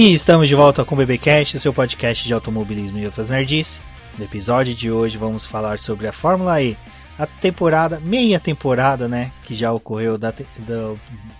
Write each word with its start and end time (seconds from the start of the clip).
E 0.00 0.14
estamos 0.14 0.48
de 0.48 0.54
volta 0.54 0.84
com 0.84 0.94
o 0.94 0.98
BBcast, 0.98 1.58
seu 1.58 1.74
podcast 1.74 2.24
de 2.24 2.32
automobilismo 2.32 3.00
e 3.00 3.04
outras 3.04 3.30
nerdices. 3.30 3.82
No 4.16 4.24
episódio 4.24 4.72
de 4.72 4.92
hoje 4.92 5.18
vamos 5.18 5.44
falar 5.44 5.80
sobre 5.80 6.06
a 6.06 6.12
Fórmula 6.12 6.62
E, 6.62 6.78
a 7.18 7.26
temporada, 7.26 7.98
meia 7.98 8.38
temporada, 8.38 9.08
né, 9.08 9.32
que 9.42 9.56
já 9.56 9.72
ocorreu 9.72 10.16
da, 10.16 10.30
da, 10.30 10.94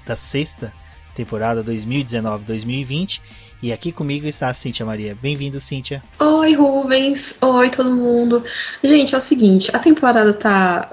da 0.05 0.17
sexta 0.17 0.73
temporada 1.15 1.63
2019-2020. 1.63 3.21
E 3.63 3.73
aqui 3.73 3.93
comigo 3.93 4.27
está 4.27 4.49
a 4.49 4.55
Cíntia 4.55 4.85
Maria. 4.85 5.17
Bem-vindo, 5.23 5.61
Cíntia. 5.61 6.03
Oi, 6.19 6.55
Rubens. 6.55 7.37
Oi, 7.41 7.71
todo 7.71 7.95
mundo. 7.95 8.43
Gente, 8.83 9.15
é 9.15 9.19
o 9.19 9.21
seguinte, 9.21 9.71
a 9.73 9.79
temporada 9.79 10.33
tá 10.33 10.93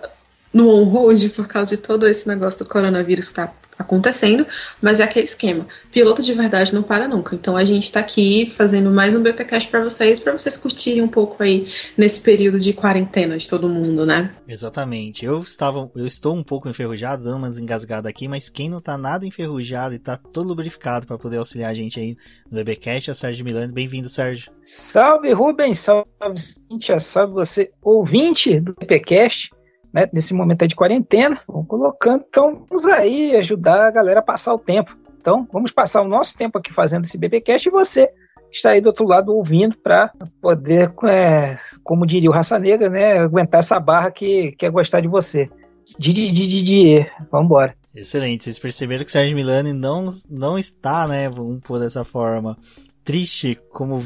no 0.54 0.70
on-hold 0.70 1.30
por 1.30 1.48
causa 1.48 1.76
de 1.76 1.82
todo 1.82 2.08
esse 2.08 2.28
negócio 2.28 2.64
do 2.64 2.70
coronavírus 2.70 3.30
que 3.30 3.34
tá 3.34 3.52
acontecendo, 3.78 4.46
mas 4.82 5.00
é 5.00 5.04
aquele 5.04 5.26
esquema. 5.26 5.66
Piloto 5.92 6.22
de 6.22 6.34
verdade 6.34 6.74
não 6.74 6.84
para 6.84 7.08
nunca. 7.08 7.36
Então 7.36 7.56
a 7.56 7.64
gente 7.64 7.84
está 7.84 8.00
aqui 8.00 8.50
fazendo 8.50 8.90
mais 8.90 9.16
um 9.16 9.22
BPcast 9.22 9.70
para 9.70 9.84
vocês, 9.84 10.20
para 10.20 10.34
vocês 10.34 10.58
curtirem 10.58 11.02
um 11.02 11.08
pouco 11.08 11.42
aí 11.42 11.66
nesse 11.98 12.22
período 12.22 12.60
de 12.60 12.74
quarentena 12.74 13.38
de 13.38 13.48
todo 13.48 13.70
mundo, 13.70 14.06
né? 14.06 14.34
Exatamente. 14.48 15.26
Eu 15.26 15.42
estava, 15.42 15.90
eu 15.96 16.08
estou 16.08 16.36
um 16.36 16.44
pouco 16.44 16.70
enferrujado, 16.70 17.24
dando 17.24 17.38
umas 17.38 17.60
engasgadas 17.60 18.10
aqui, 18.10 18.28
mas 18.28 18.50
quem 18.50 18.70
não 18.70 18.82
tá 18.82 18.98
nada 18.98 19.26
enferrujado 19.26 19.94
e 19.94 20.00
tá 20.00 20.18
todo 20.18 20.48
lubrificado 20.48 21.08
para 21.08 21.18
poder 21.18 21.38
auxiliar 21.38 21.72
a 21.72 21.74
gente 21.74 22.00
aí 22.00 22.16
no 22.50 22.58
BBcast 22.58 23.10
é 23.10 23.14
o 23.14 23.16
Sérgio 23.16 23.46
Milano. 23.46 23.74
Bem-vindo, 23.74 24.10
Sérgio. 24.10 24.52
Salve, 24.64 25.32
Rubens. 25.34 25.80
Salve, 25.80 26.08
Cintia. 26.38 27.00
Salve 27.00 27.34
você, 27.34 27.72
ouvinte 27.82 28.60
do 28.60 28.74
BPcast 28.74 29.55
né, 29.96 30.10
nesse 30.12 30.34
momento 30.34 30.62
aí 30.62 30.68
de 30.68 30.76
quarentena, 30.76 31.40
vamos 31.48 31.70
colocando, 31.70 32.26
então 32.28 32.66
vamos 32.68 32.86
aí 32.86 33.34
ajudar 33.38 33.88
a 33.88 33.92
galera 33.92 34.20
a 34.20 34.24
passar 34.24 34.54
o 34.54 34.60
tempo. 34.60 34.94
Então, 35.18 35.48
vamos 35.54 35.72
passar 35.72 36.02
o 36.02 36.08
nosso 36.08 36.38
tempo 36.38 36.58
aqui 36.58 36.74
fazendo 36.74 37.06
esse 37.06 37.18
BBcast 37.18 37.70
e 37.70 37.72
você 37.72 38.10
está 38.52 38.72
aí 38.72 38.82
do 38.82 38.88
outro 38.88 39.08
lado 39.08 39.34
ouvindo 39.34 39.78
para 39.78 40.12
poder, 40.42 40.94
é, 41.08 41.58
como 41.82 42.06
diria 42.06 42.30
o 42.30 42.34
Raça 42.34 42.60
Negra, 42.60 42.90
né, 42.90 43.20
aguentar 43.20 43.60
essa 43.60 43.80
barra 43.80 44.12
que 44.12 44.52
quer 44.52 44.70
gostar 44.70 45.00
de 45.00 45.08
você. 45.08 45.50
Didi, 45.98 46.30
Didi, 46.30 46.62
Didi, 46.62 47.12
vamos 47.32 47.46
embora. 47.46 47.74
Excelente, 47.96 48.44
vocês 48.44 48.60
perceberam 48.60 49.06
que 49.06 49.12
Sérgio 49.12 49.36
Milani 49.36 49.72
não, 49.72 50.08
não 50.30 50.58
está, 50.58 51.08
né, 51.08 51.30
vamos 51.30 51.62
pôr 51.62 51.80
dessa 51.80 52.04
forma, 52.04 52.58
triste, 53.02 53.58
como 53.72 54.04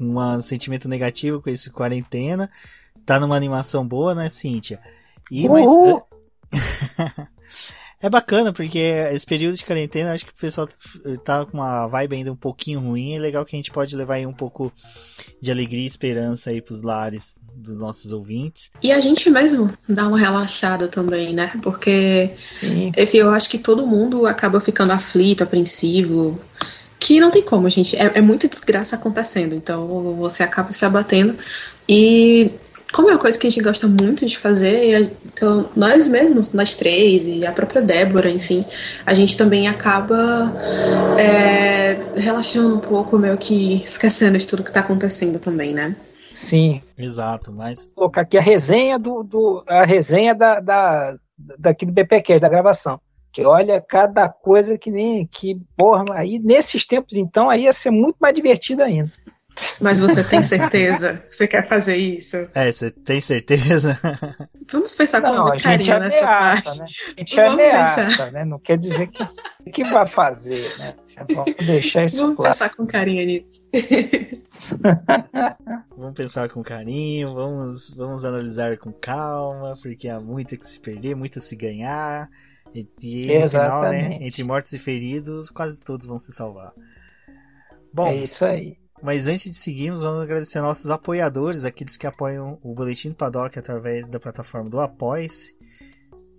um 0.00 0.40
sentimento 0.40 0.88
negativo 0.88 1.42
com 1.42 1.50
esse 1.50 1.70
quarentena, 1.70 2.48
tá 3.04 3.20
numa 3.20 3.36
animação 3.36 3.86
boa, 3.86 4.14
né, 4.14 4.30
Cíntia? 4.30 4.80
E, 5.30 5.48
mas, 5.48 5.68
é 8.00 8.08
bacana, 8.08 8.52
porque 8.52 8.78
esse 8.78 9.26
período 9.26 9.56
de 9.56 9.64
quarentena, 9.64 10.12
acho 10.12 10.24
que 10.24 10.32
o 10.32 10.36
pessoal 10.36 10.68
tá 11.24 11.44
com 11.44 11.58
uma 11.58 11.86
vibe 11.86 12.16
ainda 12.16 12.32
um 12.32 12.36
pouquinho 12.36 12.80
ruim. 12.80 13.14
É 13.14 13.18
legal 13.18 13.44
que 13.44 13.56
a 13.56 13.58
gente 13.58 13.70
pode 13.70 13.94
levar 13.96 14.14
aí 14.14 14.26
um 14.26 14.32
pouco 14.32 14.72
de 15.40 15.50
alegria 15.50 15.82
e 15.82 15.86
esperança 15.86 16.50
aí 16.50 16.62
pros 16.62 16.82
lares 16.82 17.36
dos 17.54 17.80
nossos 17.80 18.12
ouvintes. 18.12 18.70
E 18.82 18.92
a 18.92 19.00
gente 19.00 19.28
mesmo 19.28 19.70
dá 19.88 20.06
uma 20.06 20.18
relaxada 20.18 20.86
também, 20.86 21.34
né? 21.34 21.52
Porque, 21.62 22.30
enfim, 22.96 23.18
eu 23.18 23.30
acho 23.30 23.50
que 23.50 23.58
todo 23.58 23.86
mundo 23.86 24.26
acaba 24.26 24.60
ficando 24.60 24.92
aflito, 24.92 25.42
apreensivo. 25.42 26.40
Que 27.00 27.20
não 27.20 27.30
tem 27.30 27.42
como, 27.42 27.68
gente. 27.68 27.96
É, 27.96 28.12
é 28.14 28.20
muita 28.20 28.48
desgraça 28.48 28.96
acontecendo. 28.96 29.54
Então 29.54 30.16
você 30.16 30.42
acaba 30.42 30.72
se 30.72 30.84
abatendo. 30.84 31.36
E 31.88 32.50
como 32.92 33.08
é 33.08 33.12
uma 33.12 33.18
coisa 33.18 33.38
que 33.38 33.46
a 33.46 33.50
gente 33.50 33.62
gosta 33.62 33.86
muito 33.86 34.24
de 34.24 34.38
fazer, 34.38 35.12
então 35.26 35.68
nós 35.76 36.08
mesmos, 36.08 36.52
nós 36.52 36.74
três 36.74 37.26
e 37.26 37.44
a 37.46 37.52
própria 37.52 37.82
Débora, 37.82 38.30
enfim, 38.30 38.64
a 39.04 39.12
gente 39.12 39.36
também 39.36 39.68
acaba 39.68 40.52
é, 41.18 42.18
relaxando 42.18 42.76
um 42.76 42.80
pouco, 42.80 43.18
meio 43.18 43.36
que 43.36 43.76
esquecendo 43.76 44.38
de 44.38 44.46
tudo 44.46 44.62
que 44.62 44.70
está 44.70 44.80
acontecendo 44.80 45.38
também, 45.38 45.74
né? 45.74 45.94
Sim. 46.38 46.80
Exato, 46.96 47.52
mas. 47.52 47.86
Vou 47.86 47.94
colocar 47.94 48.20
aqui 48.20 48.38
a 48.38 48.40
resenha 48.40 48.96
do. 48.96 49.24
do 49.24 49.64
a 49.66 49.84
resenha 49.84 50.34
da, 50.34 50.60
da, 50.60 51.16
daqui 51.58 51.84
do 51.84 51.92
BPQ, 51.92 52.38
da 52.38 52.48
gravação. 52.48 53.00
Que 53.32 53.44
olha 53.44 53.80
cada 53.80 54.28
coisa 54.28 54.78
que 54.78 54.88
nem. 54.88 55.26
Que, 55.26 55.60
porra, 55.76 56.04
aí 56.12 56.38
nesses 56.38 56.86
tempos 56.86 57.16
então 57.16 57.50
aí 57.50 57.64
ia 57.64 57.72
ser 57.72 57.90
muito 57.90 58.16
mais 58.20 58.34
divertido 58.34 58.82
ainda. 58.82 59.10
Mas 59.80 59.98
você 59.98 60.24
tem 60.24 60.42
certeza? 60.42 61.22
Você 61.30 61.46
quer 61.46 61.66
fazer 61.66 61.96
isso? 61.96 62.36
É, 62.54 62.70
você 62.70 62.90
tem 62.90 63.20
certeza? 63.20 63.98
Vamos 64.70 64.94
pensar 64.94 65.22
com 65.22 65.42
muito 65.42 65.62
carinho 65.62 65.96
ameaça, 65.96 66.08
nessa 66.08 66.26
parte. 66.26 66.78
Né? 66.78 66.86
A 67.16 67.20
gente 67.20 67.36
Vamos 67.36 67.52
ameaça, 67.52 68.06
pensar. 68.06 68.32
né? 68.32 68.44
Não 68.44 68.60
quer 68.60 68.78
dizer 68.78 69.08
que, 69.08 69.70
que 69.72 69.84
vai 69.84 70.06
fazer, 70.06 70.76
né? 70.78 70.94
Vamos 71.34 71.54
deixar 71.66 72.04
isso 72.04 72.16
Vamos 72.18 72.36
claro. 72.36 72.52
pensar 72.52 72.74
com 72.74 72.86
carinho 72.86 73.26
nisso. 73.26 73.68
vamos 75.96 76.14
pensar 76.14 76.48
com 76.48 76.62
carinho, 76.62 77.34
vamos, 77.34 77.92
vamos 77.94 78.24
analisar 78.24 78.76
com 78.78 78.92
calma, 78.92 79.72
porque 79.82 80.08
há 80.08 80.20
muito 80.20 80.56
que 80.56 80.66
se 80.66 80.78
perder, 80.78 81.14
muito 81.14 81.38
a 81.38 81.42
se 81.42 81.56
ganhar. 81.56 82.28
E, 82.74 82.86
e 83.02 83.38
no 83.38 83.48
final, 83.48 83.88
né, 83.88 84.18
entre 84.20 84.44
mortos 84.44 84.72
e 84.72 84.78
feridos, 84.78 85.50
quase 85.50 85.82
todos 85.82 86.06
vão 86.06 86.18
se 86.18 86.32
salvar. 86.32 86.72
Bom, 87.92 88.08
é 88.08 88.16
isso 88.16 88.44
aí. 88.44 88.76
Mas 89.02 89.26
antes 89.26 89.50
de 89.50 89.56
seguirmos, 89.56 90.02
vamos 90.02 90.20
agradecer 90.20 90.60
nossos 90.60 90.90
apoiadores, 90.90 91.64
aqueles 91.64 91.96
que 91.96 92.06
apoiam 92.06 92.58
o 92.62 92.74
Boletim 92.74 93.10
do 93.10 93.14
Paddock 93.14 93.58
através 93.58 94.06
da 94.06 94.18
plataforma 94.18 94.68
do 94.68 94.80
Apoice. 94.80 95.56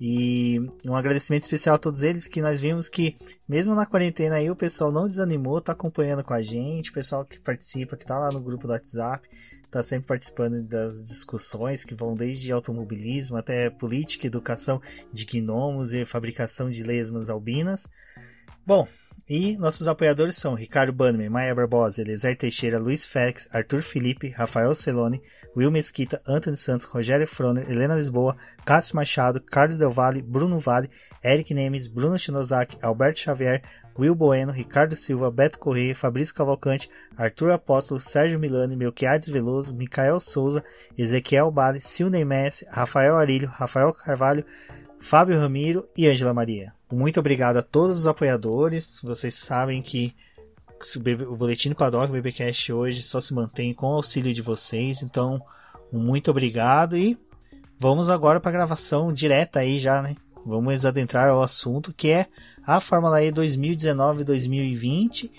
E 0.02 0.62
um 0.88 0.96
agradecimento 0.96 1.44
especial 1.44 1.76
a 1.76 1.78
todos 1.78 2.04
eles 2.04 2.26
que 2.26 2.42
nós 2.42 2.58
vimos 2.58 2.88
que, 2.88 3.18
mesmo 3.48 3.76
na 3.76 3.86
quarentena 3.86 4.36
aí, 4.36 4.50
o 4.50 4.56
pessoal 4.56 4.94
não 4.94 5.10
desanimou, 5.10 5.60
tá 5.60 5.74
acompanhando 5.74 6.24
com 6.24 6.34
a 6.34 6.42
gente, 6.42 6.90
o 6.90 6.94
pessoal 6.94 7.26
que 7.26 7.38
participa, 7.38 7.98
que 7.98 8.06
tá 8.06 8.18
lá 8.18 8.32
no 8.32 8.40
grupo 8.40 8.66
do 8.66 8.72
WhatsApp, 8.72 9.28
tá 9.70 9.84
sempre 9.84 10.08
participando 10.08 10.64
das 10.64 11.04
discussões 11.04 11.84
que 11.84 11.96
vão 11.96 12.16
desde 12.16 12.50
automobilismo 12.50 13.36
até 13.36 13.70
política, 13.70 14.26
educação 14.26 14.82
de 15.12 15.26
gnomos 15.26 15.94
e 15.94 16.06
fabricação 16.06 16.70
de 16.70 16.82
lesmas 16.82 17.30
albinas. 17.30 17.86
Bom, 18.66 18.88
e 19.30 19.56
nossos 19.58 19.88
apoiadores 19.88 20.38
são 20.38 20.56
Ricardo 20.56 20.92
Bannerman, 20.92 21.30
Maia 21.30 21.54
Barbosa, 21.54 22.02
Eliezer 22.02 22.36
Teixeira, 22.36 22.80
Luiz 22.80 23.06
Félix, 23.06 23.48
Arthur 23.54 23.84
Felipe, 23.84 24.30
Rafael 24.30 24.74
Celone, 24.74 25.22
Will 25.56 25.70
Mesquita, 25.70 26.20
Anthony 26.28 26.58
Santos, 26.58 26.86
Rogério 26.86 27.28
Froner, 27.28 27.70
Helena 27.70 27.96
Lisboa, 27.96 28.36
Cássio 28.66 28.96
Machado, 28.96 29.40
Carlos 29.40 29.78
Del 29.78 29.92
Valle, 29.92 30.24
Bruno 30.24 30.58
Vale, 30.58 30.90
Eric 31.24 31.52
Nemes, 31.52 31.88
Bruno 31.88 32.18
Shinozaki, 32.18 32.80
Alberto 32.82 33.20
Xavier, 33.20 33.62
Will 34.00 34.16
Bueno, 34.16 34.52
Ricardo 34.52 34.96
Silva, 34.96 35.30
Beto 35.30 35.60
Correia, 35.60 35.94
Fabrício 35.94 36.34
Cavalcante, 36.34 36.90
Arthur 37.18 37.52
Apóstolo, 37.52 38.00
Sérgio 38.00 38.40
Milani, 38.40 38.76
Melquiades 38.76 39.28
Veloso, 39.28 39.76
Micael 39.76 40.20
Souza, 40.20 40.64
Ezequiel 40.98 41.52
Bale, 41.52 41.82
Silney 41.82 42.24
Messi, 42.24 42.66
Rafael 42.72 43.16
Arilho, 43.16 43.48
Rafael 43.50 43.94
Carvalho, 43.94 44.44
Fábio 45.00 45.40
Ramiro 45.40 45.88
e 45.98 46.08
Ângela 46.08 46.34
Maria. 46.34 46.74
Muito 46.92 47.20
obrigado 47.20 47.58
a 47.58 47.62
todos 47.62 47.98
os 47.98 48.08
apoiadores. 48.08 49.00
Vocês 49.04 49.34
sabem 49.36 49.82
que 49.82 50.14
o 51.28 51.36
Boletim 51.36 51.70
do 51.70 51.76
Paddock, 51.76 52.10
o 52.10 52.14
BBcast 52.14 52.72
hoje 52.72 53.02
só 53.02 53.20
se 53.20 53.34
mantém 53.34 53.74
com 53.74 53.88
o 53.88 53.94
auxílio 53.94 54.34
de 54.34 54.42
vocês. 54.42 55.02
Então, 55.02 55.42
muito 55.92 56.32
obrigado 56.32 56.96
e 56.98 57.18
vamos 57.80 58.10
agora 58.10 58.40
para 58.40 58.50
a 58.50 58.54
gravação 58.54 59.12
direta 59.12 59.60
aí 59.60 59.80
já, 59.80 60.02
né? 60.02 60.16
Vamos 60.46 60.86
adentrar 60.86 61.30
ao 61.30 61.42
assunto 61.42 61.94
que 61.94 62.10
é 62.10 62.28
a 62.66 62.80
Fórmula 62.80 63.22
E 63.24 63.32
2019-2020. 63.32 65.30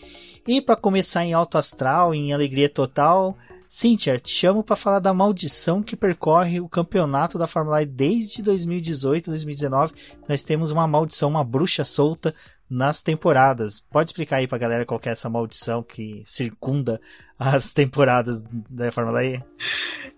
E 0.46 0.60
para 0.60 0.76
começar 0.76 1.24
em 1.24 1.32
alto 1.32 1.58
astral, 1.58 2.14
em 2.14 2.32
alegria 2.32 2.68
total, 2.68 3.36
Cíntia, 3.72 4.18
te 4.18 4.28
chamo 4.28 4.64
para 4.64 4.74
falar 4.74 4.98
da 4.98 5.14
maldição 5.14 5.80
que 5.80 5.94
percorre 5.94 6.60
o 6.60 6.68
campeonato 6.68 7.38
da 7.38 7.46
Fórmula 7.46 7.80
E 7.80 7.86
desde 7.86 8.42
2018, 8.42 9.30
2019. 9.30 9.92
Nós 10.28 10.42
temos 10.42 10.72
uma 10.72 10.88
maldição, 10.88 11.28
uma 11.28 11.44
bruxa 11.44 11.84
solta 11.84 12.34
nas 12.68 13.00
temporadas. 13.00 13.78
Pode 13.78 14.08
explicar 14.10 14.38
aí 14.38 14.48
pra 14.48 14.58
galera 14.58 14.84
qual 14.84 15.00
é 15.04 15.10
essa 15.10 15.30
maldição 15.30 15.84
que 15.84 16.24
circunda 16.26 17.00
as 17.38 17.72
temporadas 17.72 18.42
da 18.68 18.90
Fórmula 18.90 19.24
E? 19.24 19.40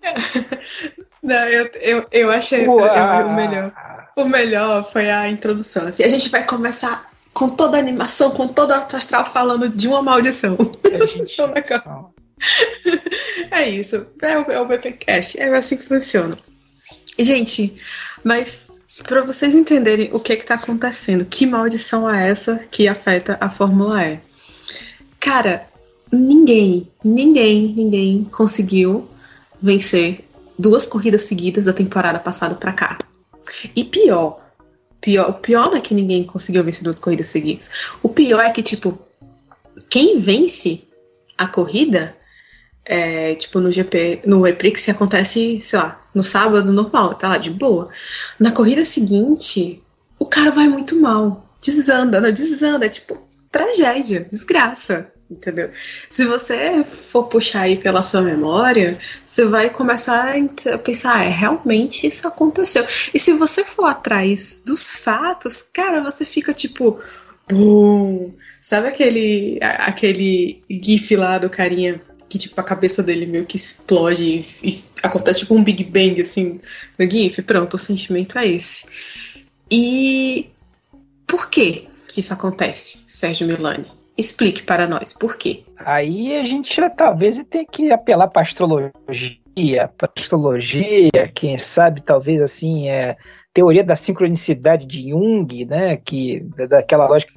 Não, 1.22 1.46
eu, 1.46 1.70
eu, 1.82 2.06
eu 2.10 2.30
achei 2.30 2.66
eu, 2.66 2.72
o 2.72 3.34
melhor. 3.34 3.70
O 4.16 4.24
melhor 4.24 4.90
foi 4.90 5.10
a 5.10 5.28
introdução. 5.28 5.88
Assim, 5.88 6.02
a 6.04 6.08
gente 6.08 6.30
vai 6.30 6.46
começar 6.46 7.12
com 7.34 7.50
toda 7.50 7.76
a 7.76 7.80
animação, 7.80 8.30
com 8.30 8.48
todo 8.48 8.70
o 8.70 8.74
astral 8.74 9.26
falando 9.26 9.68
de 9.68 9.88
uma 9.88 10.00
maldição. 10.00 10.56
é 11.54 11.62
isso. 13.68 14.06
É 14.22 14.38
o, 14.38 14.42
é 14.50 14.60
o 14.60 14.66
BPcast. 14.66 15.38
É 15.38 15.48
assim 15.54 15.76
que 15.76 15.86
funciona. 15.86 16.36
Gente, 17.18 17.74
mas 18.24 18.80
para 19.06 19.22
vocês 19.22 19.54
entenderem 19.54 20.10
o 20.12 20.20
que 20.20 20.32
está 20.32 20.54
acontecendo, 20.54 21.24
que 21.24 21.46
maldição 21.46 22.08
é 22.08 22.28
essa 22.28 22.58
que 22.70 22.88
afeta 22.88 23.36
a 23.40 23.48
Fórmula 23.48 24.04
E? 24.06 24.20
Cara, 25.18 25.68
ninguém, 26.10 26.88
ninguém, 27.04 27.72
ninguém 27.74 28.24
conseguiu 28.24 29.08
vencer 29.60 30.24
duas 30.58 30.86
corridas 30.86 31.22
seguidas 31.22 31.66
da 31.66 31.72
temporada 31.72 32.18
passada 32.18 32.54
para 32.54 32.72
cá. 32.72 32.98
E 33.74 33.84
pior, 33.84 34.40
pior, 35.00 35.30
o 35.30 35.34
pior 35.34 35.70
não 35.70 35.78
é 35.78 35.80
que 35.80 35.94
ninguém 35.94 36.24
conseguiu 36.24 36.64
vencer 36.64 36.82
duas 36.82 36.98
corridas 36.98 37.26
seguidas. 37.26 37.70
O 38.02 38.08
pior 38.08 38.40
é 38.40 38.50
que, 38.50 38.62
tipo, 38.62 38.98
quem 39.88 40.18
vence 40.18 40.82
a 41.36 41.46
corrida, 41.46 42.16
é, 42.84 43.34
tipo, 43.34 43.60
no 43.60 43.70
GP, 43.70 44.22
no 44.26 44.46
Eprix 44.46 44.88
acontece, 44.88 45.60
sei 45.60 45.78
lá, 45.78 46.00
no 46.14 46.22
sábado 46.22 46.72
normal, 46.72 47.14
tá 47.14 47.28
lá 47.28 47.38
de 47.38 47.50
boa. 47.50 47.88
Na 48.38 48.52
corrida 48.52 48.84
seguinte, 48.84 49.82
o 50.18 50.26
cara 50.26 50.50
vai 50.50 50.68
muito 50.68 51.00
mal. 51.00 51.46
Desanda, 51.64 52.20
não, 52.20 52.32
desanda, 52.32 52.86
é 52.86 52.88
tipo, 52.88 53.18
tragédia, 53.50 54.26
desgraça 54.30 55.12
entendeu? 55.32 55.70
Se 56.08 56.24
você 56.24 56.84
for 56.84 57.24
puxar 57.24 57.62
aí 57.62 57.76
pela 57.76 58.02
sua 58.02 58.22
memória, 58.22 58.96
você 59.24 59.44
vai 59.44 59.70
começar 59.70 60.34
a 60.72 60.78
pensar, 60.78 61.16
ah, 61.16 61.24
é, 61.24 61.28
realmente 61.28 62.06
isso 62.06 62.28
aconteceu. 62.28 62.86
E 63.12 63.18
se 63.18 63.32
você 63.32 63.64
for 63.64 63.86
atrás 63.86 64.62
dos 64.64 64.90
fatos, 64.90 65.62
cara, 65.72 66.02
você 66.02 66.24
fica 66.24 66.52
tipo, 66.52 67.00
bum! 67.48 68.32
Sabe 68.60 68.88
aquele, 68.88 69.58
aquele 69.60 70.62
gif 70.70 71.16
lá 71.16 71.38
do 71.38 71.50
carinha 71.50 72.00
que 72.32 72.38
tipo 72.38 72.58
a 72.58 72.64
cabeça 72.64 73.02
dele 73.02 73.26
meio 73.26 73.44
que 73.44 73.56
explode 73.56 74.24
e, 74.24 74.68
e 74.70 74.84
acontece 75.02 75.40
tipo 75.40 75.54
um 75.54 75.62
Big 75.62 75.84
Bang 75.84 76.18
assim 76.18 76.58
no 76.98 77.10
GIF? 77.10 77.42
Pronto, 77.42 77.74
o 77.74 77.78
sentimento 77.78 78.38
é 78.38 78.46
esse. 78.46 78.86
E 79.70 80.50
por 81.26 81.50
que 81.50 81.86
que 82.08 82.20
isso 82.20 82.32
acontece, 82.32 83.04
Sérgio 83.06 83.46
Milani? 83.46 83.84
Explique 84.16 84.62
para 84.62 84.86
nós, 84.86 85.12
por 85.12 85.36
quê? 85.36 85.62
Aí 85.76 86.34
a 86.38 86.44
gente 86.46 86.80
talvez 86.96 87.38
tem 87.50 87.66
que 87.66 87.92
apelar 87.92 88.28
para 88.28 88.40
astrologia, 88.40 89.90
para 89.98 90.10
astrologia, 90.16 91.30
quem 91.34 91.58
sabe 91.58 92.00
talvez 92.00 92.40
assim 92.40 92.88
é 92.88 93.18
teoria 93.52 93.84
da 93.84 93.94
sincronicidade 93.94 94.86
de 94.86 95.10
Jung, 95.10 95.66
né, 95.66 95.98
que 95.98 96.40
daquela 96.66 97.06
lógica 97.06 97.34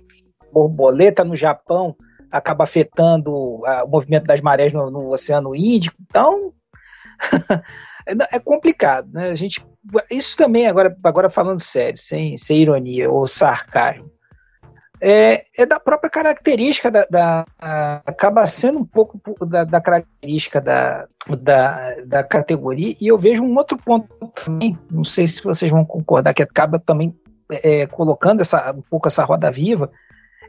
borboleta 0.54 1.26
no 1.26 1.36
Japão 1.36 1.98
acaba 2.38 2.64
afetando 2.64 3.66
a, 3.66 3.84
o 3.84 3.88
movimento 3.88 4.26
das 4.26 4.42
marés 4.42 4.74
no, 4.74 4.90
no 4.90 5.12
Oceano 5.12 5.56
Índico. 5.56 5.98
Então 6.02 6.54
é 8.32 8.40
complicado, 8.40 9.10
né? 9.12 9.30
A 9.30 9.36
gente 9.36 9.66
isso 10.10 10.36
também 10.36 10.68
agora 10.68 10.96
agora 11.04 11.30
falando 11.30 11.60
sério, 11.60 11.98
sem, 11.98 12.38
sem 12.38 12.62
ironia 12.62 13.10
ou 13.10 13.28
sarcasmo 13.28 14.10
é, 15.02 15.46
é 15.58 15.66
da 15.66 15.80
própria 15.80 16.10
característica 16.10 16.90
da, 16.90 17.06
da 17.10 17.46
a, 17.60 18.02
acaba 18.06 18.46
sendo 18.46 18.80
um 18.80 18.86
pouco 18.86 19.20
da, 19.46 19.64
da 19.64 19.82
característica 19.82 20.62
da, 20.62 21.08
da, 21.40 21.96
da, 22.06 22.24
categoria 22.24 22.96
e 23.00 23.08
eu 23.08 23.18
vejo 23.18 23.44
um 23.44 23.56
outro 23.58 23.78
ponto 23.78 24.08
também, 24.34 24.78
não 24.90 25.04
sei 25.04 25.28
se 25.28 25.44
vocês 25.44 25.72
vão 25.72 25.86
concordar 25.86 26.34
que 26.34 26.44
acaba 26.44 26.80
também 26.80 27.16
é, 27.50 27.86
colocando 27.88 28.42
essa, 28.42 28.72
um 28.72 28.82
pouco 28.82 29.08
essa 29.08 29.24
roda 29.24 29.52
viva 29.52 29.92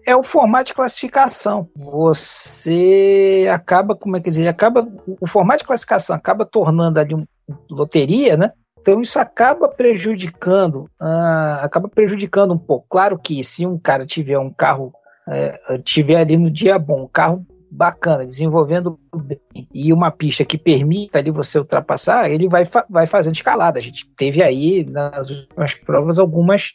é 0.06 0.14
o 0.14 0.22
formato 0.22 0.66
de 0.66 0.74
classificação. 0.74 1.68
Você 1.74 3.48
acaba, 3.52 3.96
como 3.96 4.16
é 4.16 4.20
que 4.20 4.28
dizer, 4.28 4.46
acaba 4.46 4.88
o 5.20 5.26
formato 5.26 5.58
de 5.58 5.66
classificação 5.66 6.14
acaba 6.14 6.46
tornando 6.46 7.00
ali 7.00 7.14
um 7.14 7.26
loteria, 7.68 8.36
né? 8.36 8.52
Então 8.80 9.00
isso 9.00 9.18
acaba 9.18 9.68
prejudicando, 9.68 10.88
uh, 11.00 11.58
acaba 11.60 11.88
prejudicando 11.88 12.54
um 12.54 12.58
pouco. 12.58 12.86
Claro 12.88 13.18
que 13.18 13.42
se 13.42 13.66
um 13.66 13.76
cara 13.76 14.06
tiver 14.06 14.38
um 14.38 14.50
carro, 14.50 14.92
uh, 15.26 15.78
tiver 15.82 16.16
ali 16.20 16.36
no 16.36 16.48
dia 16.48 16.78
bom, 16.78 17.02
um 17.02 17.08
carro 17.08 17.44
bacana, 17.68 18.24
desenvolvendo 18.24 18.98
bem, 19.12 19.40
e 19.74 19.92
uma 19.92 20.12
pista 20.12 20.44
que 20.44 20.56
permita 20.56 21.18
ali 21.18 21.32
você 21.32 21.58
ultrapassar, 21.58 22.30
ele 22.30 22.48
vai, 22.48 22.64
fa 22.64 22.86
vai 22.88 23.08
fazendo 23.08 23.34
escalada. 23.34 23.80
A 23.80 23.82
gente 23.82 24.08
teve 24.16 24.40
aí 24.40 24.84
nas 24.88 25.30
últimas 25.30 25.74
provas 25.74 26.18
algumas, 26.18 26.72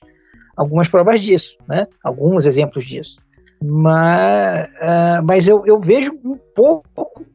algumas 0.62 0.88
provas 0.88 1.20
disso, 1.20 1.58
né? 1.68 1.88
alguns 2.04 2.46
exemplos 2.46 2.86
disso. 2.86 3.18
Mas, 3.64 4.70
uh, 4.70 5.24
mas 5.24 5.48
eu, 5.48 5.66
eu 5.66 5.80
vejo 5.80 6.14
um 6.24 6.38
pouco, 6.56 7.26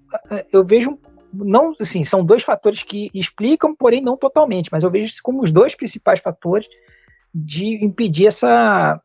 eu 0.52 0.64
vejo 0.64 0.98
não, 1.32 1.74
assim, 1.80 2.02
são 2.02 2.24
dois 2.24 2.42
fatores 2.42 2.82
que 2.82 3.10
explicam, 3.12 3.74
porém 3.74 4.00
não 4.00 4.16
totalmente, 4.16 4.70
mas 4.72 4.84
eu 4.84 4.90
vejo 4.90 5.12
como 5.22 5.42
os 5.42 5.50
dois 5.50 5.74
principais 5.74 6.20
fatores 6.20 6.66
de 7.34 7.84
impedir 7.84 8.26
essa, 8.26 9.00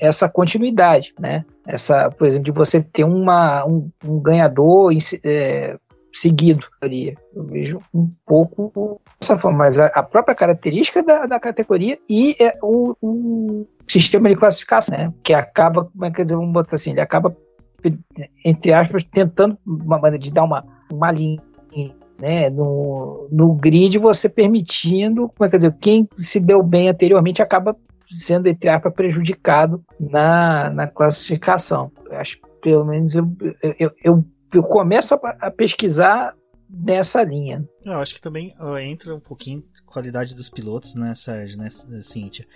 essa 0.00 0.28
continuidade, 0.28 1.14
né? 1.20 1.44
Essa, 1.66 2.10
por 2.10 2.26
exemplo, 2.26 2.44
de 2.44 2.50
você 2.50 2.82
ter 2.82 3.04
uma, 3.04 3.64
um, 3.64 3.90
um 4.04 4.20
ganhador 4.20 4.92
é, 5.22 5.78
seguido. 6.18 6.66
Eu 7.34 7.44
vejo 7.44 7.80
um 7.94 8.10
pouco 8.24 9.00
dessa 9.20 9.38
forma, 9.38 9.58
mas 9.58 9.78
a, 9.78 9.86
a 9.86 10.02
própria 10.02 10.34
característica 10.34 11.02
da, 11.02 11.26
da 11.26 11.40
categoria 11.40 11.98
e 12.08 12.36
é 12.40 12.58
o, 12.62 12.96
o, 13.00 13.66
sistema 13.88 14.28
de 14.28 14.36
classificação, 14.36 14.96
né? 14.96 15.12
Que 15.22 15.34
acaba, 15.34 15.84
como 15.84 16.04
é 16.04 16.10
que 16.10 16.24
dizer, 16.24 16.36
vamos 16.36 16.52
botar 16.52 16.76
assim, 16.76 16.90
ele 16.90 17.00
acaba 17.00 17.36
entre 18.44 18.72
aspas, 18.72 19.04
tentando 19.04 19.56
uma 19.64 19.98
maneira 19.98 20.18
de 20.18 20.32
dar 20.32 20.44
uma, 20.44 20.64
uma 20.92 21.10
linha 21.10 21.40
né, 22.20 22.48
no, 22.48 23.28
no 23.30 23.54
grid 23.54 23.98
você 23.98 24.28
permitindo, 24.28 25.28
como 25.28 25.46
é 25.46 25.50
que 25.50 25.58
dizer, 25.58 25.76
quem 25.78 26.08
se 26.16 26.40
deu 26.40 26.62
bem 26.62 26.88
anteriormente 26.88 27.42
acaba 27.42 27.76
sendo, 28.08 28.46
entre 28.46 28.68
aspas, 28.68 28.92
prejudicado 28.94 29.84
na, 29.98 30.70
na 30.70 30.86
classificação. 30.86 31.90
Eu 32.08 32.18
acho, 32.18 32.38
pelo 32.62 32.84
menos, 32.84 33.14
eu, 33.14 33.28
eu, 33.78 33.90
eu, 34.02 34.24
eu 34.52 34.62
começo 34.62 35.14
a, 35.14 35.50
pesquisar 35.50 36.34
nessa 36.68 37.22
linha. 37.22 37.66
Eu 37.84 38.00
acho 38.00 38.14
que 38.14 38.20
também 38.20 38.54
entra 38.82 39.14
um 39.14 39.20
pouquinho 39.20 39.64
qualidade 39.84 40.34
dos 40.34 40.48
pilotos, 40.50 40.94
né, 40.94 41.14
Sérgio, 41.14 41.58
né, 41.58 41.68
Cíntia? 42.00 42.46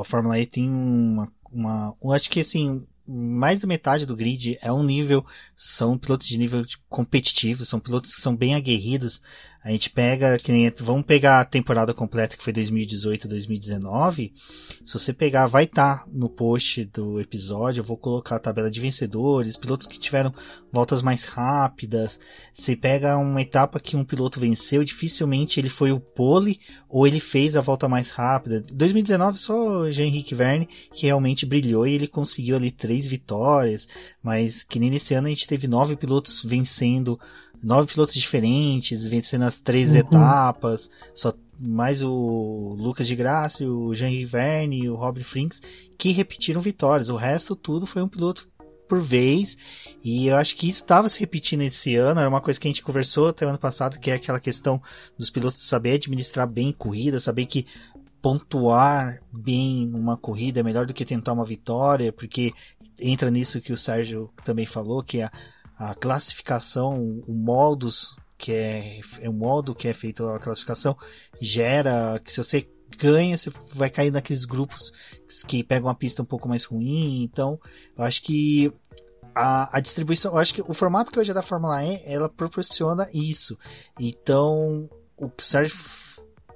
a 0.00 0.04
Fórmula 0.04 0.38
E 0.38 0.46
tem 0.46 0.68
uma, 0.68 1.30
uma. 1.50 1.94
Eu 2.02 2.12
acho 2.12 2.28
que 2.28 2.40
assim, 2.40 2.86
mais 3.06 3.60
da 3.60 3.66
metade 3.66 4.06
do 4.06 4.16
grid 4.16 4.58
é 4.60 4.72
um 4.72 4.82
nível, 4.82 5.24
são 5.56 5.98
pilotos 5.98 6.26
de 6.26 6.38
nível 6.38 6.62
competitivo, 6.88 7.64
são 7.64 7.80
pilotos 7.80 8.14
que 8.14 8.20
são 8.20 8.34
bem 8.34 8.54
aguerridos. 8.54 9.20
A 9.64 9.70
gente 9.70 9.90
pega, 9.90 10.36
que 10.38 10.50
nem, 10.50 10.72
vamos 10.80 11.04
pegar 11.04 11.40
a 11.40 11.44
temporada 11.44 11.94
completa 11.94 12.36
que 12.36 12.42
foi 12.42 12.52
2018 12.52 13.28
2019. 13.28 14.32
Se 14.84 14.92
você 14.92 15.12
pegar, 15.12 15.46
vai 15.46 15.64
estar 15.64 15.98
tá 15.98 16.10
no 16.12 16.28
post 16.28 16.84
do 16.86 17.20
episódio, 17.20 17.80
eu 17.80 17.84
vou 17.84 17.96
colocar 17.96 18.36
a 18.36 18.40
tabela 18.40 18.68
de 18.68 18.80
vencedores, 18.80 19.56
pilotos 19.56 19.86
que 19.86 20.00
tiveram 20.00 20.34
voltas 20.72 21.00
mais 21.00 21.24
rápidas. 21.24 22.18
Você 22.52 22.74
pega 22.74 23.16
uma 23.16 23.40
etapa 23.40 23.78
que 23.78 23.96
um 23.96 24.04
piloto 24.04 24.40
venceu, 24.40 24.82
dificilmente 24.82 25.60
ele 25.60 25.68
foi 25.68 25.92
o 25.92 26.00
pole 26.00 26.58
ou 26.88 27.06
ele 27.06 27.20
fez 27.20 27.54
a 27.54 27.60
volta 27.60 27.88
mais 27.88 28.10
rápida. 28.10 28.64
2019 28.72 29.38
só 29.38 29.88
Jean-Henrique 29.92 30.34
Verne 30.34 30.68
que 30.92 31.06
realmente 31.06 31.46
brilhou 31.46 31.86
e 31.86 31.94
ele 31.94 32.08
conseguiu 32.08 32.56
ali 32.56 32.72
três 32.72 33.06
vitórias, 33.06 33.88
mas 34.20 34.64
que 34.64 34.80
nem 34.80 34.90
nesse 34.90 35.14
ano 35.14 35.28
a 35.28 35.30
gente 35.30 35.46
teve 35.46 35.68
nove 35.68 35.94
pilotos 35.94 36.42
vencendo 36.42 37.16
nove 37.62 37.92
pilotos 37.92 38.14
diferentes, 38.14 39.06
vencendo 39.06 39.42
as 39.42 39.60
três 39.60 39.92
uhum. 39.92 39.98
etapas, 39.98 40.90
só 41.14 41.32
mais 41.58 42.02
o 42.02 42.74
Lucas 42.78 43.06
de 43.06 43.14
Graça, 43.14 43.64
o 43.64 43.94
Jean 43.94 44.10
Verne 44.26 44.84
e 44.84 44.90
o 44.90 44.96
Robin 44.96 45.22
Frinks 45.22 45.62
que 45.96 46.10
repetiram 46.10 46.60
vitórias. 46.60 47.08
O 47.08 47.16
resto 47.16 47.54
tudo 47.54 47.86
foi 47.86 48.02
um 48.02 48.08
piloto 48.08 48.48
por 48.88 49.00
vez. 49.00 49.56
E 50.04 50.26
eu 50.26 50.36
acho 50.36 50.54
que 50.56 50.68
isso 50.68 50.82
estava 50.82 51.08
se 51.08 51.20
repetindo 51.20 51.62
esse 51.62 51.96
ano. 51.96 52.20
Era 52.20 52.28
uma 52.28 52.40
coisa 52.40 52.60
que 52.60 52.66
a 52.66 52.70
gente 52.70 52.82
conversou 52.82 53.28
até 53.28 53.46
o 53.46 53.48
ano 53.48 53.58
passado, 53.58 53.98
que 53.98 54.10
é 54.10 54.14
aquela 54.14 54.40
questão 54.40 54.82
dos 55.16 55.30
pilotos 55.30 55.66
saber 55.66 55.94
administrar 55.94 56.46
bem 56.46 56.72
corrida, 56.72 57.18
saber 57.18 57.46
que 57.46 57.66
pontuar 58.20 59.20
bem 59.32 59.90
uma 59.94 60.16
corrida 60.16 60.60
é 60.60 60.62
melhor 60.62 60.84
do 60.84 60.92
que 60.92 61.04
tentar 61.04 61.32
uma 61.32 61.44
vitória, 61.44 62.12
porque 62.12 62.52
entra 63.00 63.30
nisso 63.30 63.60
que 63.60 63.72
o 63.72 63.76
Sérgio 63.76 64.30
também 64.44 64.66
falou, 64.66 65.02
que 65.02 65.22
a, 65.22 65.32
a 65.90 65.94
classificação, 65.94 67.22
o 67.26 67.32
modus 67.32 68.14
que 68.38 68.52
é, 68.52 69.00
é 69.20 69.28
o 69.28 69.32
modo 69.32 69.74
que 69.74 69.88
é 69.88 69.92
feito 69.92 70.26
a 70.26 70.38
classificação 70.38 70.96
gera 71.40 72.20
que 72.24 72.30
se 72.30 72.42
você 72.42 72.68
ganha, 72.98 73.36
você 73.36 73.50
vai 73.74 73.88
cair 73.88 74.10
naqueles 74.10 74.44
grupos 74.44 74.92
que 75.46 75.64
pegam 75.64 75.88
uma 75.88 75.94
pista 75.94 76.22
um 76.22 76.24
pouco 76.26 76.48
mais 76.48 76.64
ruim. 76.64 77.22
Então, 77.22 77.58
eu 77.96 78.04
acho 78.04 78.22
que 78.22 78.72
a, 79.34 79.76
a 79.76 79.80
distribuição, 79.80 80.32
eu 80.32 80.38
acho 80.38 80.54
que 80.54 80.62
o 80.62 80.74
formato 80.74 81.10
que 81.10 81.18
hoje 81.18 81.30
é 81.30 81.34
da 81.34 81.42
Fórmula 81.42 81.84
E, 81.84 82.02
ela 82.04 82.28
proporciona 82.28 83.08
isso. 83.12 83.58
Então, 83.98 84.88
o 85.16 85.28
que 85.28 85.42
o 85.42 85.46
Sérgio 85.46 85.76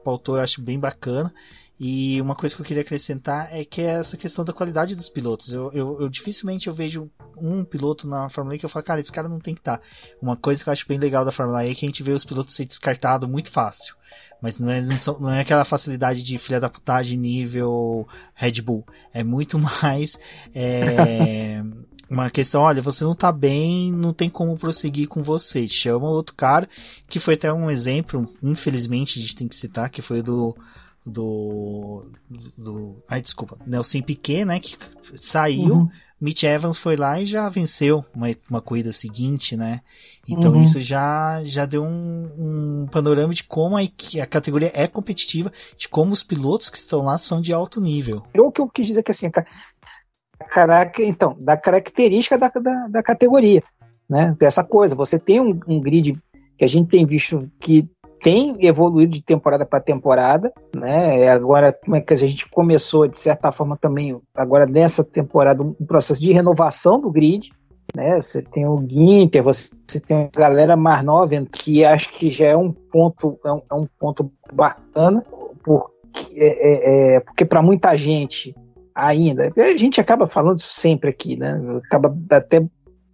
pautou 0.05 0.37
eu 0.37 0.43
acho 0.43 0.61
bem 0.63 0.79
bacana. 0.79 1.33
E 1.79 2.21
uma 2.23 2.35
coisa 2.35 2.55
que 2.55 2.63
eu 2.63 2.67
queria 2.67 2.81
acrescentar 2.81 3.49
é 3.53 3.63
que 3.65 3.83
é 3.83 3.91
essa 3.91 4.17
questão 4.17 4.45
da 4.45 4.53
qualidade 4.53 4.97
dos 4.97 5.11
pilotos. 5.11 5.53
Eu, 5.53 5.71
eu, 5.73 6.01
eu 6.01 6.09
dificilmente 6.09 6.69
eu 6.69 6.75
vejo 6.75 7.11
um 7.37 7.65
piloto 7.65 8.09
na 8.09 8.31
Fórmula 8.31 8.57
E 8.57 8.59
que 8.59 8.65
eu 8.65 8.71
falo, 8.71 8.85
cara, 8.85 9.01
esse 9.01 9.13
cara 9.13 9.29
não 9.29 9.39
tem 9.39 9.55
que 9.55 9.61
estar. 9.61 9.79
Tá. 9.79 9.85
Uma 10.21 10.37
coisa 10.37 10.63
que 10.63 10.71
eu 10.71 10.73
acho 10.73 10.89
bem 10.89 10.99
legal 10.99 11.25
da 11.25 11.31
Fórmula 11.31 11.65
E 11.65 11.71
é 11.71 11.75
que 11.75 11.85
a 11.85 11.89
gente 11.89 12.03
vê 12.03 12.13
os 12.13 12.25
pilotos 12.25 12.55
ser 12.55 12.65
descartados 12.65 13.29
muito 13.29 13.51
fácil. 13.51 13.95
Mas 14.41 14.59
não 14.59 14.71
é, 14.71 14.81
não 15.21 15.31
é 15.31 15.41
aquela 15.41 15.65
facilidade 15.65 16.23
de 16.23 16.39
filha 16.39 16.61
da 16.61 16.71
putagem 16.71 17.19
nível 17.19 18.09
Red 18.35 18.63
Bull. 18.63 18.87
É 19.13 19.23
muito 19.23 19.59
mais 19.83 20.19
é, 20.55 21.63
uma 22.09 22.31
questão, 22.31 22.63
olha, 22.63 22.81
você 22.81 23.05
não 23.05 23.15
tá 23.15 23.31
bem, 23.31 23.93
não 23.93 24.15
tem 24.15 24.31
como 24.31 24.57
prosseguir 24.57 25.09
com 25.09 25.23
você. 25.23 25.69
Chama 25.69 26.09
outro 26.09 26.35
cara, 26.35 26.67
que 27.07 27.19
foi 27.19 27.35
até 27.35 27.53
um 27.53 27.71
exemplo, 27.71 28.27
infelizmente 28.43 29.19
a 29.19 29.23
gente 29.23 29.37
tem 29.37 29.49
que 29.49 29.57
citar, 29.57 29.91
que 29.91 30.01
foi 30.01 30.23
do 30.23 30.57
do, 31.07 32.05
do 32.59 33.03
ai 33.09 33.21
desculpa, 33.21 33.57
Nelson 33.65 34.03
Piquet, 34.03 34.45
né, 34.45 34.59
que 34.59 34.77
saiu, 35.15 35.75
uhum. 35.75 35.89
Mitch 36.21 36.43
Evans 36.43 36.79
foi 36.79 36.97
lá 36.97 37.21
e 37.21 37.27
já 37.27 37.49
venceu 37.49 38.05
uma, 38.15 38.27
uma 38.51 38.61
corrida 38.61 38.91
seguinte, 38.91 39.55
né? 39.55 39.83
Então 40.27 40.53
uhum. 40.53 40.63
isso 40.63 40.81
já 40.81 41.43
já 41.45 41.67
deu 41.67 41.85
um, 41.85 42.33
um 42.39 42.89
panorama 42.91 43.35
de 43.35 43.45
como 43.45 43.77
a, 43.77 43.83
a, 43.83 44.27
categoria 44.27 44.73
é 44.75 44.87
competitiva, 44.87 45.53
de 45.77 45.89
como 45.89 46.13
os 46.13 46.23
pilotos 46.23 46.71
que 46.71 46.79
estão 46.79 47.03
lá 47.03 47.19
são 47.19 47.41
de 47.41 47.53
alto 47.53 47.81
nível. 47.81 48.23
O 48.37 48.51
que 48.51 48.61
eu 48.61 48.69
quis 48.69 48.87
dizer 48.87 49.01
é 49.01 49.03
que 49.03 49.11
assim, 49.11 49.31
caraca, 50.51 51.03
então, 51.03 51.37
da 51.39 51.57
característica 51.57 52.39
da, 52.39 52.49
da, 52.49 52.89
da, 52.89 53.03
categoria, 53.03 53.63
né? 54.09 54.35
Essa 54.41 54.65
coisa, 54.65 54.95
você 54.95 55.19
tem 55.19 55.39
um, 55.39 55.61
um 55.69 55.81
grid 55.81 56.19
que 56.57 56.65
a 56.65 56.69
gente 56.69 56.89
tem 56.89 57.05
visto 57.05 57.51
que 57.61 57.87
tem 58.27 58.67
evoluído 58.67 59.13
de 59.13 59.23
temporada 59.23 59.65
para 59.65 59.79
temporada, 59.79 60.53
né? 60.75 61.29
Agora, 61.29 61.73
como 61.73 61.95
é 61.95 62.01
que 62.01 62.13
a 62.13 62.17
gente 62.17 62.51
começou 62.51 63.07
de 63.07 63.17
certa 63.17 63.53
forma 63.53 63.77
também 63.77 64.21
agora 64.35 64.67
nessa 64.67 65.05
temporada 65.05 65.63
um 65.63 65.73
processo 65.87 66.21
de 66.21 66.33
renovação 66.33 67.01
do 67.01 67.09
grid, 67.09 67.53
né? 67.95 68.21
Você 68.21 68.43
tem 68.43 68.67
o 68.67 68.85
Ginter, 68.85 69.45
você, 69.45 69.71
você 69.87 70.01
tem 70.01 70.25
a 70.25 70.41
galera 70.41 70.75
mais 70.75 71.05
nova 71.05 71.41
que 71.53 71.85
acho 71.85 72.13
que 72.15 72.29
já 72.29 72.47
é 72.47 72.57
um 72.57 72.73
ponto 72.73 73.39
é 73.45 73.53
um, 73.53 73.61
é 73.71 73.75
um 73.77 73.87
ponto 73.97 74.29
bacana 74.53 75.25
porque 75.63 75.95
é, 76.35 77.15
é, 77.15 77.15
é 77.15 77.21
porque 77.21 77.45
para 77.45 77.63
muita 77.63 77.97
gente 77.97 78.57
ainda 78.93 79.53
a 79.57 79.77
gente 79.77 80.01
acaba 80.01 80.27
falando 80.27 80.61
sempre 80.61 81.11
aqui, 81.11 81.37
né? 81.37 81.61
Acaba 81.85 82.13
até 82.31 82.61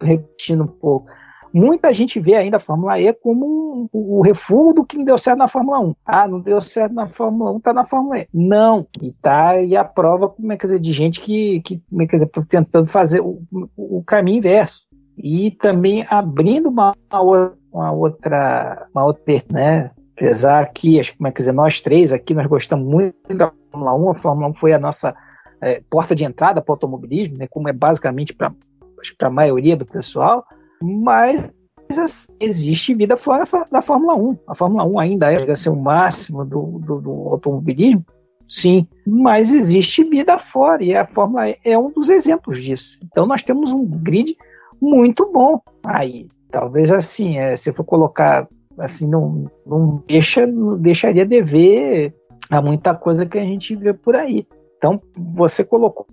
repetindo 0.01 0.63
um 0.63 0.69
pouco 0.69 1.11
muita 1.53 1.93
gente 1.93 2.19
vê 2.21 2.35
ainda 2.35 2.57
a 2.57 2.61
Fórmula 2.61 3.01
E 3.01 3.13
como 3.13 3.89
o 3.93 4.23
refúgio 4.23 4.75
do 4.75 4.85
que 4.85 4.97
não 4.97 5.05
deu 5.05 5.19
certo 5.19 5.39
na 5.39 5.49
Fórmula 5.49 5.81
1. 5.81 5.95
Ah, 6.05 6.29
não 6.29 6.41
deu 6.41 6.61
certo 6.61 6.95
na 6.95 7.07
Fórmula 7.07 7.53
1, 7.53 7.61
tá 7.61 7.73
na 7.73 7.85
Fórmula 7.85 8.19
E. 8.19 8.27
Não. 8.33 8.87
E 9.01 9.13
tá 9.13 9.51
aí 9.51 9.77
a 9.77 9.85
prova, 9.85 10.29
como 10.29 10.53
é 10.53 10.57
que 10.57 10.67
dizer, 10.67 10.81
de 10.81 10.93
gente 10.93 11.21
que, 11.21 11.61
que 11.61 11.83
como 11.89 12.03
é 12.03 12.07
que 12.07 12.17
dizer, 12.17 12.31
tentando 12.49 12.87
fazer 12.87 13.21
o, 13.21 13.43
o 13.77 14.03
caminho 14.05 14.39
inverso. 14.39 14.87
E 15.17 15.51
também 15.51 16.07
abrindo 16.09 16.69
uma, 16.69 16.93
uma 17.73 17.93
outra, 17.93 18.87
uma 18.95 19.05
outra, 19.05 19.43
né? 19.53 19.91
Apesar 20.17 20.67
que, 20.73 21.01
como 21.17 21.29
é 21.29 21.31
que 21.33 21.39
dizer, 21.39 21.53
nós 21.53 21.81
três 21.81 22.13
aqui, 22.13 22.35
nós 22.35 22.47
gostamos 22.47 22.87
muito 22.87 23.15
da 23.37 23.53
Fórmula 23.71 23.95
1, 23.95 24.11
a 24.11 24.15
Fórmula 24.15 24.49
1 24.49 24.55
foi 24.55 24.73
a 24.73 24.79
nossa 24.79 25.15
é, 25.61 25.81
porta 25.89 26.15
de 26.15 26.25
entrada 26.25 26.61
para 26.61 26.73
o 26.73 26.75
automobilismo, 26.75 27.39
né, 27.39 27.47
como 27.49 27.69
é 27.69 27.73
basicamente 27.73 28.35
para 28.35 28.53
a 29.23 29.31
maioria 29.31 29.77
do 29.77 29.87
pessoal, 29.87 30.45
mas 30.83 31.51
existe 32.41 32.95
vida 32.95 33.17
fora 33.17 33.45
da 33.71 33.83
Fórmula 33.83 34.15
1. 34.15 34.39
A 34.47 34.55
Fórmula 34.55 34.85
1 34.85 34.99
ainda 34.99 35.33
é 35.33 35.71
o 35.71 35.77
máximo 35.77 36.45
do, 36.45 36.79
do, 36.79 37.01
do, 37.01 37.11
automobilismo, 37.29 38.05
sim, 38.49 38.87
mas 39.07 39.53
existe 39.53 40.03
vida 40.05 40.39
fora 40.39 40.83
e 40.83 40.95
a 40.95 41.07
Fórmula 41.07 41.51
E 41.51 41.59
é 41.65 41.79
um 41.79 41.91
dos 41.91 42.09
exemplos 42.09 42.63
disso. 42.63 42.99
Então 43.05 43.27
nós 43.27 43.43
temos 43.43 43.73
um 43.73 43.85
grid 43.87 44.37
muito 44.81 45.31
bom. 45.31 45.61
Aí, 45.85 46.29
talvez 46.51 46.91
assim, 46.91 47.39
é, 47.39 47.55
se 47.57 47.73
for 47.73 47.85
colocar 47.85 48.49
assim, 48.79 49.09
não, 49.09 49.51
não 49.67 50.03
deixa, 50.07 50.47
não 50.47 50.79
deixaria 50.79 51.27
de 51.27 51.43
ver 51.43 52.15
a 52.51 52.61
muita 52.61 52.95
coisa 52.95 53.27
que 53.27 53.39
a 53.39 53.45
gente 53.45 53.77
vê 53.77 53.93
por 53.93 54.17
aí. 54.17 54.47
Então, 54.77 55.01
você 55.15 55.63
colocou 55.63 56.07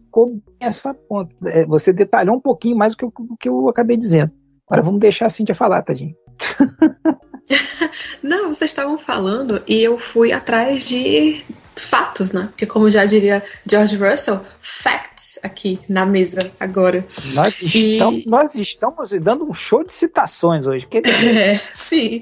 essa 0.60 0.94
ponta, 0.94 1.34
é, 1.48 1.66
você 1.66 1.92
detalhou 1.92 2.36
um 2.36 2.40
pouquinho 2.40 2.78
mais 2.78 2.94
do 2.94 2.98
que, 2.98 3.24
do 3.24 3.38
que 3.38 3.50
eu 3.50 3.68
acabei 3.68 3.98
dizendo. 3.98 4.32
Agora 4.70 4.84
vamos 4.84 5.00
deixar 5.00 5.26
a 5.26 5.30
Cintia 5.30 5.56
falar, 5.56 5.82
tadinho. 5.82 6.16
Não, 8.22 8.54
vocês 8.54 8.70
estavam 8.70 9.00
falando 9.00 9.64
e 9.68 9.82
eu 9.82 9.98
fui 9.98 10.32
atrás 10.32 10.86
de 10.86 11.44
fatos, 11.76 12.34
né? 12.34 12.46
Porque 12.50 12.68
como 12.68 12.92
já 12.92 13.04
diria 13.06 13.44
George 13.66 13.96
Russell, 13.96 14.42
facts 14.62 15.40
aqui 15.42 15.80
na 15.90 16.06
mesa 16.06 16.52
agora. 16.60 17.04
Nós 17.34 17.64
estamos, 17.64 18.26
e... 18.26 18.30
nós 18.30 18.56
estamos 18.56 19.12
dando 19.14 19.50
um 19.50 19.54
show 19.56 19.84
de 19.84 19.92
citações 19.92 20.68
hoje. 20.68 20.86
Que 20.86 20.98
é, 21.10 21.60
sim. 21.74 22.22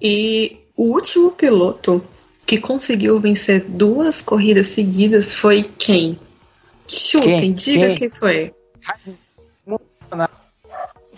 E 0.00 0.58
o 0.76 0.92
último 0.92 1.32
piloto 1.32 2.04
que 2.46 2.58
conseguiu 2.58 3.18
vencer 3.18 3.64
duas 3.66 4.22
corridas 4.22 4.68
seguidas 4.68 5.34
foi 5.34 5.68
quem? 5.76 6.20
Chutem, 6.86 7.40
quem? 7.40 7.52
diga 7.52 7.86
quem? 7.88 7.94
quem 7.96 8.10
foi 8.10 8.54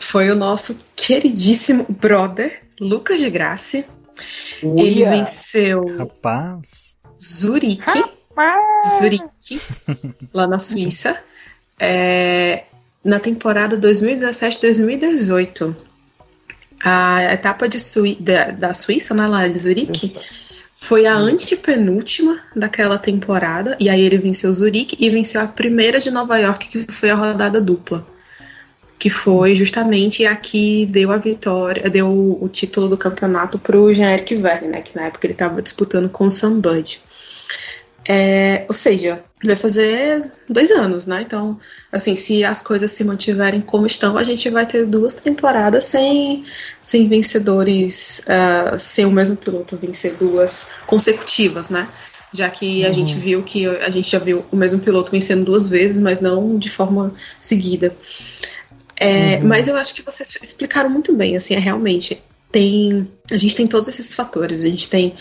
foi 0.03 0.31
o 0.31 0.37
nosso 0.37 0.77
queridíssimo 0.95 1.87
brother, 1.89 2.61
Lucas 2.81 3.21
de 3.21 3.31
Graça. 3.31 3.85
Ele 4.63 5.05
venceu 5.05 5.83
Rapaz. 5.97 6.99
Zurique, 7.21 8.05
Rapaz. 8.35 8.99
Zurique, 8.99 9.61
lá 10.35 10.47
na 10.47 10.59
Suíça, 10.59 11.19
é, 11.79 12.65
na 13.05 13.19
temporada 13.21 13.79
2017-2018. 13.79 15.75
A 16.85 17.33
etapa 17.33 17.69
de 17.69 17.79
Sui, 17.81 18.17
da, 18.21 18.51
da 18.51 18.75
Suíça, 18.75 19.15
né, 19.15 19.27
lá 19.27 19.47
de 19.47 19.57
Zurique, 19.57 20.15
foi 20.81 21.07
a 21.07 21.15
antepenúltima 21.15 22.41
daquela 22.57 22.99
temporada, 22.99 23.77
e 23.79 23.89
aí 23.89 24.01
ele 24.01 24.19
venceu 24.19 24.53
Zurique 24.53 24.97
e 24.99 25.09
venceu 25.09 25.41
a 25.41 25.47
primeira 25.47 26.01
de 26.01 26.11
Nova 26.11 26.37
York, 26.39 26.69
que 26.69 26.93
foi 26.93 27.09
a 27.11 27.15
rodada 27.15 27.61
dupla 27.61 28.12
que 29.03 29.11
foi 29.11 29.57
justamente 29.57 30.25
a 30.25 30.37
que 30.37 30.87
deu 30.87 31.11
a 31.11 31.17
vitória, 31.17 31.91
deu 31.91 32.39
o 32.41 32.49
título 32.49 32.89
do 32.89 32.97
campeonato 32.97 33.59
para 33.59 33.77
o 33.77 33.93
Jean-Eric 33.93 34.37
Verne, 34.37 34.69
né, 34.69 34.81
que 34.81 34.95
na 34.95 35.07
época 35.07 35.27
ele 35.27 35.33
estava 35.33 35.61
disputando 35.61 36.09
com 36.09 36.29
o 36.29 36.31
Sam 36.31 36.61
Bud. 36.61 37.01
É, 38.09 38.65
ou 38.69 38.73
seja, 38.73 39.21
vai 39.45 39.57
fazer 39.57 40.31
dois 40.49 40.71
anos, 40.71 41.09
né? 41.09 41.21
Então, 41.23 41.59
assim, 41.91 42.15
se 42.15 42.45
as 42.45 42.63
coisas 42.63 42.93
se 42.93 43.03
mantiverem 43.03 43.61
como 43.61 43.89
estão, 43.89 44.17
a 44.17 44.23
gente 44.23 44.49
vai 44.51 44.67
ter 44.67 44.87
duas 44.87 45.17
temporadas 45.17 45.85
sem, 45.87 46.45
sem 46.81 47.09
vencedores, 47.09 48.21
uh, 48.21 48.79
sem 48.79 49.05
o 49.05 49.11
mesmo 49.11 49.37
piloto 49.37 49.77
vencer 49.77 50.15
duas 50.15 50.69
consecutivas, 50.87 51.71
né? 51.71 51.89
Já 52.33 52.49
que 52.49 52.85
a 52.85 52.89
uhum. 52.89 52.95
gente 52.95 53.17
viu 53.17 53.43
que 53.43 53.67
a 53.67 53.91
gente 53.91 54.09
já 54.09 54.21
viu 54.21 54.45
o 54.51 54.57
mesmo 54.57 54.81
piloto 54.81 55.11
vencendo 55.11 55.45
duas 55.45 55.67
vezes, 55.67 56.01
mas 56.01 56.21
não 56.21 56.57
de 56.57 56.71
forma 56.71 57.13
seguida. 57.41 57.93
É, 59.03 59.39
uhum. 59.39 59.49
Mas 59.49 59.67
eu 59.67 59.77
acho 59.77 59.95
que 59.95 60.03
vocês 60.03 60.39
explicaram 60.41 60.89
muito 60.89 61.13
bem, 61.13 61.37
assim, 61.37 61.55
é 61.55 61.59
realmente 61.59 62.23
tem 62.53 63.09
a 63.31 63.37
gente 63.37 63.57
tem 63.57 63.67
todos 63.67 63.89
esses 63.89 64.15
fatores. 64.15 64.65
A 64.65 64.69
gente 64.69 64.89
tem 64.89 65.15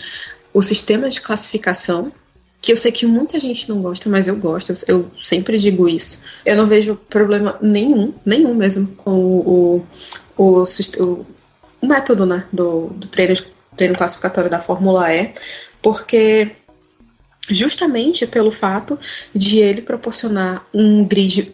o 0.54 0.62
sistema 0.62 1.08
de 1.08 1.20
classificação, 1.20 2.12
que 2.60 2.72
eu 2.72 2.76
sei 2.76 2.92
que 2.92 3.06
muita 3.06 3.40
gente 3.40 3.68
não 3.68 3.82
gosta, 3.82 4.08
mas 4.08 4.28
eu 4.28 4.36
gosto, 4.36 4.72
eu 4.86 5.10
sempre 5.20 5.58
digo 5.58 5.88
isso. 5.88 6.20
Eu 6.46 6.56
não 6.56 6.66
vejo 6.66 6.94
problema 6.94 7.58
nenhum, 7.60 8.14
nenhum 8.24 8.54
mesmo, 8.54 8.86
com 8.88 9.10
o, 9.10 9.84
o, 10.36 10.64
o, 10.64 11.26
o 11.80 11.86
método 11.86 12.24
né, 12.24 12.46
do, 12.52 12.88
do 12.88 13.08
treino, 13.08 13.34
treino 13.76 13.96
classificatório 13.96 14.48
da 14.48 14.60
Fórmula 14.60 15.12
E, 15.12 15.32
porque 15.80 16.52
justamente 17.48 18.26
pelo 18.28 18.52
fato 18.52 18.96
de 19.34 19.58
ele 19.58 19.82
proporcionar 19.82 20.64
um 20.72 21.04
grid 21.04 21.52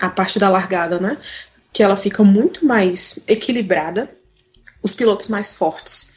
a 0.00 0.08
parte 0.08 0.38
da 0.38 0.48
largada, 0.48 0.98
né? 0.98 1.16
Que 1.72 1.82
ela 1.82 1.96
fica 1.96 2.22
muito 2.22 2.64
mais 2.64 3.20
equilibrada. 3.26 4.10
Os 4.82 4.94
pilotos 4.94 5.28
mais 5.28 5.54
fortes, 5.54 6.14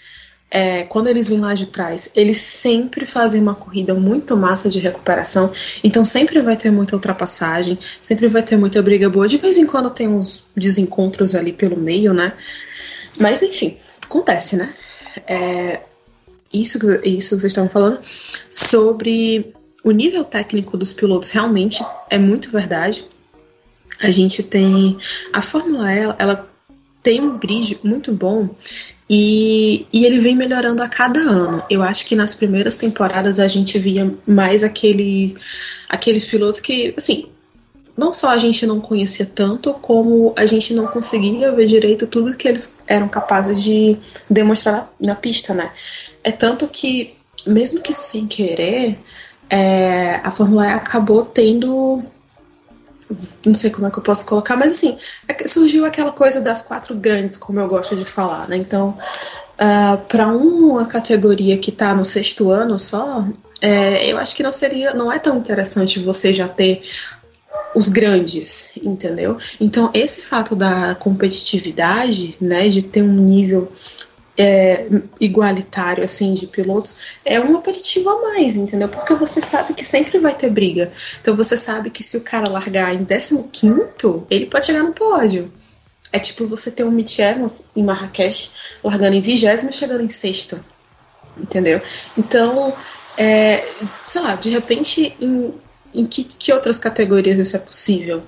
é, 0.49 0.83
quando 0.83 1.07
eles 1.07 1.27
vêm 1.27 1.39
lá 1.39 1.53
de 1.53 1.67
trás, 1.67 2.11
eles 2.15 2.37
sempre 2.37 3.05
fazem 3.05 3.41
uma 3.41 3.55
corrida 3.55 3.93
muito 3.93 4.35
massa 4.37 4.69
de 4.69 4.79
recuperação. 4.79 5.51
Então 5.83 6.05
sempre 6.05 6.41
vai 6.41 6.55
ter 6.55 6.71
muita 6.71 6.95
ultrapassagem, 6.95 7.77
sempre 8.01 8.27
vai 8.27 8.43
ter 8.43 8.55
muita 8.57 8.81
briga 8.81 9.09
boa. 9.09 9.27
De 9.27 9.37
vez 9.37 9.57
em 9.57 9.65
quando 9.65 9.89
tem 9.89 10.07
uns 10.07 10.49
desencontros 10.55 11.35
ali 11.35 11.51
pelo 11.51 11.77
meio, 11.77 12.13
né? 12.13 12.33
Mas 13.19 13.41
enfim, 13.41 13.77
acontece, 14.03 14.55
né? 14.55 14.73
É, 15.27 15.81
isso, 16.53 16.77
isso 17.03 17.35
que 17.35 17.41
vocês 17.41 17.45
estavam 17.45 17.69
falando, 17.69 17.99
sobre 18.49 19.53
o 19.87 19.91
nível 19.91 20.25
técnico 20.25 20.75
dos 20.75 20.93
pilotos 20.93 21.29
realmente 21.29 21.81
é 22.09 22.17
muito 22.17 22.51
verdade. 22.51 23.05
A 24.01 24.11
gente 24.11 24.43
tem. 24.43 24.97
A 25.31 25.41
Fórmula 25.41 25.93
E, 25.93 25.99
ela 26.19 26.49
tem 27.01 27.21
um 27.21 27.37
grid 27.37 27.79
muito 27.81 28.11
bom 28.11 28.49
e, 29.09 29.87
e, 29.93 30.05
ele 30.05 30.19
vem 30.19 30.35
melhorando 30.35 30.83
a 30.83 30.89
cada 30.89 31.21
ano. 31.21 31.63
Eu 31.69 31.83
acho 31.83 32.05
que 32.05 32.17
nas 32.17 32.35
primeiras 32.35 32.75
temporadas 32.75 33.39
a 33.39 33.47
gente 33.47 33.79
via 33.79 34.13
mais 34.27 34.61
aquele, 34.61 35.37
aqueles 35.87 36.25
pilotos 36.25 36.59
que, 36.59 36.93
assim, 36.97 37.27
não 37.95 38.13
só 38.13 38.31
a 38.31 38.37
gente 38.37 38.65
não 38.65 38.81
conhecia 38.81 39.25
tanto, 39.25 39.73
como 39.75 40.33
a 40.35 40.45
gente 40.45 40.73
não 40.73 40.85
conseguia 40.85 41.53
ver 41.53 41.65
direito 41.65 42.05
tudo 42.05 42.35
que 42.35 42.45
eles 42.45 42.77
eram 42.87 43.07
capazes 43.07 43.63
de 43.63 43.97
demonstrar 44.29 44.91
na, 44.99 45.13
na 45.13 45.15
pista, 45.15 45.53
né? 45.53 45.71
É 46.25 46.31
tanto 46.31 46.67
que, 46.67 47.13
mesmo 47.45 47.81
que 47.81 47.93
sem 47.93 48.27
querer, 48.27 48.99
é, 49.49 50.15
a 50.23 50.31
Fórmula 50.31 50.67
E 50.67 50.71
acabou 50.71 51.25
tendo 51.25 52.03
não 53.45 53.53
sei 53.53 53.69
como 53.69 53.87
é 53.87 53.91
que 53.91 53.97
eu 53.97 54.03
posso 54.03 54.25
colocar, 54.25 54.57
mas 54.57 54.71
assim, 54.71 54.97
é 55.27 55.47
surgiu 55.47 55.85
aquela 55.85 56.11
coisa 56.11 56.41
das 56.41 56.61
quatro 56.61 56.93
grandes, 56.95 57.37
como 57.37 57.59
eu 57.59 57.67
gosto 57.67 57.95
de 57.95 58.03
falar, 58.03 58.47
né? 58.49 58.57
Então, 58.57 58.89
uh, 58.89 58.95
ah, 59.57 60.01
para 60.07 60.27
uma 60.27 60.85
categoria 60.85 61.57
que 61.57 61.69
está 61.69 61.95
no 61.95 62.03
sexto 62.03 62.51
ano 62.51 62.77
só, 62.77 63.25
é, 63.61 64.11
eu 64.11 64.17
acho 64.17 64.35
que 64.35 64.43
não 64.43 64.53
seria, 64.53 64.93
não 64.93 65.11
é 65.11 65.19
tão 65.19 65.37
interessante 65.37 65.99
você 65.99 66.33
já 66.33 66.47
ter 66.47 66.83
os 67.73 67.89
grandes, 67.89 68.71
entendeu? 68.83 69.37
Então, 69.59 69.89
esse 69.93 70.21
fato 70.21 70.55
da 70.55 70.95
competitividade, 70.95 72.35
né, 72.39 72.67
de 72.67 72.83
ter 72.83 73.01
um 73.01 73.13
nível 73.13 73.71
é, 74.37 74.87
igualitário 75.19 76.03
assim 76.03 76.33
de 76.33 76.45
pilotos 76.45 77.17
é 77.25 77.39
um 77.39 77.57
aperitivo 77.57 78.09
a 78.09 78.21
mais, 78.21 78.55
entendeu? 78.55 78.87
Porque 78.87 79.15
você 79.15 79.41
sabe 79.41 79.73
que 79.73 79.83
sempre 79.83 80.19
vai 80.19 80.35
ter 80.35 80.49
briga. 80.49 80.91
Então 81.19 81.35
você 81.35 81.57
sabe 81.57 81.89
que 81.89 82.03
se 82.03 82.15
o 82.17 82.21
cara 82.21 82.49
largar 82.49 82.93
em 82.93 83.03
15, 83.03 83.51
ele 84.29 84.45
pode 84.45 84.65
chegar 84.67 84.83
no 84.83 84.93
pódio. 84.93 85.51
É 86.11 86.19
tipo 86.19 86.47
você 86.47 86.71
ter 86.71 86.83
um 86.83 86.91
Mitch 86.91 87.19
Evans 87.19 87.69
em 87.75 87.83
Marrakech 87.83 88.51
largando 88.83 89.15
em 89.15 89.21
vigésimo 89.21 89.71
e 89.71 89.73
chegando 89.73 90.03
em 90.03 90.09
sexto. 90.09 90.63
Entendeu? 91.37 91.81
Então, 92.17 92.73
é, 93.17 93.63
sei 94.07 94.21
lá, 94.21 94.35
de 94.35 94.49
repente, 94.49 95.15
em, 95.19 95.53
em 95.93 96.05
que, 96.05 96.23
que 96.23 96.53
outras 96.53 96.79
categorias 96.79 97.37
isso 97.37 97.55
é 97.55 97.59
possível? 97.59 98.23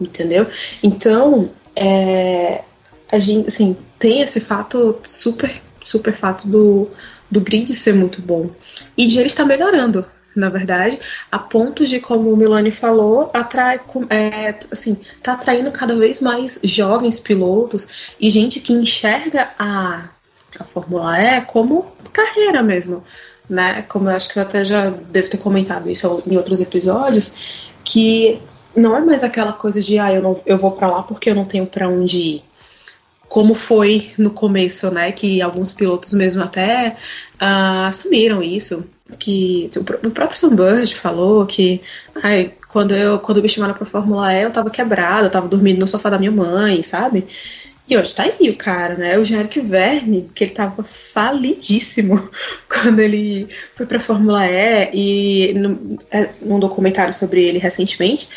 Entendeu? 0.00 0.46
Então, 0.82 1.50
é, 1.74 2.62
a 3.10 3.18
gente, 3.18 3.48
assim, 3.48 3.76
tem 3.98 4.20
esse 4.20 4.40
fato 4.40 4.98
super, 5.04 5.62
super 5.80 6.14
fato 6.14 6.46
do, 6.46 6.88
do 7.30 7.40
grid 7.40 7.72
ser 7.74 7.94
muito 7.94 8.20
bom. 8.20 8.50
E 8.96 9.06
de 9.06 9.18
ele 9.18 9.26
estar 9.26 9.44
melhorando, 9.44 10.04
na 10.34 10.48
verdade, 10.48 10.98
a 11.30 11.38
ponto 11.38 11.86
de, 11.86 12.00
como 12.00 12.32
o 12.32 12.36
Milani 12.36 12.70
falou, 12.70 13.30
atrai, 13.32 13.80
é, 14.10 14.54
assim, 14.70 14.98
tá 15.22 15.34
atraindo 15.34 15.70
cada 15.70 15.96
vez 15.96 16.20
mais 16.20 16.58
jovens 16.64 17.20
pilotos 17.20 18.14
e 18.20 18.28
gente 18.30 18.60
que 18.60 18.72
enxerga 18.72 19.48
a, 19.58 20.08
a 20.58 20.64
Fórmula 20.64 21.20
E 21.20 21.40
como 21.42 21.86
carreira 22.12 22.62
mesmo. 22.62 23.04
Né? 23.48 23.82
Como 23.82 24.08
eu 24.08 24.16
acho 24.16 24.32
que 24.32 24.38
eu 24.38 24.42
até 24.42 24.64
já 24.64 24.90
devo 24.90 25.28
ter 25.28 25.38
comentado 25.38 25.90
isso 25.90 26.22
em 26.26 26.36
outros 26.36 26.60
episódios, 26.60 27.34
que 27.84 28.40
não 28.74 28.96
é 28.96 29.00
mais 29.00 29.22
aquela 29.22 29.52
coisa 29.52 29.80
de 29.80 29.98
ah, 29.98 30.12
eu, 30.12 30.22
não, 30.22 30.40
eu 30.46 30.58
vou 30.58 30.72
para 30.72 30.88
lá 30.88 31.02
porque 31.02 31.30
eu 31.30 31.34
não 31.34 31.44
tenho 31.44 31.66
para 31.66 31.88
onde 31.88 32.18
ir 32.18 32.44
como 33.34 33.52
foi 33.52 34.12
no 34.16 34.30
começo, 34.30 34.92
né? 34.92 35.10
Que 35.10 35.42
alguns 35.42 35.74
pilotos 35.74 36.14
mesmo 36.14 36.40
até 36.40 36.96
uh, 37.34 37.88
assumiram 37.88 38.40
isso. 38.40 38.86
Que 39.18 39.68
o, 39.76 40.10
próprio 40.12 40.38
Sunburst 40.38 40.94
falou 40.94 41.44
que 41.44 41.80
ai, 42.22 42.52
quando, 42.68 42.94
eu, 42.94 43.18
quando 43.18 43.42
me 43.42 43.48
chamaram 43.48 43.74
pra 43.74 43.84
Fórmula 43.84 44.32
E, 44.32 44.44
eu 44.44 44.52
tava 44.52 44.70
quebrado, 44.70 45.26
eu 45.26 45.30
tava 45.32 45.48
dormindo 45.48 45.80
no 45.80 45.88
sofá 45.88 46.10
da 46.10 46.18
minha 46.18 46.30
mãe, 46.30 46.80
sabe? 46.84 47.26
E 47.88 47.98
hoje 47.98 48.14
tá 48.14 48.22
aí 48.22 48.48
o 48.48 48.56
cara, 48.56 48.94
né? 48.94 49.18
O 49.18 49.24
Generic 49.24 49.60
Verne, 49.60 50.30
que 50.32 50.44
ele 50.44 50.52
tava 50.52 50.84
falidíssimo 50.84 52.30
quando 52.72 53.00
ele 53.00 53.48
foi 53.72 53.84
pra 53.84 53.98
Fórmula 53.98 54.46
E 54.48 54.90
e 54.94 55.54
num, 55.54 55.98
é, 56.12 56.28
num 56.42 56.60
documentário 56.60 57.12
sobre 57.12 57.42
ele 57.42 57.58
recentemente, 57.58 58.28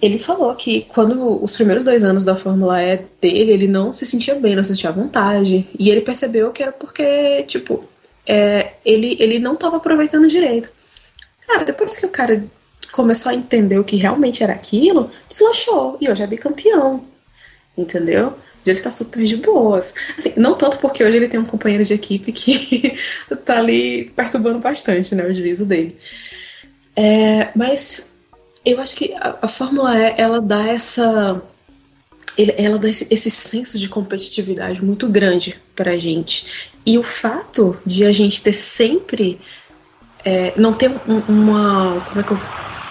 ele 0.00 0.18
falou 0.18 0.54
que 0.54 0.82
quando 0.82 1.42
os 1.42 1.54
primeiros 1.56 1.84
dois 1.84 2.04
anos 2.04 2.24
da 2.24 2.36
Fórmula 2.36 2.82
E 2.82 3.00
dele, 3.20 3.52
ele 3.52 3.68
não 3.68 3.92
se 3.92 4.06
sentia 4.06 4.34
bem, 4.34 4.54
não 4.54 4.62
se 4.62 4.70
sentia 4.74 4.90
à 4.90 4.92
vontade. 4.92 5.66
E 5.78 5.90
ele 5.90 6.00
percebeu 6.00 6.52
que 6.52 6.62
era 6.62 6.72
porque, 6.72 7.42
tipo, 7.44 7.84
é, 8.26 8.72
ele, 8.84 9.16
ele 9.18 9.38
não 9.38 9.54
estava 9.54 9.76
aproveitando 9.76 10.28
direito. 10.28 10.70
Cara, 11.46 11.64
depois 11.64 11.96
que 11.96 12.06
o 12.06 12.10
cara 12.10 12.44
começou 12.92 13.30
a 13.30 13.34
entender 13.34 13.78
o 13.78 13.84
que 13.84 13.96
realmente 13.96 14.42
era 14.42 14.52
aquilo, 14.52 15.10
deslanchou. 15.28 15.98
E 16.00 16.10
hoje 16.10 16.22
é 16.22 16.26
bicampeão. 16.26 17.04
Entendeu? 17.76 18.28
Hoje 18.28 18.70
ele 18.70 18.80
tá 18.80 18.90
super 18.90 19.24
de 19.24 19.36
boas. 19.36 19.94
Assim, 20.16 20.34
não 20.36 20.54
tanto 20.54 20.78
porque 20.78 21.02
hoje 21.02 21.16
ele 21.16 21.28
tem 21.28 21.40
um 21.40 21.44
companheiro 21.44 21.84
de 21.84 21.94
equipe 21.94 22.32
que 22.32 22.96
tá 23.44 23.58
ali 23.58 24.10
perturbando 24.14 24.58
bastante, 24.58 25.14
né, 25.14 25.24
o 25.24 25.34
juízo 25.34 25.66
dele. 25.66 25.96
É, 26.94 27.48
mas 27.54 28.07
eu 28.72 28.80
acho 28.80 28.96
que 28.96 29.14
a, 29.14 29.38
a 29.42 29.48
Fórmula 29.48 29.96
E, 29.96 30.14
ela 30.18 30.40
dá 30.40 30.66
essa 30.68 31.42
ela 32.56 32.78
dá 32.78 32.88
esse, 32.88 33.30
senso 33.30 33.76
de 33.78 33.88
competitividade 33.88 34.84
muito 34.84 35.08
grande 35.08 35.60
para 35.74 35.92
a 35.92 35.98
gente. 35.98 36.70
E 36.86 36.96
o 36.96 37.02
fato 37.02 37.76
de 37.84 38.04
a 38.04 38.12
gente 38.12 38.42
ter 38.42 38.52
sempre. 38.52 39.40
É, 40.24 40.52
não 40.56 40.72
ter 40.72 40.90
um, 41.08 41.18
uma. 41.28 42.00
Como 42.08 42.20
é, 42.20 42.22
que 42.22 42.30
eu, 42.30 42.40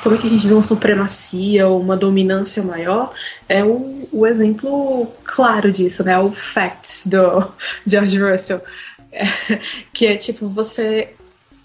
como 0.03 0.15
é 0.15 0.17
que 0.17 0.27
a 0.27 0.29
gente 0.29 0.41
diz? 0.41 0.51
Uma 0.51 0.63
supremacia 0.63 1.67
ou 1.67 1.79
uma 1.79 1.95
dominância 1.95 2.61
maior 2.61 3.13
é 3.47 3.63
o, 3.63 4.07
o 4.11 4.27
exemplo 4.27 5.07
claro 5.23 5.71
disso, 5.71 6.03
né? 6.03 6.17
O 6.19 6.29
facts 6.29 7.07
do 7.07 7.49
George 7.87 8.19
Russell. 8.19 8.61
É, 9.11 9.23
que 9.93 10.07
é 10.07 10.17
tipo, 10.17 10.47
você. 10.47 11.13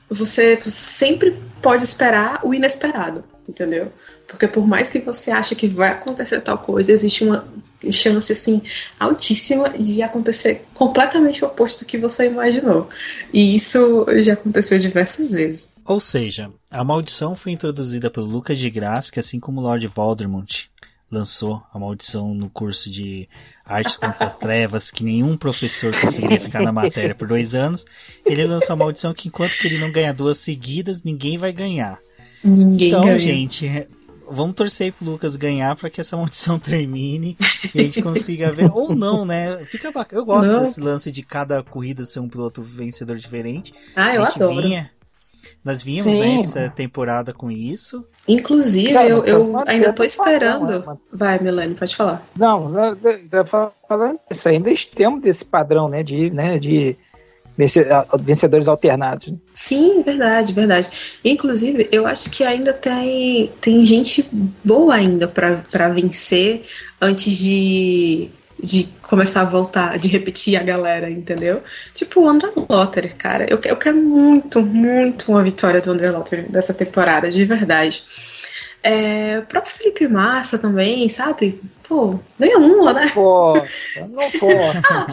Você 0.08 0.60
sempre 0.62 1.36
pode 1.62 1.82
esperar 1.82 2.40
o 2.44 2.52
inesperado 2.52 3.24
entendeu? 3.48 3.92
Porque 4.32 4.48
por 4.48 4.66
mais 4.66 4.88
que 4.88 4.98
você 4.98 5.30
ache 5.30 5.54
que 5.54 5.68
vai 5.68 5.90
acontecer 5.90 6.40
tal 6.40 6.56
coisa, 6.56 6.90
existe 6.90 7.22
uma 7.22 7.46
chance 7.90 8.32
assim 8.32 8.62
altíssima 8.98 9.68
de 9.70 10.02
acontecer 10.02 10.64
completamente 10.72 11.44
o 11.44 11.48
oposto 11.48 11.84
do 11.84 11.86
que 11.86 11.98
você 11.98 12.28
imaginou. 12.28 12.88
E 13.30 13.54
isso 13.54 14.06
já 14.22 14.32
aconteceu 14.32 14.78
diversas 14.78 15.32
vezes. 15.32 15.74
Ou 15.84 16.00
seja, 16.00 16.50
a 16.70 16.82
maldição 16.82 17.36
foi 17.36 17.52
introduzida 17.52 18.10
pelo 18.10 18.26
Lucas 18.26 18.58
de 18.58 18.70
Graça, 18.70 19.12
que 19.12 19.20
assim 19.20 19.38
como 19.38 19.60
Lord 19.60 19.86
Voldemort 19.86 20.64
lançou 21.10 21.62
a 21.74 21.78
maldição 21.78 22.34
no 22.34 22.48
curso 22.48 22.88
de 22.88 23.28
Artes 23.66 23.96
contra 23.96 24.24
as 24.24 24.34
Trevas, 24.38 24.90
que 24.90 25.04
nenhum 25.04 25.36
professor 25.36 25.94
conseguiria 26.00 26.40
ficar 26.40 26.62
na 26.62 26.72
matéria 26.72 27.14
por 27.14 27.28
dois 27.28 27.54
anos, 27.54 27.84
ele 28.24 28.46
lançou 28.46 28.72
a 28.72 28.76
maldição 28.76 29.12
que 29.12 29.28
enquanto 29.28 29.58
que 29.58 29.66
ele 29.66 29.76
não 29.76 29.92
ganhar 29.92 30.12
duas 30.14 30.38
seguidas, 30.38 31.02
ninguém 31.02 31.36
vai 31.36 31.52
ganhar. 31.52 31.98
Ninguém 32.42 32.88
então, 32.88 33.04
ganha. 33.04 33.18
gente, 33.18 33.66
vamos 34.30 34.54
torcer 34.54 34.92
pro 34.92 35.04
Lucas 35.04 35.36
ganhar 35.36 35.74
para 35.76 35.90
que 35.90 36.00
essa 36.00 36.16
maldição 36.16 36.58
termine 36.60 37.36
e 37.74 37.80
a 37.80 37.82
gente 37.82 38.02
consiga 38.02 38.52
ver. 38.52 38.70
Ou 38.72 38.94
não, 38.94 39.24
né? 39.24 39.64
Fica 39.64 39.90
bacana. 39.90 40.20
Eu 40.20 40.24
gosto 40.24 40.52
não. 40.52 40.60
desse 40.60 40.80
lance 40.80 41.10
de 41.10 41.22
cada 41.22 41.62
corrida 41.62 42.04
ser 42.04 42.20
um 42.20 42.28
piloto 42.28 42.62
vencedor 42.62 43.16
diferente. 43.16 43.72
Ah, 43.94 44.14
eu 44.14 44.24
adoro. 44.24 44.62
Vinha, 44.62 44.90
nós 45.64 45.82
vínhamos 45.82 46.14
nessa 46.14 46.68
temporada 46.68 47.32
com 47.32 47.50
isso. 47.50 48.06
Inclusive, 48.26 48.92
Cara, 48.92 49.08
eu, 49.08 49.24
eu 49.24 49.62
ainda 49.66 49.92
tô 49.92 50.02
esperando. 50.02 50.66
Padrão, 50.66 50.92
é, 51.12 51.16
Vai, 51.16 51.38
Melanie, 51.38 51.76
pode 51.76 51.94
falar. 51.94 52.22
Não, 52.36 52.72
falando 53.88 54.18
isso, 54.30 54.48
ainda 54.48 54.72
temos 54.94 55.22
desse 55.22 55.44
padrão, 55.44 55.88
né? 55.88 56.02
De, 56.02 56.30
né, 56.30 56.58
de 56.58 56.96
vencedores 57.56 58.68
alternados. 58.68 59.28
Né? 59.28 59.36
Sim, 59.54 60.02
verdade, 60.02 60.52
verdade. 60.52 60.90
Inclusive, 61.24 61.88
eu 61.92 62.06
acho 62.06 62.30
que 62.30 62.44
ainda 62.44 62.72
tem, 62.72 63.50
tem 63.60 63.84
gente 63.84 64.28
boa 64.64 64.94
ainda 64.94 65.28
para 65.28 65.88
vencer 65.88 66.64
antes 67.00 67.36
de, 67.36 68.30
de 68.62 68.88
começar 69.02 69.42
a 69.42 69.44
voltar, 69.44 69.98
de 69.98 70.08
repetir 70.08 70.56
a 70.56 70.62
galera, 70.62 71.10
entendeu? 71.10 71.62
Tipo 71.94 72.22
o 72.22 72.28
André 72.28 72.50
Lotter, 72.68 73.14
cara. 73.16 73.46
Eu, 73.48 73.60
eu 73.64 73.76
quero 73.76 73.96
muito, 73.96 74.62
muito 74.62 75.30
uma 75.30 75.42
vitória 75.42 75.80
do 75.80 75.90
André 75.90 76.10
Lotter 76.10 76.50
dessa 76.50 76.72
temporada, 76.72 77.30
de 77.30 77.44
verdade. 77.44 78.02
É, 78.82 79.38
o 79.38 79.46
próprio 79.46 79.74
Felipe 79.74 80.08
Massa 80.08 80.58
também, 80.58 81.08
sabe? 81.08 81.60
Pô, 81.86 82.18
ganha 82.38 82.58
uma, 82.58 82.92
né? 82.92 83.02
Não 83.04 83.10
posso, 83.10 84.00
não 84.08 84.30
posso. 84.30 84.86
ah, 84.90 85.06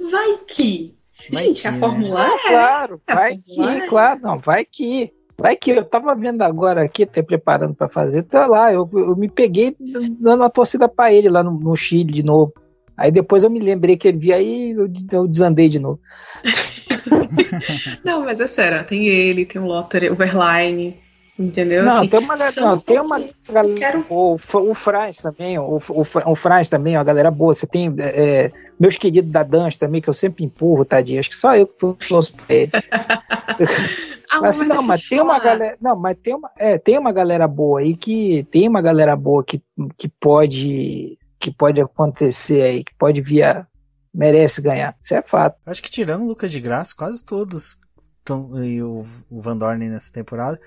vai 0.00 0.38
que, 0.46 0.95
Gente, 1.30 1.62
que, 1.62 1.68
a 1.68 1.72
Fórmula 1.72 2.22
né? 2.22 2.34
é. 2.46 2.48
Claro, 2.48 3.00
vai 3.06 3.36
que, 3.36 3.62
é. 3.62 3.86
claro, 3.88 4.20
não, 4.22 4.38
vai 4.38 4.64
que. 4.64 5.12
Vai 5.38 5.54
que 5.54 5.70
eu 5.70 5.84
tava 5.84 6.14
vendo 6.14 6.40
agora 6.40 6.82
aqui, 6.82 7.02
até 7.02 7.20
preparando 7.22 7.74
para 7.74 7.90
fazer, 7.90 8.22
tá 8.22 8.46
lá, 8.46 8.72
eu, 8.72 8.88
eu 8.94 9.14
me 9.14 9.28
peguei 9.28 9.76
dando 10.18 10.40
uma 10.40 10.48
torcida 10.48 10.88
para 10.88 11.12
ele 11.12 11.28
lá 11.28 11.44
no, 11.44 11.50
no, 11.50 11.76
Chile 11.76 12.10
de 12.10 12.22
novo. 12.22 12.54
Aí 12.96 13.10
depois 13.10 13.44
eu 13.44 13.50
me 13.50 13.60
lembrei 13.60 13.98
que 13.98 14.08
ele 14.08 14.16
via 14.16 14.36
aí 14.36 14.70
eu, 14.70 14.90
eu 15.12 15.26
desandei 15.26 15.68
de 15.68 15.78
novo. 15.78 16.00
não, 18.02 18.24
mas 18.24 18.40
é 18.40 18.46
sério, 18.46 18.82
tem 18.86 19.06
ele, 19.08 19.44
tem 19.44 19.60
o 19.60 19.66
Lotter, 19.66 20.10
o 20.10 20.16
Verline, 20.16 20.96
Entendeu? 21.38 21.84
Não, 21.84 21.98
assim, 21.98 22.08
tem 22.08 22.20
uma, 22.20 22.34
não, 22.56 22.78
tem 22.78 23.00
uma 23.00 23.18
galera. 23.50 23.74
quero... 23.74 24.06
O, 24.08 24.38
o 24.54 24.74
Franz 24.74 25.18
também, 25.18 25.58
o, 25.58 25.76
o, 25.76 26.00
o 26.30 26.34
Franz 26.34 26.68
também, 26.70 26.96
uma 26.96 27.04
galera 27.04 27.30
boa. 27.30 27.52
Você 27.52 27.66
tem 27.66 27.94
é, 27.98 28.50
meus 28.80 28.96
queridos 28.96 29.30
da 29.30 29.42
Dance 29.42 29.78
também, 29.78 30.00
que 30.00 30.08
eu 30.08 30.14
sempre 30.14 30.44
empurro, 30.44 30.84
tadinho. 30.84 31.20
Acho 31.20 31.28
que 31.28 31.36
só 31.36 31.54
eu 31.54 31.66
que 31.66 32.08
trouxe 32.08 32.32
pra 32.32 32.46
ele. 32.48 32.70
ah, 34.30 34.40
mas, 34.40 34.58
mas 34.58 34.68
não, 34.68 34.82
mas 34.82 35.06
tem 35.06 35.20
uma 35.20 35.38
galera. 35.38 35.76
Não, 35.78 35.94
mas 35.94 36.16
tem 36.22 36.34
uma, 36.34 36.50
é, 36.56 36.78
tem 36.78 36.98
uma 36.98 37.12
galera 37.12 37.46
boa 37.46 37.80
aí 37.80 37.94
que. 37.94 38.42
Tem 38.50 38.66
uma 38.66 38.80
galera 38.80 39.14
boa 39.14 39.44
que, 39.44 39.62
que 39.98 40.08
pode. 40.08 41.18
Que 41.38 41.50
pode 41.50 41.78
acontecer 41.82 42.62
aí, 42.62 42.82
que 42.82 42.94
pode 42.94 43.20
vir 43.20 43.68
merece 44.12 44.62
ganhar. 44.62 44.96
Isso 44.98 45.14
é 45.14 45.20
fato. 45.20 45.58
Acho 45.66 45.82
que 45.82 45.90
tirando 45.90 46.22
o 46.22 46.26
Lucas 46.26 46.50
de 46.50 46.60
Graça, 46.60 46.94
quase 46.96 47.22
todos 47.22 47.78
tão, 48.24 48.64
e 48.64 48.82
o, 48.82 49.04
o 49.30 49.40
Van 49.40 49.56
Dorn 49.56 49.86
nessa 49.86 50.10
temporada 50.10 50.58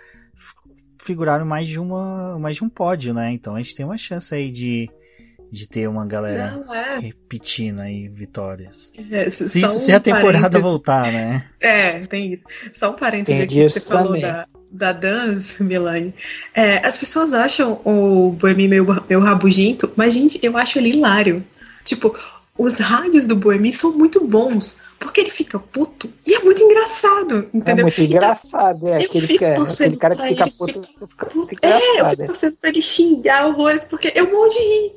figuraram 0.99 1.45
mais 1.45 1.67
de 1.67 1.79
uma 1.79 2.37
mais 2.37 2.57
de 2.57 2.63
um 2.63 2.69
pódio, 2.69 3.13
né? 3.13 3.31
Então 3.31 3.55
a 3.55 3.61
gente 3.61 3.75
tem 3.75 3.85
uma 3.85 3.97
chance 3.97 4.33
aí 4.33 4.51
de, 4.51 4.89
de 5.51 5.67
ter 5.67 5.87
uma 5.87 6.05
galera 6.05 6.51
Não, 6.51 6.73
é. 6.73 6.99
repetindo 6.99 7.79
aí 7.79 8.07
vitórias. 8.07 8.91
É, 9.09 9.29
se, 9.29 9.47
se, 9.47 9.65
se 9.65 9.91
a 9.91 9.99
temporada 9.99 10.59
voltar, 10.59 11.11
né? 11.11 11.43
É, 11.59 11.99
tem 12.05 12.31
isso. 12.31 12.45
Só 12.73 12.91
um 12.91 12.95
parênteses 12.95 13.41
aqui 13.41 13.55
que 13.55 13.69
você 13.69 13.81
também. 13.81 14.03
falou 14.03 14.21
da, 14.21 14.45
da 14.71 14.91
dance, 14.91 15.61
Milane. 15.63 16.13
É, 16.53 16.85
as 16.85 16.97
pessoas 16.97 17.33
acham 17.33 17.81
o 17.83 18.31
Boemi 18.31 18.67
meio, 18.67 18.85
meio 19.07 19.21
rabugento, 19.21 19.91
mas, 19.95 20.13
gente, 20.13 20.39
eu 20.43 20.57
acho 20.57 20.77
ele 20.77 20.89
hilário. 20.89 21.43
Tipo, 21.83 22.15
os 22.57 22.79
rádios 22.79 23.25
do 23.25 23.35
Boemi 23.35 23.71
são 23.73 23.97
muito 23.97 24.25
bons. 24.25 24.77
Porque 24.99 25.21
ele 25.21 25.29
fica 25.29 25.57
puto 25.57 26.11
e 26.27 26.35
é 26.35 26.39
muito 26.43 26.61
engraçado, 26.61 27.47
entendeu? 27.53 27.79
É 27.79 27.81
muito 27.83 28.01
engraçado, 28.01 28.87
é 28.89 29.03
aquele, 29.03 29.27
que, 29.27 29.45
é, 29.45 29.53
aquele 29.53 29.97
cara 29.97 30.15
que 30.15 30.27
fica 30.27 30.47
puto. 30.57 30.81
Fica 31.07 31.25
puto 31.25 31.55
é, 31.61 32.01
eu 32.01 32.09
fico 32.09 32.23
é. 32.23 32.25
torcendo 32.25 32.57
pra 32.57 32.69
ele 32.69 32.81
xingar 32.81 33.47
horrores, 33.47 33.85
porque 33.85 34.11
eu 34.13 34.29
morro 34.29 34.49
de 34.49 34.59
rir. 34.59 34.95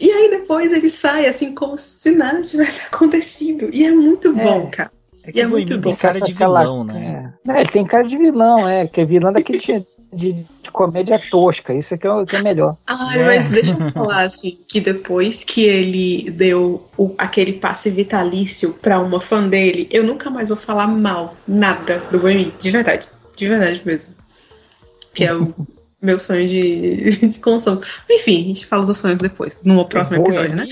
E 0.00 0.10
aí 0.10 0.30
depois 0.30 0.72
ele 0.72 0.88
sai 0.88 1.26
assim 1.26 1.54
como 1.54 1.76
se 1.76 2.10
nada 2.12 2.40
tivesse 2.40 2.86
acontecido. 2.90 3.68
E 3.72 3.84
é 3.84 3.90
muito 3.90 4.28
é. 4.28 4.32
bom, 4.32 4.70
cara. 4.70 4.90
É 5.22 5.32
que 5.32 5.38
e 5.38 5.42
é 5.42 5.46
muito 5.46 5.76
bom. 5.76 5.90
Tem 5.90 5.96
cara 5.96 6.20
de 6.20 6.32
vilão, 6.32 6.84
né? 6.84 7.34
É. 7.48 7.60
ele 7.60 7.70
tem 7.70 7.84
cara 7.84 8.06
de 8.06 8.16
vilão, 8.16 8.68
é, 8.68 8.86
que 8.86 9.00
é 9.00 9.04
vilão 9.04 9.32
daquele 9.32 9.60
de, 10.16 10.32
de 10.32 10.70
comédia 10.72 11.18
tosca. 11.18 11.74
Isso 11.74 11.94
é 11.94 11.98
que 11.98 12.06
é, 12.06 12.24
que 12.24 12.36
é 12.36 12.42
melhor. 12.42 12.76
Ai, 12.86 13.20
é. 13.20 13.24
mas 13.26 13.50
deixa 13.50 13.72
eu 13.72 13.90
falar 13.92 14.22
assim, 14.22 14.58
que 14.66 14.80
depois 14.80 15.44
que 15.44 15.64
ele 15.64 16.30
deu 16.30 16.86
o, 16.96 17.14
aquele 17.18 17.52
passe 17.52 17.90
vitalício 17.90 18.72
pra 18.74 18.98
uma 18.98 19.20
fã 19.20 19.46
dele, 19.46 19.88
eu 19.90 20.02
nunca 20.02 20.30
mais 20.30 20.48
vou 20.48 20.56
falar 20.56 20.86
mal, 20.86 21.36
nada 21.46 21.98
do 22.10 22.18
Boemi, 22.18 22.52
de 22.58 22.70
verdade. 22.70 23.08
De 23.36 23.46
verdade 23.46 23.82
mesmo. 23.84 24.14
Que 25.12 25.24
é 25.24 25.34
o 25.34 25.54
meu 26.00 26.18
sonho 26.18 26.48
de, 26.48 27.28
de 27.28 27.38
consumo. 27.38 27.80
Enfim, 28.10 28.44
a 28.44 28.46
gente 28.48 28.66
fala 28.66 28.86
dos 28.86 28.96
sonhos 28.96 29.20
depois, 29.20 29.60
no 29.62 29.86
próximo 29.86 30.22
episódio, 30.22 30.56
né? 30.56 30.66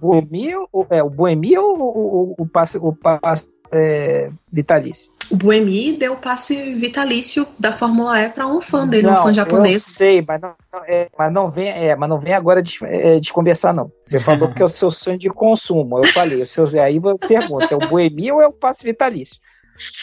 Boemi, 0.00 0.54
o, 0.72 0.86
é, 0.90 1.02
o 1.02 1.10
Boemi 1.10 1.56
ou 1.58 1.78
o, 1.78 2.34
o, 2.38 2.42
o 2.42 2.46
passe, 2.46 2.78
o 2.78 2.92
passe 2.92 3.44
é, 3.72 4.30
vitalício? 4.52 5.10
O 5.30 5.36
Buemi 5.36 5.92
deu 5.92 6.14
o 6.14 6.16
passe 6.16 6.74
vitalício 6.74 7.46
da 7.58 7.72
Fórmula 7.72 8.20
E 8.20 8.28
para 8.28 8.46
um 8.46 8.60
fã 8.60 8.86
dele, 8.86 9.06
não, 9.06 9.20
um 9.20 9.22
fã 9.24 9.34
japonês. 9.34 9.74
Eu 9.74 9.80
sei, 9.80 10.24
mas 10.26 10.40
não, 10.40 10.54
é, 10.86 11.08
mas 11.18 11.32
não 11.32 11.50
vem, 11.50 11.68
é, 11.68 11.94
mas 11.94 12.08
não 12.08 12.20
vem 12.20 12.32
agora 12.32 12.62
de, 12.62 12.78
é, 12.82 13.18
desconversar, 13.20 13.74
não. 13.74 13.92
Você 14.00 14.18
falou 14.18 14.52
que 14.52 14.62
é 14.62 14.64
o 14.64 14.68
seu 14.68 14.90
sonho 14.90 15.18
de 15.18 15.28
consumo. 15.28 15.98
Eu 15.98 16.04
falei, 16.04 16.40
o 16.40 16.46
seu, 16.46 16.66
aí 16.80 16.96
eu 16.96 17.18
pergunto, 17.18 17.66
é 17.70 17.76
o 17.76 17.88
Buemi 17.88 18.32
ou 18.32 18.40
é 18.40 18.46
o 18.46 18.52
passe 18.52 18.84
vitalício? 18.84 19.36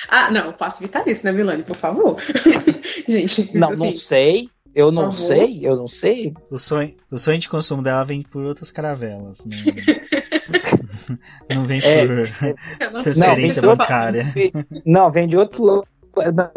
Ah, 0.07 0.31
não, 0.31 0.49
o 0.49 0.53
passe 0.53 0.81
vitalício, 0.81 1.25
né, 1.25 1.31
Milani, 1.31 1.63
por 1.63 1.75
favor. 1.75 2.15
Gente, 3.07 3.57
não, 3.57 3.71
assim, 3.71 3.85
não 3.85 3.95
sei. 3.95 4.49
Eu 4.73 4.91
não 4.91 5.09
sei, 5.09 5.65
eu 5.65 5.77
não 5.77 5.87
sei. 5.87 6.33
O 6.51 6.59
sonho, 6.59 6.93
o 7.09 7.17
sonho 7.17 7.37
de 7.37 7.47
consumo 7.47 7.81
dela 7.81 8.03
vem 8.03 8.21
por 8.21 8.43
outras 8.43 8.69
caravelas. 8.71 9.45
Né? 9.45 9.55
Não 11.53 11.65
vem 11.65 11.79
é, 11.83 12.05
por 12.05 12.19
é, 12.19 13.03
transferência 13.03 13.61
não, 13.61 13.75
bancária. 13.75 14.25
não, 14.85 15.11
vem 15.11 15.27
de 15.27 15.37
outro 15.37 15.63
lado. 15.63 15.87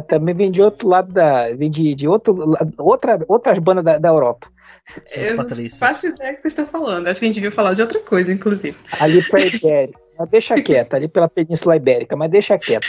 Também 0.06 0.36
vem 0.36 0.52
de 0.52 0.62
outro 0.62 0.88
lado 0.88 1.12
da. 1.12 1.52
Vem 1.54 1.68
de, 1.68 1.94
de 1.94 2.06
outro, 2.06 2.36
outra, 2.78 3.18
outras 3.26 3.58
bandas 3.58 3.84
da, 3.84 3.98
da 3.98 4.08
Europa. 4.08 4.46
Eu 5.16 5.36
faço 5.70 6.06
ideia 6.06 6.32
que 6.34 6.40
vocês 6.40 6.52
estão 6.52 6.66
falando. 6.66 7.08
Acho 7.08 7.18
que 7.18 7.26
a 7.26 7.28
gente 7.28 7.34
devia 7.34 7.50
falar 7.50 7.74
de 7.74 7.82
outra 7.82 7.98
coisa, 8.00 8.32
inclusive. 8.32 8.76
Ali 9.00 9.20
pra 9.28 9.40
Ibérica. 9.40 9.98
deixa 10.30 10.60
quieto, 10.60 10.94
ali 10.94 11.08
pela 11.08 11.28
Península 11.28 11.76
Ibérica, 11.76 12.16
mas 12.16 12.30
deixa 12.30 12.58
quieto. 12.58 12.86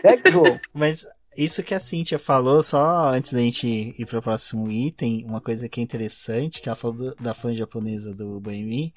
Segue 0.00 0.28
o 0.28 0.32
jogo. 0.32 0.60
Mas 0.74 1.06
isso 1.36 1.62
que 1.62 1.74
a 1.74 1.80
Cintia 1.80 2.18
falou, 2.18 2.62
só 2.62 3.12
antes 3.12 3.32
da 3.32 3.40
gente 3.40 3.94
ir 3.96 4.06
para 4.06 4.18
o 4.18 4.22
próximo 4.22 4.70
item, 4.70 5.24
uma 5.24 5.40
coisa 5.40 5.68
que 5.68 5.80
é 5.80 5.82
interessante, 5.82 6.60
que 6.60 6.68
ela 6.68 6.76
falou 6.76 6.96
do, 6.96 7.14
da 7.14 7.32
fã 7.32 7.54
japonesa 7.54 8.12
do 8.12 8.40
Boemi, 8.40 8.92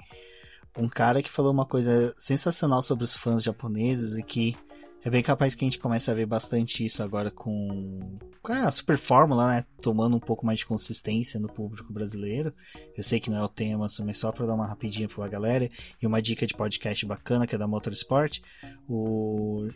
um 0.76 0.88
cara 0.88 1.22
que 1.22 1.30
falou 1.30 1.52
uma 1.52 1.66
coisa 1.66 2.14
sensacional 2.18 2.82
sobre 2.82 3.04
os 3.04 3.16
fãs 3.16 3.42
japoneses 3.42 4.16
e 4.16 4.22
que 4.22 4.56
é 5.04 5.10
bem 5.10 5.22
capaz 5.22 5.54
que 5.54 5.64
a 5.64 5.66
gente 5.66 5.80
comece 5.80 6.10
a 6.10 6.14
ver 6.14 6.26
bastante 6.26 6.84
isso 6.84 7.02
agora 7.02 7.28
com, 7.28 8.18
a 8.44 8.70
Super 8.70 8.96
Fórmula, 8.96 9.48
né? 9.48 9.64
Tomando 9.82 10.16
um 10.16 10.20
pouco 10.20 10.46
mais 10.46 10.60
de 10.60 10.66
consistência 10.66 11.40
no 11.40 11.48
público 11.48 11.92
brasileiro. 11.92 12.54
Eu 12.96 13.02
sei 13.02 13.18
que 13.18 13.28
não 13.28 13.38
é 13.38 13.42
o 13.42 13.48
tema, 13.48 13.86
mas 14.04 14.18
só 14.18 14.30
para 14.30 14.46
dar 14.46 14.54
uma 14.54 14.66
rapidinha 14.66 15.08
pra 15.08 15.26
galera 15.26 15.68
e 16.00 16.06
uma 16.06 16.22
dica 16.22 16.46
de 16.46 16.54
podcast 16.54 17.04
bacana 17.04 17.48
que 17.48 17.54
é 17.56 17.58
da 17.58 17.66
Motorsport. 17.66 18.40
O, 18.88 19.66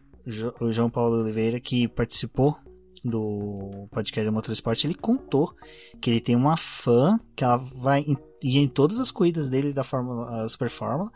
o 0.60 0.70
João 0.70 0.88
Paulo 0.88 1.20
Oliveira, 1.20 1.58
que 1.58 1.88
participou 1.88 2.56
do 3.04 3.88
podcast 3.90 4.24
da 4.24 4.32
Motorsport, 4.32 4.84
ele 4.84 4.94
contou 4.94 5.52
que 6.00 6.10
ele 6.10 6.20
tem 6.20 6.36
uma 6.36 6.56
fã 6.56 7.18
que 7.34 7.42
ela 7.42 7.56
vai 7.56 8.04
ir 8.42 8.58
em 8.58 8.68
todas 8.68 8.98
as 8.98 9.10
corridas 9.10 9.48
dele 9.48 9.72
da 9.72 9.84
Fórmula, 9.84 10.48
Super 10.48 10.70
Fórmula 10.70 11.10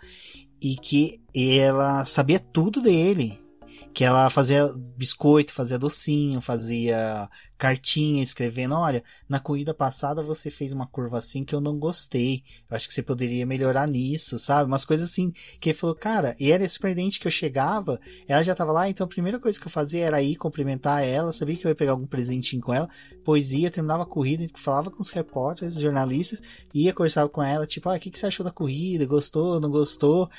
e 0.60 0.76
que 0.76 1.20
ela 1.34 2.04
sabia 2.04 2.38
tudo 2.38 2.80
dele 2.80 3.40
que 3.92 4.04
ela 4.04 4.30
fazia 4.30 4.68
biscoito, 4.96 5.52
fazia 5.52 5.78
docinho, 5.78 6.40
fazia 6.40 7.28
cartinha 7.58 8.22
escrevendo, 8.22 8.74
olha, 8.74 9.02
na 9.28 9.38
corrida 9.38 9.74
passada 9.74 10.22
você 10.22 10.48
fez 10.48 10.72
uma 10.72 10.86
curva 10.86 11.18
assim 11.18 11.44
que 11.44 11.54
eu 11.54 11.60
não 11.60 11.78
gostei. 11.78 12.42
Eu 12.70 12.76
acho 12.76 12.88
que 12.88 12.94
você 12.94 13.02
poderia 13.02 13.44
melhorar 13.44 13.86
nisso, 13.86 14.38
sabe? 14.38 14.68
Umas 14.68 14.84
coisas 14.84 15.10
assim 15.10 15.30
que 15.60 15.70
ele 15.70 15.78
falou, 15.78 15.94
cara, 15.94 16.36
e 16.38 16.50
era 16.50 16.66
surpreendente 16.68 17.20
que 17.20 17.26
eu 17.26 17.30
chegava, 17.30 18.00
ela 18.26 18.42
já 18.42 18.54
tava 18.54 18.72
lá, 18.72 18.88
então 18.88 19.04
a 19.04 19.08
primeira 19.08 19.38
coisa 19.38 19.60
que 19.60 19.66
eu 19.66 19.70
fazia 19.70 20.06
era 20.06 20.22
ir 20.22 20.36
cumprimentar 20.36 21.04
ela, 21.04 21.32
sabia 21.32 21.56
que 21.56 21.66
eu 21.66 21.68
ia 21.68 21.74
pegar 21.74 21.92
algum 21.92 22.06
presentinho 22.06 22.62
com 22.62 22.72
ela, 22.72 22.88
poesia, 23.24 23.70
terminava 23.70 24.04
a 24.04 24.06
corrida, 24.06 24.46
falava 24.56 24.90
com 24.90 25.02
os 25.02 25.10
repórteres, 25.10 25.74
jornalistas, 25.74 26.40
ia 26.72 26.92
conversar 26.92 27.28
com 27.28 27.42
ela, 27.42 27.66
tipo, 27.66 27.88
ah, 27.88 27.96
o 27.96 27.98
que, 27.98 28.10
que 28.10 28.18
você 28.18 28.26
achou 28.26 28.44
da 28.44 28.52
corrida? 28.52 29.04
Gostou, 29.04 29.60
não 29.60 29.70
gostou? 29.70 30.30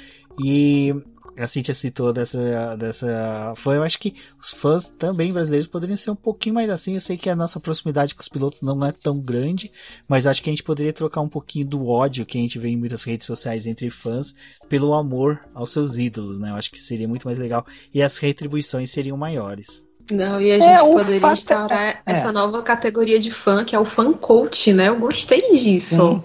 E 0.44 0.94
a 1.38 1.48
Cintia 1.48 1.74
citou 1.74 2.12
dessa, 2.12 2.76
dessa 2.78 3.54
fã, 3.56 3.76
eu 3.76 3.84
acho 3.84 4.00
que 4.00 4.14
os 4.40 4.50
fãs 4.50 4.90
também 4.90 5.32
brasileiros 5.32 5.68
poderiam 5.68 5.98
ser 5.98 6.12
um 6.12 6.16
pouquinho 6.16 6.56
mais 6.56 6.70
assim. 6.70 6.96
Eu 6.96 7.02
sei 7.02 7.18
que 7.18 7.30
a 7.30 7.36
nossa 7.36 7.60
proximidade 7.60 8.14
com 8.14 8.22
os 8.22 8.28
pilotos 8.28 8.62
não 8.62 8.84
é 8.86 8.92
tão 8.92 9.20
grande, 9.20 9.72
mas 10.08 10.28
acho 10.28 10.42
que 10.44 10.50
a 10.50 10.54
gente 10.54 10.64
poderia 10.64 10.94
trocar 10.94 11.22
um 11.22 11.30
pouquinho 11.30 11.66
do 11.66 11.88
ódio 11.88 12.26
que 12.26 12.38
a 12.38 12.42
gente 12.42 12.60
vê 12.60 12.70
em 12.70 12.78
muitas 12.78 13.04
redes 13.04 13.26
sociais 13.26 13.66
entre 13.66 13.90
fãs 13.90 14.36
pelo 14.68 14.94
amor 14.94 15.42
aos 15.54 15.72
seus 15.72 15.98
ídolos, 15.98 16.38
né? 16.38 16.52
Eu 16.52 16.56
acho 16.56 16.72
que 16.72 16.80
seria 16.80 17.08
muito 17.08 17.26
mais 17.26 17.38
legal 17.38 17.66
e 17.94 18.02
as 18.02 18.18
retribuições 18.18 18.90
seriam 18.92 19.18
maiores. 19.18 19.88
Não, 20.10 20.42
e 20.42 20.52
a 20.52 20.58
é, 20.58 20.60
gente 20.60 20.82
é, 20.82 20.94
poderia 20.94 21.32
instaurar 21.32 21.80
é. 21.80 22.02
essa 22.06 22.32
nova 22.32 22.62
categoria 22.62 23.20
de 23.20 23.32
fã, 23.32 23.64
que 23.64 23.76
é 23.76 23.80
o 23.80 23.86
fan 23.86 24.14
coach, 24.14 24.74
né? 24.74 24.90
Eu 24.90 24.98
gostei 24.98 25.40
disso. 25.52 25.96
Sim. 25.96 26.24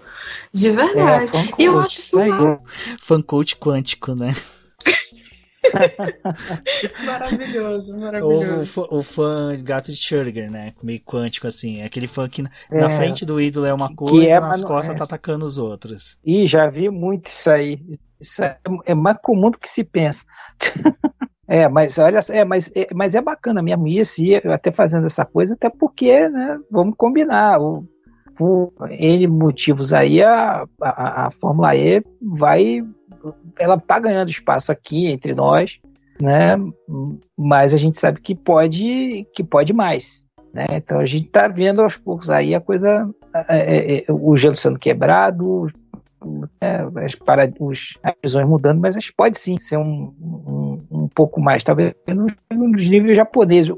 De 0.52 0.70
verdade. 0.70 1.30
É, 1.36 1.62
eu 1.62 1.78
acho 1.78 2.00
isso. 2.00 2.18
É. 2.18 2.58
Fan 2.98 3.22
coach 3.22 3.56
quântico, 3.56 4.14
né? 4.14 4.34
Maravilhoso, 7.04 7.96
maravilhoso. 7.98 8.86
O, 8.90 8.98
o, 8.98 9.02
fã 9.02 9.56
gato 9.62 9.90
de 9.90 9.96
Schurger, 9.96 10.50
né? 10.50 10.72
Meio 10.82 11.00
quântico, 11.00 11.46
assim. 11.46 11.80
É 11.80 11.84
aquele 11.84 12.06
fã 12.06 12.28
que 12.28 12.42
é, 12.70 12.78
na 12.78 12.90
frente 12.90 13.24
do 13.24 13.40
ídolo 13.40 13.66
é 13.66 13.74
uma 13.74 13.94
coisa, 13.94 14.30
é, 14.30 14.40
nas 14.40 14.62
costas 14.62 14.94
é. 14.94 14.98
tá 14.98 15.04
atacando 15.04 15.46
os 15.46 15.58
outros. 15.58 16.18
Ih, 16.24 16.46
já 16.46 16.68
vi 16.68 16.88
muito 16.90 17.26
isso 17.26 17.50
aí. 17.50 17.80
Isso 18.20 18.42
é, 18.42 18.58
é 18.86 18.94
mais 18.94 19.18
comum 19.22 19.50
do 19.50 19.58
que 19.58 19.68
se 19.68 19.84
pensa. 19.84 20.24
É, 21.48 21.68
mas 21.68 21.96
olha, 21.96 22.18
é, 22.30 22.44
mas, 22.44 22.68
é, 22.74 22.88
mas 22.92 23.14
é 23.14 23.20
bacana 23.20 23.62
mesmo 23.62 23.86
isso, 23.86 24.20
e 24.20 24.34
até 24.34 24.72
fazendo 24.72 25.06
essa 25.06 25.24
coisa, 25.24 25.54
até 25.54 25.70
porque, 25.70 26.28
né, 26.28 26.58
vamos 26.68 26.96
combinar, 26.96 27.60
o, 27.60 27.84
por 28.36 28.72
N 28.90 29.26
motivos 29.28 29.92
aí, 29.92 30.22
a, 30.22 30.64
a, 30.82 31.26
a 31.26 31.30
Fórmula 31.30 31.76
E 31.76 32.02
vai 32.20 32.82
ela 33.58 33.78
tá 33.78 33.98
ganhando 33.98 34.30
espaço 34.30 34.70
aqui 34.70 35.06
entre 35.06 35.34
nós, 35.34 35.78
né? 36.20 36.56
Mas 37.36 37.74
a 37.74 37.76
gente 37.76 37.98
sabe 37.98 38.20
que 38.20 38.34
pode, 38.34 39.26
que 39.34 39.44
pode 39.44 39.72
mais, 39.72 40.24
né? 40.52 40.64
Então 40.72 40.98
a 40.98 41.06
gente 41.06 41.28
tá 41.28 41.48
vendo 41.48 41.82
aos 41.82 41.96
poucos 41.96 42.30
aí 42.30 42.54
a 42.54 42.60
coisa, 42.60 43.08
é, 43.48 43.96
é, 43.96 44.04
é 44.08 44.12
o 44.12 44.36
gelo 44.36 44.56
sendo 44.56 44.78
quebrado, 44.78 45.68
é, 46.60 47.04
as, 47.04 47.14
para, 47.14 47.52
os, 47.60 47.98
as 48.02 48.14
visões 48.22 48.48
mudando, 48.48 48.80
mas 48.80 48.96
acho 48.96 49.10
que 49.10 49.16
pode 49.16 49.38
sim 49.38 49.56
ser 49.56 49.76
um, 49.76 50.12
um, 50.20 50.86
um 50.90 51.08
pouco 51.08 51.40
mais, 51.40 51.62
talvez 51.62 51.94
nos 52.50 52.88
níveis 52.88 53.16
japoneses. 53.16 53.74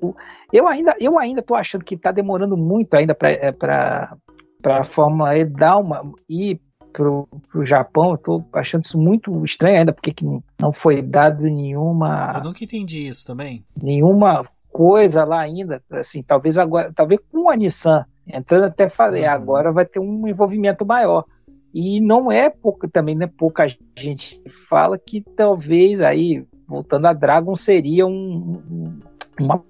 Eu 0.52 0.66
ainda 0.66 0.94
eu 1.00 1.18
ainda 1.18 1.40
estou 1.40 1.56
achando 1.56 1.84
que 1.84 1.94
está 1.94 2.10
demorando 2.10 2.56
muito 2.56 2.94
ainda 2.94 3.14
para 3.14 3.30
é, 3.30 3.52
para 3.52 4.16
a 4.64 4.84
Fórmula 4.84 5.36
E 5.36 5.44
dar 5.44 5.76
uma 5.78 6.02
ir 6.28 6.60
pro, 6.92 7.28
pro 7.50 7.64
Japão, 7.64 8.12
eu 8.12 8.18
tô 8.18 8.44
achando 8.52 8.84
isso 8.84 8.98
muito 8.98 9.44
estranho 9.44 9.78
ainda, 9.78 9.92
porque 9.92 10.12
que 10.12 10.24
não 10.60 10.72
foi 10.72 11.02
dado 11.02 11.42
nenhuma. 11.42 12.32
Eu 12.36 12.44
nunca 12.44 12.64
entendi 12.64 13.06
isso 13.06 13.26
também. 13.26 13.64
Nenhuma 13.80 14.46
coisa 14.70 15.24
lá 15.24 15.40
ainda, 15.40 15.82
assim, 15.90 16.22
talvez 16.22 16.58
agora, 16.58 16.92
talvez 16.94 17.20
com 17.32 17.50
a 17.50 17.56
Nissan 17.56 18.04
entrando 18.26 18.64
até 18.64 18.88
falei, 18.88 19.24
uhum. 19.24 19.30
agora 19.30 19.72
vai 19.72 19.86
ter 19.86 19.98
um 19.98 20.28
envolvimento 20.28 20.84
maior. 20.84 21.24
E 21.72 22.00
não 22.00 22.30
é 22.30 22.48
pouca, 22.48 22.88
também 22.88 23.14
né, 23.14 23.26
pouca 23.26 23.66
gente 23.96 24.42
fala 24.68 24.98
que 24.98 25.20
talvez 25.20 26.00
aí, 26.00 26.46
voltando 26.66 27.06
a 27.06 27.12
Dragon, 27.12 27.54
seria 27.56 28.06
um, 28.06 29.00
uma 29.38 29.62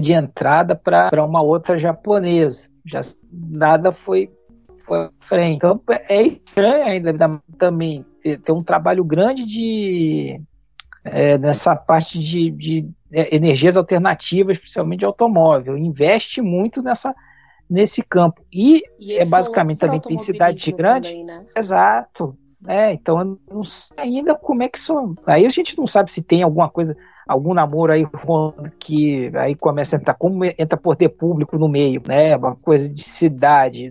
de 0.00 0.12
entrada 0.12 0.76
para 0.76 1.24
uma 1.24 1.42
outra 1.42 1.78
japonesa. 1.78 2.68
Já 2.84 3.00
nada 3.32 3.92
foi 3.92 4.30
foi 4.90 5.08
frente. 5.20 5.56
Então 5.56 5.80
é 6.08 6.22
estranho 6.22 6.84
ainda 6.84 7.40
também 7.56 8.04
ter 8.22 8.52
um 8.52 8.62
trabalho 8.62 9.04
grande 9.04 9.46
de 9.46 10.40
é, 11.04 11.38
nessa 11.38 11.76
parte 11.76 12.18
de, 12.18 12.50
de 12.50 12.88
é, 13.12 13.34
energias 13.34 13.76
alternativas, 13.76 14.56
especialmente 14.56 15.00
de 15.00 15.04
automóvel. 15.04 15.78
Investe 15.78 16.42
muito 16.42 16.82
nessa 16.82 17.14
nesse 17.68 18.02
campo. 18.02 18.44
E, 18.52 18.82
e 18.98 19.14
é 19.14 19.24
basicamente 19.28 19.78
também 19.78 20.00
tem 20.00 20.18
cidade 20.18 20.72
grande. 20.72 21.08
Também, 21.08 21.24
né? 21.24 21.44
Exato. 21.56 22.36
É, 22.66 22.92
então 22.92 23.20
eu 23.20 23.38
não 23.54 23.64
sei 23.64 23.96
ainda 23.96 24.34
como 24.34 24.64
é 24.64 24.68
que 24.68 24.78
são. 24.78 25.14
Aí 25.24 25.46
a 25.46 25.48
gente 25.48 25.78
não 25.78 25.86
sabe 25.86 26.12
se 26.12 26.20
tem 26.20 26.42
alguma 26.42 26.68
coisa, 26.68 26.96
algum 27.26 27.54
namoro 27.54 27.92
aí 27.92 28.04
que 28.78 29.30
aí 29.34 29.54
começa 29.54 29.96
a 29.96 29.98
entrar, 29.98 30.14
como 30.14 30.44
entra 30.44 30.76
poder 30.76 31.10
público 31.10 31.56
no 31.56 31.68
meio, 31.68 32.02
né? 32.06 32.36
Uma 32.36 32.56
coisa 32.56 32.88
de 32.88 33.02
cidade, 33.02 33.90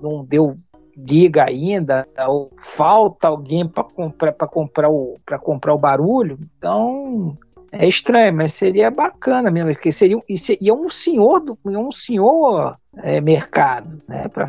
não 0.00 0.24
deu 0.24 0.56
liga 0.96 1.44
ainda, 1.44 2.08
ou 2.26 2.50
falta 2.58 3.28
alguém 3.28 3.68
para 3.68 3.84
comprar 3.84 4.32
para 4.32 4.48
comprar 4.48 4.88
o 4.88 5.14
para 5.24 5.38
comprar 5.38 5.74
o 5.74 5.78
barulho. 5.78 6.38
Então 6.56 7.36
é 7.70 7.86
estranho, 7.86 8.34
mas 8.34 8.54
seria 8.54 8.90
bacana 8.90 9.50
mesmo, 9.50 9.72
porque 9.74 9.92
seria 9.92 10.18
e 10.28 10.68
é 10.68 10.72
um 10.72 10.88
senhor 10.88 11.40
do 11.40 11.58
um 11.66 11.92
senhor 11.92 12.76
é, 12.96 13.20
mercado, 13.20 13.98
né? 14.08 14.28
Para 14.28 14.48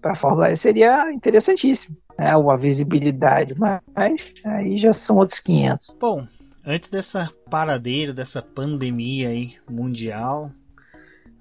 para 0.00 0.14
Fórmula 0.14 0.50
E 0.50 0.56
seria 0.56 1.12
interessantíssimo, 1.12 1.96
né? 2.18 2.36
Uma 2.36 2.56
visibilidade, 2.56 3.54
mas 3.58 3.80
aí 4.44 4.78
já 4.78 4.92
são 4.92 5.16
outros 5.16 5.40
500. 5.40 5.94
Bom, 6.00 6.24
antes 6.64 6.88
dessa 6.88 7.30
paradeira, 7.50 8.12
dessa 8.12 8.40
pandemia 8.40 9.28
aí 9.28 9.54
mundial, 9.68 10.50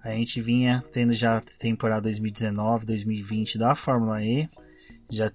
a 0.04 0.12
gente 0.12 0.42
vinha 0.42 0.84
tendo 0.92 1.14
já 1.14 1.38
a 1.38 1.42
temporada 1.42 2.02
2019, 2.02 2.86
2020 2.86 3.58
da 3.58 3.76
Fórmula 3.76 4.24
E. 4.24 4.48
Já, 5.10 5.32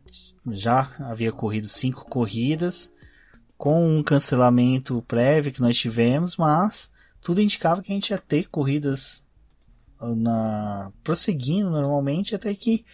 já 0.46 0.88
havia 1.00 1.33
corrido 1.33 1.66
cinco 1.66 2.05
corridas, 2.09 2.92
com 3.57 3.98
um 3.98 4.03
cancelamento 4.03 5.03
prévio 5.03 5.53
que 5.53 5.61
nós 5.61 5.77
tivemos, 5.77 6.37
mas 6.37 6.90
tudo 7.20 7.40
indicava 7.40 7.83
que 7.83 7.92
a 7.92 7.94
gente 7.94 8.11
ia 8.11 8.18
ter 8.18 8.48
corridas 8.48 9.24
na, 10.00 10.92
prosseguindo 11.03 11.70
normalmente 11.70 12.35
até 12.35 12.55
que 12.55 12.85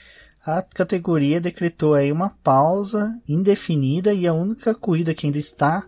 a 0.45 0.63
categoria 0.63 1.41
decretou 1.41 1.95
aí 1.95 2.11
uma 2.11 2.31
pausa 2.43 3.21
indefinida 3.29 4.15
e 4.15 4.27
a 4.27 4.33
única 4.33 4.75
corrida 4.75 5.15
que 5.15 5.27
ainda 5.27 5.39
está 5.39 5.87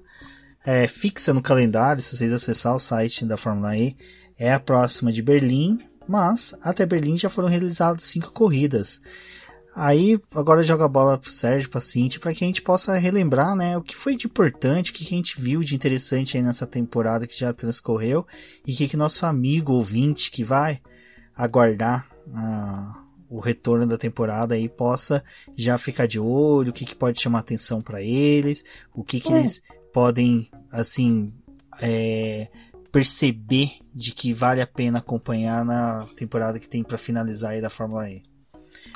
é, 0.64 0.86
fixa 0.86 1.32
no 1.32 1.42
calendário, 1.42 2.02
se 2.02 2.16
vocês 2.16 2.32
acessar 2.32 2.74
o 2.74 2.80
site 2.80 3.24
da 3.24 3.36
Fórmula 3.36 3.76
E, 3.76 3.96
é 4.42 4.52
a 4.52 4.58
próxima 4.58 5.12
de 5.12 5.22
Berlim, 5.22 5.78
mas 6.08 6.52
até 6.62 6.84
Berlim 6.84 7.16
já 7.16 7.28
foram 7.28 7.46
realizadas 7.46 8.06
cinco 8.06 8.32
corridas. 8.32 9.00
Aí 9.76 10.20
agora 10.34 10.64
joga 10.64 10.84
a 10.84 10.88
bola 10.88 11.16
pro 11.16 11.30
Sérgio, 11.30 11.70
pra 11.70 11.80
Cintia, 11.80 12.18
para 12.18 12.34
que 12.34 12.42
a 12.42 12.46
gente 12.48 12.60
possa 12.60 12.98
relembrar, 12.98 13.54
né, 13.54 13.78
o 13.78 13.82
que 13.82 13.94
foi 13.94 14.16
de 14.16 14.26
importante, 14.26 14.90
o 14.90 14.94
que 14.94 15.04
a 15.04 15.06
gente 15.06 15.40
viu 15.40 15.60
de 15.60 15.76
interessante 15.76 16.36
aí 16.36 16.42
nessa 16.42 16.66
temporada 16.66 17.24
que 17.24 17.38
já 17.38 17.52
transcorreu 17.52 18.26
e 18.66 18.72
que, 18.74 18.88
que 18.88 18.96
nosso 18.96 19.24
amigo 19.26 19.74
ouvinte 19.74 20.28
que 20.28 20.42
vai 20.42 20.80
aguardar 21.36 22.04
uh, 22.26 23.00
o 23.30 23.38
retorno 23.38 23.86
da 23.86 23.96
temporada 23.96 24.56
aí 24.56 24.68
possa 24.68 25.22
já 25.54 25.78
ficar 25.78 26.06
de 26.06 26.18
olho, 26.18 26.70
o 26.70 26.72
que, 26.72 26.84
que 26.84 26.96
pode 26.96 27.20
chamar 27.20 27.38
atenção 27.38 27.80
para 27.80 28.02
eles, 28.02 28.64
o 28.92 29.04
que, 29.04 29.20
que 29.20 29.32
é. 29.32 29.38
eles 29.38 29.62
podem, 29.92 30.50
assim, 30.72 31.32
é, 31.80 32.48
perceber 32.92 33.78
de 33.94 34.12
que 34.12 34.32
vale 34.32 34.60
a 34.60 34.66
pena 34.66 34.98
acompanhar 34.98 35.64
na 35.64 36.06
temporada 36.16 36.60
que 36.60 36.68
tem 36.68 36.84
para 36.84 36.98
finalizar 36.98 37.52
aí 37.52 37.60
da 37.60 37.70
Fórmula 37.70 38.10
E. 38.10 38.22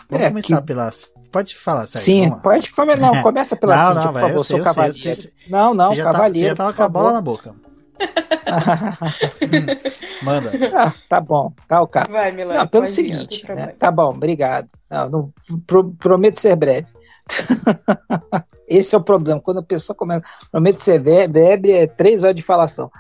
Vamos 0.09 0.27
é, 0.27 0.29
começar 0.29 0.61
que... 0.61 0.67
pelas. 0.67 1.13
Pode 1.33 1.57
falar, 1.57 1.87
Sérgio. 1.87 2.05
Sim, 2.05 2.31
pode 2.41 2.73
começar. 2.73 3.01
Não, 3.01 3.21
começa 3.25 3.57
pela 3.57 3.77
não, 3.77 3.87
Cintia, 3.87 4.05
não, 4.05 4.13
por 4.13 4.21
favor, 4.21 4.37
eu 4.37 4.45
sou 4.45 4.63
cavaleiro. 4.63 4.97
Sei, 4.97 5.33
não, 5.49 5.75
não, 5.75 5.89
você 5.89 5.97
já 5.97 6.05
cavaleiro. 6.05 6.33
Tá, 6.33 6.39
você 6.39 6.49
já 6.49 6.55
tava 6.55 6.73
com 6.75 6.83
a 6.83 6.89
bola 6.89 7.13
na 7.13 7.21
boca. 7.21 7.55
Manda. 10.23 10.53
Ah, 10.75 10.93
tá 11.09 11.21
bom, 11.21 11.53
tá 11.67 11.83
o 11.83 11.89
cara. 11.89 12.11
Vai, 12.11 12.33
Milano. 12.33 12.61
Não, 12.61 12.67
pelo 12.67 12.87
seguinte, 12.87 13.45
né? 13.49 13.75
tá 13.79 13.91
bom, 13.91 14.11
obrigado. 14.11 14.69
Não, 14.89 15.09
não 15.09 15.33
pro, 15.67 15.91
prometo 15.93 16.39
ser 16.39 16.55
breve. 16.55 16.87
Esse 18.69 18.95
é 18.95 18.99
o 18.99 19.03
problema. 19.03 19.41
Quando 19.41 19.59
a 19.59 19.63
pessoa 19.63 19.97
começa, 19.97 20.23
prometo 20.51 20.79
ser 20.79 21.01
breve, 21.01 21.73
é 21.73 21.87
três 21.87 22.23
horas 22.23 22.37
de 22.37 22.43
falação. 22.43 22.91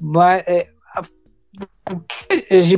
Mas 0.00 0.44
é, 0.46 0.68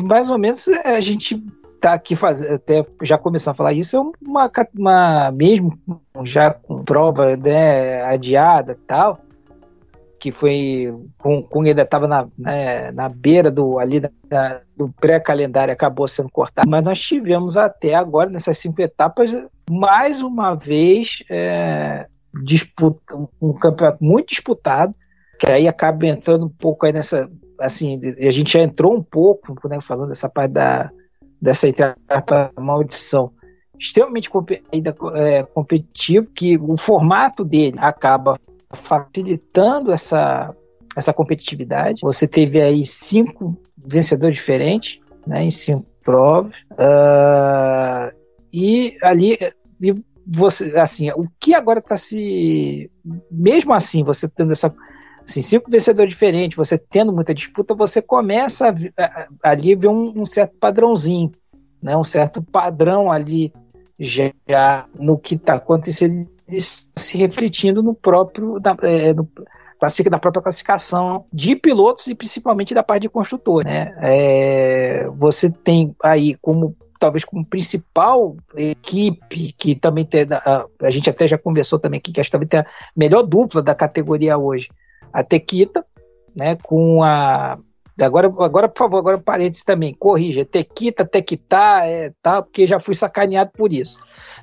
mais 0.01 0.31
ou 0.31 0.39
menos 0.39 0.69
a 0.69 1.01
gente 1.01 1.43
tá 1.81 1.93
aqui 1.93 2.17
fazendo, 2.17 2.55
até 2.55 2.85
já 3.03 3.17
começando 3.17 3.53
a 3.53 3.57
falar 3.57 3.73
isso, 3.73 3.97
é 3.97 4.01
uma, 4.01 4.51
uma 4.77 5.31
mesmo 5.33 5.79
já 6.25 6.53
com 6.53 6.85
prova 6.85 7.37
né, 7.37 8.03
adiada 8.03 8.77
tal, 8.87 9.21
que 10.19 10.33
foi 10.33 10.93
com, 11.19 11.43
com 11.43 11.63
ainda 11.63 11.83
estava 11.83 12.09
na, 12.09 12.29
né, 12.37 12.91
na 12.91 13.09
beira 13.09 13.51
do 13.51 13.79
ali 13.79 14.01
da, 14.01 14.61
do 14.77 14.93
pré-calendário 15.01 15.73
acabou 15.73 16.09
sendo 16.09 16.29
cortado, 16.31 16.69
mas 16.69 16.83
nós 16.83 17.01
tivemos 17.01 17.57
até 17.57 17.95
agora 17.95 18.29
nessas 18.29 18.59
cinco 18.59 18.83
etapas 18.83 19.35
mais 19.71 20.21
uma 20.21 20.55
vez 20.55 21.23
é, 21.31 22.07
disputa, 22.43 23.15
um 23.41 23.53
campeonato 23.53 24.03
muito 24.03 24.31
disputado 24.31 24.93
que 25.39 25.51
aí 25.51 25.69
acaba 25.69 26.07
entrando 26.07 26.47
um 26.47 26.49
pouco 26.49 26.87
aí 26.87 26.93
nessa, 26.93 27.31
assim, 27.61 28.01
a 28.19 28.31
gente 28.31 28.53
já 28.53 28.61
entrou 28.61 28.95
um 28.95 29.03
pouco, 29.03 29.69
né, 29.69 29.81
falando 29.81 30.09
dessa 30.09 30.29
parte 30.29 30.53
da, 30.53 30.91
dessa 31.41 31.69
etapa 31.69 32.53
maldição, 32.59 33.33
extremamente 33.79 34.29
é, 35.15 35.43
competitivo, 35.45 36.27
que 36.27 36.59
o 36.59 36.77
formato 36.77 37.45
dele 37.45 37.77
acaba 37.79 38.39
facilitando 38.73 39.93
essa, 39.93 40.55
essa 40.97 41.13
competitividade. 41.13 42.01
Você 42.03 42.27
teve 42.27 42.61
aí 42.61 42.85
cinco 42.85 43.57
vencedores 43.77 44.37
diferentes, 44.37 45.01
né, 45.27 45.45
em 45.45 45.51
cinco 45.51 45.87
provas, 46.03 46.53
uh, 46.73 48.17
e 48.53 48.97
ali 49.03 49.39
e 49.81 49.95
você, 50.27 50.79
assim, 50.79 51.11
o 51.13 51.27
que 51.41 51.55
agora 51.55 51.79
está 51.79 51.97
se, 51.97 52.91
mesmo 53.31 53.73
assim, 53.73 54.03
você 54.03 54.29
tendo 54.29 54.53
essa 54.53 54.75
assim, 55.29 55.43
cinco 55.43 55.71
vencedores 55.71 56.11
diferentes, 56.11 56.57
você 56.57 56.79
tendo 56.79 57.13
muita 57.13 57.35
disputa, 57.35 57.75
você 57.75 58.01
começa 58.01 58.69
a, 58.69 59.05
a, 59.05 59.29
ali 59.51 59.75
ver 59.75 59.89
um, 59.89 60.23
um, 60.23 60.27
certo 60.27 60.57
padrãozinho, 60.59 61.31
né? 61.83 61.97
um 61.97 62.05
certo 62.05 62.43
padrão 62.43 63.13
ali 63.13 63.53
já 64.01 64.87
no 64.99 65.19
que 65.19 65.35
está 65.35 65.55
acontecendo, 65.55 66.27
se 66.49 67.19
refletindo 67.19 67.83
no 67.83 67.95
próprio 67.95 68.59
da, 68.59 68.75
é, 68.83 69.13
no, 69.13 69.29
classifica 69.79 70.09
da 70.09 70.19
própria 70.19 70.43
classificação 70.43 71.27
de 71.33 71.55
pilotos 71.55 72.07
e 72.07 72.15
principalmente 72.15 72.73
da 72.73 72.83
parte 72.83 73.03
de 73.03 73.09
construtor, 73.09 73.65
né? 73.65 73.93
É, 73.99 75.09
você 75.17 75.51
tem 75.51 75.95
aí 76.03 76.37
como 76.41 76.75
talvez 76.99 77.25
como 77.25 77.45
principal 77.45 78.37
equipe 78.57 79.53
que 79.57 79.75
também 79.75 80.05
tem 80.05 80.27
a, 80.33 80.65
a 80.83 80.91
gente 80.91 81.09
até 81.09 81.29
já 81.29 81.39
conversou 81.39 81.79
também 81.79 81.99
aqui 81.99 82.13
que 82.13 82.21
acho 82.21 82.29
que 82.29 82.33
também 82.33 82.49
tem 82.49 82.61
a 82.61 82.67
melhor 82.97 83.23
dupla 83.23 83.63
da 83.63 83.75
categoria 83.75 84.37
hoje 84.37 84.69
a 85.13 85.23
Tequita, 85.23 85.85
né, 86.35 86.57
com 86.57 87.03
a 87.03 87.59
Agora, 88.01 88.29
agora, 88.29 88.69
por 88.69 88.79
favor, 88.79 88.99
agora 88.99 89.19
parênteses 89.19 89.65
também, 89.65 89.93
corrija, 89.93 90.45
Tequita, 90.45 91.05
Tequitá, 91.05 91.85
é, 91.85 92.13
tá, 92.23 92.41
porque 92.41 92.65
já 92.65 92.79
fui 92.79 92.95
sacaneado 92.95 93.51
por 93.51 93.73
isso. 93.73 93.97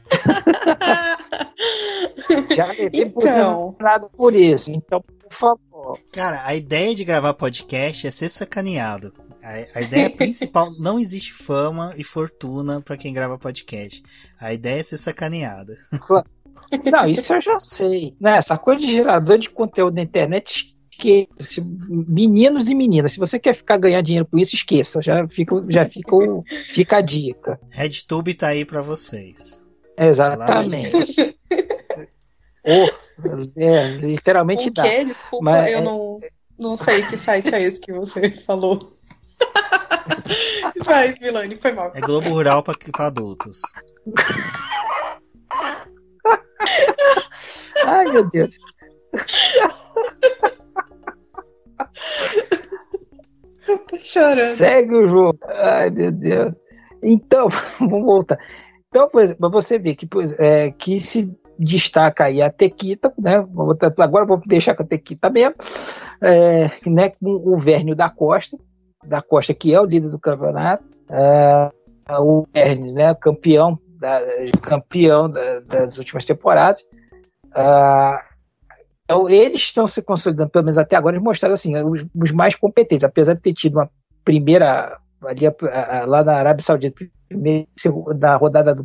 já 2.54 2.68
então. 2.94 3.74
por 4.18 4.36
isso, 4.36 4.72
então, 4.72 5.02
por 5.02 5.34
favor. 5.34 5.98
Cara, 6.12 6.46
a 6.46 6.54
ideia 6.54 6.94
de 6.94 7.06
gravar 7.06 7.34
podcast 7.34 8.06
é 8.06 8.12
ser 8.12 8.28
sacaneado. 8.28 9.14
A, 9.42 9.80
a 9.80 9.82
ideia 9.82 10.10
principal, 10.10 10.72
não 10.78 11.00
existe 11.00 11.32
fama 11.32 11.94
e 11.96 12.04
fortuna 12.04 12.82
para 12.82 12.98
quem 12.98 13.14
grava 13.14 13.38
podcast. 13.38 14.04
A 14.42 14.54
ideia 14.54 14.82
é 14.82 14.84
ser 14.84 14.98
sacaneada. 14.98 15.78
Não, 16.92 17.10
isso 17.10 17.34
eu 17.34 17.42
já 17.42 17.60
sei. 17.60 18.16
Né? 18.20 18.38
Essa 18.38 18.58
coisa 18.58 18.82
de 18.82 18.92
gerador 18.92 19.38
de 19.38 19.50
conteúdo 19.50 19.96
na 19.96 20.02
internet 20.02 20.76
esqueça, 20.96 21.62
meninos 21.90 22.70
e 22.70 22.76
meninas, 22.76 23.14
se 23.14 23.20
você 23.20 23.38
quer 23.38 23.54
ficar 23.54 23.78
ganhar 23.78 24.02
dinheiro 24.02 24.26
com 24.26 24.40
isso, 24.40 24.56
esqueça, 24.56 25.02
já 25.02 25.28
fica, 25.28 25.64
já 25.70 25.86
fica, 25.86 26.16
fica 26.68 26.98
a 26.98 27.02
dica. 27.02 27.60
RedTube 27.70 28.34
tá 28.34 28.48
aí 28.48 28.64
para 28.64 28.82
vocês. 28.82 29.64
Exatamente. 29.98 31.38
oh, 32.66 32.90
é, 33.58 33.88
literalmente 33.98 34.70
o 34.70 34.74
dá. 34.74 34.84
Quê? 34.84 35.04
Desculpa, 35.04 35.46
Mas, 35.46 35.72
eu 35.72 35.80
é... 35.80 35.82
não, 35.82 36.20
não 36.58 36.78
sei 36.78 37.04
que 37.04 37.18
site 37.18 37.54
é 37.54 37.62
esse 37.62 37.82
que 37.82 37.92
você 37.92 38.32
falou. 38.32 38.80
Vai, 40.84 41.14
Vilani, 41.14 41.56
foi 41.58 41.72
mal. 41.72 41.92
É 41.96 42.02
Globo 42.02 42.30
Rural 42.30 42.64
para 42.64 42.76
adultos. 43.06 43.62
Ai, 47.86 48.06
meu 48.12 48.30
Deus. 48.30 48.52
Eu 53.68 53.80
tô 53.80 54.00
chorando. 54.00 54.36
Segue 54.36 54.96
o 54.96 55.08
jogo. 55.08 55.40
Ai, 55.44 55.90
meu 55.90 56.12
Deus. 56.12 56.54
Então, 57.02 57.48
vamos 57.80 58.06
voltar. 58.06 58.38
Então, 58.88 59.10
exemplo, 59.16 59.50
você 59.50 59.78
ver 59.78 59.96
que, 59.96 60.06
pois, 60.06 60.38
é, 60.40 60.72
que 60.72 61.00
se 61.00 61.38
destaca 61.58 62.26
aí 62.26 62.42
a 62.42 62.50
Tequita, 62.50 63.14
né? 63.18 63.46
Agora 64.00 64.26
vou 64.26 64.42
deixar 64.46 64.76
com 64.76 64.84
a 64.84 64.86
Tequita 64.86 65.30
mesmo, 65.30 65.56
é, 66.22 66.70
né? 66.86 67.10
Com 67.10 67.32
o 67.32 67.58
Vernio 67.58 67.96
da 67.96 68.10
Costa, 68.10 68.58
da 69.06 69.22
Costa 69.22 69.54
que 69.54 69.74
é 69.74 69.80
o 69.80 69.86
líder 69.86 70.10
do 70.10 70.20
campeonato, 70.20 70.84
é, 71.10 71.70
o 72.20 72.46
Vernio, 72.54 72.94
né? 72.94 73.14
Campeão, 73.16 73.80
da, 74.00 74.20
campeão 74.62 75.30
da, 75.30 75.60
das 75.62 75.98
últimas 75.98 76.26
temporadas. 76.26 76.84
É, 77.56 78.36
então, 79.04 79.30
eles 79.30 79.62
estão 79.62 79.88
se 79.88 80.02
consolidando, 80.02 80.50
pelo 80.50 80.66
menos 80.66 80.78
até 80.78 80.96
agora, 80.96 81.16
eles 81.16 81.24
mostraram 81.24 81.54
assim, 81.54 81.76
os, 81.78 82.06
os 82.16 82.32
mais 82.32 82.56
competentes, 82.56 83.04
apesar 83.04 83.36
de 83.36 83.42
ter 83.42 83.54
tido 83.54 83.76
uma 83.76 83.90
primeira 84.24 85.00
ali 85.24 85.46
a, 85.48 85.54
a, 86.02 86.06
lá 86.06 86.24
na 86.24 86.34
Arábia 86.34 86.64
Saudita, 86.64 87.06
na 88.20 88.36
rodada 88.36 88.74
do 88.74 88.84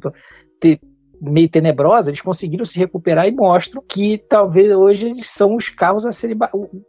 ter, 0.61 0.79
meio 1.21 1.49
tenebrosa, 1.49 2.11
eles 2.11 2.21
conseguiram 2.21 2.65
se 2.65 2.79
recuperar 2.79 3.27
e 3.27 3.33
mostram 3.33 3.83
que 3.87 4.19
talvez 4.19 4.71
hoje 4.71 5.07
eles 5.07 5.27
são 5.27 5.55
os 5.55 5.69
carros 5.69 6.07
a 6.07 6.13
serem 6.13 6.37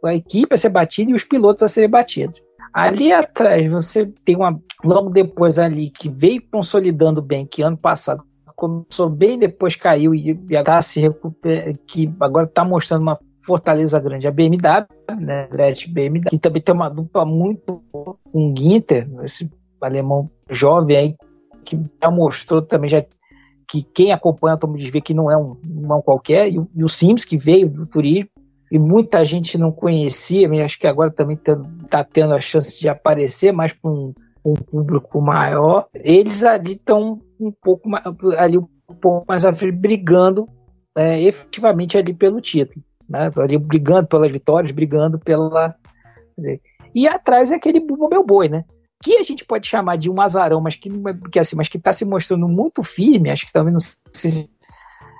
a 0.04 0.14
equipe 0.14 0.54
a 0.54 0.58
ser 0.58 0.70
batida 0.70 1.10
e 1.10 1.14
os 1.14 1.24
pilotos 1.24 1.62
a 1.62 1.68
serem 1.68 1.90
batidos. 1.90 2.40
Ali 2.72 3.12
atrás 3.12 3.70
você 3.70 4.06
tem 4.24 4.36
uma 4.36 4.58
logo 4.82 5.10
depois 5.10 5.58
ali 5.58 5.90
que 5.90 6.08
veio 6.08 6.42
consolidando 6.50 7.20
bem, 7.20 7.46
que 7.46 7.62
ano 7.62 7.76
passado 7.76 8.24
começou 8.56 9.08
bem, 9.08 9.38
depois 9.38 9.76
caiu 9.76 10.14
e 10.14 10.30
está 10.48 10.80
se 10.80 11.00
recuperando, 11.00 11.76
que 11.86 12.12
agora 12.20 12.46
está 12.46 12.64
mostrando 12.64 13.02
uma 13.02 13.18
fortaleza 13.44 13.98
grande. 13.98 14.28
A 14.28 14.30
BMW, 14.30 14.86
né, 15.20 15.48
Gretchen 15.48 15.92
BMW, 15.92 16.30
que 16.30 16.38
também 16.38 16.62
tem 16.62 16.74
uma 16.74 16.88
dupla 16.88 17.24
muito 17.24 17.82
com 17.90 18.16
um 18.32 18.54
Ginter, 18.56 19.08
esse 19.22 19.50
alemão 19.80 20.30
jovem 20.48 20.96
aí, 20.96 21.16
que 21.64 21.78
já 22.00 22.10
mostrou 22.10 22.62
também 22.62 22.88
já 22.88 23.04
que 23.68 23.82
quem 23.82 24.12
acompanha 24.12 24.58
a 24.60 24.76
diz 24.76 24.90
vê 24.90 25.00
que 25.00 25.14
não 25.14 25.30
é 25.30 25.36
um 25.36 25.56
irmão 25.64 26.02
qualquer, 26.02 26.52
e 26.52 26.58
o, 26.58 26.68
e 26.74 26.84
o 26.84 26.88
Sims, 26.88 27.24
que 27.24 27.38
veio 27.38 27.68
do 27.70 27.86
turismo, 27.86 28.28
e 28.72 28.78
muita 28.78 29.22
gente 29.22 29.58
não 29.58 29.70
conhecia, 29.70 30.48
mas 30.48 30.60
acho 30.60 30.78
que 30.78 30.86
agora 30.86 31.10
também 31.10 31.36
está 31.36 32.02
tendo 32.02 32.32
a 32.32 32.40
chance 32.40 32.80
de 32.80 32.88
aparecer 32.88 33.52
mais 33.52 33.70
para 33.70 33.90
um, 33.90 34.14
um, 34.42 34.54
público 34.54 35.20
maior. 35.20 35.88
Eles 35.92 36.42
ali 36.42 36.72
estão 36.72 37.20
um 37.38 37.52
pouco 37.52 37.86
mais, 37.86 38.02
ali 38.38 38.56
um 38.56 38.66
pouco 38.98 39.26
mais 39.28 39.44
brigando 39.74 40.48
é, 40.96 41.20
efetivamente 41.20 41.98
ali 41.98 42.14
pelo 42.14 42.40
título. 42.40 42.82
Né? 43.06 43.30
Ali 43.36 43.58
brigando 43.58 44.08
pelas 44.08 44.32
vitórias, 44.32 44.72
brigando 44.72 45.18
pela. 45.18 45.76
E 46.94 47.06
atrás 47.06 47.50
é 47.50 47.56
aquele 47.56 47.78
Bumbo 47.78 48.08
Meu 48.08 48.24
Boi, 48.24 48.48
né? 48.48 48.64
que 49.02 49.16
a 49.16 49.22
gente 49.22 49.44
pode 49.44 49.68
chamar 49.68 49.96
de 49.96 50.08
um 50.08 50.18
azarão, 50.18 50.62
mas 50.62 50.76
que, 50.76 50.88
que 51.30 51.38
assim, 51.38 51.56
mas 51.56 51.68
que 51.68 51.76
está 51.76 51.92
se 51.92 52.06
mostrando 52.06 52.48
muito 52.48 52.82
firme, 52.82 53.30
acho 53.30 53.44
que 53.44 53.52
também 53.52 53.74
não 53.74 53.80
sei, 53.80 54.48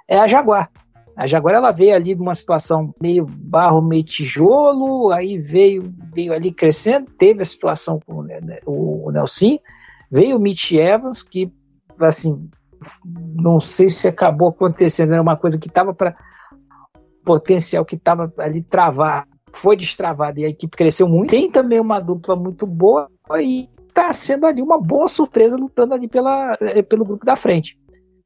é 0.09 0.17
a 0.17 0.27
Jaguar. 0.27 0.71
A 1.17 1.27
Jaguar 1.27 1.55
ela 1.55 1.71
veio 1.71 1.95
ali 1.95 2.15
de 2.15 2.21
uma 2.21 2.35
situação 2.35 2.95
meio 3.01 3.27
barro, 3.27 3.83
meio 3.83 4.03
tijolo, 4.03 5.11
aí 5.13 5.39
veio, 5.39 5.93
veio 6.15 6.33
ali 6.33 6.53
crescendo, 6.53 7.11
teve 7.11 7.43
a 7.43 7.45
situação 7.45 8.01
com 8.07 8.27
o, 8.67 9.07
o 9.07 9.11
Nelson, 9.11 9.59
veio 10.11 10.37
o 10.37 10.41
Mitch 10.41 10.73
Evans, 10.73 11.23
que 11.23 11.53
assim, 12.01 12.49
não 13.35 13.61
sei 13.61 13.89
se 13.89 14.09
acabou 14.09 14.49
acontecendo, 14.49 15.13
era 15.13 15.23
uma 15.23 15.37
coisa 15.37 15.59
que 15.59 15.69
estava 15.69 15.95
para 15.95 16.17
potencial 17.25 17.85
que 17.85 17.95
estava 17.95 18.33
ali 18.39 18.63
travar, 18.63 19.27
foi 19.55 19.77
destravado 19.77 20.41
e 20.41 20.45
a 20.45 20.49
equipe 20.49 20.77
cresceu 20.77 21.09
muito. 21.09 21.31
Tem 21.31 21.51
também 21.51 21.79
uma 21.79 22.01
dupla 22.01 22.35
muito 22.35 22.67
boa 22.67 23.09
e 23.39 23.69
está 23.87 24.13
sendo 24.13 24.47
ali 24.47 24.63
uma 24.63 24.81
boa 24.81 25.07
surpresa 25.07 25.57
lutando 25.57 25.95
ali 25.95 26.09
pela, 26.09 26.57
eh, 26.61 26.83
pelo 26.83 27.05
grupo 27.05 27.25
da 27.25 27.37
frente. 27.37 27.79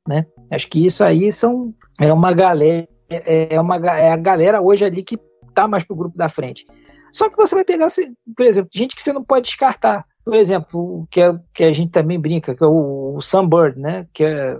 Né? 0.09 0.25
Acho 0.51 0.69
que 0.69 0.85
isso 0.85 1.05
aí 1.05 1.31
são, 1.33 1.75
é 2.01 2.13
uma 2.13 2.33
galera, 2.33 2.89
é, 3.09 3.55
é 3.55 3.61
uma, 3.61 3.77
é 3.77 4.13
a 4.13 4.17
galera 4.17 4.61
hoje 4.61 4.85
ali 4.85 5.03
que 5.03 5.19
está 5.49 5.67
mais 5.67 5.85
pro 5.85 5.97
grupo 5.97 6.17
da 6.17 6.29
frente. 6.29 6.67
Só 7.13 7.31
que 7.31 7.37
você 7.37 7.55
vai 7.55 7.65
pegar, 7.65 7.89
por 8.37 8.45
exemplo, 8.45 8.71
gente 8.73 8.95
que 8.95 9.03
você 9.03 9.13
não 9.13 9.25
pode 9.25 9.47
descartar. 9.47 10.05
Por 10.25 10.35
exemplo, 10.35 11.07
que, 11.11 11.21
é, 11.21 11.35
que 11.55 11.65
a 11.65 11.73
gente 11.73 11.91
também 11.91 12.21
brinca, 12.21 12.55
que 12.55 12.63
é 12.63 12.67
o, 12.67 13.15
o 13.17 13.21
Sunbird, 13.23 13.79
né? 13.79 14.07
Que 14.13 14.25
é, 14.25 14.59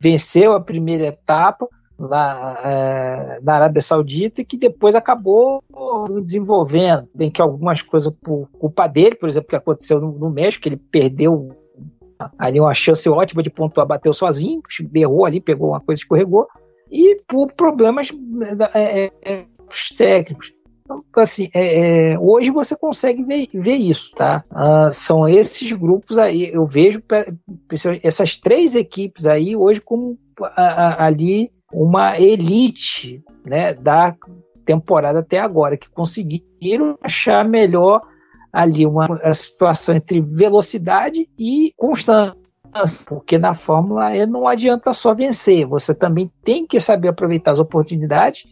venceu 0.00 0.52
a 0.52 0.60
primeira 0.60 1.06
etapa, 1.06 1.66
lá 1.98 2.60
é, 2.64 3.40
na 3.42 3.54
Arábia 3.54 3.80
Saudita 3.80 4.42
e 4.42 4.44
que 4.44 4.56
depois 4.56 4.94
acabou 4.94 5.62
desenvolvendo, 6.22 7.08
bem 7.14 7.30
que 7.30 7.40
algumas 7.40 7.80
coisas 7.82 8.12
por 8.22 8.48
culpa 8.58 8.86
dele, 8.86 9.14
por 9.14 9.28
exemplo, 9.28 9.48
que 9.48 9.56
aconteceu 9.56 10.00
no, 10.00 10.12
no 10.12 10.30
México, 10.30 10.68
ele 10.68 10.76
perdeu 10.76 11.56
ali 12.38 12.60
uma 12.60 12.74
chance 12.74 13.08
ótima 13.08 13.42
de 13.42 13.50
pontuar, 13.50 13.86
bateu 13.86 14.12
sozinho, 14.12 14.62
errou 14.94 15.24
ali, 15.24 15.40
pegou 15.40 15.70
uma 15.70 15.80
coisa, 15.80 16.00
escorregou, 16.00 16.46
e 16.90 17.16
por 17.26 17.52
problemas 17.52 18.10
é, 18.74 19.04
é, 19.04 19.12
é 19.24 19.44
técnicos. 19.96 20.52
Então, 20.84 21.02
assim, 21.16 21.48
é, 21.54 22.12
é, 22.12 22.18
hoje 22.18 22.50
você 22.50 22.76
consegue 22.76 23.24
ver, 23.24 23.48
ver 23.54 23.76
isso, 23.76 24.12
tá? 24.14 24.44
Ah, 24.50 24.90
são 24.90 25.26
esses 25.26 25.72
grupos 25.72 26.18
aí, 26.18 26.50
eu 26.52 26.66
vejo 26.66 27.02
essas 28.02 28.36
três 28.36 28.74
equipes 28.74 29.26
aí 29.26 29.56
hoje 29.56 29.80
como 29.80 30.18
a, 30.40 31.04
a, 31.04 31.06
ali 31.06 31.50
uma 31.72 32.20
elite 32.20 33.24
né, 33.44 33.72
da 33.72 34.14
temporada 34.64 35.20
até 35.20 35.38
agora, 35.38 35.76
que 35.76 35.90
conseguiram 35.90 36.98
achar 37.02 37.48
melhor 37.48 38.02
ali 38.54 38.86
uma 38.86 39.04
situação 39.34 39.96
entre 39.96 40.20
velocidade 40.20 41.28
e 41.36 41.74
constância. 41.76 42.38
Porque 43.08 43.36
na 43.36 43.54
Fórmula 43.54 44.16
E 44.16 44.24
não 44.26 44.46
adianta 44.46 44.92
só 44.92 45.12
vencer, 45.12 45.66
você 45.66 45.92
também 45.92 46.30
tem 46.44 46.64
que 46.66 46.78
saber 46.78 47.08
aproveitar 47.08 47.50
as 47.50 47.58
oportunidades 47.58 48.44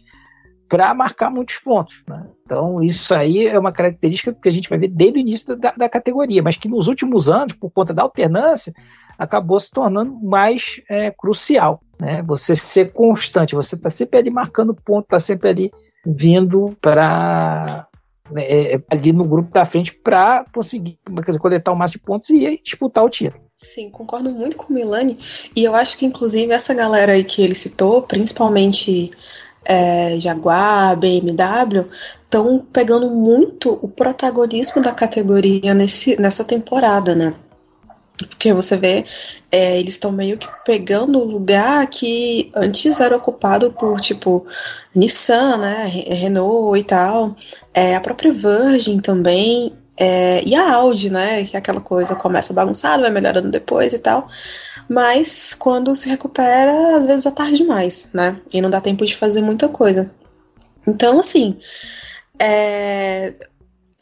para 0.67 0.93
marcar 0.93 1.29
muitos 1.29 1.57
pontos. 1.57 2.03
Né? 2.07 2.25
Então, 2.43 2.83
isso 2.83 3.13
aí 3.13 3.47
é 3.47 3.57
uma 3.57 3.71
característica 3.71 4.33
que 4.33 4.49
a 4.49 4.51
gente 4.51 4.69
vai 4.69 4.77
ver 4.77 4.87
desde 4.89 5.19
o 5.19 5.21
início 5.21 5.55
da, 5.55 5.71
da 5.71 5.89
categoria, 5.89 6.41
mas 6.41 6.57
que 6.57 6.67
nos 6.67 6.87
últimos 6.87 7.29
anos, 7.29 7.53
por 7.53 7.69
conta 7.69 7.93
da 7.93 8.01
alternância, 8.01 8.73
acabou 9.17 9.59
se 9.59 9.71
tornando 9.71 10.13
mais 10.21 10.81
é, 10.89 11.11
crucial. 11.11 11.81
Né? 11.99 12.21
Você 12.23 12.55
ser 12.55 12.91
constante, 12.91 13.55
você 13.55 13.75
está 13.75 13.89
sempre 13.89 14.19
ali 14.19 14.29
marcando 14.29 14.73
ponto, 14.73 15.05
está 15.05 15.19
sempre 15.19 15.49
ali 15.49 15.71
vindo 16.05 16.75
para 16.81 17.87
né, 18.33 18.43
é, 18.43 18.75
é, 18.75 18.81
ali 18.89 19.11
no 19.11 19.25
grupo 19.25 19.51
da 19.51 19.65
frente 19.65 19.93
para 19.93 20.45
conseguir 20.53 20.97
dizer, 21.25 21.39
coletar 21.39 21.71
o 21.71 21.75
máximo 21.75 21.99
de 21.99 22.05
pontos 22.05 22.29
e 22.29 22.61
disputar 22.63 23.03
o 23.03 23.09
título. 23.09 23.43
Sim, 23.55 23.89
concordo 23.89 24.29
muito 24.29 24.57
com 24.57 24.71
o 24.71 24.75
Milani. 24.75 25.17
E 25.55 25.63
eu 25.63 25.75
acho 25.75 25.97
que, 25.97 26.05
inclusive, 26.05 26.51
essa 26.51 26.73
galera 26.73 27.13
aí 27.13 27.23
que 27.23 27.41
ele 27.41 27.55
citou, 27.55 28.01
principalmente 28.01 29.11
é, 29.63 30.19
Jaguar, 30.19 30.97
BMW, 30.97 31.87
estão 32.23 32.59
pegando 32.59 33.09
muito 33.09 33.79
o 33.81 33.87
protagonismo 33.87 34.81
da 34.81 34.91
categoria 34.91 35.73
nesse, 35.73 36.19
nessa 36.19 36.43
temporada, 36.43 37.15
né? 37.15 37.33
Porque 38.27 38.53
você 38.53 38.77
vê, 38.77 39.05
é, 39.51 39.79
eles 39.79 39.93
estão 39.93 40.11
meio 40.11 40.37
que 40.37 40.47
pegando 40.65 41.19
o 41.19 41.25
lugar 41.25 41.85
que 41.87 42.51
antes 42.55 42.99
era 42.99 43.15
ocupado 43.15 43.71
por, 43.71 43.99
tipo, 43.99 44.45
Nissan, 44.95 45.57
né, 45.57 45.85
Renault 45.85 46.79
e 46.79 46.83
tal, 46.83 47.35
é, 47.73 47.95
a 47.95 48.01
própria 48.01 48.33
Virgin 48.33 48.99
também, 48.99 49.73
é, 49.97 50.43
e 50.45 50.55
a 50.55 50.73
Audi, 50.73 51.09
né, 51.09 51.43
que 51.43 51.55
é 51.55 51.59
aquela 51.59 51.81
coisa 51.81 52.15
começa 52.15 52.53
bagunçada, 52.53 53.03
vai 53.03 53.11
melhorando 53.11 53.49
depois 53.49 53.93
e 53.93 53.99
tal, 53.99 54.27
mas 54.89 55.53
quando 55.53 55.95
se 55.95 56.09
recupera, 56.09 56.97
às 56.97 57.05
vezes 57.05 57.25
é 57.25 57.31
tarde 57.31 57.57
demais, 57.57 58.09
né, 58.13 58.37
e 58.51 58.61
não 58.61 58.69
dá 58.69 58.81
tempo 58.81 59.05
de 59.05 59.15
fazer 59.15 59.41
muita 59.41 59.67
coisa. 59.67 60.11
Então, 60.87 61.19
assim, 61.19 61.57
é, 62.39 63.33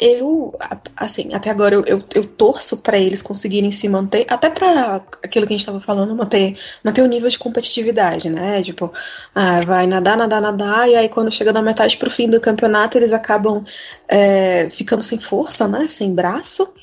eu, 0.02 0.52
assim, 0.98 1.32
até 1.32 1.52
agora 1.52 1.76
eu, 1.76 1.86
eu, 1.86 2.04
eu 2.16 2.26
torço 2.26 2.78
para 2.78 2.98
eles 2.98 3.22
conseguirem 3.22 3.70
se 3.70 3.88
manter, 3.88 4.26
até 4.28 4.50
para 4.50 4.96
aquilo 5.22 5.46
que 5.46 5.54
a 5.54 5.58
gente 5.58 5.60
estava 5.60 5.80
falando, 5.80 6.16
manter, 6.16 6.58
manter 6.84 7.04
o 7.04 7.08
nível 7.08 7.30
de 7.30 7.38
competitividade, 7.38 8.28
né? 8.28 8.64
Tipo, 8.64 8.92
ah, 9.36 9.62
vai 9.62 9.86
nadar, 9.86 10.18
nadar, 10.18 10.42
nadar, 10.42 10.90
e 10.90 10.96
aí 10.96 11.08
quando 11.08 11.32
chega 11.32 11.54
da 11.54 11.62
metade 11.62 11.98
pro 11.98 12.10
fim 12.10 12.28
do 12.28 12.42
campeonato, 12.42 12.98
eles 12.98 13.14
acabam 13.14 13.64
é, 14.10 14.68
ficando 14.72 15.04
sem 15.04 15.20
força, 15.20 15.68
né? 15.68 15.88
Sem 15.88 16.16
braço, 16.16 16.74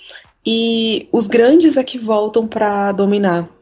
e 0.47 1.09
os 1.11 1.27
grandes 1.27 1.77
é 1.77 1.83
que 1.83 1.99
voltam 1.99 2.47
para 2.47 2.93
dominar. 2.93 3.58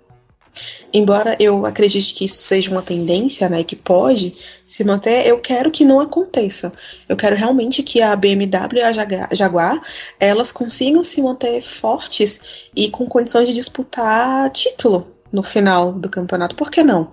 Embora 0.93 1.37
eu 1.39 1.67
acredite 1.67 2.15
que 2.15 2.25
isso 2.25 2.41
seja 2.41 2.71
uma 2.71 2.83
tendência, 2.83 3.49
né, 3.49 3.63
que 3.63 3.77
pode 3.77 4.35
se 4.65 4.83
manter, 4.85 5.27
eu 5.27 5.39
quero 5.39 5.71
que 5.71 5.85
não 5.85 6.01
aconteça. 6.01 6.73
Eu 7.09 7.17
quero 7.17 7.37
realmente 7.37 7.83
que 7.83 8.01
a 8.01 8.15
BMW 8.17 8.79
e 8.79 8.83
a 8.83 9.35
Jaguar, 9.35 9.81
elas 10.19 10.53
consigam 10.53 11.05
se 11.05 11.21
manter 11.21 11.61
fortes 11.63 12.69
e 12.75 12.91
com 12.91 13.07
condições 13.07 13.49
de 13.49 13.55
disputar 13.55 14.51
título 14.51 15.07
no 15.33 15.43
final 15.43 15.93
do 15.93 16.09
campeonato. 16.09 16.55
Por 16.55 16.71
que 16.71 16.83
não, 16.83 17.11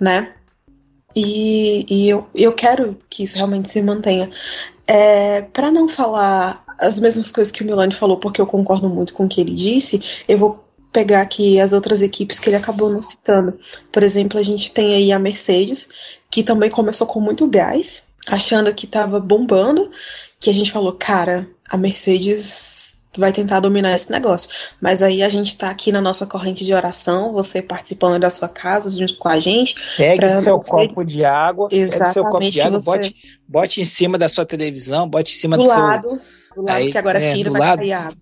né? 0.00 0.32
E, 1.16 1.86
e 1.88 2.08
eu, 2.08 2.26
eu 2.34 2.52
quero 2.52 2.98
que 3.08 3.22
isso 3.22 3.36
realmente 3.36 3.70
se 3.70 3.80
mantenha. 3.82 4.28
É, 4.86 5.42
para 5.42 5.70
não 5.70 5.88
falar 5.88 6.64
as 6.78 6.98
mesmas 6.98 7.30
coisas 7.30 7.52
que 7.52 7.62
o 7.62 7.66
Milani 7.66 7.94
falou, 7.94 8.16
porque 8.18 8.40
eu 8.40 8.46
concordo 8.46 8.88
muito 8.88 9.14
com 9.14 9.24
o 9.24 9.28
que 9.28 9.40
ele 9.40 9.54
disse, 9.54 10.22
eu 10.28 10.38
vou 10.38 10.63
pegar 10.94 11.22
aqui 11.22 11.60
as 11.60 11.72
outras 11.72 12.00
equipes 12.00 12.38
que 12.38 12.48
ele 12.48 12.56
acabou 12.56 12.88
não 12.88 13.02
citando. 13.02 13.58
Por 13.90 14.04
exemplo, 14.04 14.38
a 14.38 14.42
gente 14.44 14.70
tem 14.70 14.94
aí 14.94 15.10
a 15.10 15.18
Mercedes, 15.18 15.88
que 16.30 16.44
também 16.44 16.70
começou 16.70 17.04
com 17.04 17.18
muito 17.18 17.48
gás, 17.48 18.04
achando 18.28 18.72
que 18.72 18.86
estava 18.86 19.18
bombando, 19.18 19.90
que 20.40 20.48
a 20.48 20.54
gente 20.54 20.70
falou, 20.70 20.92
cara, 20.92 21.48
a 21.68 21.76
Mercedes 21.76 22.94
vai 23.18 23.32
tentar 23.32 23.58
dominar 23.58 23.94
esse 23.94 24.10
negócio. 24.10 24.48
Mas 24.80 25.02
aí 25.02 25.22
a 25.22 25.28
gente 25.28 25.48
está 25.48 25.68
aqui 25.68 25.90
na 25.90 26.00
nossa 26.00 26.26
corrente 26.26 26.64
de 26.64 26.72
oração, 26.72 27.32
você 27.32 27.60
participando 27.60 28.20
da 28.20 28.30
sua 28.30 28.48
casa 28.48 28.88
junto 28.88 29.16
com 29.16 29.28
a 29.28 29.40
gente. 29.40 29.74
Pegue 29.96 30.28
seu 30.40 30.54
Mercedes... 30.54 30.94
copo 30.94 31.04
de 31.04 31.24
água, 31.24 31.68
Exatamente, 31.72 32.12
seu 32.12 32.22
copo 32.24 32.50
de 32.50 32.60
água, 32.60 32.80
você... 32.80 32.90
bote, 32.90 33.16
bote 33.48 33.80
em 33.80 33.84
cima 33.84 34.16
da 34.16 34.28
sua 34.28 34.46
televisão, 34.46 35.08
bote 35.08 35.34
em 35.34 35.38
cima 35.38 35.56
do, 35.56 35.64
do 35.64 35.68
lado, 35.68 36.08
seu 36.08 36.20
do 36.54 36.62
lado 36.62 36.78
aí, 36.78 36.90
que 36.90 36.98
agora 36.98 37.18
é, 37.18 37.34
filho 37.34 37.52
vai 37.52 37.60
lado, 37.60 37.78
cair 37.78 37.92
água. 37.92 38.16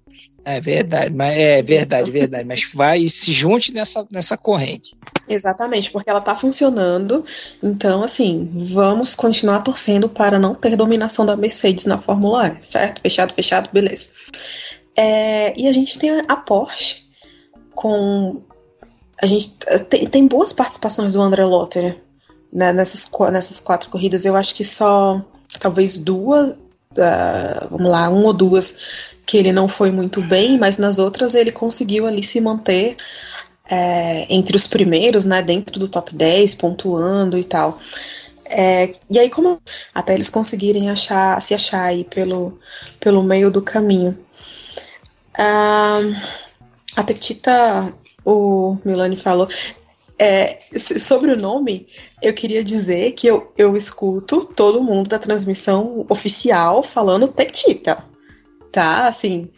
É 0.44 0.60
verdade, 0.60 1.14
mas 1.14 1.36
é 1.36 1.62
verdade, 1.62 2.10
Isso. 2.10 2.18
verdade. 2.18 2.44
Mas 2.44 2.68
vai 2.74 3.08
se 3.08 3.32
junte 3.32 3.72
nessa, 3.72 4.06
nessa 4.10 4.36
corrente. 4.36 4.96
Exatamente, 5.28 5.90
porque 5.90 6.10
ela 6.10 6.18
está 6.18 6.34
funcionando. 6.34 7.24
Então, 7.62 8.02
assim, 8.02 8.48
vamos 8.52 9.14
continuar 9.14 9.62
torcendo 9.62 10.08
para 10.08 10.38
não 10.38 10.54
ter 10.54 10.76
dominação 10.76 11.24
da 11.24 11.36
Mercedes 11.36 11.86
na 11.86 11.98
Fórmula 11.98 12.48
E, 12.48 12.64
certo? 12.64 13.00
Fechado, 13.00 13.34
fechado, 13.34 13.68
beleza. 13.72 14.08
É, 14.96 15.58
e 15.58 15.68
a 15.68 15.72
gente 15.72 15.98
tem 15.98 16.10
a 16.26 16.36
Porsche 16.36 17.04
com. 17.74 18.42
A 19.22 19.26
gente 19.26 19.54
tem, 19.88 20.06
tem 20.06 20.26
boas 20.26 20.52
participações 20.52 21.12
do 21.12 21.22
André 21.22 21.44
Lotterer 21.44 22.02
né, 22.52 22.72
nessas, 22.72 23.10
nessas 23.30 23.58
quatro 23.58 23.88
corridas. 23.88 24.24
Eu 24.24 24.36
acho 24.36 24.54
que 24.54 24.62
só 24.62 25.24
talvez 25.58 25.96
duas, 25.96 26.54
uh, 26.98 27.68
vamos 27.70 27.90
lá, 27.90 28.08
uma 28.08 28.26
ou 28.26 28.32
duas 28.32 28.76
que 29.24 29.36
ele 29.36 29.52
não 29.52 29.68
foi 29.68 29.90
muito 29.90 30.20
bem, 30.22 30.58
mas 30.58 30.78
nas 30.78 30.98
outras 30.98 31.34
ele 31.34 31.52
conseguiu 31.52 32.06
ali 32.06 32.22
se 32.22 32.40
manter 32.40 32.96
é, 33.70 34.26
entre 34.28 34.56
os 34.56 34.66
primeiros, 34.66 35.24
né, 35.24 35.40
dentro 35.40 35.78
do 35.78 35.88
top 35.88 36.14
10, 36.14 36.54
pontuando 36.54 37.38
e 37.38 37.44
tal. 37.44 37.78
É, 38.46 38.92
e 39.10 39.18
aí, 39.18 39.30
como 39.30 39.60
até 39.94 40.14
eles 40.14 40.28
conseguirem 40.28 40.90
achar, 40.90 41.40
se 41.40 41.54
achar 41.54 41.84
aí 41.84 42.04
pelo, 42.04 42.58
pelo 43.00 43.22
meio 43.22 43.50
do 43.50 43.62
caminho. 43.62 44.18
Uh, 45.38 46.14
a 46.94 47.02
Tequita, 47.02 47.94
o 48.24 48.76
Milani 48.84 49.16
falou, 49.16 49.48
é, 50.18 50.58
sobre 50.78 51.32
o 51.32 51.36
nome, 51.36 51.88
eu 52.20 52.32
queria 52.32 52.62
dizer 52.62 53.12
que 53.12 53.26
eu, 53.26 53.52
eu 53.56 53.76
escuto 53.76 54.44
todo 54.44 54.82
mundo 54.82 55.08
da 55.08 55.18
transmissão 55.18 56.06
oficial 56.08 56.82
falando 56.82 57.28
Tectita. 57.28 58.04
Tá, 58.70 59.06
assim, 59.06 59.50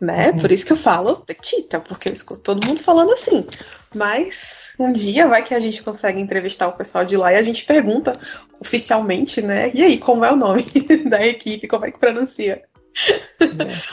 né? 0.00 0.30
Uhum. 0.30 0.38
Por 0.38 0.52
isso 0.52 0.66
que 0.66 0.72
eu 0.72 0.76
falo 0.76 1.16
Tectita, 1.16 1.80
porque 1.80 2.08
eu 2.08 2.12
escuto 2.12 2.40
todo 2.40 2.66
mundo 2.66 2.80
falando 2.80 3.12
assim. 3.12 3.46
Mas 3.94 4.72
um 4.78 4.92
dia 4.92 5.26
vai 5.28 5.42
que 5.42 5.54
a 5.54 5.60
gente 5.60 5.82
consegue 5.82 6.20
entrevistar 6.20 6.68
o 6.68 6.76
pessoal 6.76 7.04
de 7.04 7.16
lá 7.16 7.32
e 7.32 7.36
a 7.36 7.42
gente 7.42 7.64
pergunta 7.64 8.16
oficialmente, 8.60 9.40
né? 9.40 9.70
E 9.72 9.82
aí, 9.82 9.98
como 9.98 10.24
é 10.24 10.32
o 10.32 10.36
nome 10.36 10.64
da 11.08 11.26
equipe? 11.26 11.68
Como 11.68 11.86
é 11.86 11.90
que 11.90 11.98
pronuncia? 11.98 12.62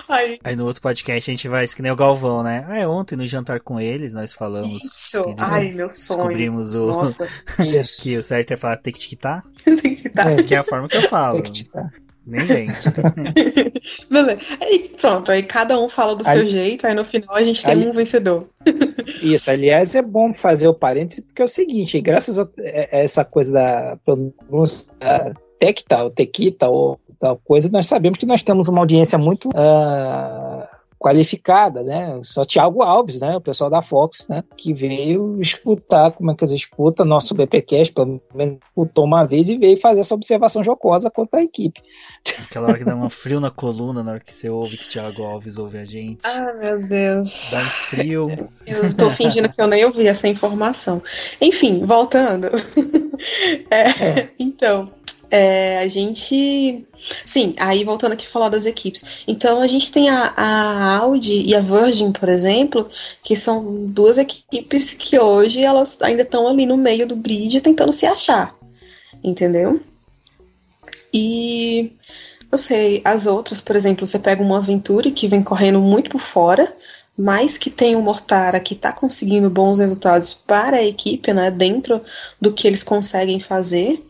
Aí. 0.08 0.40
Aí 0.44 0.56
no 0.56 0.66
outro 0.66 0.82
podcast 0.82 1.30
a 1.30 1.34
gente 1.34 1.48
vai, 1.48 1.68
que 1.68 1.82
nem 1.82 1.92
o 1.92 1.96
Galvão, 1.96 2.44
né? 2.44 2.66
Ah, 2.68 2.78
é 2.78 2.88
ontem 2.88 3.16
no 3.16 3.26
jantar 3.26 3.60
com 3.60 3.80
eles 3.80 4.14
nós 4.14 4.34
falamos. 4.34 4.72
Isso! 4.72 5.36
Ai, 5.38 5.72
meu 5.72 5.92
sonho. 5.92 6.20
Descobrimos 6.20 6.76
o. 6.76 6.88
Nossa. 6.88 7.28
que 8.02 8.18
o 8.18 8.24
certo 8.24 8.52
é 8.52 8.58
falar 8.58 8.78
tem 8.78 8.94
que 8.94 9.00
tiquitar. 9.00 9.44
tem 9.64 9.76
que 9.78 9.96
tiquitar. 9.96 10.28
É, 10.28 10.44
que 10.44 10.56
é 10.56 10.58
a 10.58 10.64
forma 10.64 10.88
que 10.88 10.98
eu 10.98 11.10
falo. 11.10 11.42
Tem 11.44 11.52
que 11.52 11.70
Nem 12.26 12.46
vem. 12.46 12.68
Beleza. 14.10 14.40
Aí 14.62 14.90
pronto, 15.00 15.32
aí 15.32 15.44
cada 15.44 15.80
um 15.80 15.90
fala 15.90 16.16
do 16.16 16.28
aí, 16.28 16.38
seu 16.38 16.48
jeito, 16.48 16.88
aí 16.88 16.94
no 16.94 17.04
final 17.04 17.36
a 17.36 17.44
gente 17.44 17.64
tem 17.64 17.88
um 17.88 17.92
vencedor. 17.92 18.50
Isso, 19.22 19.52
aliás, 19.52 19.96
é 19.96 20.02
bom 20.02 20.34
fazer 20.34 20.68
o 20.68 20.74
parêntese, 20.74 21.22
porque 21.22 21.42
é 21.42 21.46
o 21.46 21.48
seguinte, 21.48 22.00
graças 22.00 22.40
a 22.40 22.48
essa 22.58 23.26
coisa 23.26 23.52
da 23.52 23.98
pronúncia 24.06 24.88
Tecta, 25.64 26.04
ou 26.04 26.10
Tequita, 26.10 26.68
ou 26.68 27.00
tal 27.24 27.38
coisa, 27.38 27.70
nós 27.72 27.86
sabemos 27.86 28.20
que 28.20 28.26
nós 28.26 28.42
temos 28.42 28.68
uma 28.68 28.80
audiência 28.80 29.18
muito 29.18 29.48
uh, 29.48 30.68
qualificada, 31.00 31.82
né? 31.82 32.20
Só 32.22 32.44
Thiago 32.44 32.82
Alves, 32.82 33.22
né? 33.22 33.38
O 33.38 33.42
pessoal 33.42 33.70
da 33.70 33.82
Fox, 33.82 34.28
né? 34.28 34.44
Que 34.58 34.74
veio 34.74 35.40
escutar 35.40 36.12
como 36.12 36.32
é 36.32 36.36
que 36.36 36.44
eles 36.44 36.54
escutam 36.54 37.06
nosso 37.06 37.34
BPcast, 37.34 37.94
pelo 37.94 38.22
menos 38.36 38.58
escutou 38.68 39.06
uma 39.06 39.24
vez 39.24 39.48
e 39.48 39.56
veio 39.56 39.78
fazer 39.78 40.02
essa 40.02 40.14
observação 40.14 40.62
jocosa 40.66 41.10
contra 41.10 41.40
a 41.40 41.44
equipe. 41.44 41.82
Aquela 42.44 42.68
hora 42.68 42.78
que 42.78 42.84
dá 42.84 42.94
um 42.94 43.10
frio 43.10 43.40
na 43.40 43.50
coluna 43.50 44.04
na 44.04 44.12
hora 44.12 44.20
que 44.20 44.34
você 44.34 44.50
ouve 44.50 44.78
que 44.78 44.84
o 44.84 44.90
Thiago 44.90 45.24
Alves 45.24 45.58
ouve 45.58 45.78
a 45.78 45.86
gente. 45.86 46.20
Ah, 46.26 46.54
meu 46.60 46.86
Deus. 46.86 47.52
Dá 47.52 47.62
um 47.62 47.70
frio. 47.70 48.50
Eu 48.68 48.94
tô 48.98 49.10
fingindo 49.10 49.48
que 49.48 49.62
eu 49.62 49.68
nem 49.68 49.86
ouvi 49.86 50.08
essa 50.08 50.28
informação. 50.28 51.02
Enfim, 51.40 51.86
voltando. 51.86 52.50
é, 53.72 54.20
é. 54.20 54.30
Então, 54.38 54.92
é, 55.30 55.80
a 55.80 55.88
gente. 55.88 56.86
Sim, 57.26 57.56
aí 57.60 57.84
voltando 57.84 58.14
aqui 58.14 58.26
a 58.26 58.30
falar 58.30 58.50
das 58.50 58.66
equipes. 58.66 59.24
Então 59.28 59.60
a 59.60 59.68
gente 59.68 59.92
tem 59.92 60.10
a, 60.10 60.34
a 60.36 60.98
Audi 60.98 61.44
e 61.46 61.56
a 61.56 61.60
Virgin, 61.60 62.12
por 62.12 62.30
exemplo, 62.30 62.90
que 63.22 63.36
são 63.36 63.86
duas 63.88 64.18
equipes 64.18 64.94
que 64.94 65.20
hoje 65.20 65.62
elas 65.62 66.02
ainda 66.02 66.22
estão 66.22 66.48
ali 66.48 66.66
no 66.66 66.78
meio 66.78 67.08
do 67.08 67.16
grid 67.16 67.62
tentando 67.62 67.92
se 67.92 68.06
achar. 68.06 68.56
Entendeu? 69.24 69.82
E 71.14 71.94
eu 72.52 72.58
sei, 72.58 73.02
as 73.04 73.26
outras, 73.26 73.60
por 73.60 73.76
exemplo, 73.76 74.06
você 74.06 74.20
pega 74.20 74.42
uma 74.42 74.58
Aventure 74.58 75.12
que 75.12 75.28
vem 75.28 75.42
correndo 75.42 75.80
muito 75.80 76.12
por 76.12 76.22
fora, 76.22 76.72
mas 77.18 77.58
que 77.58 77.70
tem 77.70 77.96
um 77.96 78.02
Mortara 78.02 78.60
que 78.60 78.74
está 78.74 78.92
conseguindo 78.92 79.50
bons 79.50 79.80
resultados 79.80 80.34
para 80.34 80.78
a 80.78 80.84
equipe, 80.84 81.34
né, 81.34 81.50
dentro 81.50 82.02
do 82.42 82.54
que 82.54 82.68
eles 82.68 82.84
conseguem 82.84 83.40
fazer. 83.40 84.04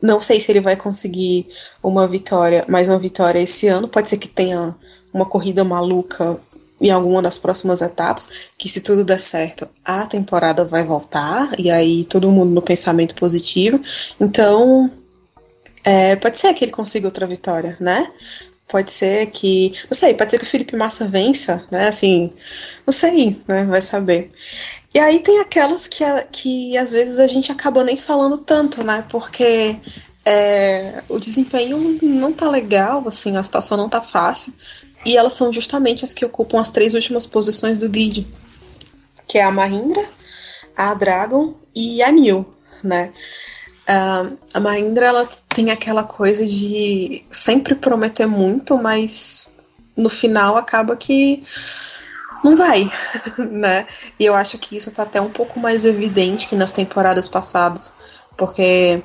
Não 0.00 0.20
sei 0.20 0.40
se 0.40 0.52
ele 0.52 0.60
vai 0.60 0.76
conseguir 0.76 1.48
uma 1.82 2.06
vitória, 2.06 2.64
mais 2.68 2.88
uma 2.88 2.98
vitória 2.98 3.40
esse 3.40 3.66
ano. 3.66 3.88
Pode 3.88 4.08
ser 4.08 4.16
que 4.16 4.28
tenha 4.28 4.74
uma 5.12 5.26
corrida 5.26 5.64
maluca 5.64 6.40
em 6.80 6.90
alguma 6.90 7.20
das 7.20 7.38
próximas 7.38 7.80
etapas, 7.80 8.30
que 8.56 8.68
se 8.68 8.80
tudo 8.80 9.04
der 9.04 9.18
certo, 9.18 9.68
a 9.84 10.06
temporada 10.06 10.64
vai 10.64 10.84
voltar, 10.84 11.50
e 11.58 11.70
aí 11.70 12.04
todo 12.04 12.30
mundo 12.30 12.54
no 12.54 12.62
pensamento 12.62 13.14
positivo. 13.16 13.80
Então, 14.20 14.90
é, 15.84 16.16
pode 16.16 16.38
ser 16.38 16.54
que 16.54 16.64
ele 16.64 16.72
consiga 16.72 17.06
outra 17.08 17.26
vitória, 17.26 17.76
né? 17.80 18.10
Pode 18.68 18.92
ser 18.92 19.26
que. 19.30 19.72
Não 19.90 19.96
sei, 19.96 20.14
pode 20.14 20.30
ser 20.30 20.38
que 20.38 20.44
o 20.44 20.48
Felipe 20.48 20.76
Massa 20.76 21.08
vença, 21.08 21.64
né? 21.70 21.88
Assim, 21.88 22.30
não 22.86 22.92
sei, 22.92 23.40
né? 23.48 23.64
Vai 23.64 23.80
saber. 23.80 24.30
E 24.94 24.98
aí 24.98 25.20
tem 25.20 25.40
aquelas 25.40 25.86
que, 25.86 26.02
que 26.32 26.76
às 26.76 26.92
vezes 26.92 27.18
a 27.18 27.26
gente 27.26 27.52
acaba 27.52 27.84
nem 27.84 27.96
falando 27.96 28.38
tanto, 28.38 28.82
né? 28.82 29.04
Porque 29.08 29.78
é, 30.24 31.02
o 31.08 31.18
desempenho 31.18 31.98
não 32.02 32.32
tá 32.32 32.48
legal, 32.48 33.06
assim, 33.06 33.36
a 33.36 33.42
situação 33.42 33.76
não 33.76 33.88
tá 33.88 34.00
fácil. 34.02 34.52
E 35.04 35.16
elas 35.16 35.34
são 35.34 35.52
justamente 35.52 36.04
as 36.04 36.12
que 36.12 36.24
ocupam 36.24 36.60
as 36.60 36.70
três 36.70 36.94
últimas 36.94 37.26
posições 37.26 37.80
do 37.80 37.88
grid, 37.88 38.26
que 39.26 39.38
é 39.38 39.42
a 39.42 39.50
Mahindra, 39.50 40.04
a 40.76 40.94
Dragon 40.94 41.54
e 41.74 42.02
a 42.02 42.10
New, 42.10 42.46
né? 42.82 43.12
Uh, 43.88 44.36
a 44.52 44.60
Mahindra 44.60 45.06
ela 45.06 45.28
tem 45.48 45.70
aquela 45.70 46.04
coisa 46.04 46.44
de 46.44 47.24
sempre 47.30 47.74
prometer 47.74 48.26
muito, 48.26 48.76
mas 48.76 49.50
no 49.96 50.10
final 50.10 50.56
acaba 50.56 50.94
que 50.94 51.42
não 52.44 52.56
vai, 52.56 52.90
né? 53.50 53.86
E 54.18 54.24
eu 54.24 54.34
acho 54.34 54.58
que 54.58 54.76
isso 54.76 54.90
tá 54.90 55.02
até 55.02 55.20
um 55.20 55.30
pouco 55.30 55.58
mais 55.58 55.84
evidente 55.84 56.48
que 56.48 56.56
nas 56.56 56.72
temporadas 56.72 57.28
passadas, 57.28 57.94
porque 58.36 59.02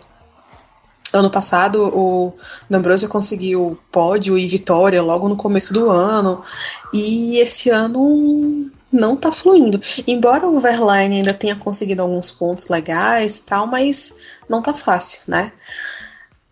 Ano 1.14 1.30
passado, 1.30 1.96
o 1.96 2.34
D'Ambrosio 2.68 3.08
conseguiu 3.08 3.78
pódio 3.92 4.36
e 4.36 4.48
vitória 4.48 5.00
logo 5.00 5.30
no 5.30 5.38
começo 5.38 5.72
do 5.72 5.88
ano. 5.88 6.44
E 6.92 7.38
esse 7.38 7.70
ano 7.70 8.72
não 8.92 9.16
tá 9.16 9.32
fluindo. 9.32 9.80
Embora 10.08 10.48
o 10.48 10.60
Verlaine 10.60 11.18
ainda 11.18 11.32
tenha 11.32 11.56
conseguido 11.56 12.02
alguns 12.02 12.32
pontos 12.32 12.68
legais 12.68 13.36
e 13.36 13.44
tal, 13.44 13.68
mas 13.68 14.12
não 14.50 14.60
tá 14.60 14.74
fácil, 14.74 15.20
né? 15.28 15.52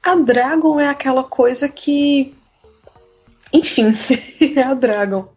A 0.03 0.15
Dragon 0.15 0.79
é 0.79 0.89
aquela 0.89 1.23
coisa 1.23 1.67
que. 1.67 2.35
Enfim, 3.51 3.91
é 4.55 4.61
a 4.61 4.75
Dragon. 4.75 5.27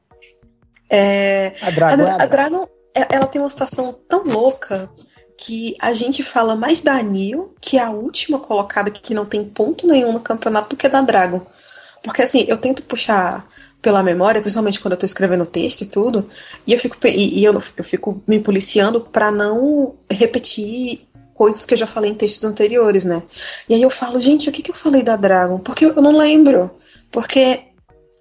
É... 0.94 1.54
A 1.60 1.70
Dragon, 1.70 2.04
a, 2.04 2.22
a 2.22 2.26
Dragon 2.26 2.68
é, 2.94 3.14
ela 3.14 3.26
tem 3.26 3.40
uma 3.40 3.50
situação 3.50 3.94
tão 4.08 4.24
louca 4.24 4.88
que 5.36 5.74
a 5.80 5.92
gente 5.92 6.22
fala 6.22 6.54
mais 6.54 6.80
da 6.80 6.94
Anil, 6.94 7.54
que 7.60 7.76
é 7.76 7.82
a 7.82 7.90
última 7.90 8.38
colocada 8.38 8.90
que 8.90 9.12
não 9.12 9.26
tem 9.26 9.44
ponto 9.44 9.86
nenhum 9.86 10.12
no 10.12 10.20
campeonato, 10.20 10.70
do 10.70 10.76
que 10.76 10.88
da 10.88 11.00
Dragon. 11.00 11.44
Porque 12.02 12.22
assim, 12.22 12.44
eu 12.46 12.56
tento 12.56 12.82
puxar 12.82 13.46
pela 13.82 14.02
memória, 14.02 14.40
principalmente 14.40 14.80
quando 14.80 14.92
eu 14.92 14.98
tô 14.98 15.04
escrevendo 15.04 15.44
texto 15.44 15.82
e 15.82 15.86
tudo, 15.86 16.28
e 16.66 16.72
eu 16.72 16.78
fico, 16.78 16.96
e, 17.06 17.40
e 17.40 17.44
eu, 17.44 17.52
eu 17.76 17.84
fico 17.84 18.22
me 18.26 18.40
policiando 18.40 19.00
para 19.00 19.30
não 19.30 19.94
repetir 20.10 21.06
coisas 21.34 21.64
que 21.64 21.74
eu 21.74 21.78
já 21.78 21.86
falei 21.86 22.12
em 22.12 22.14
textos 22.14 22.44
anteriores, 22.44 23.04
né? 23.04 23.22
E 23.68 23.74
aí 23.74 23.82
eu 23.82 23.90
falo, 23.90 24.20
gente, 24.20 24.48
o 24.48 24.52
que, 24.52 24.62
que 24.62 24.70
eu 24.70 24.74
falei 24.74 25.02
da 25.02 25.16
Dragon? 25.16 25.58
Porque 25.58 25.84
eu 25.84 26.00
não 26.00 26.16
lembro. 26.16 26.70
Porque 27.10 27.60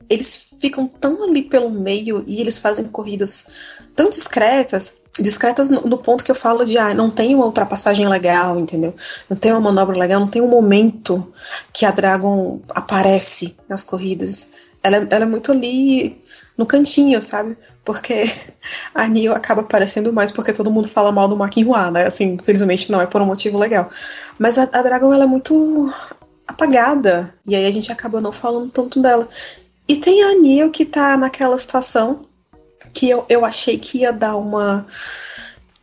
eles 0.09 0.49
ficam 0.59 0.87
tão 0.87 1.23
ali 1.23 1.41
pelo 1.41 1.69
meio 1.69 2.23
e 2.27 2.41
eles 2.41 2.57
fazem 2.59 2.85
corridas 2.85 3.47
tão 3.95 4.09
discretas 4.09 4.95
discretas 5.19 5.69
no, 5.69 5.81
no, 5.81 5.97
ponto 5.97 6.23
que 6.23 6.31
eu 6.31 6.35
falo 6.35 6.65
de 6.65 6.77
ah, 6.77 6.93
não 6.93 7.11
tem 7.11 7.35
uma 7.35 7.45
ultrapassagem 7.45 8.07
legal, 8.07 8.59
entendeu? 8.59 8.95
Não 9.29 9.37
tem 9.37 9.51
uma 9.51 9.61
manobra 9.61 9.95
legal, 9.95 10.19
não 10.19 10.27
tem 10.27 10.41
um 10.41 10.47
momento 10.47 11.31
que 11.71 11.85
a 11.85 11.91
Dragon 11.91 12.61
aparece 12.69 13.55
nas 13.69 13.83
corridas. 13.83 14.49
Ela, 14.81 15.07
ela 15.09 15.23
é 15.23 15.27
muito 15.27 15.51
ali 15.51 16.21
no 16.57 16.65
cantinho, 16.65 17.21
sabe? 17.21 17.55
Porque 17.85 18.23
a 18.93 19.07
Nio 19.07 19.33
acaba 19.33 19.61
aparecendo 19.61 20.11
mais 20.11 20.31
porque 20.31 20.51
todo 20.51 20.71
mundo 20.71 20.87
fala 20.87 21.11
mal 21.11 21.27
do 21.27 21.37
Maquinhua, 21.37 21.91
né? 21.91 22.07
Assim, 22.07 22.33
infelizmente 22.33 22.91
não 22.91 22.99
é 22.99 23.05
por 23.05 23.21
um 23.21 23.25
motivo 23.25 23.57
legal. 23.57 23.89
Mas 24.39 24.57
a, 24.57 24.63
a 24.63 24.81
Dragon 24.81 25.13
ela 25.13 25.25
é 25.25 25.27
muito 25.27 25.93
apagada. 26.47 27.33
E 27.45 27.55
aí 27.55 27.67
a 27.67 27.71
gente 27.71 27.91
acaba 27.91 28.19
não 28.19 28.31
falando 28.31 28.69
tanto 28.71 28.99
dela. 28.99 29.27
E 29.87 29.97
tem 29.97 30.23
a 30.23 30.33
Nio 30.35 30.71
que 30.71 30.85
tá 30.85 31.17
naquela 31.17 31.57
situação 31.57 32.21
que 32.93 33.09
eu, 33.09 33.25
eu 33.27 33.43
achei 33.43 33.77
que 33.77 33.99
ia 33.99 34.13
dar 34.13 34.35
uma 34.37 34.85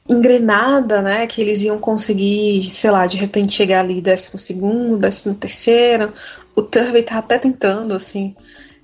engrenada, 0.08 1.02
né? 1.02 1.26
Que 1.26 1.40
eles 1.40 1.62
iam 1.62 1.78
conseguir, 1.78 2.68
sei 2.68 2.90
lá, 2.90 3.06
de 3.06 3.16
repente 3.16 3.52
chegar 3.52 3.80
ali 3.80 4.00
décimo 4.00 4.38
segundo, 4.38 4.98
décimo 4.98 5.34
terceiro. 5.34 6.12
O 6.54 6.62
Turvey 6.62 7.02
tá 7.02 7.18
até 7.18 7.38
tentando, 7.38 7.94
assim. 7.94 8.34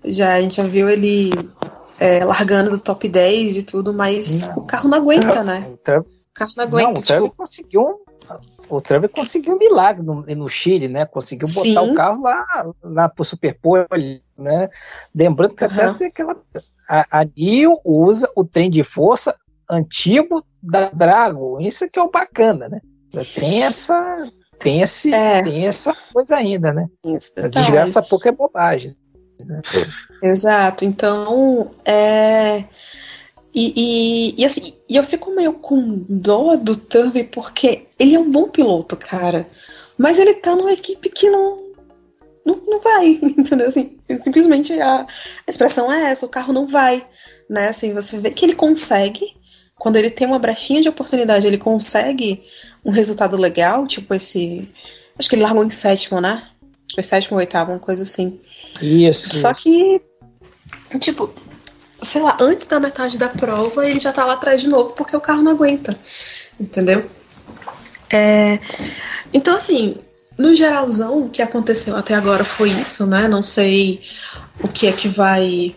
Já, 0.04 0.34
a 0.34 0.40
gente 0.40 0.56
já 0.56 0.62
viu 0.64 0.88
ele 0.88 1.30
é, 1.98 2.24
largando 2.24 2.70
do 2.70 2.78
top 2.78 3.08
10 3.08 3.56
e 3.56 3.62
tudo, 3.62 3.92
mas 3.92 4.50
não. 4.50 4.58
o 4.58 4.66
carro 4.66 4.88
não 4.88 4.98
aguenta, 4.98 5.42
né? 5.42 5.66
O, 5.72 5.76
Turvey... 5.76 6.15
o 6.36 6.38
carro 6.38 6.52
não 6.56 6.64
aguenta. 6.64 6.84
Não, 6.84 6.92
o 6.92 7.02
Turvey 7.02 7.28
tipo... 7.28 7.36
conseguiu 7.36 7.80
um 7.82 8.16
o 8.68 8.80
Trump 8.80 9.04
conseguiu 9.06 9.54
um 9.54 9.58
milagre 9.58 10.02
no, 10.02 10.22
no 10.22 10.48
Chile, 10.48 10.88
né? 10.88 11.06
Conseguiu 11.06 11.46
botar 11.48 11.62
Sim. 11.62 11.90
o 11.90 11.94
carro 11.94 12.22
lá, 12.22 12.72
lá 12.82 13.08
pro 13.08 13.24
Superpole, 13.24 14.22
né? 14.36 14.68
Lembrando 15.14 15.54
que 15.54 15.64
uhum. 15.64 15.70
até 15.70 16.06
aquela 16.06 16.36
a, 16.88 17.20
a 17.20 17.26
usa 17.84 18.30
o 18.34 18.44
trem 18.44 18.70
de 18.70 18.82
força 18.82 19.36
antigo 19.70 20.44
da 20.62 20.88
Drago. 20.90 21.60
Isso 21.60 21.84
é 21.84 21.88
que 21.88 21.98
é 21.98 22.02
o 22.02 22.10
bacana, 22.10 22.68
né? 22.68 22.80
Tem 23.34 23.62
essa, 23.62 24.28
tem, 24.58 24.82
esse, 24.82 25.12
é. 25.14 25.42
tem 25.42 25.66
essa 25.66 25.94
coisa 26.12 26.36
ainda, 26.36 26.72
né? 26.72 26.86
Isso, 27.04 27.32
a 27.38 27.48
desgraça 27.48 28.02
pouco 28.02 28.28
é 28.28 28.32
bobagem. 28.32 28.90
Né? 29.48 29.60
Exato. 30.22 30.84
Então, 30.84 31.70
é. 31.84 32.64
E, 33.58 33.72
e, 33.74 34.42
e, 34.42 34.44
assim, 34.44 34.74
e 34.86 34.96
eu 34.96 35.02
fico 35.02 35.34
meio 35.34 35.54
com 35.54 36.04
dó 36.06 36.56
do 36.56 36.76
Turvey 36.76 37.24
porque 37.24 37.86
ele 37.98 38.14
é 38.14 38.18
um 38.18 38.30
bom 38.30 38.50
piloto, 38.50 38.98
cara. 38.98 39.48
Mas 39.96 40.18
ele 40.18 40.34
tá 40.34 40.54
numa 40.54 40.74
equipe 40.74 41.08
que 41.08 41.30
não, 41.30 41.72
não, 42.44 42.56
não 42.66 42.78
vai, 42.78 43.12
entendeu? 43.22 43.66
Assim, 43.66 43.96
simplesmente 44.22 44.78
a, 44.78 45.00
a 45.00 45.06
expressão 45.48 45.90
é 45.90 46.10
essa, 46.10 46.26
o 46.26 46.28
carro 46.28 46.52
não 46.52 46.66
vai, 46.66 47.02
né? 47.48 47.68
Assim, 47.68 47.94
você 47.94 48.18
vê 48.18 48.30
que 48.30 48.44
ele 48.44 48.54
consegue, 48.54 49.34
quando 49.78 49.96
ele 49.96 50.10
tem 50.10 50.26
uma 50.26 50.38
brechinha 50.38 50.82
de 50.82 50.90
oportunidade, 50.90 51.46
ele 51.46 51.56
consegue 51.56 52.42
um 52.84 52.90
resultado 52.90 53.38
legal, 53.38 53.86
tipo 53.86 54.12
esse. 54.12 54.68
Acho 55.18 55.30
que 55.30 55.34
ele 55.34 55.42
largou 55.42 55.64
em 55.64 55.70
sétimo, 55.70 56.20
né? 56.20 56.46
Foi 56.94 57.02
sétimo 57.02 57.36
ou 57.36 57.40
oitavo, 57.40 57.72
uma 57.72 57.80
coisa 57.80 58.02
assim. 58.02 58.38
Isso. 58.82 59.34
Só 59.38 59.54
que, 59.54 59.98
tipo, 61.00 61.32
sei 62.02 62.22
lá, 62.22 62.36
antes 62.40 62.66
da 62.66 62.80
metade 62.80 63.18
da 63.18 63.28
prova, 63.28 63.88
ele 63.88 64.00
já 64.00 64.12
tá 64.12 64.24
lá 64.24 64.34
atrás 64.34 64.60
de 64.60 64.68
novo 64.68 64.92
porque 64.92 65.16
o 65.16 65.20
carro 65.20 65.42
não 65.42 65.52
aguenta. 65.52 65.96
Entendeu? 66.58 67.04
É, 68.12 68.58
então, 69.32 69.56
assim, 69.56 69.96
no 70.38 70.54
geralzão, 70.54 71.26
o 71.26 71.30
que 71.30 71.42
aconteceu 71.42 71.96
até 71.96 72.14
agora 72.14 72.44
foi 72.44 72.70
isso, 72.70 73.06
né? 73.06 73.28
Não 73.28 73.42
sei 73.42 74.00
o 74.60 74.68
que 74.68 74.86
é 74.86 74.92
que 74.92 75.08
vai. 75.08 75.74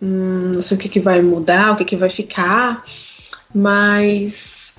Hum, 0.00 0.52
não 0.54 0.62
sei 0.62 0.76
o 0.76 0.80
que, 0.80 0.88
é 0.88 0.90
que 0.90 1.00
vai 1.00 1.22
mudar, 1.22 1.72
o 1.72 1.76
que, 1.76 1.82
é 1.82 1.86
que 1.86 1.96
vai 1.96 2.10
ficar, 2.10 2.84
mas. 3.54 4.78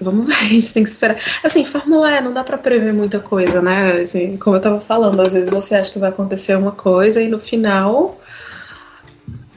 Vamos 0.00 0.26
ver, 0.26 0.34
a 0.40 0.44
gente 0.44 0.72
tem 0.72 0.82
que 0.82 0.88
esperar. 0.88 1.18
Assim, 1.44 1.64
Fórmula 1.64 2.10
E 2.10 2.20
não 2.20 2.32
dá 2.32 2.42
para 2.42 2.58
prever 2.58 2.92
muita 2.92 3.20
coisa, 3.20 3.60
né? 3.60 4.00
Assim, 4.00 4.36
como 4.36 4.56
eu 4.56 4.60
tava 4.60 4.80
falando, 4.80 5.20
às 5.20 5.32
vezes 5.32 5.50
você 5.50 5.74
acha 5.74 5.92
que 5.92 5.98
vai 5.98 6.08
acontecer 6.08 6.56
uma 6.56 6.72
coisa 6.72 7.22
e 7.22 7.28
no 7.28 7.38
final 7.38 8.18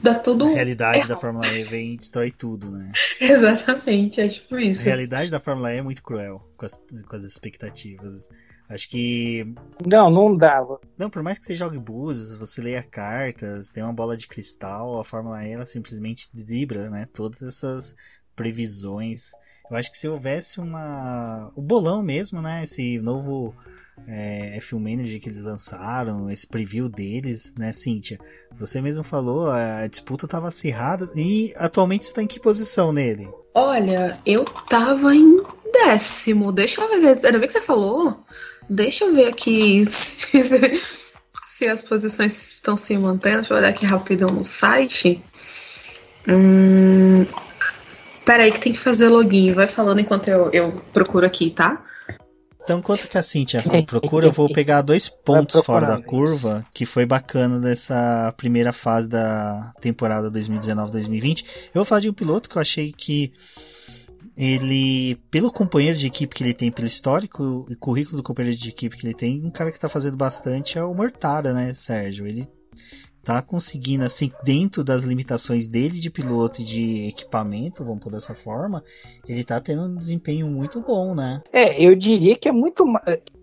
dá 0.04 0.14
tudo. 0.14 0.46
A 0.46 0.50
realidade 0.50 0.98
errado. 0.98 1.10
da 1.10 1.16
Fórmula 1.16 1.48
E 1.48 1.64
vem 1.64 1.94
e 1.94 1.98
destrói 1.98 2.30
tudo, 2.30 2.70
né? 2.70 2.92
Exatamente, 3.20 4.22
é 4.22 4.28
tipo 4.28 4.58
isso. 4.58 4.82
A 4.82 4.86
realidade 4.86 5.32
da 5.32 5.40
Fórmula 5.40 5.74
E 5.74 5.78
é 5.78 5.82
muito 5.82 6.04
cruel 6.04 6.46
com 6.58 6.66
as, 6.66 6.76
com 6.76 7.16
as 7.16 7.24
expectativas. 7.24 8.30
Acho 8.70 8.90
que. 8.90 9.44
Não, 9.86 10.10
não 10.10 10.34
dava. 10.34 10.80
Não, 10.98 11.10
por 11.10 11.24
mais 11.24 11.40
que 11.40 11.46
você 11.46 11.56
jogue 11.56 11.78
buses, 11.78 12.38
você 12.38 12.62
leia 12.62 12.84
cartas, 12.84 13.70
tem 13.70 13.84
uma 13.84 13.94
bola 13.94 14.18
de 14.18 14.28
cristal, 14.28 15.00
a 15.00 15.04
Fórmula 15.04 15.46
E 15.46 15.52
ela 15.52 15.66
simplesmente 15.66 16.30
dribla, 16.34 16.90
né? 16.90 17.08
Todas 17.14 17.42
essas 17.42 17.96
previsões. 18.36 19.32
Eu 19.70 19.78
acho 19.78 19.92
que 19.92 19.98
se 19.98 20.08
houvesse 20.08 20.60
uma. 20.60 21.52
O 21.56 21.62
bolão 21.62 22.04
mesmo, 22.04 22.42
né? 22.42 22.64
Esse 22.64 23.00
novo 23.00 23.56
é, 24.08 24.58
F1 24.60 24.80
Manager 24.80 25.22
que 25.22 25.30
eles 25.30 25.42
lançaram, 25.42 26.30
esse 26.30 26.48
preview 26.48 26.90
deles, 26.90 27.54
né, 27.58 27.72
Cíntia? 27.72 28.20
Você 28.60 28.82
mesmo 28.82 29.04
falou, 29.04 29.50
a 29.50 29.88
disputa 29.88 30.26
estava 30.26 30.48
acirrada 30.48 31.10
e 31.16 31.54
atualmente 31.56 32.06
você 32.06 32.12
está 32.12 32.24
em 32.24 32.28
que 32.28 32.40
posição 32.40 32.92
nele? 32.92 33.28
Olha, 33.54 34.20
eu 34.26 34.44
tava 34.46 35.16
em 35.16 35.42
décimo. 35.72 36.52
Deixa 36.52 36.82
eu 36.82 37.02
ver. 37.02 37.20
Ainda 37.26 37.40
bem 37.40 37.48
que 37.48 37.54
você 37.54 37.62
falou. 37.62 38.24
Deixa 38.70 39.06
eu 39.06 39.14
ver 39.14 39.28
aqui 39.28 39.86
se, 39.86 40.42
se 41.46 41.68
as 41.68 41.82
posições 41.82 42.54
estão 42.54 42.76
se 42.76 42.98
mantendo. 42.98 43.38
Deixa 43.38 43.54
eu 43.54 43.58
olhar 43.58 43.70
aqui 43.70 43.86
rapidão 43.86 44.30
no 44.30 44.46
site. 44.46 45.24
Hum, 46.28 47.26
peraí 48.26 48.52
que 48.52 48.60
tem 48.60 48.74
que 48.74 48.80
fazer 48.80 49.10
login. 49.10 49.54
Vai 49.54 49.68
falando 49.68 50.00
enquanto 50.00 50.28
eu, 50.28 50.50
eu 50.52 50.72
procuro 50.92 51.26
aqui, 51.26 51.52
tá? 51.52 51.84
Então, 52.64 52.82
quanto 52.82 53.08
que 53.08 53.18
a 53.18 53.22
Cintia 53.22 53.62
procura, 53.86 54.28
eu 54.28 54.32
vou 54.32 54.52
pegar 54.52 54.82
dois 54.82 55.10
pontos 55.10 55.62
fora 55.66 55.86
da 55.86 56.02
curva, 56.02 56.66
que 56.74 56.86
foi 56.86 57.06
bacana 57.06 57.60
dessa 57.60 58.34
primeira 58.38 58.72
fase 58.72 59.10
da 59.10 59.74
temporada 59.82 60.32
2019-2020. 60.32 61.44
Eu 61.44 61.74
vou 61.76 61.86
falar 61.86 62.02
de 62.02 62.10
um 62.10 62.14
piloto 62.14 62.50
que 62.50 62.58
eu 62.58 62.62
achei 62.62 62.94
que 62.94 63.34
ele, 64.36 65.16
pelo 65.30 65.52
companheiro 65.52 65.98
de 65.98 66.08
equipe 66.08 66.34
que 66.34 66.44
ele 66.44 66.54
tem, 66.54 66.72
pelo 66.72 66.88
histórico 66.88 67.68
e 67.70 67.76
currículo 67.76 68.18
do 68.18 68.24
companheiro 68.24 68.58
de 68.58 68.70
equipe 68.70 68.98
que 68.98 69.06
ele 69.06 69.14
tem, 69.14 69.46
um 69.46 69.52
cara 69.52 69.72
que 69.72 69.80
tá 69.80 69.90
fazendo 69.90 70.18
bastante 70.18 70.78
é 70.78 70.84
o 70.84 70.94
Mortara, 70.94 71.54
né, 71.54 71.74
Sérgio? 71.74 72.26
Ele 72.26 72.48
tá 73.24 73.42
conseguindo, 73.42 74.04
assim, 74.04 74.32
dentro 74.44 74.84
das 74.84 75.04
limitações 75.04 75.68
dele 75.68 76.00
de 76.00 76.10
piloto 76.10 76.62
e 76.62 76.66
de 76.66 77.08
equipamento, 77.08 77.84
vamos 77.84 78.04
por 78.04 78.12
dessa 78.12 78.36
forma, 78.36 78.84
ele 79.28 79.44
tá 79.44 79.60
tendo 79.62 79.84
um 79.84 79.96
desempenho 79.96 80.48
muito 80.48 80.82
bom, 80.82 81.16
né? 81.16 81.42
É, 81.52 81.82
eu 81.82 81.96
diria 81.96 82.36
que 82.36 82.50
é 82.50 82.52
muito 82.52 82.86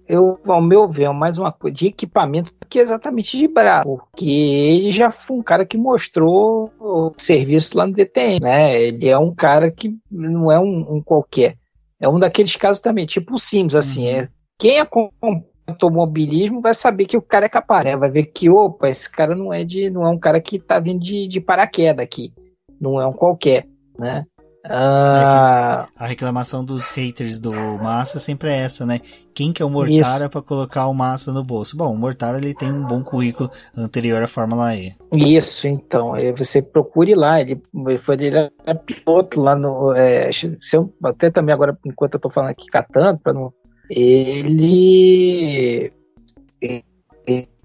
eu, 0.06 0.38
ao 0.44 0.60
meu 0.60 0.88
ver, 0.88 1.04
é 1.04 1.12
mais 1.12 1.38
uma 1.38 1.52
coisa 1.52 1.76
de 1.76 1.86
equipamento 1.86 2.52
que 2.68 2.80
exatamente 2.80 3.38
de 3.38 3.46
bravo, 3.46 3.98
porque 4.10 4.28
ele 4.28 4.90
já 4.90 5.12
foi 5.12 5.36
um 5.36 5.42
cara 5.42 5.64
que 5.64 5.78
mostrou 5.78 6.72
o 6.80 7.12
serviço 7.16 7.78
lá 7.78 7.86
no 7.86 7.92
DTM, 7.92 8.40
né? 8.40 8.82
Ele 8.82 9.08
é 9.08 9.16
um 9.16 9.32
cara 9.32 9.70
que 9.70 9.96
não 10.10 10.50
é 10.50 10.58
um, 10.58 10.96
um 10.96 11.02
qualquer. 11.02 11.54
É 12.00 12.08
um 12.08 12.18
daqueles 12.18 12.56
casos 12.56 12.80
também, 12.80 13.06
tipo 13.06 13.34
o 13.34 13.38
Sims, 13.38 13.76
assim, 13.76 14.08
uhum. 14.08 14.16
é 14.16 14.28
quem 14.58 14.80
acompanha 14.80 15.44
automobilismo 15.70 16.60
vai 16.60 16.74
saber 16.74 17.06
que 17.06 17.16
o 17.16 17.22
cara 17.22 17.46
é 17.46 17.48
capaz, 17.48 17.84
né? 17.84 17.96
Vai 17.96 18.10
ver 18.10 18.26
que, 18.26 18.50
opa, 18.50 18.88
esse 18.88 19.10
cara 19.10 19.34
não 19.34 19.52
é 19.52 19.64
de, 19.64 19.90
não 19.90 20.06
é 20.06 20.10
um 20.10 20.18
cara 20.18 20.40
que 20.40 20.58
tá 20.58 20.78
vindo 20.78 21.00
de, 21.00 21.26
de 21.26 21.40
paraquedas 21.40 22.04
aqui, 22.04 22.32
não 22.80 23.00
é 23.00 23.06
um 23.06 23.12
qualquer, 23.12 23.66
né? 23.98 24.24
Ah, 24.68 25.88
a 25.98 26.06
reclamação 26.06 26.62
dos 26.62 26.90
haters 26.90 27.38
do 27.38 27.52
Massa 27.52 28.18
sempre 28.18 28.50
é 28.50 28.58
essa, 28.58 28.84
né? 28.84 29.00
Quem 29.34 29.52
que 29.52 29.62
é 29.62 29.64
o 29.64 29.70
Mortara 29.70 30.28
para 30.28 30.42
colocar 30.42 30.86
o 30.86 30.92
Massa 30.92 31.32
no 31.32 31.42
bolso? 31.42 31.76
Bom, 31.76 31.94
o 31.94 31.96
Mortara 31.96 32.36
ele 32.36 32.52
tem 32.52 32.70
um 32.70 32.86
bom 32.86 33.02
currículo 33.02 33.48
anterior 33.76 34.22
à 34.22 34.26
Fórmula 34.26 34.74
E. 34.76 34.94
Isso, 35.14 35.66
então. 35.66 36.12
Você 36.36 36.60
procure 36.60 37.14
lá. 37.14 37.40
Ele 37.40 37.60
foi 37.98 38.16
ele 38.16 38.50
é 38.66 38.74
piloto 38.74 39.40
lá 39.40 39.54
no. 39.54 39.94
É, 39.94 40.30
até 41.04 41.30
também 41.30 41.54
agora, 41.54 41.76
enquanto 41.86 42.14
eu 42.14 42.20
tô 42.20 42.28
falando 42.28 42.50
aqui 42.50 42.66
catando, 42.66 43.18
para 43.18 43.32
não. 43.32 43.52
Ele. 43.90 45.92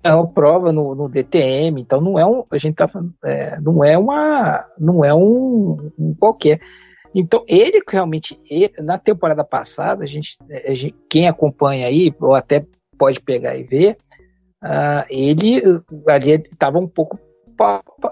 é 0.04 0.14
uma 0.14 0.28
prova 0.28 0.72
no, 0.72 0.96
no, 0.96 1.08
DTM, 1.08 1.82
então 1.82 2.02
não 2.02 2.18
é 2.18 2.26
um, 2.26 2.44
a 2.50 2.58
gente 2.58 2.76
tá 2.76 2.90
é, 3.24 3.60
não 3.60 3.84
é 3.84 3.98
uma, 3.98 4.66
não 4.78 5.06
é 5.06 5.14
um, 5.14 5.92
um, 5.98 6.16
qualquer. 6.16 6.60
Então 7.14 7.44
ele 7.48 7.82
realmente, 7.88 8.40
ele, 8.50 8.72
na 8.80 8.98
temporada 8.98 9.44
passada, 9.44 10.04
a 10.04 10.08
gente, 10.08 10.38
a 10.68 10.74
gente, 10.74 10.96
quem 11.10 11.28
acompanha 11.28 11.88
aí, 11.88 12.14
ou 12.20 12.34
até 12.34 12.66
pode 12.98 13.22
pegar 13.22 13.56
e 13.56 13.64
ver, 13.64 13.98
uh, 14.64 15.06
ele 15.10 15.62
ali 16.08 16.32
estava 16.32 16.80
um 16.80 16.88
pouco 16.88 17.20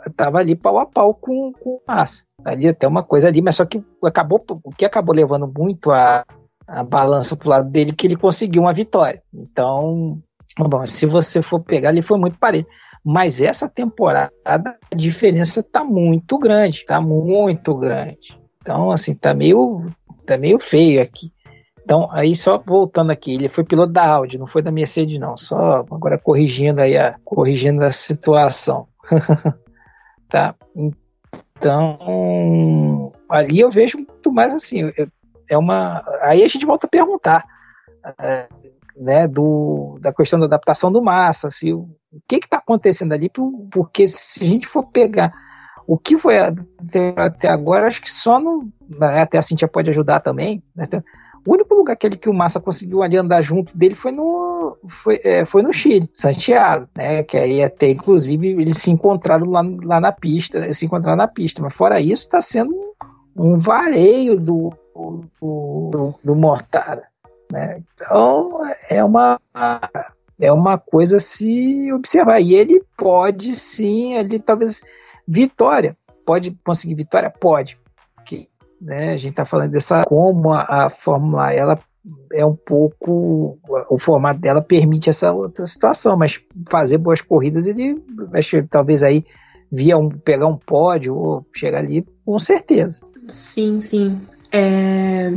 estava 0.07 0.39
ali 0.39 0.55
pau 0.55 0.80
a 0.80 0.86
pau 0.86 1.14
com, 1.14 1.51
com 1.53 1.72
o 1.72 1.82
Massa. 1.86 2.24
Ali 2.45 2.68
até 2.68 2.88
uma 2.88 3.03
coisa 3.03 3.28
ali, 3.28 3.41
mas 3.41 3.55
só 3.55 3.66
que 3.66 3.84
acabou, 4.03 4.43
o 4.64 4.72
que 4.72 4.86
acabou 4.86 5.14
levando 5.14 5.47
muito 5.47 5.91
a, 5.91 6.26
a 6.68 6.84
balança 6.84 7.36
pro 7.36 7.49
lado 7.49 7.70
dele 7.70 7.93
que 7.93 8.07
ele 8.07 8.16
conseguiu 8.16 8.64
uma 8.64 8.74
vitória. 8.74 9.22
Então, 9.34 10.22
Bom, 10.57 10.86
se 10.86 11.05
você 11.05 11.41
for 11.41 11.59
pegar, 11.59 11.89
ele 11.89 12.01
foi 12.01 12.18
muito 12.20 12.38
parelho. 12.38 12.68
Mas 13.03 13.41
essa 13.41 13.68
temporada 13.68 14.32
a 14.45 14.95
diferença 14.95 15.64
tá 15.64 15.84
muito 15.84 16.38
grande, 16.38 16.86
tá 16.86 17.01
muito 17.01 17.76
grande. 17.76 18.39
Então, 18.61 18.91
assim, 18.91 19.14
tá 19.16 19.34
meio, 19.34 19.86
tá 20.26 20.38
meio 20.38 20.59
feio 20.59 21.01
aqui. 21.01 21.34
Então, 21.84 22.07
aí 22.11 22.34
só 22.34 22.57
voltando 22.66 23.11
aqui, 23.11 23.34
ele 23.34 23.49
foi 23.49 23.66
piloto 23.66 23.91
da 23.91 24.07
Audi, 24.07 24.38
não 24.38 24.47
foi 24.47 24.61
da 24.61 24.72
Mercedes 24.72 25.20
não, 25.20 25.36
só 25.36 25.84
agora 25.91 26.18
corrigindo 26.18 26.80
aí 26.80 26.97
a 26.97 27.18
corrigindo 27.26 27.84
a 27.84 27.91
situação. 27.91 28.88
tá? 30.30 30.55
Então, 31.57 33.11
ali 33.28 33.59
eu 33.59 33.70
vejo 33.70 33.97
muito 33.97 34.32
mais 34.32 34.53
assim, 34.53 34.93
é 35.50 35.58
uma 35.58 36.04
aí 36.22 36.44
a 36.44 36.48
gente 36.48 36.66
volta 36.66 36.88
a 36.88 36.89
perguntar 36.89 37.46
é, 38.20 38.48
né, 38.96 39.28
do, 39.28 39.98
da 40.02 40.14
questão 40.14 40.39
da 40.39 40.46
adaptação 40.46 40.91
do 40.91 41.02
massa, 41.02 41.50
se, 41.50 41.74
o 41.74 41.89
que 42.28 42.36
está 42.36 42.58
acontecendo 42.58 43.14
ali, 43.14 43.30
porque 43.72 44.08
se 44.08 44.44
a 44.44 44.48
gente 44.48 44.68
for 44.68 44.84
pegar 44.84 45.34
o 45.86 45.98
que 45.98 46.18
foi 46.18 46.38
até, 46.38 47.50
agora, 47.50 47.88
acho 47.88 48.02
que 48.02 48.10
só 48.10 48.39
no. 48.39 48.70
Né, 48.88 49.22
até 49.22 49.38
a 49.38 49.41
Cintia 49.41 49.68
pode 49.68 49.89
ajudar 49.89 50.22
também. 50.22 50.64
Né, 50.74 50.86
o 51.46 51.52
único 51.52 51.76
lugar 51.76 51.98
que, 51.98 52.08
ele, 52.08 52.16
que 52.16 52.30
o 52.30 52.34
Massa 52.34 52.62
conseguiu 52.62 53.04
ali 53.04 53.18
andar 53.18 53.41
junto 53.41 53.78
dele 53.78 53.96
foi 53.96 54.14
no, 54.14 54.78
foi, 55.04 55.20
é, 55.24 55.44
foi 55.44 55.62
no 55.62 55.74
Chile, 55.74 56.10
Santiago, 56.14 56.88
né? 56.98 57.22
Que 57.24 57.38
aí 57.38 57.62
até, 57.62 57.89
inclusive, 57.89 58.48
eles 58.48 58.78
se 58.78 58.91
encontraram 58.91 59.50
lá, 59.50 59.62
lá 59.84 60.00
na 60.00 60.14
pista, 60.14 60.72
se 60.72 60.86
encontraram 60.86 61.18
na 61.18 61.28
pista. 61.28 61.62
Mas 61.62 61.74
fora 61.74 62.00
isso, 62.00 62.24
está 62.24 62.39
sendo 62.39 62.74
um 63.36 63.60
vareio 63.60 64.39
do, 64.39 64.74
do, 64.96 66.16
do, 66.24 66.36
Mortara. 66.36 67.04
Né? 67.52 67.84
Então 67.94 68.62
é 68.89 69.04
uma 69.04 69.39
é 70.39 70.52
uma 70.52 70.78
coisa 70.78 71.18
a 71.18 71.20
se 71.20 71.91
observar. 71.91 72.39
E 72.39 72.56
ele 72.56 72.84
pode 72.98 73.56
sim, 73.56 74.14
ele 74.16 74.39
talvez 74.39 74.82
vitória. 75.28 75.96
Pode 76.26 76.52
conseguir 76.64 76.96
vitória? 76.96 77.30
Pode. 77.30 77.78
Porque, 78.16 78.48
né, 78.82 79.14
a 79.14 79.18
gente 79.18 79.32
está 79.32 79.46
falando 79.46 79.72
dessa 79.72 80.04
como 80.04 80.52
a, 80.52 80.86
a 80.86 80.89
Fórmula 80.89 81.52
ela 81.52 81.80
é 82.34 82.46
um 82.46 82.56
pouco 82.56 83.58
o 83.89 83.98
formato 83.98 84.39
dela 84.41 84.62
permite 84.62 85.10
essa 85.10 85.32
outra 85.32 85.66
situação, 85.66 86.18
mas 86.18 86.41
fazer 86.70 86.98
boas 86.98 87.22
corridas 87.22 87.66
ele 87.66 88.04
acho 88.34 88.62
talvez 88.68 89.02
aí 89.04 89.26
via 89.72 89.98
um, 89.98 90.10
pegar 90.10 90.48
um 90.48 90.58
pódio 90.58 91.16
ou 91.16 91.46
chegar 91.54 91.80
ali 91.80 92.06
com 92.26 92.38
certeza. 92.38 93.02
Sim, 93.28 93.80
sim. 93.80 94.22
É, 94.54 95.34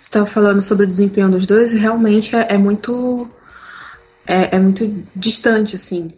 estava 0.00 0.24
falando 0.24 0.62
sobre 0.62 0.84
o 0.84 0.86
desempenho 0.86 1.28
dos 1.28 1.44
dois, 1.44 1.72
realmente 1.72 2.36
é, 2.36 2.54
é 2.54 2.56
muito 2.56 3.28
é, 4.28 4.56
é, 4.56 4.58
muito 4.58 4.86
distante, 5.16 5.74
assim. 5.74 6.08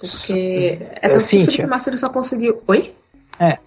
Porque 0.00 0.78
é 1.02 1.08
tão 1.08 1.10
que 1.10 1.16
o 1.18 1.20
Felipe 1.20 1.66
Massa 1.66 1.94
só 1.96 2.08
conseguiu. 2.08 2.62
Oi? 2.66 2.92
É. 3.38 3.58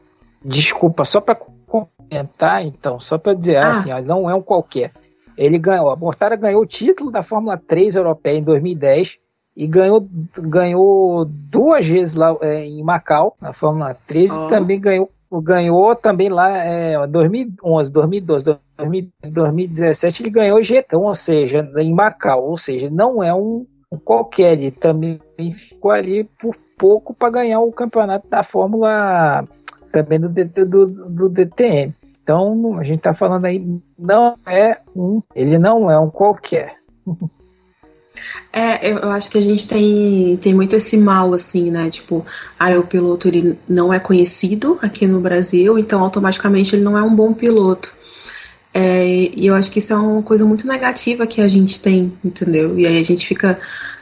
Desculpa, 0.44 1.06
só 1.06 1.22
para 1.22 1.36
comentar, 1.36 2.66
então, 2.66 3.00
só 3.00 3.18
para 3.18 3.36
dizer 3.36 3.58
ah. 3.58 3.70
assim, 3.70 3.92
ó, 3.92 4.02
não 4.02 4.30
é 4.30 4.34
um 4.34 4.42
qualquer. 4.42 4.92
Ele 5.38 5.58
ganhou, 5.58 5.90
a 5.90 5.96
Mortara 5.96 6.36
ganhou 6.36 6.62
o 6.62 6.66
título 6.66 7.12
da 7.12 7.24
Fórmula 7.24 7.58
3 7.58 7.96
europeia 7.96 8.38
em 8.38 8.44
2010 8.44 9.20
e 9.56 9.68
ganhou, 9.68 10.08
ganhou 10.38 11.26
duas 11.26 11.86
vezes 11.88 12.16
lá 12.16 12.36
é, 12.42 12.66
em 12.66 12.84
Macau, 12.84 13.38
na 13.40 13.54
Fórmula 13.54 13.96
3, 14.08 14.32
oh. 14.32 14.46
e 14.46 14.50
também 14.50 14.80
ganhou 14.80 15.12
ganhou 15.42 15.96
também 15.96 16.30
lá 16.30 16.50
é, 16.58 17.08
2011, 17.08 17.92
2012, 17.92 18.58
2017 19.32 20.24
ele 20.24 20.30
ganhou 20.30 20.60
o 20.60 20.64
Getão, 20.64 21.04
ou 21.04 21.16
seja, 21.16 21.70
em 21.78 21.94
Macau, 21.94 22.50
ou 22.50 22.58
seja, 22.58 22.90
não 22.90 23.24
é 23.24 23.34
um, 23.34 23.66
um 23.92 23.98
qualquer, 23.98 24.54
ele 24.54 24.72
também 24.72 25.20
ficou 25.56 25.92
ali 25.92 26.24
por 26.40 26.56
pouco 26.78 27.14
para 27.14 27.30
ganhar 27.30 27.60
o 27.60 27.72
campeonato 27.72 28.28
da 28.28 28.44
Fórmula 28.44 29.48
também 29.92 30.20
do, 30.20 30.30
do, 30.30 30.86
do 31.10 31.30
DTM. 31.30 31.94
Então 32.22 32.78
a 32.78 32.84
gente 32.84 33.00
está 33.00 33.14
falando 33.14 33.46
aí, 33.46 33.66
não 33.98 34.34
é 34.48 34.78
um, 34.96 35.22
ele 35.36 35.58
não 35.58 35.92
é 35.92 36.00
um 36.00 36.10
qualquer. 36.10 36.78
É, 38.52 38.92
eu 38.92 39.10
acho 39.10 39.32
que 39.32 39.38
a 39.38 39.42
gente 39.42 39.68
tem, 39.68 40.38
tem 40.38 40.54
muito 40.54 40.76
esse 40.76 40.98
mal, 40.98 41.34
assim, 41.34 41.72
né? 41.72 41.90
Tipo, 41.90 42.26
ah, 42.60 42.78
o 42.78 42.84
piloto 42.84 43.28
ele 43.28 43.58
não 43.68 43.92
é 43.92 44.00
conhecido 44.00 44.78
aqui 44.82 45.08
no 45.08 45.20
Brasil, 45.20 45.78
então 45.80 46.02
automaticamente 46.02 46.76
ele 46.76 46.84
não 46.84 46.98
é 46.98 47.02
um 47.02 47.16
bom 47.16 47.34
piloto. 47.34 47.92
É, 48.74 49.06
e 49.36 49.46
eu 49.48 49.54
acho 49.54 49.72
que 49.72 49.80
isso 49.80 49.94
é 49.94 49.96
uma 49.96 50.24
coisa 50.24 50.46
muito 50.46 50.68
negativa 50.68 51.28
que 51.28 51.42
a 51.42 51.48
gente 51.48 51.80
tem, 51.82 52.12
entendeu? 52.24 52.78
E 52.78 52.86
aí 52.88 53.00
a 53.00 53.04
gente 53.04 53.28
fica, 53.28 53.60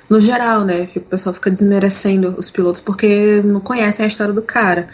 no 0.10 0.20
geral, 0.20 0.64
né? 0.66 0.88
O 0.96 1.00
pessoal 1.02 1.34
fica 1.34 1.52
desmerecendo 1.52 2.36
os 2.38 2.50
pilotos 2.50 2.80
porque 2.80 3.42
não 3.44 3.60
conhecem 3.60 4.06
a 4.06 4.08
história 4.08 4.34
do 4.34 4.42
cara. 4.42 4.88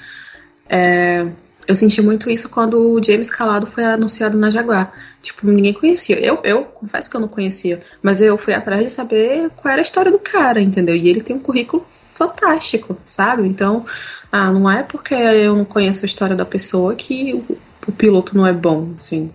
É, 0.70 1.26
eu 1.68 1.76
senti 1.76 2.02
muito 2.02 2.30
isso 2.30 2.50
quando 2.50 2.94
o 2.94 3.04
James 3.04 3.30
Calado 3.30 3.68
foi 3.68 3.84
anunciado 3.84 4.38
na 4.38 4.50
Jaguar. 4.50 4.94
Tipo, 5.22 5.46
ninguém 5.48 5.74
conhecia. 5.74 6.20
Eu, 6.20 6.40
eu 6.44 6.64
confesso 6.64 7.10
que 7.10 7.16
eu 7.18 7.22
não 7.22 7.28
conhecia, 7.28 7.84
mas 8.02 8.22
eu 8.22 8.38
fui 8.38 8.54
atrás 8.54 8.82
de 8.82 8.90
saber 8.90 9.50
qual 9.56 9.72
era 9.74 9.82
a 9.82 9.84
história 9.84 10.12
do 10.12 10.20
cara, 10.20 10.62
entendeu? 10.62 10.96
E 10.96 11.10
ele 11.10 11.22
tem 11.22 11.36
um 11.36 11.40
currículo 11.40 11.86
fantástico, 11.90 12.98
sabe? 13.04 13.48
Então, 13.48 13.86
ah, 14.32 14.52
não 14.52 14.70
é 14.70 14.84
porque 14.84 15.14
eu 15.14 15.56
não 15.56 15.66
conheço 15.66 16.06
a 16.06 16.08
história 16.08 16.36
da 16.36 16.46
pessoa 16.46 16.96
que 16.96 17.34
o, 17.34 17.58
o 17.88 17.92
piloto 17.92 18.36
não 18.36 18.48
é 18.48 18.54
bom, 18.54 18.94
assim, 18.98 19.30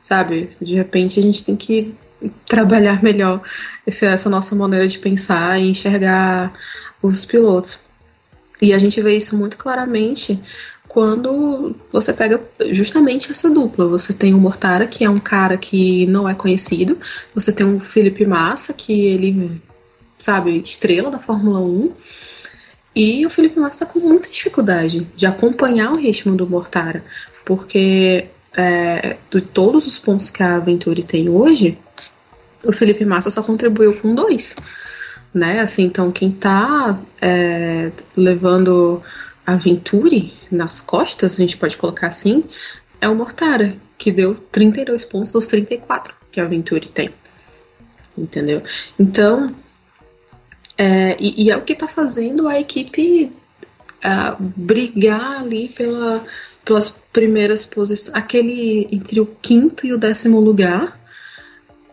sabe? 0.00 0.50
De 0.60 0.74
repente 0.74 1.20
a 1.20 1.22
gente 1.22 1.44
tem 1.44 1.56
que 1.56 1.94
trabalhar 2.46 3.02
melhor 3.02 3.40
essa, 3.86 4.06
essa 4.06 4.28
nossa 4.28 4.54
maneira 4.54 4.88
de 4.88 4.98
pensar 4.98 5.60
e 5.60 5.70
enxergar 5.70 6.52
os 7.00 7.24
pilotos. 7.24 7.80
E 8.60 8.72
a 8.72 8.78
gente 8.78 9.00
vê 9.02 9.16
isso 9.16 9.36
muito 9.36 9.56
claramente 9.56 10.40
quando 10.88 11.74
você 11.90 12.12
pega 12.12 12.40
justamente 12.70 13.30
essa 13.30 13.50
dupla. 13.50 13.86
Você 13.86 14.12
tem 14.12 14.34
o 14.34 14.38
Mortara, 14.38 14.86
que 14.86 15.04
é 15.04 15.10
um 15.10 15.18
cara 15.18 15.56
que 15.56 16.06
não 16.06 16.28
é 16.28 16.34
conhecido, 16.34 16.98
você 17.34 17.52
tem 17.52 17.66
o 17.66 17.80
Felipe 17.80 18.24
Massa, 18.24 18.72
que 18.72 19.06
ele, 19.06 19.60
sabe, 20.18 20.60
estrela 20.64 21.10
da 21.10 21.18
Fórmula 21.18 21.60
1. 21.60 21.92
E 22.94 23.26
o 23.26 23.30
Felipe 23.30 23.60
Massa 23.60 23.84
está 23.84 23.86
com 23.86 23.98
muita 24.00 24.28
dificuldade 24.28 25.06
de 25.14 25.26
acompanhar 25.26 25.92
o 25.92 25.98
ritmo 25.98 26.34
do 26.34 26.46
Mortara, 26.46 27.04
porque 27.44 28.26
é, 28.56 29.18
de 29.30 29.42
todos 29.42 29.86
os 29.86 29.98
pontos 29.98 30.30
que 30.30 30.42
a 30.42 30.58
Venturi 30.58 31.02
tem 31.02 31.28
hoje, 31.28 31.76
o 32.64 32.72
Felipe 32.72 33.04
Massa 33.04 33.30
só 33.30 33.42
contribuiu 33.42 33.94
com 34.00 34.14
dois. 34.14 34.56
Né? 35.34 35.60
Assim, 35.60 35.84
então 35.84 36.10
quem 36.10 36.30
está 36.30 36.98
é, 37.20 37.92
levando 38.16 39.02
a 39.46 39.56
Venturi 39.56 40.34
nas 40.50 40.80
costas, 40.80 41.34
a 41.34 41.36
gente 41.36 41.56
pode 41.56 41.76
colocar 41.76 42.08
assim, 42.08 42.44
é 43.00 43.08
o 43.08 43.14
Mortara, 43.14 43.76
que 43.96 44.10
deu 44.10 44.34
32 44.34 45.04
pontos 45.04 45.32
dos 45.32 45.46
34 45.46 46.14
que 46.32 46.40
a 46.40 46.44
Venturi 46.44 46.88
tem. 46.88 47.10
Entendeu? 48.18 48.62
Então, 48.98 49.54
é, 50.76 51.16
e, 51.20 51.44
e, 51.44 51.50
é 51.50 51.56
o 51.56 51.62
que 51.62 51.72
está 51.72 51.86
fazendo 51.86 52.48
a 52.48 52.58
equipe 52.58 53.32
uh, 54.04 54.36
brigar 54.38 55.40
ali 55.40 55.68
pela, 55.68 56.24
pelas 56.64 57.02
primeiras 57.12 57.64
posições, 57.64 58.14
aquele 58.14 58.88
entre 58.90 59.20
o 59.20 59.26
quinto 59.26 59.86
e 59.86 59.92
o 59.92 59.98
décimo 59.98 60.40
lugar, 60.40 60.98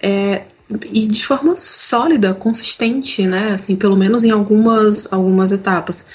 é, 0.02 0.44
e 0.92 1.08
de 1.08 1.26
forma 1.26 1.56
sólida, 1.56 2.34
consistente, 2.34 3.26
né? 3.28 3.54
Assim, 3.54 3.76
pelo 3.76 3.96
menos 3.96 4.24
em 4.24 4.32
algumas, 4.32 5.12
algumas 5.12 5.52
etapas. 5.52 6.06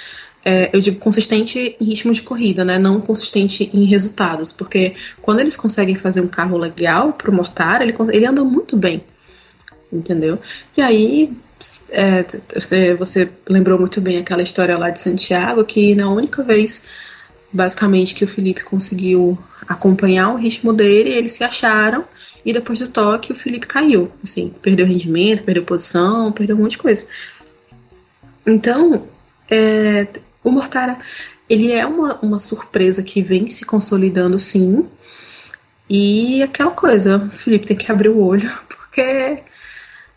É, 0.45 0.71
eu 0.73 0.81
digo 0.81 0.99
consistente 0.99 1.77
em 1.81 1.85
ritmo 1.85 2.13
de 2.13 2.23
corrida, 2.23 2.65
né? 2.65 2.79
Não 2.79 3.01
consistente 3.01 3.71
em 3.75 3.85
resultados, 3.85 4.53
porque 4.53 4.95
quando 5.21 5.41
eles 5.41 5.57
conseguem 5.57 5.95
fazer 5.95 6.21
um 6.21 6.29
carro 6.29 6.57
legal 6.57 7.13
pro 7.13 7.33
Mortar, 7.33 7.83
ele, 7.83 7.95
ele 8.11 8.27
anda 8.27 8.43
muito 8.45 8.77
bem, 8.77 9.05
entendeu? 9.93 10.39
E 10.77 10.81
aí 10.81 11.37
é, 11.91 12.25
você, 12.55 12.95
você 12.95 13.31
lembrou 13.49 13.79
muito 13.79 14.01
bem 14.01 14.19
aquela 14.19 14.43
história 14.43 14.79
lá 14.79 14.91
de 14.91 15.01
Santiago, 15.01 15.65
que 15.65 15.95
na 15.95 16.11
única 16.11 16.43
vez, 16.43 16.85
basicamente, 17.53 18.15
que 18.15 18.25
o 18.25 18.29
Felipe 18.29 18.63
conseguiu 18.63 19.39
acompanhar 19.67 20.31
o 20.33 20.37
ritmo 20.37 20.73
dele, 20.73 21.11
eles 21.11 21.33
se 21.33 21.45
acharam, 21.45 22.05
e 22.45 22.53
depois 22.53 22.79
do 22.79 22.89
toque 22.89 23.33
o 23.33 23.37
Felipe 23.37 23.67
caiu, 23.67 24.11
assim, 24.23 24.55
perdeu 24.63 24.87
rendimento, 24.87 25.43
perdeu 25.43 25.65
posição, 25.65 26.33
perdeu 26.33 26.57
um 26.57 26.61
monte 26.61 26.73
de 26.73 26.79
coisa. 26.79 27.05
Então, 28.47 29.07
é, 29.51 30.07
o 30.43 30.51
Mortara, 30.51 30.99
ele 31.49 31.73
é 31.73 31.87
uma, 31.87 32.19
uma 32.21 32.39
surpresa 32.39 33.03
que 33.03 33.23
vem 33.23 33.49
se 33.49 33.65
consolidando, 33.65 34.39
sim. 34.39 34.87
E 35.89 36.43
aquela 36.43 36.71
coisa, 36.71 37.17
o 37.17 37.31
Felipe 37.31 37.67
tem 37.67 37.77
que 37.77 37.91
abrir 37.91 38.11
o 38.11 38.23
olho, 38.23 38.51
porque 38.69 39.43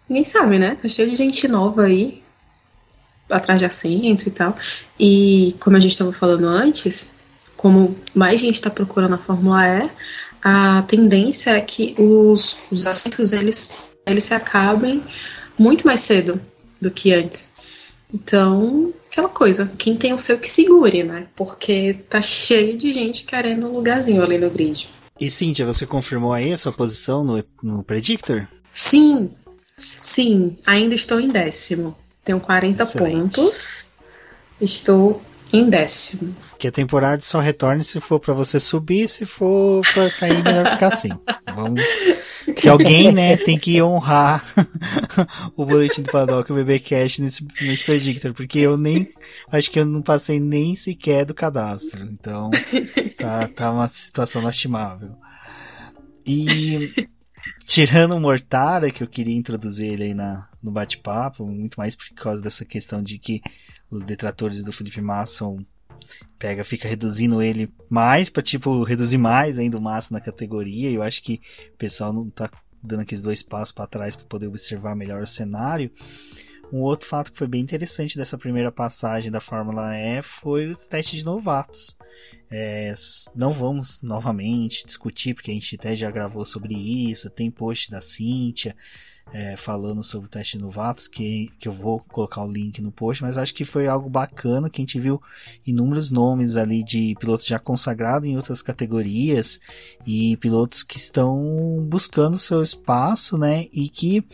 ninguém 0.08 0.26
sabe, 0.26 0.60
né? 0.60 0.76
Tá 0.82 0.88
cheio 0.88 1.10
de 1.10 1.16
gente 1.16 1.48
nova 1.48 1.84
aí, 1.84 2.22
atrás 3.30 3.60
de 3.60 3.66
assento 3.66 4.28
e 4.28 4.32
tal. 4.32 4.56
E 5.00 5.56
como 5.60 5.78
a 5.78 5.80
gente 5.80 5.94
estava 5.94 6.12
falando 6.12 6.46
antes, 6.48 7.12
como 7.56 7.96
mais 8.14 8.40
gente 8.40 8.56
está 8.56 8.70
procurando 8.70 9.16
a 9.16 9.20
Fórmula 9.20 9.66
E, 9.66 9.90
a 10.44 10.82
tendência 10.84 11.52
é 11.52 11.62
que 11.62 11.96
os, 11.98 12.58
os 12.72 12.88
assentos 12.88 13.32
eles, 13.32 13.72
eles 14.06 14.24
se 14.24 14.34
acabem 14.34 15.04
muito 15.58 15.86
mais 15.86 16.02
cedo 16.02 16.42
do 16.82 16.90
que 16.90 17.14
antes. 17.14 17.52
Então, 18.14 18.93
aquela 19.09 19.30
coisa, 19.30 19.72
quem 19.78 19.95
tem 19.95 20.14
o 20.14 20.20
seu 20.20 20.38
que 20.38 20.49
segure, 20.49 21.03
né? 21.03 21.28
Porque 21.36 21.93
tá 22.09 22.22
cheio 22.22 22.78
de 22.78 22.91
gente 22.91 23.24
querendo 23.24 23.68
um 23.68 23.74
lugarzinho 23.74 24.24
ali 24.24 24.38
no 24.38 24.49
grid. 24.49 24.89
E 25.20 25.30
Cíntia, 25.30 25.66
você 25.66 25.86
confirmou 25.86 26.34
aí 26.34 26.51
a 26.51 26.57
sua 26.57 26.72
posição 26.72 27.24
no, 27.24 27.43
no 27.62 27.84
Predictor? 27.84 28.47
Sim, 28.74 29.30
sim, 29.78 30.57
ainda 30.66 30.95
estou 30.95 31.20
em 31.20 31.28
décimo. 31.28 31.95
Tenho 32.24 32.39
40 32.39 32.84
Excelente. 32.84 33.36
pontos. 33.36 33.86
Estou 34.59 35.22
em 35.54 35.70
décimo. 35.70 36.36
Que 36.58 36.68
a 36.68 36.72
temporada 36.72 37.22
só 37.22 37.39
retorne 37.39 37.84
se 37.84 37.99
for 37.99 38.20
para 38.20 38.34
você 38.34 38.60
subir, 38.60 39.10
se 39.10 39.26
for 39.26 39.86
para 39.93 40.10
cair, 40.12 40.43
melhor 40.43 40.66
ficar 40.68 40.88
assim. 40.88 41.10
Vamos. 41.54 41.84
Que 42.56 42.70
alguém, 42.70 43.12
né, 43.12 43.38
tem 43.38 43.58
que 43.58 43.82
honrar 43.82 44.43
o 45.58 45.66
boletim 45.66 46.02
do 46.02 46.12
Paddock 46.12 46.49
e 46.49 46.54
o 46.54 46.56
BBcast 46.56 47.22
nesse, 47.22 47.45
nesse 47.62 47.84
Predictor, 47.84 48.34
porque 48.34 48.60
eu 48.60 48.78
nem. 48.78 49.10
Acho 49.52 49.70
que 49.72 49.80
eu 49.80 49.86
não 49.86 50.02
passei 50.02 50.39
nem 50.39 50.76
sequer 50.76 51.26
do 51.26 51.34
cadastro. 51.34 52.04
Então, 52.06 52.49
tá, 53.18 53.47
tá 53.47 53.72
uma 53.72 53.88
situação 53.88 54.41
lastimável. 54.41 55.12
E. 56.26 57.10
Tirando 57.66 58.16
o 58.16 58.20
Mortara, 58.20 58.91
que 58.91 59.02
eu 59.02 59.08
queria 59.08 59.36
introduzir 59.36 59.93
ele 59.93 60.04
aí 60.04 60.14
na, 60.14 60.47
no 60.62 60.72
bate-papo, 60.72 61.45
muito 61.45 61.78
mais 61.78 61.95
por 61.95 62.10
causa 62.16 62.41
dessa 62.41 62.66
questão 62.66 63.02
de 63.02 63.18
que 63.18 63.41
os 63.92 64.04
detratores 64.04 64.64
do 64.64 64.72
Felipe 64.72 65.02
Massa 65.02 65.46
pega, 66.39 66.64
fica 66.64 66.88
reduzindo 66.88 67.42
ele 67.42 67.72
mais 67.89 68.30
para 68.30 68.42
tipo 68.42 68.84
reduzir 68.84 69.18
mais 69.18 69.60
ainda 69.60 69.78
o 69.78 69.82
Massa 69.82 70.14
na 70.14 70.22
categoria. 70.22 70.89
Eu 70.89 71.04
acho 71.04 71.22
que 71.22 71.42
o 71.74 71.78
pessoal 71.78 72.12
não 72.14 72.30
tá 72.30 72.50
dando 72.82 73.02
aqueles 73.02 73.22
dois 73.22 73.44
passos 73.44 73.72
para 73.72 73.86
trás 73.86 74.16
para 74.16 74.26
poder 74.26 74.48
observar 74.48 74.96
melhor 74.96 75.22
o 75.22 75.28
cenário. 75.28 75.92
Um 76.72 76.80
outro 76.80 77.06
fato 77.06 77.34
que 77.34 77.38
foi 77.38 77.48
bem 77.48 77.62
interessante 77.62 78.18
dessa 78.18 78.38
primeira 78.38 78.72
passagem 78.72 79.30
da 79.30 79.42
Fórmula 79.42 79.94
E 79.94 80.22
foi 80.22 80.68
os 80.68 80.88
testes 80.88 81.20
de 81.20 81.26
novatos. 81.26 81.98
É, 82.50 82.94
não 83.36 83.52
vamos 83.52 84.02
novamente 84.02 84.86
discutir, 84.86 85.34
porque 85.34 85.52
a 85.52 85.54
gente 85.54 85.76
até 85.76 85.94
já 85.94 86.10
gravou 86.10 86.46
sobre 86.46 86.74
isso. 86.74 87.30
Tem 87.30 87.52
post 87.52 87.92
da 87.92 88.00
Cíntia 88.00 88.74
é, 89.34 89.56
falando 89.56 90.04
sobre 90.04 90.28
o 90.28 90.30
teste 90.30 90.58
de 90.58 90.64
novatos, 90.64 91.08
que, 91.08 91.50
que 91.60 91.68
eu 91.68 91.72
vou 91.72 92.00
colocar 92.00 92.44
o 92.44 92.52
link 92.52 92.82
no 92.82 92.92
post, 92.92 93.24
mas 93.24 93.38
acho 93.38 93.54
que 93.54 93.64
foi 93.64 93.88
algo 93.88 94.10
bacana 94.10 94.70
que 94.70 94.82
a 94.82 94.84
gente 94.84 95.00
viu 95.00 95.22
inúmeros 95.66 96.12
nomes 96.12 96.56
ali 96.58 96.84
de 96.84 97.16
pilotos 97.20 97.46
já 97.46 97.58
consagrados 97.58 98.28
em 98.28 98.36
outras 98.36 98.62
categorias 98.62 99.60
e 100.06 100.36
pilotos 100.38 100.84
que 100.84 100.98
estão 100.98 101.86
buscando 101.90 102.38
seu 102.38 102.62
espaço, 102.62 103.38
né, 103.38 103.68
e 103.72 103.88
que 103.90 104.26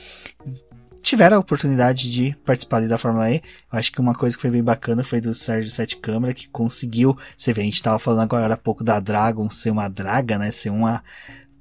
tiveram 1.01 1.37
a 1.37 1.39
oportunidade 1.39 2.11
de 2.11 2.35
participar 2.45 2.85
da 2.85 2.97
Fórmula 2.97 3.31
E. 3.31 3.35
Eu 3.71 3.79
acho 3.79 3.91
que 3.91 4.01
uma 4.01 4.13
coisa 4.13 4.35
que 4.35 4.41
foi 4.41 4.51
bem 4.51 4.63
bacana 4.63 5.03
foi 5.03 5.21
do 5.21 5.33
Sérgio 5.33 5.71
Sete 5.71 5.97
Câmara, 5.97 6.33
que 6.33 6.49
conseguiu, 6.49 7.17
você 7.37 7.53
vê, 7.53 7.61
a 7.61 7.65
gente 7.65 7.75
estava 7.75 7.97
falando 7.97 8.23
agora 8.23 8.53
há 8.53 8.57
pouco 8.57 8.83
da 8.83 8.99
Dragon 8.99 9.49
ser 9.49 9.71
uma 9.71 9.87
draga, 9.87 10.37
né, 10.37 10.51
ser 10.51 10.69
uma 10.69 11.03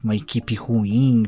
uma 0.02 0.14
equipe 0.14 0.54
ruim, 0.54 1.24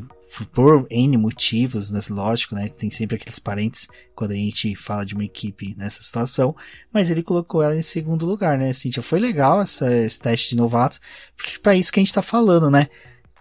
por 0.51 0.85
N 0.89 1.17
motivos, 1.17 1.89
né? 1.89 1.99
lógico, 2.09 2.55
né? 2.55 2.69
Tem 2.69 2.89
sempre 2.89 3.15
aqueles 3.15 3.39
parentes 3.39 3.87
quando 4.15 4.31
a 4.31 4.35
gente 4.35 4.75
fala 4.75 5.05
de 5.05 5.13
uma 5.13 5.23
equipe 5.23 5.75
nessa 5.77 6.01
situação, 6.03 6.55
mas 6.93 7.09
ele 7.09 7.23
colocou 7.23 7.63
ela 7.63 7.75
em 7.75 7.81
segundo 7.81 8.25
lugar, 8.25 8.57
né? 8.57 8.71
Cintia, 8.71 9.01
foi 9.01 9.19
legal 9.19 9.61
essa, 9.61 9.91
esse 9.91 10.19
teste 10.19 10.49
de 10.49 10.55
novatos, 10.55 11.01
porque 11.35 11.59
para 11.59 11.75
isso 11.75 11.91
que 11.91 11.99
a 11.99 12.03
gente 12.03 12.13
tá 12.13 12.21
falando, 12.21 12.69
né? 12.69 12.87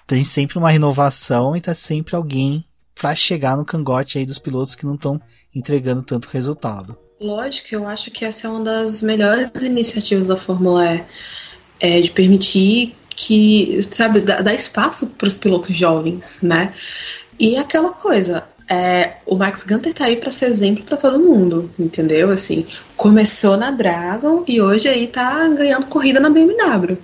Tem 0.07 0.25
sempre 0.25 0.59
uma 0.59 0.71
renovação 0.71 1.55
e 1.55 1.61
tá 1.61 1.75
sempre 1.75 2.17
alguém 2.17 2.65
para 2.95 3.15
chegar 3.15 3.57
no 3.57 3.65
cangote 3.65 4.19
aí 4.19 4.27
dos 4.27 4.39
pilotos 4.39 4.75
que 4.75 4.87
não 4.87 4.95
estão 4.95 5.21
entregando 5.55 6.03
tanto 6.03 6.29
resultado. 6.29 6.99
Lógico, 7.21 7.75
eu 7.75 7.87
acho 7.87 8.11
que 8.11 8.25
essa 8.25 8.47
é 8.47 8.51
uma 8.51 8.63
das 8.63 9.03
melhores 9.03 9.51
iniciativas 9.61 10.29
da 10.29 10.37
Fórmula 10.37 10.95
E, 10.95 11.05
é 11.81 12.01
de 12.01 12.11
permitir 12.11 12.95
que, 13.19 13.81
sabe, 13.91 14.21
dá, 14.21 14.55
espaço 14.55 15.09
para 15.19 15.27
os 15.27 15.37
pilotos 15.37 15.75
jovens, 15.75 16.39
né? 16.41 16.73
E 17.39 17.57
aquela 17.57 17.91
coisa, 17.91 18.45
é, 18.69 19.15
o 19.27 19.35
Max 19.35 19.65
Gunter 19.65 19.93
tá 19.93 20.05
aí 20.05 20.17
para 20.17 20.31
ser 20.31 20.47
exemplo 20.47 20.85
para 20.85 20.97
todo 20.97 21.19
mundo, 21.19 21.69
entendeu? 21.77 22.31
Assim, 22.31 22.65
começou 22.97 23.57
na 23.57 23.73
Dragon 23.73 24.45
e 24.47 24.61
hoje 24.61 24.89
aí 24.89 25.09
tá 25.09 25.49
ganhando 25.49 25.87
corrida 25.87 26.21
na 26.21 26.31
BMW. 26.31 26.97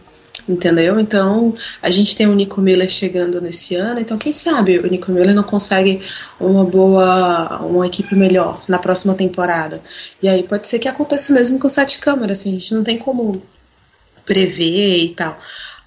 Entendeu? 0.49 1.01
Então, 1.01 1.55
a 1.83 1.91
gente 1.91 2.15
tem 2.15 2.27
o 2.27 2.35
Nico 2.35 2.61
Miller 2.61 2.89
chegando 2.91 3.41
nesse 3.41 3.75
ano, 3.75 3.99
então 3.99 4.19
quem 4.19 4.33
sabe 4.33 4.79
o 4.79 4.87
Nico 4.87 5.11
Miller 5.11 5.35
não 5.35 5.43
consegue 5.43 6.03
uma 6.39 6.65
boa, 6.65 7.61
uma 7.63 7.87
equipe 7.87 8.15
melhor 8.15 8.63
na 8.69 8.79
próxima 8.79 9.15
temporada. 9.15 9.81
E 10.23 10.29
aí 10.29 10.43
pode 10.43 10.69
ser 10.69 10.79
que 10.79 10.87
aconteça 10.87 11.33
o 11.33 11.35
mesmo 11.35 11.59
com 11.59 11.67
o 11.67 11.71
Sete 11.71 11.99
Câmeras, 11.99 12.41
assim, 12.41 12.51
a 12.51 12.59
gente 12.59 12.75
não 12.75 12.85
tem 12.85 12.99
como 12.99 13.43
prever 14.25 15.05
e 15.05 15.11
tal. 15.11 15.39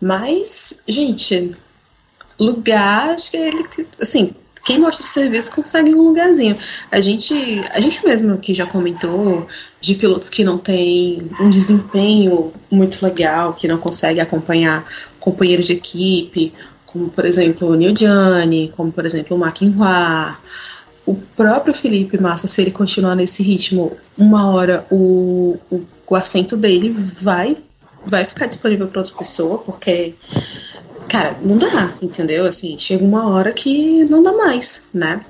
Mas, 0.02 0.84
gente, 0.88 1.52
lugar, 2.40 3.10
acho 3.10 3.32
que 3.32 3.38
ele, 3.38 3.66
assim, 4.00 4.32
quem 4.68 4.80
mostra 4.80 5.08
serviço 5.08 5.56
consegue 5.56 5.96
um 5.96 6.02
lugarzinho. 6.02 6.58
A 6.92 7.00
gente, 7.00 7.34
a 7.74 7.80
gente 7.80 8.06
mesmo 8.06 8.34
aqui 8.34 8.54
já 8.54 8.66
comentou 8.66 9.48
de 9.80 9.96
pilotos 9.96 10.30
que 10.30 10.44
não 10.44 10.58
têm 10.58 11.30
um 11.40 11.50
desempenho 11.50 12.52
muito 12.70 13.02
legal, 13.02 13.54
que 13.54 13.66
não 13.66 13.78
conseguem 13.78 14.22
acompanhar 14.22 14.86
companheiros 15.20 15.68
de 15.68 15.74
equipe, 15.74 16.54
como 16.86 17.10
por 17.10 17.26
exemplo 17.26 17.70
o 17.70 17.76
Neil 17.76 17.96
Gianni, 17.96 18.72
como 18.76 18.92
por 18.92 19.06
exemplo 19.06 19.38
o 19.38 19.40
McIntyre. 19.40 20.38
O 21.06 21.16
próprio 21.16 21.74
Felipe 21.74 22.22
Massa, 22.22 22.50
se 22.50 22.62
ele 22.62 22.72
continuar 22.72 23.16
nesse 23.16 23.42
ritmo, 23.42 23.96
uma 24.18 24.52
hora 24.52 24.86
o, 24.92 25.58
o, 25.72 25.82
o 26.06 26.16
assento 26.16 26.58
dele 26.58 26.90
vai 26.90 27.56
vai 28.10 28.26
ficar 28.26 28.48
disponível 28.48 28.88
para 28.88 29.02
outra 29.02 29.16
pessoa, 29.16 29.58
porque, 29.60 30.16
cara, 31.08 31.38
não 31.42 31.58
dá, 31.58 31.94
entendeu? 32.02 32.46
Assim, 32.46 32.78
chega 32.78 33.04
uma 33.04 33.30
hora 33.30 33.52
que 33.52 34.06
não 34.06 34.24
dá 34.24 34.34
mais, 34.34 34.88
né? 34.94 35.26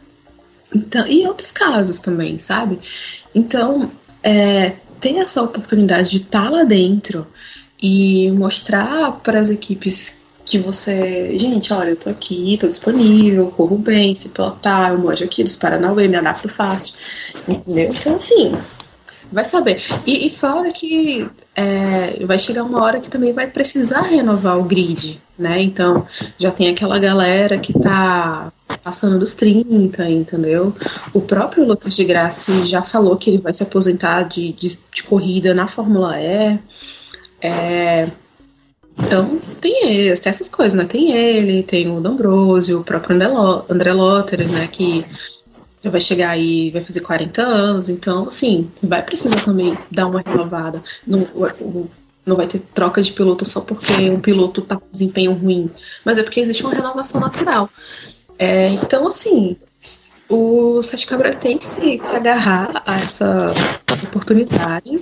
Então, 0.73 1.07
e 1.07 1.25
outros 1.28 1.51
casos 1.51 1.99
também, 1.99 2.38
sabe? 2.38 2.80
Então, 3.34 3.91
é, 4.21 4.73
ter 4.99 5.15
essa 5.17 5.41
oportunidade 5.41 6.09
de 6.09 6.17
estar 6.17 6.43
tá 6.43 6.49
lá 6.49 6.63
dentro 6.63 7.25
e 7.82 8.32
mostrar 8.32 9.11
para 9.23 9.39
as 9.39 9.49
equipes 9.49 10.28
que 10.45 10.57
você, 10.57 11.38
gente, 11.38 11.73
olha, 11.73 11.89
eu 11.89 11.97
tô 11.97 12.09
aqui, 12.09 12.57
tô 12.57 12.67
disponível, 12.67 13.51
corro 13.51 13.78
bem, 13.78 14.15
se 14.15 14.30
pilotar, 14.30 14.91
eu 14.91 14.97
mojo 14.97 15.23
aqui 15.25 15.43
dos 15.43 15.57
Paranauê, 15.57 16.07
me 16.07 16.15
adapto 16.15 16.47
fácil, 16.47 16.95
entendeu? 17.47 17.89
Então, 17.93 18.15
assim, 18.15 18.57
vai 19.32 19.45
saber. 19.45 19.82
E, 20.05 20.28
e 20.28 20.30
fora 20.30 20.71
que 20.71 21.28
é, 21.55 22.25
vai 22.25 22.38
chegar 22.38 22.63
uma 22.63 22.84
hora 22.84 22.99
que 22.99 23.09
também 23.09 23.34
vai 23.34 23.47
precisar 23.47 24.01
renovar 24.01 24.57
o 24.57 24.63
grid, 24.63 25.21
né? 25.38 25.61
Então 25.61 26.05
já 26.38 26.51
tem 26.51 26.69
aquela 26.69 26.99
galera 26.99 27.57
que 27.57 27.73
tá 27.73 28.51
passando 28.84 29.19
dos 29.19 29.34
30, 29.34 30.09
entendeu? 30.09 30.75
O 31.13 31.21
próprio 31.21 31.65
Lucas 31.65 31.95
de 31.95 32.03
Graça 32.03 32.65
já 32.65 32.82
falou 32.82 33.17
que 33.17 33.30
ele 33.30 33.39
vai 33.39 33.53
se 33.53 33.63
aposentar 33.63 34.23
de, 34.23 34.53
de, 34.53 34.67
de 34.93 35.03
corrida 35.03 35.53
na 35.53 35.67
Fórmula 35.67 36.19
E. 36.19 36.59
É, 37.41 38.09
então, 38.99 39.39
tem 39.61 40.09
essas 40.09 40.49
coisas, 40.49 40.73
né? 40.73 40.86
Tem 40.86 41.11
ele, 41.11 41.61
tem 41.61 41.89
o 41.89 42.01
D'Ambrosio, 42.01 42.80
o 42.80 42.84
próprio 42.84 43.15
André 43.69 43.93
Lotter, 43.93 44.49
né? 44.49 44.67
Que 44.67 45.05
já 45.84 45.89
vai 45.89 46.01
chegar 46.01 46.30
aí, 46.32 46.71
vai 46.71 46.82
fazer 46.82 47.01
40 47.01 47.41
anos, 47.41 47.89
então, 47.89 48.28
assim, 48.28 48.69
vai 48.82 49.03
precisar 49.03 49.43
também 49.43 49.78
dar 49.91 50.07
uma 50.07 50.23
renovada. 50.25 50.82
Não, 51.05 51.28
não 52.25 52.36
vai 52.36 52.47
ter 52.47 52.59
troca 52.73 53.01
de 53.01 53.13
piloto 53.13 53.45
só 53.45 53.61
porque 53.61 54.09
um 54.09 54.19
piloto 54.19 54.61
tá 54.61 54.75
com 54.75 54.88
desempenho 54.91 55.34
ruim, 55.34 55.71
mas 56.03 56.17
é 56.17 56.23
porque 56.23 56.39
existe 56.39 56.63
uma 56.63 56.73
renovação 56.73 57.21
natural. 57.21 57.69
É, 58.38 58.69
então, 58.69 59.07
assim, 59.07 59.55
o 60.30 60.82
Sete 60.82 61.07
Cabral 61.07 61.34
tem 61.36 61.57
que 61.57 61.65
se, 61.65 61.97
se 61.97 62.15
agarrar 62.15 62.84
a 62.86 62.99
essa 62.99 63.53
oportunidade 64.03 64.99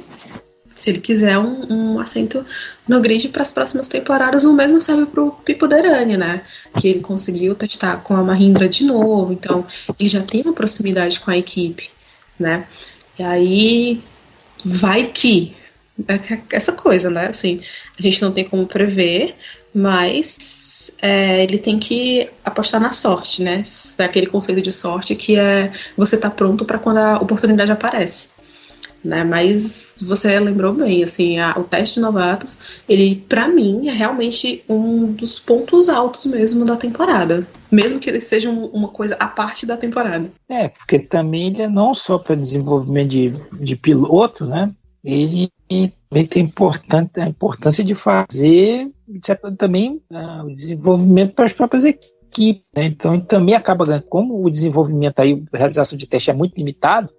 se 0.76 0.90
ele 0.90 1.00
quiser 1.00 1.38
um, 1.40 1.94
um 1.96 2.00
assento 2.00 2.46
no 2.88 3.00
grid 3.00 3.30
para 3.30 3.42
as 3.42 3.52
próximas 3.52 3.88
temporadas, 3.88 4.44
o 4.44 4.54
mesmo 4.54 4.82
serve 4.82 5.06
para 5.06 5.24
o 5.24 5.32
Pipo 5.32 5.68
Derani, 5.68 6.18
né? 6.18 6.42
Que 6.80 6.90
ele 6.90 7.00
conseguiu 7.00 7.56
testar 7.56 8.04
com 8.04 8.14
a 8.14 8.24
Mahindra 8.24 8.68
de 8.68 8.84
novo, 8.84 9.32
então 9.32 9.66
ele 9.98 10.10
já 10.10 10.22
tem 10.22 10.42
uma 10.42 10.54
proximidade 10.54 11.20
com 11.22 11.32
a 11.32 11.38
equipe, 11.38 11.90
né? 12.38 12.68
E 13.18 13.24
aí 13.24 14.02
vai 14.64 15.06
que 15.06 15.56
é 16.08 16.42
essa 16.52 16.74
coisa, 16.74 17.10
né? 17.10 17.28
Assim, 17.28 17.62
a 17.98 18.02
gente 18.02 18.22
não 18.22 18.34
tem 18.34 18.44
como 18.44 18.68
prever, 18.68 19.34
mas 19.74 20.98
é, 21.02 21.42
ele 21.42 21.58
tem 21.58 21.80
que 21.80 22.30
apostar 22.44 22.82
na 22.82 22.92
sorte, 22.92 23.42
né? 23.42 23.64
Daquele 23.98 24.28
conceito 24.28 24.62
de 24.62 24.74
sorte 24.74 25.16
que 25.16 25.38
é 25.38 25.72
você 25.96 26.18
tá 26.18 26.30
pronto 26.30 26.66
para 26.66 26.80
quando 26.80 26.98
a 26.98 27.18
oportunidade 27.18 27.72
aparece 27.72 28.35
né? 29.06 29.24
Mas 29.24 29.96
você 30.02 30.40
lembrou 30.40 30.74
bem, 30.74 31.04
assim, 31.04 31.38
a, 31.38 31.54
o 31.58 31.64
teste 31.64 31.96
de 31.96 32.02
novatos, 32.02 32.58
ele, 32.90 33.24
para 33.30 33.48
mim, 33.48 33.88
é 33.88 33.92
realmente 33.92 34.64
um 34.68 35.12
dos 35.14 35.40
pontos 35.40 35.90
altos 35.90 36.26
mesmo 36.26 36.66
da 36.66 36.76
temporada. 36.76 37.48
Mesmo 37.72 38.00
que 38.00 38.10
ele 38.10 38.20
seja 38.20 38.50
um, 38.50 38.66
uma 38.68 38.88
coisa 38.88 39.16
à 39.20 39.28
parte 39.28 39.66
da 39.66 39.78
temporada. 39.78 40.30
É, 40.50 40.70
porque 40.70 41.00
também 41.00 41.48
ele 41.48 41.62
é 41.62 41.68
não 41.68 41.94
só 41.94 42.18
para 42.18 42.36
desenvolvimento 42.36 43.10
de, 43.10 43.34
de 43.54 43.76
piloto, 43.76 44.46
né? 44.46 44.72
Ele 45.04 45.52
também 46.10 46.26
tem 46.26 46.44
importante, 46.44 47.20
a 47.20 47.28
importância 47.28 47.84
de 47.84 47.94
fazer 47.94 48.90
também 49.58 50.02
uh, 50.12 50.46
o 50.46 50.56
desenvolvimento 50.56 51.34
para 51.34 51.46
as 51.46 51.54
próprias 51.54 51.86
equipes. 51.86 52.64
Né? 52.76 52.86
Então, 52.86 53.14
ele 53.14 53.24
também 53.24 53.54
acaba 53.54 53.86
ganhando. 53.86 54.04
Como 54.04 54.44
o 54.44 54.50
desenvolvimento 54.50 55.20
aí, 55.20 55.44
a 55.54 55.58
realização 55.58 55.98
de 55.98 56.08
teste 56.08 56.32
é 56.32 56.34
muito 56.34 56.56
limitado, 56.58 57.10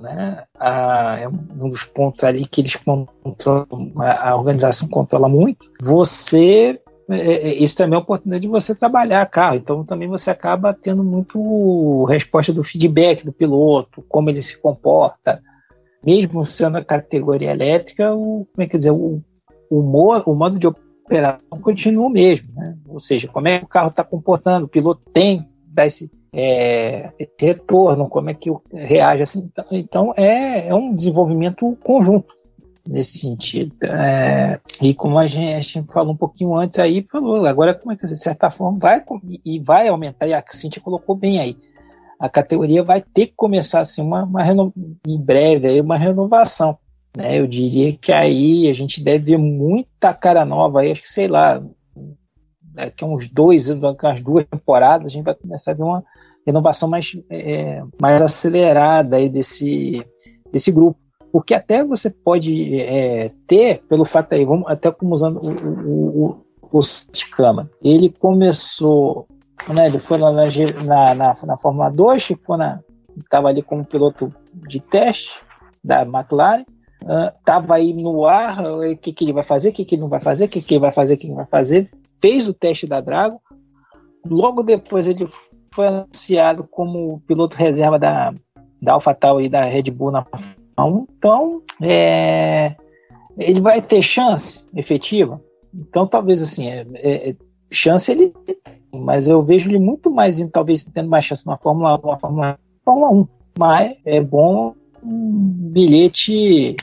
né? 0.00 0.44
Ah, 0.58 1.18
é 1.20 1.28
um 1.28 1.68
dos 1.68 1.84
pontos 1.84 2.24
ali 2.24 2.46
que 2.46 2.60
eles 2.60 2.76
controlam, 2.76 3.92
a 3.96 4.36
organização 4.36 4.88
controla 4.88 5.28
muito. 5.28 5.70
Você 5.80 6.80
é, 7.10 7.48
é, 7.48 7.54
isso 7.54 7.76
também 7.76 7.94
é 7.94 7.96
uma 7.96 8.02
oportunidade 8.02 8.42
de 8.42 8.48
você 8.48 8.74
trabalhar 8.74 9.24
carro. 9.26 9.56
Então 9.56 9.84
também 9.84 10.08
você 10.08 10.30
acaba 10.30 10.74
tendo 10.74 11.02
muito 11.02 12.04
resposta 12.04 12.52
do 12.52 12.62
feedback 12.62 13.24
do 13.24 13.32
piloto, 13.32 14.04
como 14.08 14.28
ele 14.28 14.42
se 14.42 14.58
comporta. 14.58 15.42
Mesmo 16.04 16.44
sendo 16.44 16.76
a 16.76 16.84
categoria 16.84 17.50
elétrica, 17.50 18.14
o, 18.14 18.46
como 18.52 18.62
é 18.62 18.66
que 18.66 18.78
dizer, 18.78 18.90
o, 18.90 19.22
o, 19.70 19.80
o 19.80 20.34
modo 20.34 20.58
de 20.58 20.66
operação 20.66 21.60
continua 21.62 22.06
o 22.06 22.10
mesmo. 22.10 22.52
Né? 22.54 22.76
Ou 22.86 23.00
seja, 23.00 23.26
como 23.26 23.48
é 23.48 23.58
que 23.58 23.64
o 23.64 23.68
carro 23.68 23.88
está 23.88 24.04
comportando, 24.04 24.66
o 24.66 24.68
piloto 24.68 25.02
tem 25.12 25.48
dar 25.66 25.86
esse 25.86 26.10
é, 26.32 27.10
retorno, 27.38 28.08
como 28.08 28.30
é 28.30 28.34
que 28.34 28.50
reage 28.72 29.22
assim. 29.22 29.50
Então, 29.50 29.64
então 29.72 30.14
é, 30.16 30.68
é 30.68 30.74
um 30.74 30.94
desenvolvimento 30.94 31.76
conjunto 31.82 32.36
nesse 32.86 33.18
sentido. 33.18 33.74
É, 33.84 34.60
e 34.80 34.94
como 34.94 35.18
a 35.18 35.26
gente, 35.26 35.54
a 35.54 35.60
gente, 35.60 35.92
falou 35.92 36.12
um 36.12 36.16
pouquinho 36.16 36.54
antes 36.54 36.78
aí, 36.78 37.06
falou, 37.10 37.44
agora 37.46 37.74
como 37.74 37.92
é 37.92 37.96
que 37.96 38.06
de 38.06 38.16
certa 38.16 38.50
forma 38.50 38.78
vai 38.78 39.02
e 39.44 39.58
vai 39.58 39.88
aumentar, 39.88 40.26
e 40.26 40.34
a 40.34 40.42
Cintia 40.48 40.82
colocou 40.82 41.14
bem 41.14 41.38
aí. 41.38 41.56
A 42.18 42.28
categoria 42.28 42.82
vai 42.82 43.00
ter 43.00 43.26
que 43.26 43.34
começar 43.36 43.80
assim 43.80 44.02
uma, 44.02 44.24
uma 44.24 44.42
reno, 44.42 44.72
em 45.06 45.20
breve 45.20 45.68
aí 45.68 45.80
uma 45.80 45.96
renovação. 45.96 46.76
Né? 47.16 47.38
Eu 47.38 47.46
diria 47.46 47.92
que 47.92 48.12
aí 48.12 48.68
a 48.68 48.72
gente 48.72 49.02
deve 49.02 49.32
ver 49.32 49.38
muita 49.38 50.12
cara 50.12 50.44
nova 50.44 50.80
aí, 50.80 50.90
acho 50.90 51.02
que 51.02 51.12
sei 51.12 51.28
lá, 51.28 51.62
daqui 52.74 53.04
a 53.04 53.06
uns 53.06 53.28
dois, 53.28 53.68
umas 53.70 54.20
duas 54.20 54.44
temporadas, 54.44 55.06
a 55.06 55.14
gente 55.14 55.24
vai 55.24 55.34
começar 55.34 55.72
a 55.72 55.74
ver 55.74 55.82
uma 55.82 56.04
renovação 56.46 56.88
mais, 56.88 57.16
é, 57.30 57.82
mais 58.00 58.22
acelerada 58.22 59.16
aí 59.16 59.28
desse, 59.28 60.04
desse 60.50 60.70
grupo. 60.70 60.98
Porque 61.30 61.54
até 61.54 61.84
você 61.84 62.08
pode 62.08 62.80
é, 62.80 63.30
ter, 63.46 63.82
pelo 63.88 64.04
fato 64.04 64.32
aí, 64.32 64.44
vamos 64.44 64.66
até 64.66 64.90
como 64.90 65.12
usando 65.12 65.40
o, 65.42 66.40
o, 66.70 66.78
o, 66.78 66.80
ele 67.82 68.10
começou, 68.18 69.26
né, 69.68 69.86
ele 69.86 69.98
foi 69.98 70.16
lá 70.16 70.32
na, 70.32 70.44
na, 70.84 71.14
na, 71.14 71.34
na 71.44 71.56
Fórmula 71.58 71.90
2, 71.90 72.24
ficou 72.24 72.56
na, 72.56 72.80
estava 73.18 73.48
ali 73.48 73.62
como 73.62 73.84
piloto 73.84 74.32
de 74.54 74.80
teste 74.80 75.42
da 75.84 76.02
McLaren, 76.02 76.64
estava 77.00 77.70
uh, 77.70 77.76
aí 77.76 77.92
no 77.92 78.24
ar, 78.26 78.64
o 78.64 78.96
que, 78.96 79.12
que 79.12 79.24
ele 79.24 79.32
vai 79.32 79.42
fazer, 79.42 79.70
o 79.70 79.72
que, 79.72 79.84
que 79.84 79.94
ele 79.94 80.02
não 80.02 80.08
vai 80.08 80.20
fazer, 80.20 80.46
o 80.46 80.48
que, 80.48 80.60
que 80.60 80.74
ele 80.74 80.80
vai 80.80 80.92
fazer, 80.92 81.14
o 81.14 81.18
que 81.18 81.26
ele 81.26 81.34
vai 81.34 81.46
fazer, 81.46 81.88
fez 82.20 82.48
o 82.48 82.54
teste 82.54 82.86
da 82.86 83.00
Drago, 83.00 83.40
logo 84.26 84.62
depois 84.62 85.06
ele 85.06 85.28
foi 85.72 85.86
anunciado 85.86 86.64
como 86.64 87.20
piloto 87.20 87.56
reserva 87.56 87.98
da, 87.98 88.34
da 88.82 88.92
AlphaTauri 88.92 89.46
e 89.46 89.48
da 89.48 89.64
Red 89.64 89.90
Bull 89.90 90.10
na 90.10 90.24
Fórmula 90.24 90.56
1, 90.78 91.06
então 91.16 91.62
é, 91.80 92.74
ele 93.38 93.60
vai 93.60 93.80
ter 93.80 94.02
chance 94.02 94.64
efetiva, 94.74 95.40
então 95.72 96.06
talvez 96.06 96.42
assim, 96.42 96.68
é, 96.68 96.86
é, 96.94 97.36
chance 97.70 98.10
ele 98.10 98.30
tem, 98.44 98.56
mas 98.92 99.28
eu 99.28 99.42
vejo 99.42 99.70
ele 99.70 99.78
muito 99.78 100.10
mais, 100.10 100.40
talvez 100.50 100.82
tendo 100.84 101.08
mais 101.08 101.24
chance 101.24 101.46
na 101.46 101.56
Fórmula 101.56 102.00
1, 102.02 102.10
na 102.10 102.18
Fórmula 102.84 103.10
1, 103.12 103.28
mas 103.58 103.96
é 104.04 104.20
bom 104.20 104.74
um 105.02 105.70
bilhete 105.72 106.76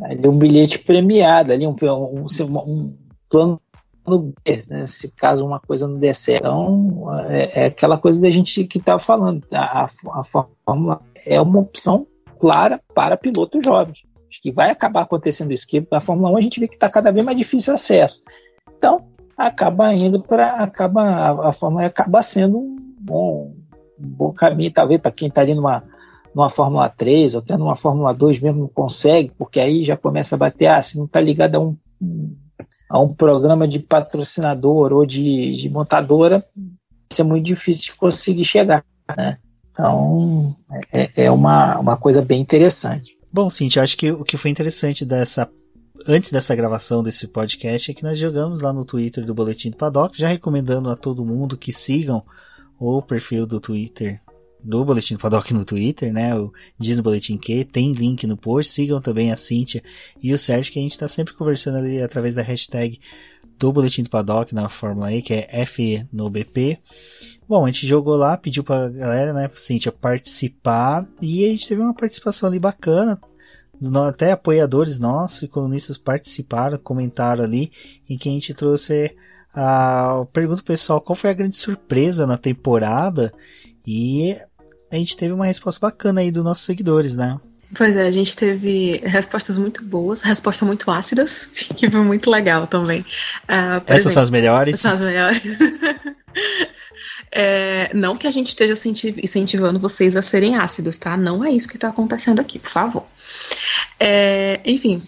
um 0.00 0.38
bilhete 0.38 0.78
premiado 0.78 1.52
ali, 1.52 1.66
um, 1.66 1.76
um, 1.82 2.26
um 2.66 2.96
plano 3.28 3.60
B, 4.44 4.64
né? 4.68 4.86
se 4.86 5.10
caso 5.12 5.46
uma 5.46 5.60
coisa 5.60 5.86
não 5.86 5.98
der 5.98 6.14
certo. 6.14 6.46
Então, 6.46 7.06
é, 7.28 7.62
é 7.62 7.66
aquela 7.66 7.98
coisa 7.98 8.20
da 8.20 8.30
gente 8.30 8.64
que 8.64 8.78
está 8.78 8.98
falando. 8.98 9.44
A, 9.52 9.84
a, 9.84 10.24
Fórmula 10.24 11.00
é 11.24 11.40
uma 11.40 11.60
opção 11.60 12.06
clara 12.38 12.80
para 12.94 13.16
pilotos 13.16 13.64
jovens. 13.64 14.02
Acho 14.28 14.40
que 14.42 14.50
vai 14.50 14.70
acabar 14.70 15.02
acontecendo 15.02 15.52
isso, 15.52 15.66
que 15.66 15.86
a 15.90 16.00
Fórmula 16.00 16.30
1 16.30 16.36
a 16.36 16.40
gente 16.40 16.60
vê 16.60 16.66
que 16.66 16.74
está 16.74 16.88
cada 16.88 17.12
vez 17.12 17.24
mais 17.24 17.36
difícil 17.36 17.74
acesso. 17.74 18.22
Então, 18.76 19.06
acaba 19.36 19.92
indo 19.92 20.20
para. 20.20 20.62
acaba 20.62 21.48
a, 21.48 21.52
Fórmula 21.52 21.86
acaba 21.86 22.22
sendo 22.22 22.58
um 22.58 22.76
bom, 22.98 23.54
um 23.98 24.08
bom 24.08 24.32
caminho, 24.32 24.72
talvez, 24.72 25.00
para 25.00 25.12
quem 25.12 25.28
está 25.28 25.42
ali 25.42 25.54
numa 25.54 25.84
numa 26.34 26.48
Fórmula 26.48 26.88
3 26.88 27.34
ou 27.34 27.40
até 27.40 27.56
numa 27.56 27.76
Fórmula 27.76 28.12
2 28.12 28.40
mesmo 28.40 28.60
não 28.60 28.68
consegue, 28.68 29.32
porque 29.36 29.60
aí 29.60 29.82
já 29.82 29.96
começa 29.96 30.34
a 30.34 30.38
bater, 30.38 30.66
ah, 30.66 30.80
se 30.80 30.96
não 30.96 31.04
está 31.04 31.20
ligado 31.20 31.56
a 31.56 31.60
um, 31.60 31.76
a 32.88 33.00
um 33.00 33.12
programa 33.12 33.66
de 33.68 33.78
patrocinador 33.78 34.92
ou 34.92 35.04
de, 35.06 35.52
de 35.52 35.68
montadora, 35.68 36.44
vai 36.56 36.66
ser 37.12 37.22
muito 37.22 37.44
difícil 37.44 37.92
de 37.92 37.98
conseguir 37.98 38.44
chegar, 38.44 38.84
né? 39.16 39.38
Então, 39.72 40.54
é, 40.92 41.24
é 41.24 41.30
uma, 41.30 41.78
uma 41.78 41.96
coisa 41.96 42.20
bem 42.20 42.40
interessante. 42.40 43.16
Bom, 43.32 43.48
Cintia, 43.48 43.82
acho 43.82 43.96
que 43.96 44.12
o 44.12 44.24
que 44.24 44.36
foi 44.36 44.50
interessante 44.50 45.04
dessa 45.04 45.50
antes 46.06 46.30
dessa 46.30 46.54
gravação 46.54 47.02
desse 47.02 47.28
podcast 47.28 47.90
é 47.90 47.94
que 47.94 48.02
nós 48.02 48.18
jogamos 48.18 48.60
lá 48.60 48.72
no 48.72 48.84
Twitter 48.84 49.24
do 49.24 49.34
Boletim 49.34 49.70
do 49.70 49.76
Paddock, 49.76 50.18
já 50.18 50.28
recomendando 50.28 50.90
a 50.90 50.96
todo 50.96 51.24
mundo 51.24 51.56
que 51.56 51.72
sigam 51.72 52.24
o 52.78 53.00
perfil 53.00 53.46
do 53.46 53.60
Twitter 53.60 54.20
do 54.62 54.84
Boletim 54.84 55.14
do 55.14 55.20
Paddock 55.20 55.52
no 55.52 55.64
Twitter, 55.64 56.12
né? 56.12 56.34
O 56.36 56.52
Diz 56.78 56.96
no 56.96 57.02
Boletim 57.02 57.36
Q, 57.36 57.64
tem 57.64 57.92
link 57.92 58.26
no 58.26 58.36
post. 58.36 58.72
Sigam 58.72 59.00
também 59.00 59.32
a 59.32 59.36
Cintia 59.36 59.82
e 60.22 60.32
o 60.32 60.38
Sérgio, 60.38 60.72
que 60.72 60.78
a 60.78 60.82
gente 60.82 60.92
está 60.92 61.08
sempre 61.08 61.34
conversando 61.34 61.78
ali 61.78 62.00
através 62.00 62.34
da 62.34 62.42
hashtag 62.42 63.00
do 63.58 63.72
Boletim 63.72 64.02
do 64.02 64.10
Paddock 64.10 64.54
na 64.54 64.68
Fórmula 64.68 65.12
E, 65.12 65.22
que 65.22 65.34
é 65.34 65.46
F. 65.50 66.06
Bom, 67.48 67.64
a 67.64 67.70
gente 67.70 67.86
jogou 67.86 68.16
lá, 68.16 68.36
pediu 68.36 68.64
pra 68.64 68.88
galera, 68.88 69.32
né, 69.32 69.50
Cintia, 69.54 69.92
participar 69.92 71.06
e 71.20 71.44
a 71.44 71.48
gente 71.48 71.68
teve 71.68 71.80
uma 71.80 71.94
participação 71.94 72.48
ali 72.48 72.58
bacana. 72.58 73.20
Até 74.06 74.32
apoiadores 74.32 74.98
nossos 74.98 75.42
e 75.42 75.48
colunistas 75.48 75.98
participaram, 75.98 76.78
comentaram 76.78 77.42
ali, 77.42 77.72
em 78.08 78.16
que 78.16 78.28
a 78.28 78.32
gente 78.32 78.54
trouxe 78.54 79.14
a 79.54 80.24
pergunta 80.32 80.62
pessoal 80.62 81.00
qual 81.00 81.16
foi 81.16 81.30
a 81.30 81.34
grande 81.34 81.56
surpresa 81.56 82.26
na 82.26 82.38
temporada 82.38 83.32
e 83.86 84.36
a 84.92 84.96
gente 84.96 85.16
teve 85.16 85.32
uma 85.32 85.46
resposta 85.46 85.80
bacana 85.80 86.20
aí 86.20 86.30
dos 86.30 86.44
nossos 86.44 86.64
seguidores, 86.64 87.16
né? 87.16 87.40
Pois 87.74 87.96
é, 87.96 88.06
a 88.06 88.10
gente 88.10 88.36
teve 88.36 89.00
respostas 89.02 89.56
muito 89.56 89.82
boas, 89.82 90.20
respostas 90.20 90.66
muito 90.66 90.90
ácidas, 90.90 91.46
que 91.76 91.90
foi 91.90 92.02
muito 92.02 92.30
legal 92.30 92.66
também. 92.66 93.00
Uh, 93.00 93.80
Essas 93.86 93.96
exemplo, 93.96 94.10
são 94.10 94.22
as 94.22 94.30
melhores? 94.30 94.80
São 94.80 94.92
as 94.92 95.00
melhores. 95.00 95.40
é, 97.32 97.90
não 97.94 98.14
que 98.14 98.26
a 98.26 98.30
gente 98.30 98.50
esteja 98.50 98.74
incentivando 99.22 99.78
vocês 99.78 100.14
a 100.14 100.20
serem 100.20 100.56
ácidos, 100.56 100.98
tá? 100.98 101.16
Não 101.16 101.42
é 101.42 101.50
isso 101.50 101.68
que 101.68 101.76
está 101.76 101.88
acontecendo 101.88 102.40
aqui, 102.40 102.58
por 102.58 102.70
favor. 102.70 103.06
É, 103.98 104.60
enfim, 104.66 105.02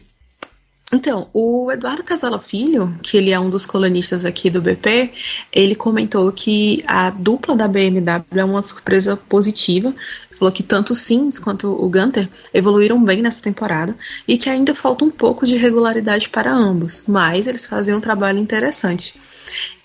Então, 0.95 1.29
o 1.33 1.73
Eduardo 1.73 2.05
Casala 2.05 2.41
Filho, 2.41 2.97
que 3.03 3.17
ele 3.17 3.33
é 3.33 3.41
um 3.41 3.51
dos 3.51 3.67
colonistas 3.67 4.25
aqui 4.25 4.49
do 4.49 4.63
BP, 4.63 5.11
ele 5.53 5.75
comentou 5.75 6.31
que 6.31 6.85
a 6.87 7.11
dupla 7.11 7.57
da 7.57 7.67
BMW 7.67 8.25
é 8.37 8.45
uma 8.45 8.63
surpresa 8.63 9.17
positiva. 9.17 9.93
Falou 10.37 10.53
que 10.53 10.63
tanto 10.63 10.93
o 10.93 10.97
Sims 10.97 11.39
quanto 11.39 11.69
o 11.69 11.89
Gunter 11.89 12.29
evoluíram 12.53 13.03
bem 13.03 13.23
nessa 13.23 13.43
temporada 13.43 13.97
e 14.27 14.37
que 14.37 14.51
ainda 14.51 14.75
falta 14.75 15.05
um 15.05 15.11
pouco 15.11 15.47
de 15.47 15.57
regularidade 15.57 16.29
para 16.29 16.53
ambos, 16.53 17.05
mas 17.07 17.47
eles 17.47 17.67
fazem 17.67 17.95
um 17.95 18.01
trabalho 18.01 18.39
interessante. 18.39 19.15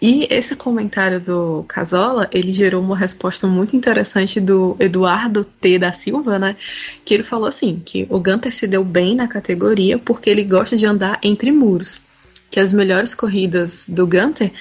E 0.02 0.28
esse 0.30 0.56
comentário 0.56 1.20
do 1.20 1.64
Casola, 1.68 2.30
ele 2.32 2.54
gerou 2.54 2.82
uma 2.82 2.98
resposta 2.98 3.46
muito 3.46 3.76
interessante 3.76 4.40
do 4.40 4.76
Eduardo 4.80 5.44
T. 5.44 5.78
da 5.78 5.92
Silva, 5.92 6.40
né? 6.40 6.56
Que 7.04 7.14
ele 7.14 7.24
falou 7.24 7.48
assim, 7.48 7.82
que 7.84 8.08
o 8.10 8.20
Gunter 8.20 8.54
se 8.54 8.66
deu 8.66 8.84
bem 8.84 9.16
na 9.16 9.28
categoria 9.28 9.98
porque 9.98 10.30
ele 10.30 10.44
gosta 10.44 10.78
de 10.78 10.86
andar 10.86 11.20
entre 11.22 11.52
muros. 11.52 12.02
Que 12.50 12.60
as 12.60 12.74
melhores 12.74 13.14
corridas 13.14 13.88
do 13.88 14.08
Gunter 14.08 14.52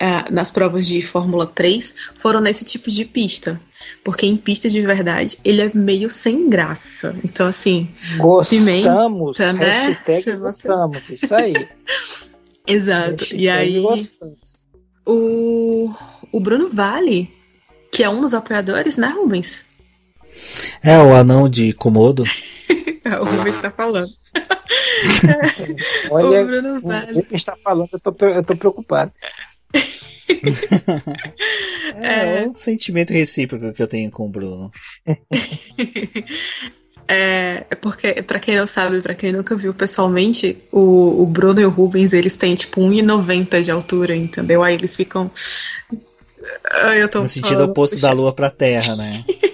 é, 0.00 0.32
nas 0.32 0.50
provas 0.50 0.86
de 0.86 1.02
Fórmula 1.02 1.46
3 1.46 1.94
foram 2.18 2.40
nesse 2.40 2.64
tipo 2.64 2.90
de 2.90 3.04
pista. 3.04 3.60
Porque 4.02 4.26
em 4.26 4.36
pista 4.36 4.68
de 4.68 4.80
verdade 4.80 5.38
ele 5.44 5.60
é 5.60 5.70
meio 5.74 6.08
sem 6.08 6.48
graça. 6.48 7.14
Então, 7.22 7.46
assim. 7.46 7.88
Gostamos, 8.16 9.36
pimenta, 9.36 9.52
né? 9.52 9.98
Hashtag 10.06 10.38
gostamos, 10.38 11.10
isso 11.10 11.34
aí. 11.34 11.54
Exato. 12.66 13.26
E 13.34 13.48
aí. 13.48 13.82
O, 15.06 15.92
o 16.30 16.40
Bruno 16.40 16.70
Vale, 16.70 17.30
que 17.90 18.02
é 18.02 18.08
um 18.08 18.20
dos 18.20 18.32
apoiadores, 18.32 18.96
né, 18.96 19.08
Rubens? 19.08 19.64
É, 20.82 20.98
o 20.98 21.14
anão 21.14 21.48
de 21.48 21.72
Komodo. 21.72 22.24
o 23.20 23.24
Rubens 23.24 23.56
está 23.56 23.70
falando. 23.70 24.10
Olha, 26.10 26.42
o 26.42 26.46
Bruno 26.46 26.80
Vale. 26.80 27.26
O 27.30 27.34
está 27.34 27.56
falando, 27.56 27.88
eu 27.92 27.98
tô, 27.98 28.26
eu 28.26 28.44
tô 28.44 28.56
preocupado. 28.56 29.12
é, 31.96 32.42
é 32.42 32.46
um 32.46 32.52
sentimento 32.52 33.12
recíproco 33.12 33.72
que 33.72 33.82
eu 33.82 33.88
tenho 33.88 34.10
com 34.10 34.26
o 34.26 34.30
Bruno. 34.30 34.70
É, 37.12 37.66
é 37.68 37.74
porque, 37.74 38.22
para 38.22 38.38
quem 38.38 38.54
não 38.54 38.68
sabe, 38.68 39.02
para 39.02 39.16
quem 39.16 39.32
nunca 39.32 39.56
viu 39.56 39.74
pessoalmente, 39.74 40.56
o, 40.70 41.24
o 41.24 41.26
Bruno 41.26 41.60
e 41.60 41.64
o 41.64 41.68
Rubens, 41.68 42.12
eles 42.12 42.36
têm 42.36 42.54
tipo 42.54 42.80
1,90 42.80 43.62
de 43.62 43.70
altura, 43.72 44.14
entendeu? 44.14 44.62
Aí 44.62 44.74
eles 44.74 44.94
ficam. 44.94 45.28
Ai, 46.70 47.02
eu 47.02 47.08
tô 47.08 47.20
no 47.20 47.28
sentido 47.28 47.64
oposto 47.64 47.98
da 47.98 48.12
Lua 48.12 48.32
pra 48.32 48.48
Terra, 48.48 48.94
né? 48.94 49.24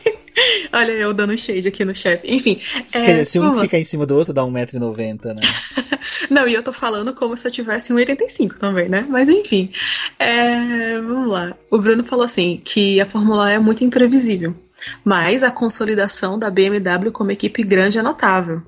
Olha, 0.73 0.93
eu 0.93 1.13
dando 1.15 1.37
shade 1.37 1.69
aqui 1.69 1.85
no 1.85 1.95
chefe. 1.95 2.33
Enfim. 2.33 2.61
Se, 2.85 3.03
é, 3.03 3.25
se 3.25 3.39
um 3.39 3.61
ficar 3.61 3.79
em 3.79 3.85
cima 3.85 4.07
do 4.07 4.17
outro, 4.17 4.33
dá 4.33 4.43
1,90m, 4.43 5.25
né? 5.25 5.35
Não, 6.31 6.47
e 6.47 6.55
eu 6.55 6.63
tô 6.63 6.73
falando 6.73 7.15
como 7.15 7.37
se 7.37 7.47
eu 7.47 7.51
tivesse 7.51 7.93
1,85 7.93 8.55
também, 8.59 8.89
né? 8.89 9.07
Mas 9.09 9.29
enfim. 9.29 9.71
É, 10.19 11.01
vamos 11.01 11.29
lá. 11.29 11.55
O 11.71 11.79
Bruno 11.79 12.05
falou 12.05 12.25
assim: 12.25 12.61
que 12.65 13.01
a 13.01 13.07
Fórmula 13.07 13.51
E 13.51 13.55
é 13.55 13.59
muito 13.59 13.85
imprevisível. 13.85 14.55
Mas 15.05 15.43
a 15.43 15.51
consolidação 15.51 16.39
da 16.39 16.51
BMW 16.51 17.11
como 17.11 17.31
equipe 17.31 17.63
grande 17.63 17.99
é 17.99 18.03
notável. 18.03 18.63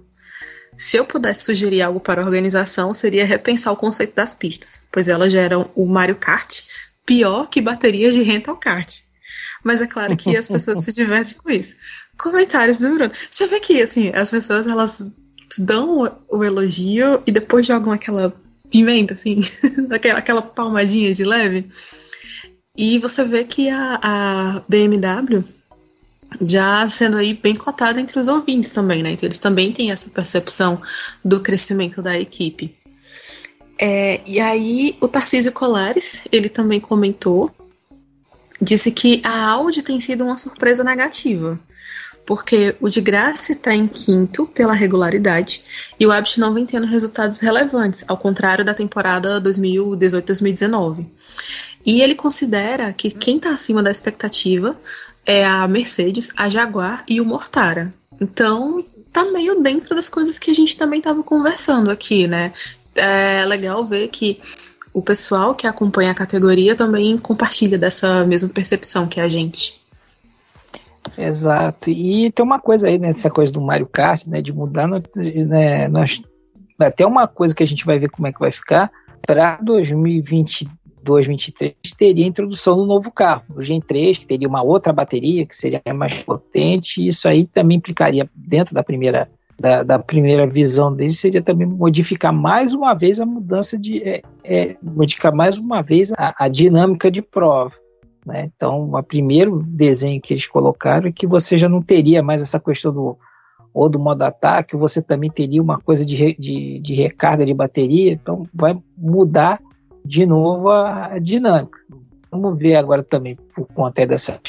Se 0.76 0.96
eu 0.96 1.04
pudesse 1.04 1.44
sugerir 1.44 1.82
algo 1.82 1.98
para 1.98 2.22
a 2.22 2.24
organização, 2.24 2.94
seria 2.94 3.26
repensar 3.26 3.72
o 3.72 3.76
conceito 3.76 4.14
das 4.14 4.32
pistas, 4.32 4.82
pois 4.92 5.08
elas 5.08 5.32
geram 5.32 5.68
o 5.74 5.84
Mario 5.84 6.14
Kart 6.14 6.62
pior 7.04 7.46
que 7.46 7.62
baterias 7.62 8.14
de 8.14 8.22
rental 8.22 8.56
kart. 8.56 9.00
Mas 9.68 9.82
é 9.82 9.86
claro 9.86 10.16
que 10.16 10.34
as 10.34 10.48
pessoas 10.48 10.82
se 10.82 10.94
divertem 10.94 11.36
com 11.36 11.50
isso. 11.50 11.76
Comentários 12.16 12.78
do 12.78 12.88
Bruno. 12.94 13.12
Você 13.30 13.46
vê 13.46 13.60
que, 13.60 13.82
assim, 13.82 14.10
as 14.14 14.30
pessoas, 14.30 14.66
elas 14.66 15.12
dão 15.58 16.10
o 16.26 16.42
elogio 16.42 17.22
e 17.26 17.30
depois 17.30 17.66
jogam 17.66 17.92
aquela 17.92 18.34
pimenta, 18.70 19.12
assim, 19.12 19.40
aquela 20.16 20.40
palmadinha 20.40 21.12
de 21.12 21.22
leve. 21.22 21.68
E 22.78 22.98
você 22.98 23.22
vê 23.24 23.44
que 23.44 23.68
a, 23.68 24.00
a 24.02 24.62
BMW 24.66 25.44
já 26.40 26.88
sendo 26.88 27.18
aí 27.18 27.34
bem 27.34 27.54
cotada 27.54 28.00
entre 28.00 28.18
os 28.18 28.26
ouvintes 28.26 28.72
também, 28.72 29.02
né? 29.02 29.10
Então 29.10 29.26
eles 29.26 29.38
também 29.38 29.70
têm 29.70 29.90
essa 29.90 30.08
percepção 30.08 30.80
do 31.22 31.40
crescimento 31.40 32.00
da 32.00 32.18
equipe. 32.18 32.74
É, 33.78 34.22
e 34.24 34.40
aí 34.40 34.96
o 34.98 35.06
Tarcísio 35.06 35.52
Colares, 35.52 36.26
ele 36.32 36.48
também 36.48 36.80
comentou, 36.80 37.50
disse 38.60 38.90
que 38.90 39.20
a 39.24 39.50
Audi 39.50 39.82
tem 39.82 40.00
sido 40.00 40.24
uma 40.24 40.36
surpresa 40.36 40.82
negativa, 40.82 41.58
porque 42.26 42.76
o 42.80 42.88
de 42.88 43.00
Graça 43.00 43.52
está 43.52 43.74
em 43.74 43.86
quinto 43.86 44.46
pela 44.46 44.74
regularidade 44.74 45.62
e 45.98 46.06
o 46.06 46.12
Abt 46.12 46.38
não 46.38 46.52
vem 46.52 46.66
tendo 46.66 46.86
resultados 46.86 47.38
relevantes, 47.38 48.04
ao 48.06 48.18
contrário 48.18 48.64
da 48.64 48.74
temporada 48.74 49.40
2018-2019. 49.40 51.06
E 51.86 52.02
ele 52.02 52.14
considera 52.14 52.92
que 52.92 53.10
quem 53.10 53.36
está 53.36 53.50
acima 53.50 53.82
da 53.82 53.90
expectativa 53.90 54.76
é 55.24 55.44
a 55.44 55.66
Mercedes, 55.66 56.30
a 56.36 56.50
Jaguar 56.50 57.04
e 57.08 57.20
o 57.20 57.24
Mortara. 57.24 57.94
Então, 58.20 58.84
tá 59.12 59.24
meio 59.26 59.62
dentro 59.62 59.94
das 59.94 60.08
coisas 60.08 60.38
que 60.38 60.50
a 60.50 60.54
gente 60.54 60.76
também 60.76 60.98
estava 60.98 61.22
conversando 61.22 61.90
aqui, 61.90 62.26
né? 62.26 62.52
É 62.94 63.44
legal 63.46 63.84
ver 63.84 64.08
que 64.08 64.38
o 64.98 65.02
pessoal 65.02 65.54
que 65.54 65.66
acompanha 65.66 66.10
a 66.10 66.14
categoria 66.14 66.74
também 66.74 67.16
compartilha 67.16 67.78
dessa 67.78 68.24
mesma 68.24 68.48
percepção 68.48 69.06
que 69.06 69.20
a 69.20 69.28
gente. 69.28 69.78
Exato. 71.16 71.90
E 71.90 72.30
tem 72.32 72.44
uma 72.44 72.58
coisa 72.58 72.88
aí 72.88 72.98
nessa 72.98 73.30
coisa 73.30 73.52
do 73.52 73.60
Mario 73.60 73.86
Kart, 73.86 74.26
né, 74.26 74.42
de 74.42 74.52
mudar, 74.52 74.88
né, 74.88 75.88
nós 75.88 76.20
até 76.78 77.04
uma 77.04 77.26
coisa 77.26 77.54
que 77.54 77.62
a 77.62 77.66
gente 77.66 77.84
vai 77.84 77.98
ver 77.98 78.08
como 78.08 78.28
é 78.28 78.32
que 78.32 78.38
vai 78.38 78.52
ficar 78.52 78.90
para 79.26 79.56
2022 79.62 80.78
2023 81.00 81.74
teria 81.96 82.24
a 82.24 82.28
introdução 82.28 82.76
do 82.76 82.84
novo 82.84 83.10
carro, 83.10 83.42
o 83.56 83.62
Gen 83.62 83.80
3, 83.80 84.18
que 84.18 84.26
teria 84.26 84.48
uma 84.48 84.62
outra 84.62 84.92
bateria, 84.92 85.46
que 85.46 85.56
seria 85.56 85.80
mais 85.94 86.12
potente, 86.22 87.00
e 87.00 87.08
isso 87.08 87.26
aí 87.26 87.46
também 87.46 87.78
implicaria, 87.78 88.28
dentro 88.34 88.74
da 88.74 88.82
primeira, 88.82 89.30
da, 89.60 89.82
da 89.82 89.98
primeira 89.98 90.46
visão 90.46 90.94
dele, 90.94 91.12
seria 91.12 91.42
também 91.42 91.66
modificar 91.66 92.32
mais 92.32 92.72
uma 92.72 92.94
vez 92.94 93.20
a 93.20 93.26
mudança 93.26 93.76
de. 93.76 94.02
É, 94.02 94.22
é, 94.44 94.76
modificar 94.82 95.34
mais 95.34 95.56
uma 95.56 95.82
vez 95.82 96.12
a, 96.12 96.44
a 96.44 96.48
dinâmica 96.48 97.10
de 97.10 97.20
prova. 97.20 97.74
Né? 98.24 98.50
Então, 98.54 98.90
o 98.92 99.02
primeiro 99.02 99.62
desenho 99.62 100.20
que 100.20 100.34
eles 100.34 100.46
colocaram 100.46 101.08
é 101.08 101.12
que 101.12 101.26
você 101.26 101.58
já 101.58 101.68
não 101.68 101.82
teria 101.82 102.22
mais 102.22 102.40
essa 102.40 102.60
questão 102.60 102.92
do 102.92 103.18
ou 103.72 103.88
do 103.88 103.98
modo 103.98 104.22
ataque, 104.22 104.76
você 104.76 105.00
também 105.00 105.30
teria 105.30 105.62
uma 105.62 105.78
coisa 105.78 106.04
de, 106.04 106.34
de, 106.36 106.80
de 106.80 106.94
recarga 106.94 107.44
de 107.44 107.54
bateria, 107.54 108.12
então 108.12 108.42
vai 108.52 108.76
mudar 108.96 109.60
de 110.04 110.26
novo 110.26 110.70
a 110.70 111.18
dinâmica. 111.20 111.78
Vamos 112.30 112.58
ver 112.58 112.76
agora 112.76 113.04
também, 113.04 113.36
por 113.54 113.66
conta 113.68 114.06
dessas 114.06 114.40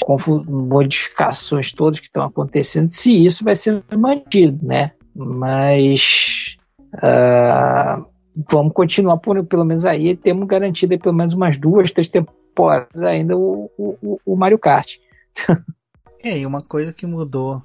modificações 0.48 1.72
todas 1.72 2.00
que 2.00 2.08
estão 2.08 2.24
acontecendo, 2.24 2.90
se 2.90 3.24
isso 3.24 3.44
vai 3.44 3.56
ser 3.56 3.84
mantido, 3.96 4.66
né? 4.66 4.92
Mas 5.16 6.58
uh, 6.96 8.06
vamos 8.50 8.74
continuar 8.74 9.18
por 9.18 9.44
pelo 9.46 9.66
menos 9.66 9.86
aí, 9.86 10.16
temos 10.16 10.48
garantido 10.48 10.98
pelo 11.00 11.16
menos 11.16 11.34
umas 11.34 11.58
duas, 11.58 11.92
três 11.92 12.08
temporadas 12.08 13.02
ainda 13.04 13.38
o, 13.38 13.70
o, 13.78 14.20
o 14.26 14.36
Mario 14.36 14.60
Kart. 14.60 14.96
é, 16.24 16.40
e 16.40 16.46
uma 16.46 16.62
coisa 16.62 16.94
que 16.94 17.06
mudou 17.06 17.62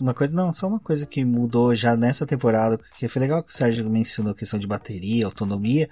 uma 0.00 0.14
coisa, 0.14 0.32
não, 0.32 0.52
só 0.52 0.68
uma 0.68 0.80
coisa 0.80 1.06
que 1.06 1.24
mudou 1.24 1.74
já 1.74 1.96
nessa 1.96 2.24
temporada, 2.24 2.78
que 2.98 3.08
foi 3.08 3.20
legal 3.20 3.42
que 3.42 3.50
o 3.50 3.52
Sérgio 3.52 3.88
mencionou 3.90 4.32
a 4.32 4.36
questão 4.36 4.58
de 4.58 4.66
bateria, 4.66 5.26
autonomia, 5.26 5.88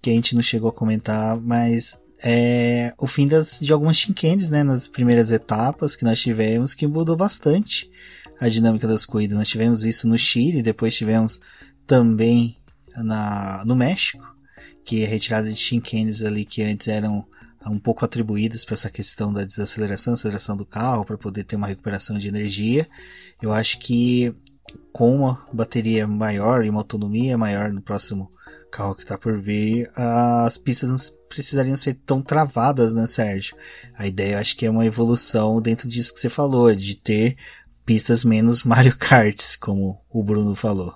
que 0.00 0.10
a 0.10 0.12
gente 0.12 0.34
não 0.34 0.42
chegou 0.42 0.70
a 0.70 0.72
comentar, 0.72 1.36
mas 1.40 1.98
é 2.22 2.92
o 2.98 3.06
fim 3.06 3.26
das, 3.26 3.58
de 3.60 3.72
algumas 3.72 3.96
chinquenes, 3.96 4.50
né, 4.50 4.62
nas 4.62 4.86
primeiras 4.86 5.30
etapas 5.30 5.96
que 5.96 6.04
nós 6.04 6.20
tivemos, 6.20 6.74
que 6.74 6.86
mudou 6.86 7.16
bastante 7.16 7.90
a 8.40 8.48
dinâmica 8.48 8.88
das 8.88 9.04
corridas. 9.04 9.36
Nós 9.36 9.48
tivemos 9.48 9.84
isso 9.84 10.08
no 10.08 10.18
Chile, 10.18 10.62
depois 10.62 10.96
tivemos 10.96 11.40
também 11.86 12.56
na, 12.96 13.62
no 13.66 13.76
México, 13.76 14.34
que 14.84 15.04
é 15.04 15.06
retirada 15.06 15.48
de 15.48 15.56
chinquenes 15.56 16.22
ali 16.22 16.44
que 16.44 16.62
antes 16.62 16.88
eram 16.88 17.24
um 17.66 17.78
pouco 17.78 18.04
atribuídas 18.04 18.64
para 18.64 18.74
essa 18.74 18.90
questão 18.90 19.32
da 19.32 19.44
desaceleração, 19.44 20.14
aceleração 20.14 20.56
do 20.56 20.64
carro, 20.64 21.04
para 21.04 21.18
poder 21.18 21.44
ter 21.44 21.56
uma 21.56 21.66
recuperação 21.66 22.16
de 22.16 22.26
energia. 22.26 22.88
Eu 23.42 23.52
acho 23.52 23.78
que 23.78 24.34
com 24.92 25.16
uma 25.16 25.46
bateria 25.52 26.06
maior 26.06 26.64
e 26.64 26.70
uma 26.70 26.80
autonomia 26.80 27.36
maior 27.36 27.70
no 27.72 27.82
próximo 27.82 28.30
carro 28.70 28.94
que 28.94 29.02
está 29.02 29.18
por 29.18 29.38
vir, 29.38 29.90
as 29.94 30.56
pistas 30.56 30.90
não 30.90 30.96
precisariam 31.28 31.76
ser 31.76 31.94
tão 31.94 32.22
travadas, 32.22 32.92
né, 32.92 33.04
Sérgio? 33.04 33.56
A 33.96 34.06
ideia 34.06 34.38
acho 34.38 34.56
que 34.56 34.64
é 34.64 34.70
uma 34.70 34.86
evolução 34.86 35.60
dentro 35.60 35.88
disso 35.88 36.14
que 36.14 36.20
você 36.20 36.28
falou, 36.28 36.74
de 36.74 36.96
ter 36.96 37.36
pistas 37.90 38.24
menos 38.24 38.62
Mario 38.62 38.96
Karts, 38.96 39.56
como 39.56 39.98
o 40.08 40.22
Bruno 40.22 40.54
falou. 40.54 40.94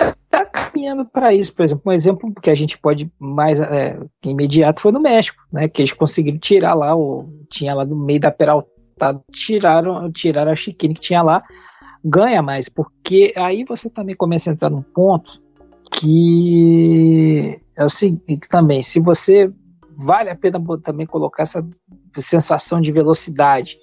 Está 0.00 0.44
caminhando 0.44 1.04
para 1.04 1.34
isso, 1.34 1.52
por 1.52 1.64
exemplo, 1.64 1.82
um 1.90 1.92
exemplo 1.92 2.32
que 2.40 2.48
a 2.48 2.54
gente 2.54 2.78
pode 2.78 3.10
mais 3.18 3.58
é, 3.58 3.98
imediato 4.24 4.80
foi 4.80 4.92
no 4.92 5.00
México, 5.00 5.42
né? 5.52 5.68
Que 5.68 5.82
eles 5.82 5.92
conseguiram 5.92 6.38
tirar 6.38 6.74
lá 6.74 6.94
o 6.94 7.28
tinha 7.50 7.74
lá 7.74 7.84
no 7.84 7.96
meio 7.96 8.20
da 8.20 8.30
peraltada, 8.30 9.20
tiraram 9.32 10.12
tiraram 10.12 10.52
a 10.52 10.56
chicane 10.56 10.94
que 10.94 11.00
tinha 11.00 11.22
lá, 11.22 11.42
ganha 12.04 12.40
mais, 12.40 12.68
porque 12.68 13.32
aí 13.36 13.64
você 13.64 13.90
também 13.90 14.14
começa 14.14 14.48
a 14.48 14.52
entrar 14.52 14.70
num 14.70 14.82
ponto 14.82 15.42
que 15.90 17.60
é 17.74 17.84
o 17.84 17.90
seguinte 17.90 18.48
também, 18.48 18.82
se 18.84 19.00
você 19.00 19.52
vale 19.96 20.30
a 20.30 20.36
pena 20.36 20.62
também 20.84 21.06
colocar 21.06 21.42
essa 21.42 21.66
sensação 22.20 22.80
de 22.80 22.92
velocidade, 22.92 23.76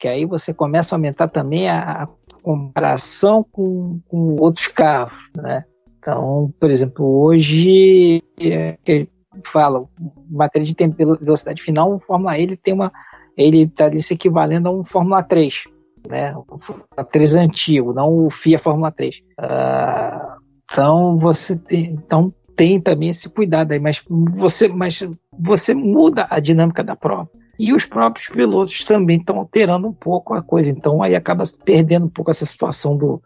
que 0.00 0.08
aí 0.08 0.24
você 0.24 0.54
começa 0.54 0.94
a 0.94 0.96
aumentar 0.96 1.28
também 1.28 1.68
a, 1.68 2.04
a 2.04 2.08
comparação 2.42 3.44
com, 3.52 4.00
com 4.08 4.36
outros 4.40 4.66
carros, 4.68 5.12
né? 5.36 5.64
Então, 5.98 6.50
por 6.58 6.70
exemplo, 6.70 7.04
hoje 7.04 8.22
é, 8.40 8.78
que 8.82 9.06
fala 9.52 9.84
matéria 10.28 10.66
de 10.66 10.74
velocidade 11.20 11.62
final, 11.62 11.94
o 11.94 12.00
Fórmula 12.00 12.38
E 12.38 12.42
ele 12.42 12.56
tem 12.56 12.72
uma 12.72 12.90
ele 13.36 13.62
está 13.62 13.90
se 14.02 14.14
equivalendo 14.14 14.68
a 14.68 14.72
um 14.72 14.84
Fórmula 14.84 15.22
3, 15.22 15.64
né? 16.08 16.34
O 16.36 16.58
Fórmula 16.58 17.04
3 17.10 17.36
antigo, 17.36 17.92
não 17.92 18.26
o 18.26 18.30
FIA 18.30 18.58
Fórmula 18.58 18.90
3. 18.90 19.16
Uh, 19.16 19.22
ah, 19.38 20.36
então 20.64 21.18
você 21.18 21.58
tem, 21.58 21.90
então 21.90 22.34
tem 22.56 22.80
também 22.80 23.10
esse 23.10 23.28
cuidado 23.28 23.72
aí, 23.72 23.78
mas 23.78 24.02
você, 24.08 24.68
mas 24.68 25.06
você 25.38 25.74
muda 25.74 26.26
a 26.28 26.40
dinâmica 26.40 26.82
da 26.82 26.96
prova. 26.96 27.28
E 27.62 27.74
os 27.74 27.84
próprios 27.84 28.26
pilotos 28.28 28.82
também 28.86 29.18
estão 29.18 29.36
alterando 29.36 29.86
um 29.86 29.92
pouco 29.92 30.32
a 30.32 30.42
coisa. 30.42 30.70
Então 30.70 31.02
aí 31.02 31.14
acaba 31.14 31.44
perdendo 31.62 32.06
um 32.06 32.08
pouco 32.08 32.30
essa 32.30 32.46
situação 32.46 32.96
do 32.96 33.22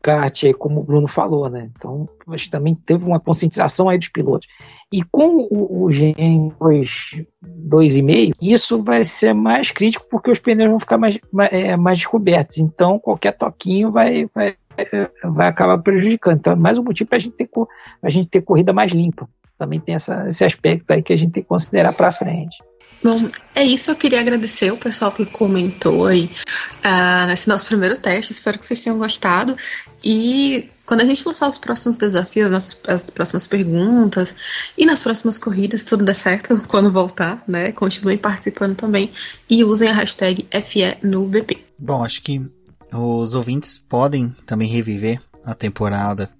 kart 0.00 0.44
aí, 0.44 0.54
como 0.54 0.80
o 0.80 0.84
Bruno 0.84 1.08
falou, 1.08 1.50
né? 1.50 1.68
Então, 1.76 2.08
acho 2.28 2.48
também 2.48 2.76
teve 2.76 3.04
uma 3.04 3.18
conscientização 3.18 3.88
aí 3.88 3.98
dos 3.98 4.08
pilotos. 4.08 4.46
E 4.92 5.02
com 5.02 5.48
o, 5.50 5.84
o 5.84 5.90
Gen 5.90 6.52
2,5, 6.60 8.34
isso 8.40 8.80
vai 8.82 9.04
ser 9.04 9.34
mais 9.34 9.72
crítico 9.72 10.06
porque 10.08 10.30
os 10.30 10.38
pneus 10.38 10.70
vão 10.70 10.78
ficar 10.78 10.98
mais, 10.98 11.18
mais, 11.32 11.52
é, 11.52 11.76
mais 11.76 11.98
descobertos. 11.98 12.58
Então, 12.58 13.00
qualquer 13.00 13.32
toquinho 13.32 13.90
vai, 13.90 14.26
vai, 14.32 14.54
vai 15.24 15.48
acabar 15.48 15.78
prejudicando. 15.78 16.38
Então, 16.38 16.52
é 16.52 16.56
mais 16.56 16.78
um 16.78 16.84
motivo 16.84 17.08
para 17.08 17.16
a 17.16 17.20
gente 17.20 17.34
ter 17.34 17.48
a 18.00 18.10
gente 18.10 18.28
ter 18.28 18.42
corrida 18.42 18.72
mais 18.72 18.92
limpa. 18.92 19.28
Também 19.58 19.80
tem 19.80 19.94
essa, 19.94 20.26
esse 20.28 20.44
aspecto 20.44 20.90
aí 20.90 21.02
que 21.02 21.12
a 21.12 21.16
gente 21.16 21.32
tem 21.32 21.42
que 21.42 21.48
considerar 21.48 21.94
para 21.94 22.12
frente. 22.12 22.58
Bom, 23.02 23.26
é 23.54 23.62
isso. 23.62 23.90
Eu 23.90 23.96
queria 23.96 24.20
agradecer 24.20 24.72
o 24.72 24.76
pessoal 24.76 25.12
que 25.12 25.24
comentou 25.24 26.06
aí 26.06 26.30
uh, 26.84 27.26
nesse 27.26 27.48
nosso 27.48 27.66
primeiro 27.66 27.98
teste. 27.98 28.32
Espero 28.32 28.58
que 28.58 28.66
vocês 28.66 28.82
tenham 28.82 28.98
gostado. 28.98 29.56
E 30.04 30.70
quando 30.84 31.00
a 31.00 31.04
gente 31.04 31.26
lançar 31.26 31.48
os 31.48 31.58
próximos 31.58 31.98
desafios, 31.98 32.52
as, 32.52 32.80
as 32.86 33.10
próximas 33.10 33.46
perguntas 33.46 34.34
e 34.78 34.86
nas 34.86 35.02
próximas 35.02 35.38
corridas, 35.38 35.84
tudo 35.84 36.04
der 36.04 36.14
certo, 36.14 36.60
quando 36.68 36.90
voltar, 36.90 37.42
né? 37.46 37.72
Continuem 37.72 38.18
participando 38.18 38.76
também 38.76 39.10
e 39.48 39.64
usem 39.64 39.88
a 39.88 39.94
hashtag 39.94 40.46
FE 40.64 40.96
no 41.02 41.26
BP. 41.26 41.58
Bom, 41.78 42.04
acho 42.04 42.22
que 42.22 42.40
os 42.92 43.34
ouvintes 43.34 43.78
podem 43.78 44.30
também 44.46 44.68
reviver 44.68 45.20
a 45.44 45.54
temporada 45.54 46.30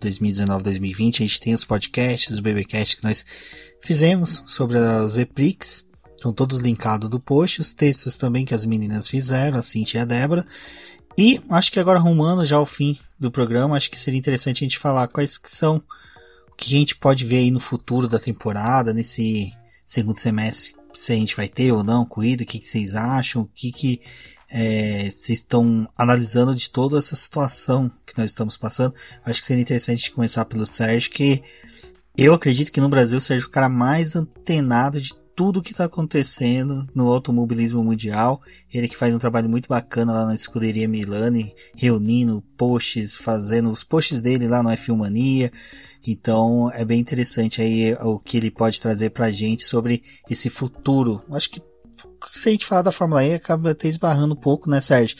2019-2020. 0.00 1.14
A 1.14 1.18
gente 1.18 1.40
tem 1.40 1.54
os 1.54 1.64
podcasts, 1.64 2.38
o 2.38 2.42
BBcast 2.42 2.96
que 2.96 3.04
nós 3.04 3.24
fizemos 3.80 4.42
sobre 4.46 4.78
as 4.78 5.16
EPRIX 5.16 5.90
Estão 6.20 6.34
todos 6.34 6.58
linkados 6.58 7.08
do 7.08 7.18
post, 7.18 7.62
os 7.62 7.72
textos 7.72 8.18
também 8.18 8.44
que 8.44 8.54
as 8.54 8.66
meninas 8.66 9.08
fizeram, 9.08 9.58
a 9.58 9.62
Cintia 9.62 10.00
e 10.00 10.02
a 10.02 10.04
Débora. 10.04 10.44
E 11.16 11.40
acho 11.48 11.72
que 11.72 11.80
agora 11.80 11.98
arrumando 11.98 12.44
já 12.44 12.60
o 12.60 12.66
fim 12.66 12.98
do 13.18 13.30
programa, 13.30 13.74
acho 13.74 13.90
que 13.90 13.98
seria 13.98 14.18
interessante 14.18 14.62
a 14.62 14.66
gente 14.66 14.78
falar 14.78 15.08
quais 15.08 15.38
que 15.38 15.48
são 15.48 15.82
o 16.52 16.54
que 16.54 16.74
a 16.74 16.78
gente 16.78 16.94
pode 16.94 17.24
ver 17.24 17.38
aí 17.38 17.50
no 17.50 17.58
futuro 17.58 18.06
da 18.06 18.18
temporada, 18.18 18.92
nesse 18.92 19.50
segundo 19.86 20.20
semestre, 20.20 20.74
se 20.92 21.10
a 21.10 21.16
gente 21.16 21.34
vai 21.34 21.48
ter 21.48 21.72
ou 21.72 21.82
não 21.82 22.04
corrida, 22.04 22.42
o 22.42 22.46
que, 22.46 22.58
que 22.58 22.68
vocês 22.68 22.94
acham, 22.94 23.40
o 23.40 23.46
que, 23.46 23.72
que 23.72 24.02
é, 24.52 25.04
vocês 25.04 25.38
estão 25.38 25.88
analisando 25.96 26.54
de 26.54 26.70
toda 26.70 26.98
essa 26.98 27.14
situação 27.14 27.90
que 28.04 28.18
nós 28.18 28.30
estamos 28.30 28.56
passando. 28.56 28.94
Acho 29.24 29.40
que 29.40 29.46
seria 29.46 29.62
interessante 29.62 30.10
começar 30.10 30.44
pelo 30.44 30.66
Sérgio, 30.66 31.10
que 31.10 31.42
eu 32.16 32.34
acredito 32.34 32.72
que 32.72 32.80
no 32.80 32.88
Brasil 32.88 33.20
Sérgio 33.20 33.46
é 33.46 33.48
o 33.48 33.52
cara 33.52 33.68
mais 33.68 34.16
antenado 34.16 35.00
de 35.00 35.14
tudo 35.34 35.62
que 35.62 35.72
está 35.72 35.84
acontecendo 35.84 36.86
no 36.94 37.08
automobilismo 37.08 37.82
mundial. 37.82 38.42
Ele 38.74 38.88
que 38.88 38.96
faz 38.96 39.14
um 39.14 39.18
trabalho 39.18 39.48
muito 39.48 39.68
bacana 39.68 40.12
lá 40.12 40.26
na 40.26 40.34
escuderia 40.34 40.88
Milani, 40.88 41.54
reunindo 41.74 42.42
posts, 42.58 43.16
fazendo 43.16 43.70
os 43.70 43.82
posts 43.82 44.20
dele 44.20 44.48
lá 44.48 44.62
no 44.62 44.68
F1 44.68 44.96
Mania. 44.96 45.50
Então 46.06 46.70
é 46.74 46.84
bem 46.84 47.00
interessante 47.00 47.62
aí 47.62 47.94
o 48.02 48.18
que 48.18 48.36
ele 48.36 48.50
pode 48.50 48.80
trazer 48.82 49.10
para 49.10 49.26
a 49.26 49.32
gente 49.32 49.62
sobre 49.62 50.02
esse 50.28 50.50
futuro. 50.50 51.22
Acho 51.30 51.50
que 51.50 51.62
se 52.26 52.48
a 52.48 52.52
gente 52.52 52.66
falar 52.66 52.82
da 52.82 52.92
Fórmula 52.92 53.24
E, 53.24 53.34
acaba 53.34 53.70
até 53.70 53.88
esbarrando 53.88 54.34
um 54.34 54.38
pouco, 54.38 54.70
né, 54.70 54.80
Sérgio? 54.80 55.16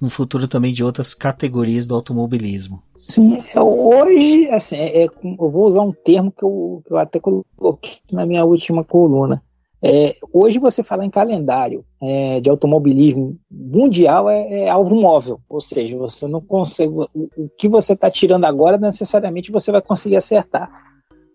No 0.00 0.08
futuro 0.08 0.46
também 0.46 0.72
de 0.72 0.84
outras 0.84 1.12
categorias 1.12 1.86
do 1.86 1.94
automobilismo. 1.94 2.82
Sim, 2.96 3.42
é, 3.52 3.60
hoje, 3.60 4.48
assim, 4.50 4.76
é, 4.76 5.04
é, 5.04 5.06
eu 5.06 5.50
vou 5.50 5.66
usar 5.66 5.82
um 5.82 5.92
termo 5.92 6.30
que 6.30 6.44
eu, 6.44 6.82
que 6.86 6.92
eu 6.92 6.98
até 6.98 7.18
coloquei 7.18 7.98
na 8.12 8.24
minha 8.24 8.44
última 8.44 8.84
coluna. 8.84 9.42
É, 9.80 10.14
hoje 10.32 10.58
você 10.58 10.82
falar 10.82 11.04
em 11.04 11.10
calendário 11.10 11.84
é, 12.02 12.40
de 12.40 12.50
automobilismo 12.50 13.38
mundial 13.48 14.28
é, 14.28 14.62
é, 14.62 14.68
alvo 14.68 14.94
móvel, 14.94 15.40
ou 15.48 15.60
seja, 15.60 15.96
você 15.96 16.26
não 16.26 16.40
consegue. 16.40 16.92
O, 16.92 17.06
o 17.36 17.48
que 17.56 17.68
você 17.68 17.92
está 17.92 18.10
tirando 18.10 18.44
agora 18.44 18.76
necessariamente 18.76 19.52
você 19.52 19.70
vai 19.70 19.80
conseguir 19.80 20.16
acertar. 20.16 20.68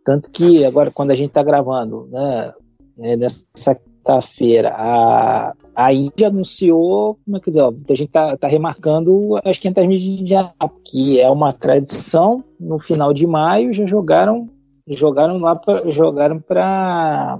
Tanto 0.03 0.29
que 0.29 0.65
agora, 0.65 0.91
quando 0.91 1.11
a 1.11 1.15
gente 1.15 1.29
está 1.29 1.41
gravando, 1.41 2.07
né, 2.11 2.53
é, 2.99 3.15
nessa 3.15 3.79
quinta-feira, 4.03 4.73
a, 4.75 5.53
a 5.73 5.93
Índia 5.93 6.27
anunciou, 6.27 7.17
como 7.23 7.37
é 7.37 7.39
que 7.39 7.49
dizer, 7.49 7.61
ó, 7.61 7.69
a 7.69 7.95
gente 7.95 8.03
está 8.09 8.35
tá 8.35 8.47
remarcando 8.47 9.39
as 9.43 9.57
500 9.57 9.87
mil 9.87 9.97
de 9.97 10.21
Indianápolis, 10.21 10.81
que 10.85 11.21
é 11.21 11.29
uma 11.29 11.53
tradição. 11.53 12.43
No 12.59 12.77
final 12.77 13.13
de 13.13 13.25
maio 13.25 13.73
já 13.73 13.85
jogaram, 13.85 14.49
jogaram 14.87 15.37
lá, 15.37 15.55
pra, 15.55 15.89
jogaram 15.89 16.39
para 16.39 17.39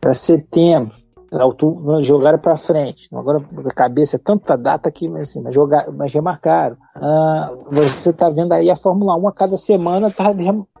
para 0.00 0.12
setembro, 0.12 0.94
outubro, 1.32 2.02
jogaram 2.02 2.38
para 2.38 2.56
frente. 2.56 3.08
Agora 3.12 3.44
a 3.66 3.74
cabeça 3.74 4.16
é 4.16 4.18
tanta 4.18 4.56
data 4.56 4.90
que 4.90 5.06
assim, 5.18 5.40
mas, 5.40 5.54
jogar, 5.54 5.90
mas 5.92 6.12
remarcaram. 6.12 6.76
Ah, 6.94 7.52
você 7.68 8.10
está 8.10 8.30
vendo 8.30 8.52
aí 8.52 8.70
a 8.70 8.76
Fórmula 8.76 9.16
1 9.16 9.28
a 9.28 9.32
cada 9.32 9.56
semana 9.56 10.08
está 10.08 10.32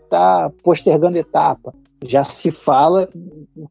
tá 0.08 0.50
postergando 0.62 1.18
etapa. 1.18 1.72
Já 2.04 2.22
se 2.22 2.50
fala 2.50 3.08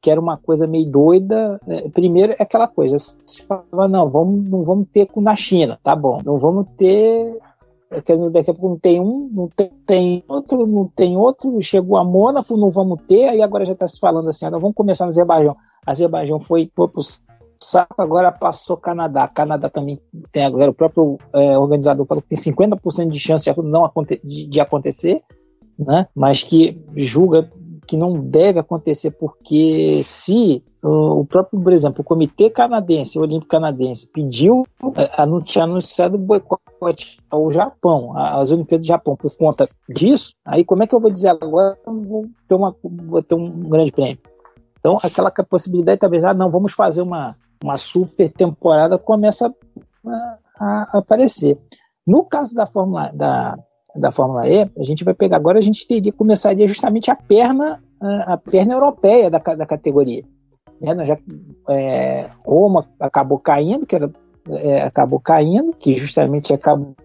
que 0.02 0.12
era 0.12 0.20
uma 0.20 0.38
coisa 0.38 0.68
meio 0.68 0.90
doida. 0.90 1.60
Né? 1.66 1.90
Primeiro 1.94 2.34
é 2.34 2.44
aquela 2.44 2.68
coisa, 2.68 2.98
se 2.98 3.44
fala, 3.44 3.88
não, 3.88 4.10
vamos, 4.10 4.50
não 4.50 4.64
vamos 4.64 4.88
ter 4.92 5.08
na 5.18 5.36
China, 5.36 5.80
tá 5.82 5.96
bom. 5.96 6.20
Não 6.26 6.38
vamos 6.38 6.68
ter 6.78 7.40
daqui 7.90 8.52
a 8.52 8.54
pouco 8.54 8.70
não 8.70 8.80
tem 8.80 9.00
um, 9.00 9.30
não 9.32 9.48
tem, 9.48 9.72
tem, 9.86 10.24
outro, 10.28 10.68
não 10.68 10.88
tem 10.88 11.16
outro, 11.16 11.62
chegou 11.62 11.98
a 11.98 12.04
Mônaco, 12.04 12.58
não 12.58 12.70
vamos 12.70 13.00
ter, 13.08 13.30
aí 13.30 13.42
agora 13.42 13.66
já 13.66 13.74
está 13.74 13.88
se 13.88 14.00
falando 14.00 14.30
assim, 14.30 14.46
ah, 14.46 14.50
vamos 14.50 14.76
começar 14.76 15.06
no 15.06 15.10
Azerbaijão. 15.10 15.56
Azerbaijão 15.86 16.40
foi, 16.40 16.70
foi 16.76 16.88
pro 16.90 17.02
saco, 17.62 18.02
agora 18.02 18.32
passou 18.32 18.78
Canadá. 18.78 19.28
Canadá 19.28 19.70
também 19.70 20.02
tem 20.32 20.46
agora, 20.46 20.72
o 20.72 20.74
próprio 20.74 21.18
é, 21.34 21.58
organizador 21.58 22.06
falou 22.06 22.22
que 22.22 22.36
tem 22.36 22.54
50% 22.54 23.10
de 23.10 23.20
chance 23.20 23.50
de, 23.50 23.62
não, 23.62 23.90
de, 24.24 24.48
de 24.48 24.60
acontecer, 24.60 25.22
né? 25.80 26.08
mas 26.14 26.44
que 26.44 26.82
julga 26.96 27.50
que 27.88 27.96
não 27.96 28.20
deve 28.20 28.60
acontecer, 28.60 29.12
porque 29.12 30.02
se 30.04 30.62
o 30.84 31.26
próprio, 31.26 31.60
por 31.62 31.72
exemplo, 31.72 32.02
o 32.02 32.04
Comitê 32.04 32.50
Canadense, 32.50 33.18
o 33.18 33.22
Olímpico 33.22 33.50
Canadense, 33.50 34.08
pediu, 34.08 34.66
tinha 35.46 35.64
anunciado 35.64 36.18
boicote 36.18 37.18
ao 37.30 37.50
Japão, 37.50 38.12
às 38.16 38.52
Olimpíadas 38.52 38.86
do 38.86 38.90
Japão, 38.90 39.16
por 39.16 39.36
conta 39.36 39.70
disso, 39.90 40.34
aí 40.46 40.64
como 40.66 40.84
é 40.84 40.88
que 40.88 40.94
eu 40.94 41.00
vou 41.00 41.10
dizer 41.10 41.30
agora 41.30 41.78
vou 41.86 42.28
ter, 42.48 42.56
uma, 42.56 42.76
vou 42.84 43.24
ter 43.24 43.36
um 43.36 43.62
grande 43.70 43.92
prêmio? 43.92 44.20
Então, 44.80 44.98
aquela 45.02 45.32
possibilidade, 45.32 46.00
talvez, 46.00 46.24
ah, 46.24 46.34
não, 46.34 46.52
vamos 46.52 46.74
fazer 46.74 47.02
uma, 47.02 47.36
uma 47.64 47.78
super 47.78 48.32
temporada, 48.32 48.98
começa 48.98 49.54
a, 50.06 50.38
a 50.60 50.98
aparecer. 51.00 51.58
No 52.06 52.24
caso 52.24 52.54
da 52.54 52.66
Fórmula, 52.66 53.12
da, 53.14 53.58
da 53.98 54.12
Fórmula 54.12 54.48
E, 54.48 54.62
a 54.62 54.84
gente 54.84 55.04
vai 55.04 55.14
pegar 55.14 55.38
agora, 55.38 55.58
a 55.58 55.62
gente 55.62 55.88
teria 55.88 56.14
começaria 56.14 56.68
justamente 56.68 57.10
a 57.12 57.16
perna 57.16 57.82
a 58.00 58.38
perna 58.38 58.74
europeia 58.74 59.30
da, 59.30 59.40
da 59.40 59.66
categoria. 59.66 60.24
Né? 60.80 61.06
Já, 61.06 61.18
é, 61.70 62.30
Roma 62.46 62.88
acabou 63.00 63.40
caindo, 63.40 63.86
que 63.86 63.96
era, 63.96 64.12
é, 64.50 64.82
acabou 64.82 65.20
caindo, 65.20 65.74
que 65.74 65.96
justamente 65.96 66.54
acabou 66.54 66.96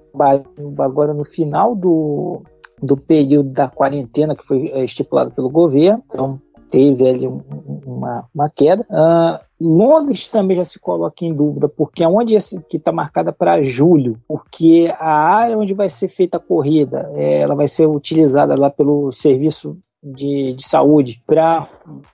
agora 0.79 1.15
no 1.15 1.25
final 1.25 1.75
do, 1.75 2.43
do 2.83 2.97
período 2.97 3.53
da 3.53 3.69
quarentena 3.69 4.37
que 4.37 4.45
foi 4.45 4.69
é, 4.69 4.85
estipulado 4.85 5.33
pelo 5.33 5.49
governo. 5.49 6.03
Então 6.07 6.41
teve 6.73 7.07
ali 7.07 7.29
um, 7.29 7.43
uma, 7.85 8.25
uma 8.35 8.49
queda. 8.49 8.85
Uh, 8.91 9.39
Londres 9.61 10.27
também 10.27 10.57
já 10.57 10.65
se 10.65 10.79
coloca 10.81 11.23
em 11.25 11.33
dúvida, 11.33 11.69
porque 11.69 12.03
aonde 12.03 12.35
esse 12.35 12.61
que 12.63 12.79
está 12.79 12.91
marcada 12.91 13.31
para 13.31 13.63
julho, 13.63 14.19
porque 14.27 14.93
a 14.99 15.13
área 15.13 15.59
onde 15.59 15.75
vai 15.75 15.91
ser 15.91 16.09
feita 16.09 16.39
a 16.39 16.41
corrida, 16.41 17.13
é, 17.15 17.41
ela 17.41 17.55
vai 17.55 17.69
ser 17.69 17.87
utilizada 17.87 18.57
lá 18.57 18.71
pelo 18.71 19.13
serviço 19.13 19.79
de, 20.03 20.55
de 20.55 20.67
saúde 20.67 21.23
para 21.27 21.69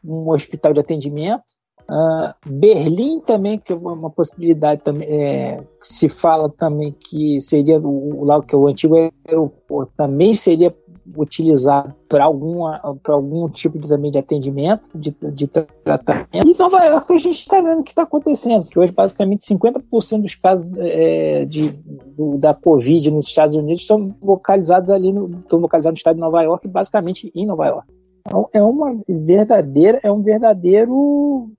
um 0.04 0.28
hospital 0.30 0.72
de 0.74 0.80
atendimento. 0.80 1.44
Uh, 1.88 2.34
Berlim 2.44 3.20
também, 3.20 3.58
que 3.58 3.72
é 3.72 3.76
uma 3.76 4.10
possibilidade 4.10 4.82
também, 4.82 5.08
é, 5.08 5.64
se 5.80 6.06
fala 6.06 6.50
também 6.50 6.92
que 6.92 7.40
seria 7.40 7.78
o, 7.78 8.24
lá 8.24 8.42
que 8.42 8.54
é 8.54 8.58
o 8.58 8.68
antigo 8.68 8.94
aeroporto, 9.26 9.92
também 9.96 10.34
seria 10.34 10.74
utilizado 11.16 11.94
para 12.08 12.24
algum 12.24 13.48
tipo 13.48 13.78
de, 13.78 13.88
também 13.88 14.10
de 14.10 14.18
atendimento, 14.18 14.90
de, 14.94 15.14
de 15.32 15.46
tratamento. 15.46 16.28
E 16.32 16.58
Nova 16.58 16.84
York 16.84 17.12
a 17.12 17.16
gente 17.16 17.38
está 17.38 17.60
vendo 17.60 17.80
o 17.80 17.82
que 17.82 17.90
está 17.90 18.02
acontecendo, 18.02 18.66
que 18.66 18.78
hoje 18.78 18.92
basicamente 18.92 19.44
50% 19.46 20.22
dos 20.22 20.34
casos 20.34 20.72
é, 20.78 21.44
de, 21.44 21.70
do, 21.70 22.38
da 22.38 22.54
Covid 22.54 23.10
nos 23.10 23.26
Estados 23.26 23.56
Unidos 23.56 23.82
estão 23.82 24.14
localizados 24.22 24.90
ali 24.90 25.12
no, 25.12 25.30
estão 25.38 25.58
localizados 25.58 25.96
no 25.96 25.98
estado 25.98 26.16
de 26.16 26.20
Nova 26.20 26.42
York, 26.42 26.66
basicamente 26.68 27.30
em 27.34 27.46
Nova 27.46 27.66
York. 27.66 27.88
Então, 28.26 28.48
é 28.52 28.62
uma 28.62 29.00
verdadeira, 29.08 30.00
é 30.02 30.12
um 30.12 30.22
verdadeiro, 30.22 31.50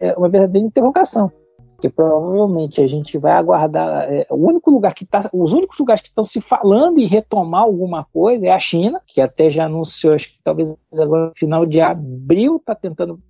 é 0.00 0.14
uma 0.16 0.28
verdadeira 0.28 0.66
interrogação 0.66 1.30
que 1.80 1.88
provavelmente 1.88 2.82
a 2.82 2.86
gente 2.86 3.16
vai 3.18 3.32
aguardar. 3.32 4.12
É, 4.12 4.26
o 4.30 4.48
único 4.48 4.70
lugar 4.70 4.92
que 4.94 5.04
tá, 5.04 5.28
os 5.32 5.52
únicos 5.52 5.78
lugares 5.78 6.02
que 6.02 6.08
estão 6.08 6.24
se 6.24 6.40
falando 6.40 6.98
em 6.98 7.06
retomar 7.06 7.62
alguma 7.62 8.04
coisa 8.12 8.46
é 8.46 8.50
a 8.50 8.58
China, 8.58 9.00
que 9.06 9.20
até 9.20 9.48
já 9.48 9.66
anunciou, 9.66 10.14
acho 10.14 10.28
que 10.28 10.42
talvez 10.42 10.74
agora 10.98 11.28
no 11.28 11.32
final 11.36 11.64
de 11.64 11.80
abril 11.80 12.56
está 12.56 12.74
tentando, 12.74 13.20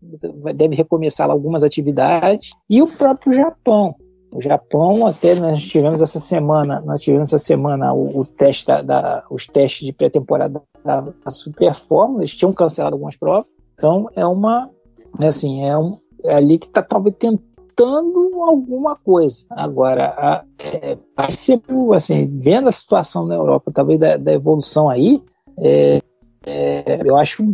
deve 0.55 0.75
recomeçar 0.75 1.31
algumas 1.31 1.63
atividades, 1.63 2.51
e 2.69 2.81
o 2.81 2.87
próprio 2.87 3.35
Japão. 3.35 3.95
O 4.31 4.43
Japão, 4.43 5.07
até 5.07 5.35
nós 5.35 5.63
tivemos 5.63 6.03
essa 6.03 6.21
semana, 6.21 6.83
nós 6.83 7.03
tivemos 7.03 7.33
essa 7.33 7.43
semana 7.43 7.95
o, 7.95 8.21
o 8.21 8.25
teste 8.27 8.67
da, 8.67 8.83
da, 8.83 9.25
os 9.31 9.47
testes 9.47 9.87
de 9.87 9.93
pré-temporada 9.93 10.63
da, 10.85 11.01
da 11.01 11.31
Super 11.31 11.75
Fórmula, 11.75 12.21
eles 12.21 12.35
tinham 12.35 12.53
cancelado 12.53 12.95
algumas 12.95 13.17
provas, 13.17 13.47
então 13.73 14.07
é 14.15 14.27
uma, 14.27 14.71
é 15.19 15.27
assim, 15.27 15.65
é, 15.65 15.77
um, 15.79 15.99
é 16.23 16.35
ali 16.35 16.59
que 16.59 16.67
está 16.67 16.83
talvez 16.83 17.17
tentando 17.19 17.48
tentando 17.79 18.43
alguma 18.43 18.97
coisa. 18.97 19.45
Agora, 19.51 20.09
a, 20.09 20.45
é, 20.59 20.99
assim, 21.17 22.27
vendo 22.41 22.69
a 22.69 22.73
situação 22.73 23.25
na 23.25 23.37
Europa, 23.37 23.71
talvez 23.73 24.01
da, 24.01 24.17
da 24.17 24.33
evolução 24.33 24.89
aí, 24.91 25.23
é, 25.57 26.01
é, 26.45 27.01
eu 27.05 27.17
acho 27.17 27.45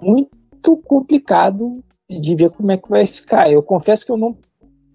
muito 0.00 0.76
complicado 0.84 1.84
de 2.08 2.34
ver 2.34 2.50
como 2.50 2.72
é 2.72 2.78
que 2.78 2.88
vai 2.88 3.04
ficar. 3.04 3.52
Eu 3.52 3.62
confesso 3.62 4.06
que 4.06 4.12
eu 4.12 4.16
não, 4.16 4.38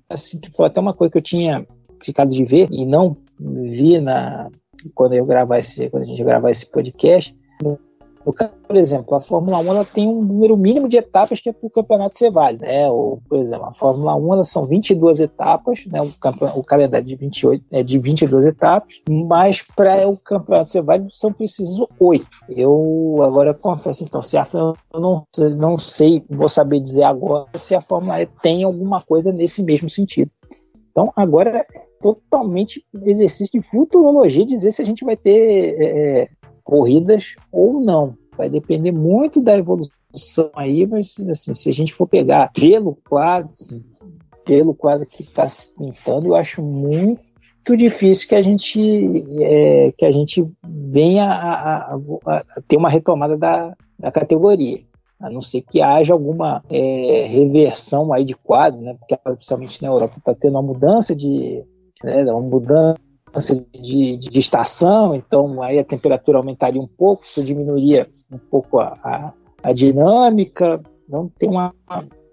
assim, 0.09 0.41
foi 0.55 0.65
até 0.65 0.79
uma 0.79 0.93
coisa 0.93 1.11
que 1.11 1.17
eu 1.19 1.23
tinha 1.23 1.67
ficado 2.01 2.29
de 2.29 2.43
ver 2.43 2.67
e 2.71 2.83
não 2.83 3.15
vi 3.39 3.99
na 3.99 4.49
quando 4.95 5.13
eu 5.13 5.23
gravar 5.23 5.59
esse, 5.59 5.87
quando 5.91 6.03
a 6.03 6.07
gente 6.07 6.23
gravar 6.23 6.49
esse 6.49 6.65
podcast, 6.65 7.35
por 8.23 8.77
exemplo, 8.77 9.15
a 9.15 9.19
Fórmula 9.19 9.59
1 9.59 9.67
ela 9.67 9.85
tem 9.85 10.07
um 10.07 10.21
número 10.21 10.55
mínimo 10.55 10.87
de 10.87 10.97
etapas 10.97 11.39
que 11.39 11.49
é 11.49 11.53
para 11.53 11.67
o 11.67 11.69
campeonato 11.69 12.17
ser 12.17 12.31
válido. 12.31 12.63
Né? 12.63 12.89
Ou, 12.89 13.21
por 13.27 13.39
exemplo, 13.39 13.65
a 13.65 13.73
Fórmula 13.73 14.15
1 14.15 14.33
ela 14.33 14.43
são 14.43 14.65
22 14.65 15.19
etapas, 15.19 15.85
né? 15.87 16.01
o, 16.01 16.11
o 16.59 16.63
calendário 16.63 17.07
de 17.07 17.15
28 17.15 17.65
é 17.71 17.83
de 17.83 17.99
22 17.99 18.45
etapas, 18.45 19.01
mas 19.09 19.61
para 19.61 20.07
o 20.07 20.17
campeonato 20.17 20.69
ser 20.71 20.81
válido 20.81 21.11
são 21.11 21.33
precisos 21.33 21.85
8. 21.99 22.25
Eu 22.49 23.19
agora 23.23 23.53
confesso, 23.53 24.03
então, 24.03 24.21
se 24.21 24.37
a, 24.37 24.45
eu 24.53 24.99
não, 24.99 25.25
não 25.57 25.77
sei, 25.77 26.23
vou 26.29 26.49
saber 26.49 26.79
dizer 26.79 27.03
agora 27.03 27.47
se 27.55 27.75
a 27.75 27.81
Fórmula 27.81 28.21
E 28.21 28.25
tem 28.25 28.63
alguma 28.63 29.01
coisa 29.01 29.31
nesse 29.31 29.63
mesmo 29.63 29.89
sentido. 29.89 30.31
Então, 30.91 31.11
agora 31.15 31.65
é 31.73 31.91
totalmente 32.01 32.85
exercício 33.05 33.59
de 33.59 33.67
futurologia 33.67 34.45
dizer 34.45 34.71
se 34.71 34.81
a 34.81 34.85
gente 34.85 35.05
vai 35.05 35.15
ter 35.15 35.75
é, 35.79 36.29
corridas 36.71 37.35
ou 37.51 37.81
não. 37.81 38.15
Vai 38.37 38.49
depender 38.49 38.93
muito 38.93 39.41
da 39.41 39.57
evolução 39.57 40.49
aí, 40.55 40.87
mas 40.87 41.19
assim, 41.29 41.53
se 41.53 41.69
a 41.69 41.73
gente 41.73 41.93
for 41.93 42.07
pegar 42.07 42.49
pelo 42.53 42.97
quadro, 43.09 43.53
pelo 44.45 44.73
quadro 44.73 45.05
que 45.05 45.21
está 45.21 45.49
se 45.49 45.67
pintando, 45.75 46.29
eu 46.29 46.35
acho 46.35 46.63
muito 46.63 47.75
difícil 47.75 48.29
que 48.29 48.35
a 48.35 48.41
gente 48.41 48.79
é, 49.41 49.91
que 49.91 50.05
a 50.05 50.11
gente 50.11 50.47
venha 50.63 51.25
a, 51.25 51.93
a, 51.93 51.99
a, 52.25 52.43
ter 52.65 52.77
uma 52.77 52.89
retomada 52.89 53.37
da, 53.37 53.75
da 53.99 54.09
categoria 54.09 54.79
a 55.19 55.29
não 55.29 55.41
ser 55.41 55.61
que 55.61 55.81
haja 55.81 56.13
alguma 56.13 56.63
é, 56.69 57.25
reversão 57.27 58.13
aí 58.13 58.23
de 58.23 58.33
quadro, 58.33 58.79
né? 58.81 58.95
Porque 58.97 59.17
principalmente 59.17 59.81
na 59.81 59.89
Europa 59.89 60.15
está 60.17 60.33
tendo 60.33 60.53
uma 60.53 60.63
mudança 60.63 61.13
de 61.13 61.63
né, 62.01 62.23
uma 62.23 62.41
mudança 62.41 62.97
de, 63.73 64.17
de, 64.17 64.39
estação, 64.39 65.15
então 65.15 65.61
aí 65.61 65.79
a 65.79 65.83
temperatura 65.83 66.37
aumentaria 66.37 66.81
um 66.81 66.87
pouco, 66.87 67.23
isso 67.23 67.43
diminuiria 67.43 68.09
um 68.31 68.37
pouco 68.37 68.79
a, 68.79 68.93
a, 69.03 69.33
a 69.63 69.73
dinâmica, 69.73 70.81
então 71.07 71.31
tem 71.37 71.49
uma, 71.49 71.73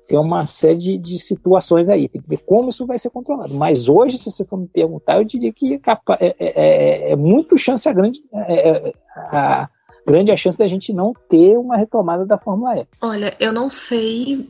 tem 0.09 0.19
uma 0.19 0.45
série 0.45 0.79
de, 0.79 0.99
de, 0.99 1.19
situações 1.19 1.89
aí, 1.89 2.09
tem 2.09 2.21
que 2.21 2.29
ver 2.29 2.39
como 2.39 2.71
isso 2.71 2.87
vai 2.87 2.99
ser 2.99 3.11
controlado. 3.11 3.55
Mas 3.55 3.89
hoje, 3.89 4.19
se 4.19 4.31
você 4.31 4.45
for 4.45 4.59
me 4.59 4.67
perguntar, 4.67 5.19
eu 5.19 5.25
diria 5.25 5.53
que 5.53 5.75
é, 5.75 5.81
é, 6.21 6.35
é, 6.39 7.13
é 7.13 7.17
muito 7.17 7.57
chance 7.57 7.89
a 7.89 7.93
grande, 7.93 8.21
é, 8.33 8.71
é, 8.71 8.93
a, 9.17 9.69
grande 10.07 10.33
a 10.33 10.37
chance 10.37 10.57
da 10.57 10.67
gente 10.67 10.93
não 10.93 11.13
ter 11.29 11.59
uma 11.59 11.77
retomada 11.77 12.25
da 12.25 12.39
Fórmula 12.39 12.79
E. 12.79 12.87
Olha, 13.03 13.35
eu 13.39 13.53
não 13.53 13.69
sei 13.69 14.49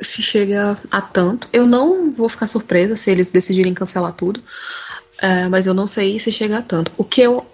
se 0.00 0.22
chega 0.22 0.76
a 0.90 1.00
tanto. 1.00 1.48
Eu 1.52 1.66
não 1.66 2.10
vou 2.10 2.28
ficar 2.28 2.46
surpresa 2.46 2.96
se 2.96 3.10
eles 3.10 3.30
decidirem 3.30 3.74
cancelar 3.74 4.12
tudo. 4.12 4.42
É, 5.20 5.48
mas 5.48 5.66
eu 5.66 5.74
não 5.74 5.86
sei 5.86 6.18
se 6.18 6.30
chega 6.30 6.58
a 6.58 6.62
tanto. 6.62 6.92
O 6.96 7.04
que 7.04 7.20
eu, 7.20 7.44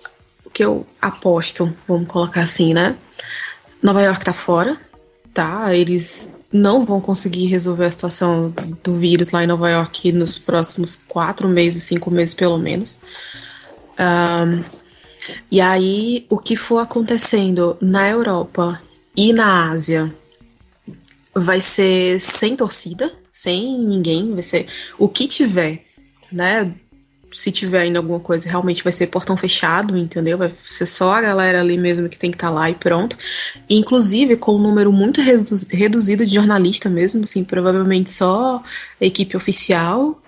o 0.45 0.51
que 0.51 0.65
eu 0.65 0.87
aposto, 1.01 1.75
vamos 1.87 2.09
colocar 2.09 2.43
assim, 2.43 2.75
né? 2.75 2.97
Nova 3.83 4.03
York 4.03 4.25
tá 4.25 4.33
fora, 4.33 4.77
tá? 5.33 5.75
Eles 5.75 6.37
não 6.53 6.85
vão 6.85 7.01
conseguir 7.01 7.47
resolver 7.47 7.87
a 7.87 7.91
situação 7.91 8.55
do 8.83 8.97
vírus 8.97 9.31
lá 9.31 9.43
em 9.43 9.47
Nova 9.47 9.69
York 9.69 10.13
nos 10.13 10.39
próximos 10.39 10.95
quatro 10.95 11.49
meses, 11.49 11.83
cinco 11.83 12.11
meses 12.11 12.35
pelo 12.35 12.59
menos. 12.59 13.01
Um, 13.99 14.63
e 15.51 15.61
aí, 15.61 16.27
o 16.29 16.39
que 16.39 16.55
for 16.55 16.79
acontecendo 16.79 17.77
na 17.81 18.09
Europa 18.09 18.81
e 19.17 19.33
na 19.33 19.71
Ásia 19.71 20.15
vai 21.35 21.61
ser 21.61 22.21
sem 22.21 22.55
torcida, 22.55 23.13
sem 23.33 23.79
ninguém, 23.79 24.33
vai 24.33 24.43
ser 24.43 24.67
o 24.99 25.09
que 25.09 25.27
tiver, 25.27 25.85
né? 26.31 26.73
Se 27.35 27.51
tiver 27.51 27.81
ainda 27.81 27.99
alguma 27.99 28.21
coisa, 28.21 28.49
realmente 28.49 28.83
vai 28.85 28.93
ser 28.93 29.09
portão 29.09 29.37
fechado, 29.37 29.99
entendeu? 29.99 30.39
Vai 30.39 30.51
ser 30.53 30.87
só 30.87 31.15
a 31.15 31.21
galera 31.21 31.61
ali 31.61 31.77
mesmo 31.77 32.09
que 32.09 32.19
tem 32.19 32.31
que 32.31 32.37
estar 32.37 32.49
tá 32.49 32.55
lá 32.55 32.71
e 32.71 32.75
pronto. 32.75 33.17
inclusive 33.69 34.37
com 34.37 34.55
um 34.55 34.61
número 34.61 34.93
muito 34.93 35.21
reduzido 35.21 36.25
de 36.25 36.35
jornalista 36.35 36.89
mesmo, 36.89 37.25
assim, 37.25 37.43
provavelmente 37.43 38.11
só 38.11 38.63
a 39.01 39.05
equipe 39.05 39.37
oficial 39.37 40.23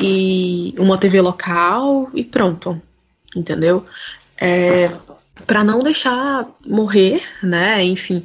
e 0.00 0.74
uma 0.78 0.96
TV 0.96 1.20
local 1.20 2.10
e 2.14 2.22
pronto, 2.22 2.80
entendeu? 3.34 3.84
É, 4.40 4.90
para 5.46 5.64
não 5.64 5.82
deixar 5.82 6.46
morrer, 6.64 7.22
né? 7.42 7.82
Enfim, 7.82 8.22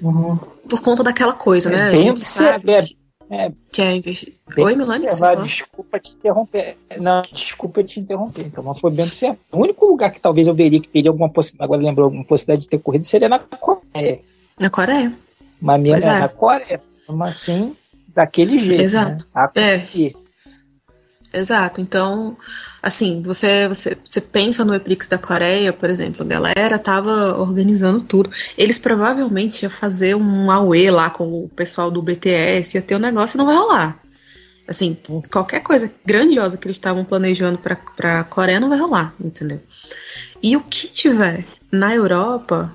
uhum. 0.00 0.36
por 0.68 0.80
conta 0.80 1.02
daquela 1.02 1.32
coisa, 1.32 1.70
é 1.70 1.72
né? 1.72 1.90
Bem, 1.90 2.00
a 2.00 2.04
gente 2.04 2.20
sabe. 2.20 2.70
É, 2.70 2.86
é, 3.30 3.52
que 3.70 3.82
é 3.82 3.96
investir. 3.96 4.34
Oi, 4.56 4.74
Milani? 4.74 5.06
Desculpa 5.42 5.98
te 5.98 6.14
interromper. 6.14 6.76
Não, 6.98 7.22
desculpa 7.22 7.84
te 7.84 8.00
interromper. 8.00 8.46
Então, 8.46 8.64
mas 8.64 8.80
foi 8.80 8.90
bem 8.90 9.04
observado. 9.04 9.40
O 9.52 9.60
único 9.60 9.86
lugar 9.86 10.10
que 10.10 10.20
talvez 10.20 10.48
eu 10.48 10.54
veria 10.54 10.80
que 10.80 10.88
teria 10.88 11.10
alguma 11.10 11.28
possibilidade, 11.28 11.64
agora 11.64 11.82
lembrou 11.82 12.04
alguma 12.06 12.24
possibilidade 12.24 12.62
de 12.62 12.68
ter 12.68 12.78
corrido 12.78 13.04
seria 13.04 13.28
na 13.28 13.38
Coreia. 13.38 14.20
Na 14.60 14.70
Coreia. 14.70 15.12
Mas 15.60 15.80
mesmo 15.80 16.10
é. 16.10 16.20
na 16.20 16.28
Coreia. 16.28 16.80
Mas 17.08 17.36
assim, 17.36 17.76
daquele 18.14 18.58
jeito. 18.64 18.82
Exato. 18.82 19.26
Né? 19.34 19.50
É. 19.56 20.27
Exato. 21.32 21.80
Então, 21.80 22.36
assim, 22.82 23.22
você, 23.22 23.68
você, 23.68 23.96
você 24.02 24.20
pensa 24.20 24.64
no 24.64 24.74
Eprix 24.74 25.08
da 25.08 25.18
Coreia, 25.18 25.72
por 25.72 25.90
exemplo, 25.90 26.22
a 26.22 26.26
galera 26.26 26.78
tava 26.78 27.38
organizando 27.38 28.00
tudo. 28.00 28.30
Eles 28.56 28.78
provavelmente 28.78 29.62
iam 29.62 29.70
fazer 29.70 30.14
um 30.14 30.50
AUE 30.50 30.90
lá 30.90 31.10
com 31.10 31.44
o 31.44 31.48
pessoal 31.48 31.90
do 31.90 32.02
BTS, 32.02 32.76
ia 32.76 32.82
ter 32.82 32.96
um 32.96 33.00
negócio 33.00 33.36
e 33.36 33.38
não 33.38 33.46
vai 33.46 33.56
rolar. 33.56 33.98
Assim, 34.66 34.96
qualquer 35.30 35.60
coisa 35.60 35.90
grandiosa 36.04 36.58
que 36.58 36.66
eles 36.66 36.76
estavam 36.76 37.04
planejando 37.04 37.58
pra, 37.58 37.76
pra 37.76 38.24
Coreia 38.24 38.60
não 38.60 38.68
vai 38.68 38.78
rolar, 38.78 39.14
entendeu? 39.18 39.60
E 40.42 40.56
o 40.56 40.60
que 40.60 40.88
tiver 40.88 41.44
na 41.72 41.94
Europa, 41.94 42.74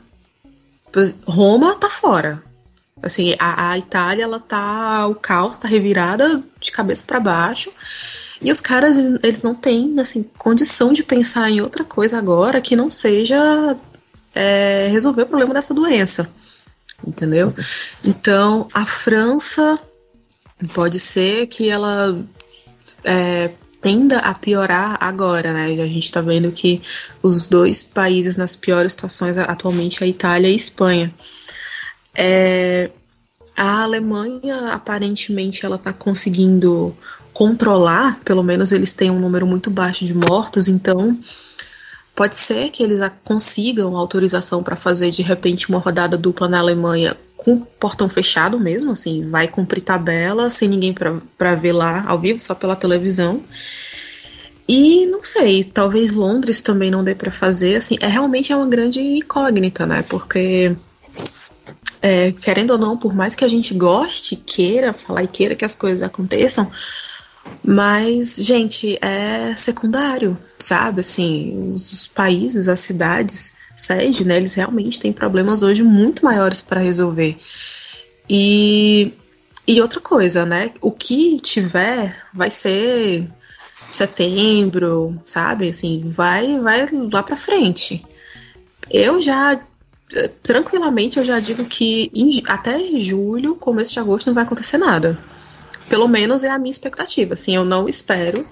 Roma 1.26 1.76
tá 1.76 1.90
fora. 1.90 2.42
Assim, 3.02 3.36
a, 3.38 3.72
a 3.72 3.78
Itália, 3.78 4.24
ela 4.24 4.40
tá. 4.40 5.06
O 5.08 5.16
caos 5.16 5.58
tá 5.58 5.68
revirada 5.68 6.42
de 6.60 6.72
cabeça 6.72 7.04
para 7.06 7.20
baixo. 7.20 7.72
E 8.44 8.52
os 8.52 8.60
caras, 8.60 8.98
eles 8.98 9.42
não 9.42 9.56
têm, 9.56 10.00
assim, 10.00 10.24
condição 10.38 10.92
de 10.92 11.04
pensar 11.04 11.50
em 11.50 11.62
outra 11.62 11.84
coisa 11.84 12.18
agora 12.18 12.62
que 12.62 12.76
não 12.76 12.92
seja 12.92 13.78
é, 14.36 14.90
resolver 14.92 15.24
o 15.24 15.28
problema 15.28 15.54
dessa 15.54 15.74
doença. 15.74 16.30
Entendeu? 17.06 17.54
Então, 18.04 18.68
a 18.74 18.86
França 18.86 19.80
pode 20.74 21.00
ser 21.00 21.48
que 21.48 21.70
ela 21.70 22.18
é, 23.04 23.52
tenda 23.82 24.20
a 24.20 24.34
piorar 24.34 24.98
agora, 25.00 25.54
né? 25.54 25.66
A 25.66 25.88
gente 25.88 26.06
está 26.06 26.22
vendo 26.22 26.52
que 26.52 26.82
os 27.22 27.48
dois 27.48 27.84
países 27.84 28.38
nas 28.38 28.56
piores 28.56 28.94
situações 28.94 29.38
atualmente 29.38 30.02
é 30.02 30.06
a 30.06 30.10
Itália 30.10 30.50
e 30.50 30.54
a 30.54 30.56
Espanha. 30.56 31.14
É, 32.16 32.90
a 33.56 33.84
Alemanha 33.84 34.70
aparentemente 34.72 35.66
ela 35.66 35.76
está 35.76 35.94
conseguindo 35.94 36.96
controlar, 37.34 38.20
pelo 38.24 38.44
menos 38.44 38.72
eles 38.72 38.94
têm 38.94 39.10
um 39.10 39.20
número 39.20 39.48
muito 39.48 39.70
baixo 39.70 40.06
de 40.06 40.14
mortos, 40.14 40.68
então 40.68 41.20
Pode 42.16 42.38
ser 42.38 42.70
que 42.70 42.84
eles 42.84 43.00
consigam 43.24 43.98
autorização 43.98 44.62
para 44.62 44.76
fazer 44.76 45.10
de 45.10 45.24
repente 45.24 45.68
uma 45.70 45.80
rodada 45.80 46.16
dupla 46.16 46.48
na 46.48 46.60
Alemanha 46.60 47.18
com 47.36 47.60
portão 47.60 48.08
fechado 48.08 48.60
mesmo, 48.60 48.92
assim, 48.92 49.30
vai 49.30 49.48
cumprir 49.48 49.82
tabela, 49.82 50.50
sem 50.50 50.70
ninguém 50.70 50.94
para 50.94 51.56
ver 51.56 51.74
lá 51.74 52.06
ao 52.08 52.20
vivo, 52.20 52.40
só 52.40 52.54
pela 52.54 52.76
televisão. 52.76 53.44
E 54.68 55.08
não 55.08 55.24
sei, 55.24 55.64
talvez 55.64 56.14
Londres 56.14 56.62
também 56.62 56.92
não 56.92 57.04
dê 57.04 57.16
para 57.16 57.32
fazer, 57.32 57.78
assim, 57.78 57.98
é 58.00 58.08
realmente 58.08 58.54
é 58.54 58.56
uma 58.56 58.68
grande 58.68 59.02
incógnita, 59.02 59.86
né? 59.86 60.04
Porque 60.04 60.74
é, 62.04 62.34
querendo 62.34 62.72
ou 62.72 62.78
não, 62.78 62.98
por 62.98 63.16
mais 63.16 63.34
que 63.34 63.46
a 63.46 63.48
gente 63.48 63.74
goste, 63.74 64.36
queira 64.36 64.92
falar 64.92 65.24
e 65.24 65.28
queira 65.28 65.56
que 65.56 65.64
as 65.64 65.74
coisas 65.74 66.04
aconteçam, 66.04 66.70
mas, 67.64 68.36
gente, 68.36 68.98
é 69.02 69.56
secundário, 69.56 70.38
sabe? 70.60 71.00
Assim, 71.00 71.74
os 71.74 72.06
países, 72.06 72.68
as 72.68 72.82
cidades, 72.82 73.54
sede, 73.78 74.26
né? 74.26 74.36
Eles 74.36 74.54
realmente 74.54 75.00
têm 75.00 75.14
problemas 75.14 75.64
hoje 75.64 75.82
muito 75.82 76.26
maiores 76.26 76.62
para 76.62 76.82
resolver. 76.82 77.40
E, 78.30 79.14
e 79.66 79.80
outra 79.80 80.02
coisa, 80.02 80.46
né? 80.46 80.72
O 80.82 80.92
que 80.92 81.40
tiver 81.40 82.22
vai 82.34 82.52
ser 82.52 83.30
setembro, 83.86 85.22
sabe? 85.24 85.70
Assim, 85.70 86.04
vai, 86.06 86.60
vai 86.60 86.86
lá 87.12 87.24
para 87.24 87.38
frente. 87.38 88.04
Eu 88.92 89.22
já 89.22 89.62
tranquilamente 90.42 91.18
eu 91.18 91.24
já 91.24 91.40
digo 91.40 91.66
que 91.66 92.12
em, 92.14 92.42
até 92.48 92.80
julho, 93.00 93.56
começo 93.56 93.94
de 93.94 94.00
agosto 94.00 94.28
não 94.28 94.34
vai 94.34 94.44
acontecer 94.44 94.78
nada. 94.78 95.18
Pelo 95.90 96.08
menos 96.08 96.44
é 96.44 96.50
a 96.50 96.58
minha 96.58 96.72
expectativa. 96.72 97.34
Assim, 97.34 97.56
eu 97.56 97.66
não 97.66 97.88
espero 97.88 98.48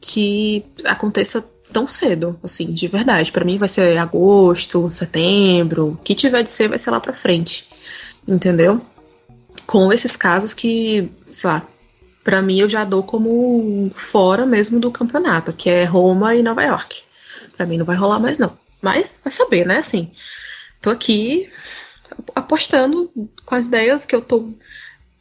que 0.00 0.64
aconteça 0.84 1.44
tão 1.72 1.88
cedo, 1.88 2.38
assim, 2.42 2.72
de 2.72 2.88
verdade. 2.88 3.32
Para 3.32 3.44
mim 3.44 3.58
vai 3.58 3.68
ser 3.68 3.98
agosto, 3.98 4.90
setembro, 4.90 5.92
o 5.92 5.96
que 5.96 6.14
tiver 6.14 6.42
de 6.42 6.50
ser 6.50 6.68
vai 6.68 6.78
ser 6.78 6.90
lá 6.90 7.00
para 7.00 7.12
frente. 7.12 7.66
Entendeu? 8.26 8.80
Com 9.66 9.92
esses 9.92 10.16
casos 10.16 10.54
que, 10.54 11.10
sei 11.30 11.50
lá, 11.50 11.66
para 12.22 12.42
mim 12.42 12.58
eu 12.58 12.68
já 12.68 12.84
dou 12.84 13.02
como 13.02 13.88
fora 13.92 14.46
mesmo 14.46 14.80
do 14.80 14.90
campeonato, 14.90 15.52
que 15.52 15.68
é 15.68 15.84
Roma 15.84 16.34
e 16.34 16.42
Nova 16.42 16.62
York. 16.62 17.02
Para 17.56 17.66
mim 17.66 17.78
não 17.78 17.86
vai 17.86 17.96
rolar 17.96 18.18
mais 18.18 18.38
não. 18.38 18.56
Mas 18.80 19.20
vai 19.22 19.32
saber, 19.32 19.66
né, 19.66 19.78
assim. 19.78 20.10
Tô 20.80 20.90
aqui 20.90 21.48
apostando 22.34 23.10
com 23.44 23.54
as 23.54 23.66
ideias 23.66 24.04
que 24.04 24.14
eu 24.14 24.22
tô 24.22 24.52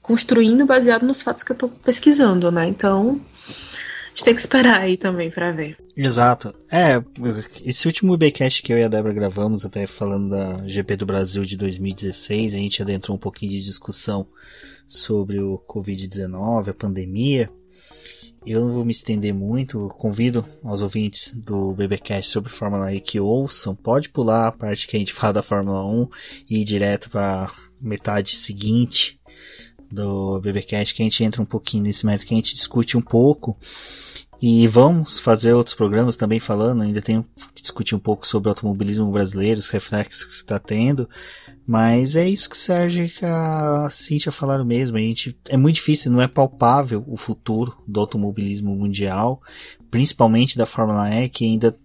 construindo 0.02 0.66
baseado 0.66 1.04
nos 1.04 1.22
fatos 1.22 1.42
que 1.42 1.52
eu 1.52 1.56
tô 1.56 1.68
pesquisando, 1.68 2.52
né? 2.52 2.68
Então, 2.68 3.20
a 3.34 4.10
gente 4.10 4.24
tem 4.24 4.34
que 4.36 4.40
esperar 4.40 4.82
aí 4.82 4.98
também 4.98 5.32
para 5.32 5.52
ver. 5.52 5.78
Exato. 5.98 6.54
É, 6.72 7.02
esse 7.66 7.88
último 7.88 8.16
Bcast 8.16 8.62
que 8.62 8.72
eu 8.72 8.78
e 8.78 8.84
a 8.84 8.88
Débora 8.88 9.14
gravamos, 9.14 9.66
até 9.66 9.88
falando 9.88 10.30
da 10.30 10.68
GP 10.68 10.98
do 10.98 11.06
Brasil 11.06 11.44
de 11.44 11.58
2016, 11.58 12.54
a 12.54 12.58
gente 12.58 12.82
adentrou 12.82 13.18
um 13.18 13.20
pouquinho 13.20 13.54
de 13.54 13.64
discussão 13.64 14.28
sobre 14.88 15.40
o 15.40 15.58
Covid-19, 15.68 16.70
a 16.70 16.74
pandemia. 16.74 17.50
Eu 18.46 18.62
não 18.62 18.72
vou 18.72 18.86
me 18.86 18.92
estender 18.92 19.34
muito, 19.34 19.92
convido 19.98 20.46
aos 20.64 20.84
ouvintes 20.84 21.34
do 21.36 21.74
BBcast 21.74 22.32
sobre 22.32 22.54
Fórmula 22.54 22.94
E 22.94 23.02
que 23.02 23.20
ouçam. 23.20 23.76
Pode 23.76 24.10
pular 24.10 24.48
a 24.48 24.52
parte 24.52 24.88
que 24.88 24.96
a 24.96 25.00
gente 25.00 25.14
fala 25.14 25.34
da 25.34 25.42
Fórmula 25.42 25.84
1 25.84 26.08
e 26.48 26.62
ir 26.62 26.64
direto 26.64 27.10
para 27.10 27.52
metade 27.82 28.36
seguinte 28.36 29.20
do 29.92 30.40
BBcast 30.42 30.94
que 30.94 31.02
a 31.02 31.06
gente 31.06 31.24
entra 31.24 31.42
um 31.42 31.46
pouquinho 31.46 31.84
nesse 31.84 32.06
mérito, 32.06 32.28
que 32.28 32.36
a 32.36 32.38
gente 32.38 32.54
discute 32.54 32.96
um 32.96 33.02
pouco. 33.02 33.58
E 34.40 34.68
vamos 34.68 35.18
fazer 35.18 35.54
outros 35.54 35.76
programas 35.76 36.16
também 36.16 36.40
falando, 36.40 36.84
ainda 36.84 37.02
tenho 37.02 37.26
que 37.56 37.64
discutir 37.64 37.96
um 37.96 38.00
pouco 38.00 38.28
sobre 38.28 38.50
automobilismo 38.50 39.12
brasileiro, 39.12 39.60
os 39.60 39.70
reflexos 39.70 40.24
que 40.26 40.34
está 40.34 40.60
tendo. 40.60 41.10
Mas 41.68 42.16
é 42.16 42.28
isso 42.30 42.50
que 42.50 42.58
Sérgio 42.58 43.06
e 43.06 43.26
a 43.26 43.88
Cintia 43.90 44.32
falaram 44.32 44.64
mesmo. 44.64 44.98
A 44.98 45.00
gente, 45.00 45.36
é 45.50 45.58
muito 45.58 45.76
difícil, 45.76 46.12
não 46.12 46.22
é 46.22 46.28
palpável 46.28 47.04
o 47.08 47.18
futuro 47.18 47.76
do 47.88 48.00
automobilismo 48.00 48.76
mundial, 48.76 49.42
principalmente 49.90 50.58
da 50.58 50.66
Fórmula 50.66 51.10
E, 51.10 51.28
que 51.28 51.44
ainda 51.44 51.76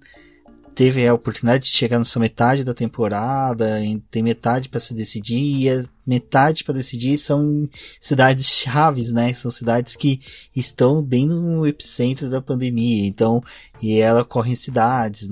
teve 0.80 1.06
a 1.06 1.12
oportunidade 1.12 1.64
de 1.64 1.70
chegar 1.76 1.98
nessa 1.98 2.18
metade 2.18 2.64
da 2.64 2.72
temporada, 2.72 3.78
tem 4.10 4.22
metade 4.22 4.70
para 4.70 4.80
se 4.80 4.94
decidir 4.94 5.36
e 5.36 5.68
a 5.68 5.84
metade 6.06 6.64
para 6.64 6.72
decidir 6.72 7.18
são 7.18 7.68
cidades 8.00 8.46
chaves, 8.46 9.12
né? 9.12 9.34
São 9.34 9.50
cidades 9.50 9.94
que 9.94 10.22
estão 10.56 11.02
bem 11.02 11.26
no 11.26 11.66
epicentro 11.66 12.30
da 12.30 12.40
pandemia, 12.40 13.06
então 13.06 13.42
e 13.82 14.00
ela 14.00 14.24
corre 14.24 14.52
em 14.52 14.56
cidades, 14.56 15.28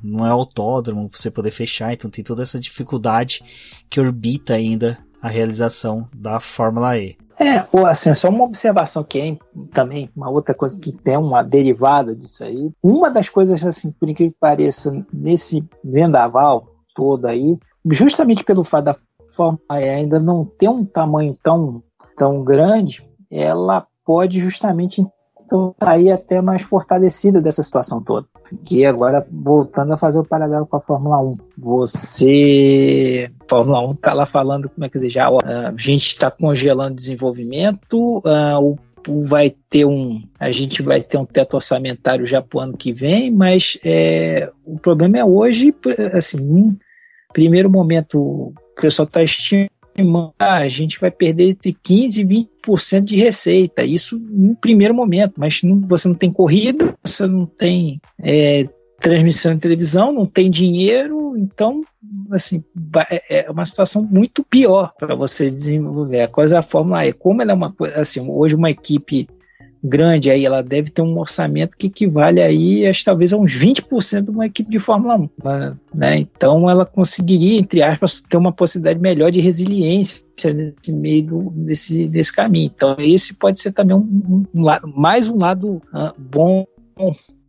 não 0.00 0.24
é 0.24 0.30
autódromo 0.30 1.08
para 1.08 1.18
você 1.18 1.28
poder 1.28 1.50
fechar, 1.50 1.92
então 1.92 2.08
tem 2.08 2.22
toda 2.22 2.44
essa 2.44 2.60
dificuldade 2.60 3.42
que 3.90 4.00
orbita 4.00 4.54
ainda 4.54 4.96
a 5.20 5.28
realização 5.28 6.08
da 6.14 6.38
Fórmula 6.38 6.96
E. 6.96 7.16
É, 7.40 7.64
assim, 7.86 8.14
só 8.14 8.28
uma 8.28 8.44
observação 8.44 9.04
que 9.04 9.20
é 9.20 9.36
também, 9.72 10.10
uma 10.16 10.28
outra 10.28 10.54
coisa 10.54 10.78
que 10.78 10.94
é 11.04 11.16
uma 11.16 11.42
derivada 11.42 12.14
disso 12.14 12.42
aí. 12.42 12.70
Uma 12.82 13.10
das 13.10 13.28
coisas, 13.28 13.64
assim, 13.64 13.92
por 13.92 14.08
incrível 14.08 14.32
que 14.32 14.38
pareça, 14.40 14.92
nesse 15.12 15.64
vendaval 15.84 16.66
todo 16.94 17.26
aí, 17.26 17.56
justamente 17.90 18.42
pelo 18.42 18.64
fato 18.64 18.86
da 18.86 18.96
Fórmula 19.36 19.60
ainda 19.68 20.18
não 20.18 20.44
ter 20.44 20.68
um 20.68 20.84
tamanho 20.84 21.36
tão, 21.42 21.82
tão 22.16 22.42
grande, 22.42 23.08
ela 23.30 23.86
pode 24.04 24.40
justamente 24.40 25.06
então 25.48 25.74
sair 25.82 26.12
até 26.12 26.42
mais 26.42 26.62
fortalecida 26.62 27.40
dessa 27.40 27.62
situação 27.62 28.02
toda. 28.02 28.26
E 28.70 28.84
agora, 28.84 29.26
voltando 29.30 29.94
a 29.94 29.96
fazer 29.96 30.18
o 30.18 30.24
paralelo 30.24 30.66
com 30.66 30.76
a 30.76 30.80
Fórmula 30.80 31.18
1. 31.20 31.36
Você. 31.56 33.30
Fórmula 33.48 33.88
1 33.88 33.92
está 33.92 34.12
lá 34.12 34.26
falando, 34.26 34.68
como 34.68 34.84
é 34.84 34.88
que 34.88 34.98
dizer, 34.98 35.10
já 35.10 35.30
ó, 35.30 35.38
a 35.42 35.72
gente 35.76 36.08
está 36.08 36.30
congelando 36.30 36.94
desenvolvimento, 36.94 38.18
uh, 38.18 38.78
o 39.08 39.24
vai 39.24 39.50
ter 39.70 39.86
um. 39.86 40.22
A 40.38 40.50
gente 40.50 40.82
vai 40.82 41.00
ter 41.00 41.16
um 41.16 41.24
teto 41.24 41.54
orçamentário 41.54 42.26
já 42.26 42.42
para 42.42 42.58
o 42.58 42.60
ano 42.60 42.76
que 42.76 42.92
vem, 42.92 43.30
mas 43.30 43.78
é, 43.82 44.50
o 44.66 44.78
problema 44.78 45.18
é 45.18 45.24
hoje, 45.24 45.74
assim, 46.12 46.76
primeiro 47.32 47.70
momento, 47.70 48.20
o 48.20 48.54
pessoal 48.80 49.06
está 49.06 49.22
estimando 49.22 49.77
ah, 50.38 50.58
a 50.58 50.68
gente 50.68 51.00
vai 51.00 51.10
perder 51.10 51.50
entre 51.50 51.72
15% 51.72 52.16
e 52.18 52.46
20% 52.66 53.04
de 53.04 53.16
receita. 53.16 53.84
Isso 53.84 54.18
no 54.18 54.56
primeiro 54.56 54.94
momento, 54.94 55.34
mas 55.36 55.62
não, 55.62 55.80
você 55.86 56.08
não 56.08 56.14
tem 56.14 56.32
corrida, 56.32 56.94
você 57.02 57.26
não 57.26 57.46
tem 57.46 58.00
é, 58.22 58.68
transmissão 59.00 59.52
em 59.52 59.58
televisão, 59.58 60.12
não 60.12 60.26
tem 60.26 60.50
dinheiro, 60.50 61.36
então 61.36 61.82
assim 62.30 62.64
é, 63.10 63.46
é 63.46 63.50
uma 63.50 63.64
situação 63.64 64.02
muito 64.02 64.42
pior 64.44 64.92
para 64.98 65.14
você 65.14 65.46
desenvolver. 65.46 66.22
A 66.22 66.28
coisa 66.28 66.58
a 66.58 66.62
Fórmula 66.62 67.06
E, 67.06 67.12
como 67.12 67.42
ela 67.42 67.52
é 67.52 67.54
uma 67.54 67.72
coisa 67.72 68.00
assim, 68.00 68.20
hoje 68.28 68.54
uma 68.54 68.70
equipe 68.70 69.28
grande 69.82 70.30
aí, 70.30 70.44
ela 70.44 70.62
deve 70.62 70.90
ter 70.90 71.02
um 71.02 71.18
orçamento 71.18 71.76
que 71.76 71.86
equivale 71.86 72.40
aí, 72.40 72.86
acho, 72.86 73.04
talvez 73.04 73.32
a 73.32 73.36
uns 73.36 73.52
20% 73.52 74.22
de 74.24 74.30
uma 74.30 74.46
equipe 74.46 74.70
de 74.70 74.78
Fórmula 74.78 75.16
1, 75.16 75.28
né? 75.94 76.18
Então 76.18 76.68
ela 76.68 76.84
conseguiria, 76.84 77.58
entre 77.58 77.82
aspas, 77.82 78.20
ter 78.20 78.36
uma 78.36 78.52
possibilidade 78.52 79.00
melhor 79.00 79.30
de 79.30 79.40
resiliência 79.40 80.24
nesse 80.44 80.92
meio 80.92 81.22
do, 81.22 81.50
desse, 81.50 82.08
desse 82.08 82.32
caminho. 82.32 82.70
Então 82.74 82.96
esse 82.98 83.34
pode 83.34 83.60
ser 83.60 83.72
também 83.72 83.96
um, 83.96 84.44
um, 84.54 84.62
lado, 84.62 84.92
mais 84.94 85.28
um 85.28 85.38
lado 85.38 85.80
uh, 85.92 86.12
bom 86.18 86.66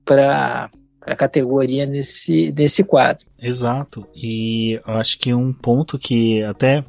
para 0.05 0.69
a 1.01 1.15
categoria 1.15 1.85
nesse, 1.85 2.53
nesse 2.55 2.83
quadro. 2.83 3.25
Exato. 3.41 4.05
E 4.15 4.79
acho 4.85 5.17
que 5.19 5.33
um 5.33 5.53
ponto 5.53 5.97
que 5.97 6.43
até 6.43 6.83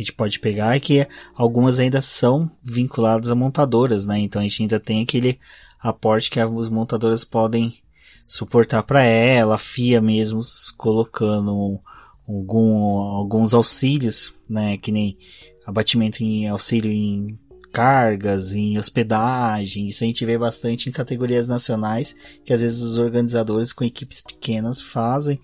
a 0.00 0.02
gente 0.02 0.12
pode 0.14 0.40
pegar 0.40 0.74
é 0.74 0.80
que 0.80 1.06
algumas 1.34 1.78
ainda 1.78 2.00
são 2.00 2.50
vinculadas 2.62 3.30
a 3.30 3.34
montadoras, 3.34 4.06
né? 4.06 4.18
Então 4.18 4.40
a 4.40 4.44
gente 4.44 4.62
ainda 4.62 4.80
tem 4.80 5.02
aquele 5.02 5.38
aporte 5.78 6.30
que 6.30 6.40
as 6.40 6.68
montadoras 6.70 7.22
podem 7.22 7.78
suportar 8.26 8.82
para 8.82 9.02
ela, 9.02 9.56
a 9.56 9.58
FIA 9.58 10.00
mesmo 10.00 10.40
colocando 10.76 11.78
algum, 12.26 12.98
alguns 12.98 13.52
auxílios, 13.52 14.32
né? 14.48 14.78
Que 14.78 14.90
nem 14.90 15.18
abatimento 15.66 16.22
em 16.22 16.48
auxílio 16.48 16.90
em 16.90 17.38
cargas, 17.70 18.54
em 18.54 18.78
hospedagem. 18.78 19.86
Isso 19.88 20.02
a 20.02 20.06
gente 20.06 20.24
vê 20.24 20.38
bastante 20.38 20.88
em 20.88 20.92
categorias 20.92 21.46
nacionais, 21.46 22.16
que 22.42 22.54
às 22.54 22.62
vezes 22.62 22.80
os 22.80 22.96
organizadores 22.96 23.72
com 23.72 23.84
equipes 23.84 24.22
pequenas 24.22 24.80
fazem 24.80 25.38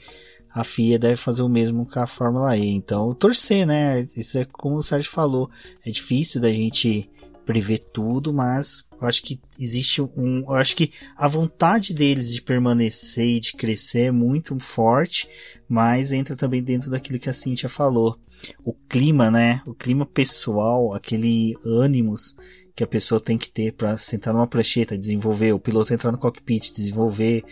a 0.52 0.64
FIA 0.64 0.98
deve 0.98 1.16
fazer 1.16 1.42
o 1.42 1.48
mesmo 1.48 1.86
com 1.86 2.00
a 2.00 2.06
Fórmula 2.06 2.56
E. 2.56 2.68
Então, 2.68 3.14
torcer, 3.14 3.66
né? 3.66 4.06
Isso 4.16 4.38
é 4.38 4.44
como 4.44 4.76
o 4.76 4.82
Sérgio 4.82 5.10
falou, 5.10 5.50
é 5.84 5.90
difícil 5.90 6.40
da 6.40 6.48
gente 6.48 7.10
prever 7.44 7.78
tudo, 7.78 8.32
mas 8.32 8.84
eu 9.00 9.06
acho 9.06 9.22
que 9.22 9.40
existe 9.58 10.02
um, 10.02 10.40
eu 10.40 10.54
acho 10.54 10.74
que 10.74 10.90
a 11.16 11.28
vontade 11.28 11.94
deles 11.94 12.34
de 12.34 12.42
permanecer 12.42 13.36
e 13.36 13.40
de 13.40 13.52
crescer 13.52 14.06
é 14.06 14.10
muito 14.10 14.58
forte, 14.58 15.28
mas 15.68 16.10
entra 16.10 16.34
também 16.34 16.62
dentro 16.62 16.90
daquilo 16.90 17.20
que 17.20 17.30
a 17.30 17.32
Cintia 17.32 17.68
falou. 17.68 18.18
O 18.64 18.72
clima, 18.72 19.30
né? 19.30 19.62
O 19.64 19.72
clima 19.72 20.04
pessoal, 20.04 20.92
aquele 20.92 21.56
ânimos 21.64 22.34
que 22.74 22.82
a 22.82 22.86
pessoa 22.86 23.20
tem 23.20 23.38
que 23.38 23.48
ter 23.48 23.72
para 23.72 23.96
sentar 23.96 24.34
numa 24.34 24.46
prancheta, 24.46 24.98
desenvolver, 24.98 25.52
o 25.52 25.58
piloto 25.58 25.94
entrar 25.94 26.12
no 26.12 26.18
cockpit, 26.18 26.72
desenvolver 26.72 27.44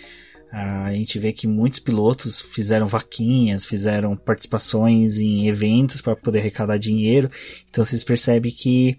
A 0.56 0.92
gente 0.92 1.18
vê 1.18 1.32
que 1.32 1.48
muitos 1.48 1.80
pilotos 1.80 2.40
fizeram 2.40 2.86
vaquinhas, 2.86 3.66
fizeram 3.66 4.16
participações 4.16 5.18
em 5.18 5.48
eventos 5.48 6.00
para 6.00 6.14
poder 6.14 6.38
arrecadar 6.38 6.76
dinheiro. 6.76 7.28
Então 7.68 7.84
vocês 7.84 8.04
percebem 8.04 8.52
que 8.52 8.96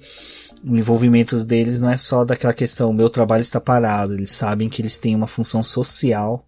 o 0.61 0.75
envolvimento 0.75 1.41
deles 1.45 1.79
não 1.79 1.89
é 1.89 1.95
só 1.95 2.25
daquela 2.25 2.53
questão, 2.53 2.91
meu 2.91 3.09
trabalho 3.09 3.41
está 3.41 3.61
parado. 3.61 4.13
Eles 4.13 4.31
sabem 4.31 4.67
que 4.67 4.81
eles 4.81 4.97
têm 4.97 5.15
uma 5.15 5.27
função 5.27 5.63
social 5.63 6.45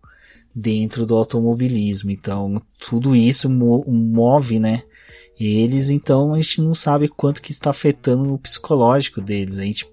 dentro 0.54 1.06
do 1.06 1.16
automobilismo. 1.16 2.12
Então 2.12 2.62
tudo 2.78 3.16
isso 3.16 3.50
move, 3.50 4.60
né? 4.60 4.84
Eles, 5.40 5.90
então 5.90 6.34
a 6.34 6.42
gente 6.42 6.60
não 6.60 6.74
sabe 6.74 7.08
quanto 7.08 7.42
que 7.42 7.54
está 7.54 7.70
afetando 7.70 8.34
o 8.34 8.40
psicológico 8.40 9.22
deles. 9.22 9.58
A 9.58 9.64
gente 9.64 9.90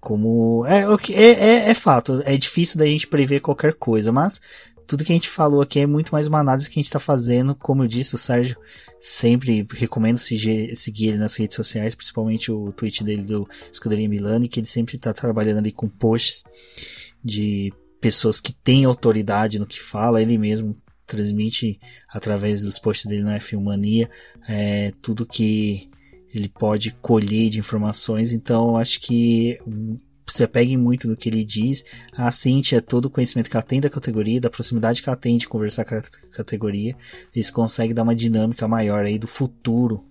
como 0.00 0.64
é, 0.66 0.84
é, 1.12 1.22
é, 1.22 1.70
é 1.70 1.74
fato, 1.74 2.22
é 2.24 2.36
difícil 2.36 2.78
da 2.78 2.86
gente 2.86 3.06
prever 3.06 3.40
qualquer 3.40 3.74
coisa, 3.74 4.12
mas 4.12 4.40
tudo 4.90 5.04
que 5.04 5.12
a 5.12 5.14
gente 5.14 5.28
falou 5.28 5.62
aqui 5.62 5.78
é 5.78 5.86
muito 5.86 6.10
mais 6.10 6.26
uma 6.26 6.40
análise 6.40 6.68
que 6.68 6.72
a 6.72 6.80
gente 6.80 6.86
está 6.86 6.98
fazendo. 6.98 7.54
Como 7.54 7.84
eu 7.84 7.86
disse, 7.86 8.16
o 8.16 8.18
Sérgio 8.18 8.56
sempre 8.98 9.64
recomendo 9.72 10.18
seguir, 10.18 10.76
seguir 10.76 11.10
ele 11.10 11.18
nas 11.18 11.36
redes 11.36 11.54
sociais, 11.54 11.94
principalmente 11.94 12.50
o 12.50 12.72
tweet 12.72 13.04
dele 13.04 13.22
do 13.22 13.48
Escuderia 13.72 14.08
Milani, 14.08 14.48
que 14.48 14.58
ele 14.58 14.66
sempre 14.66 14.96
está 14.96 15.12
trabalhando 15.12 15.58
ali 15.58 15.70
com 15.70 15.88
posts 15.88 16.42
de 17.24 17.72
pessoas 18.00 18.40
que 18.40 18.52
têm 18.52 18.84
autoridade 18.84 19.60
no 19.60 19.66
que 19.66 19.78
fala. 19.78 20.20
Ele 20.20 20.36
mesmo 20.36 20.74
transmite 21.06 21.78
através 22.08 22.62
dos 22.62 22.76
posts 22.76 23.06
dele 23.06 23.22
na 23.22 23.38
F1 23.38 23.62
Mania 23.62 24.10
é, 24.48 24.92
tudo 25.00 25.24
que 25.24 25.88
ele 26.34 26.48
pode 26.48 26.92
colher 27.00 27.50
de 27.50 27.58
informações, 27.58 28.32
então 28.32 28.76
acho 28.76 29.00
que 29.00 29.58
se 30.26 30.44
apeguem 30.44 30.76
muito 30.76 31.08
no 31.08 31.16
que 31.16 31.28
ele 31.28 31.44
diz. 31.44 31.84
A 32.16 32.30
Cintia, 32.30 32.80
todo 32.80 33.06
o 33.06 33.10
conhecimento 33.10 33.50
que 33.50 33.56
ela 33.56 33.62
tem 33.62 33.80
da 33.80 33.90
categoria, 33.90 34.40
da 34.40 34.50
proximidade 34.50 35.02
que 35.02 35.08
ela 35.08 35.16
tem 35.16 35.36
de 35.36 35.48
conversar 35.48 35.84
com 35.84 35.96
a 35.96 36.02
categoria, 36.32 36.96
eles 37.34 37.50
conseguem 37.50 37.94
dar 37.94 38.04
uma 38.04 38.14
dinâmica 38.14 38.68
maior 38.68 39.04
aí 39.04 39.18
do 39.18 39.26
futuro 39.26 40.04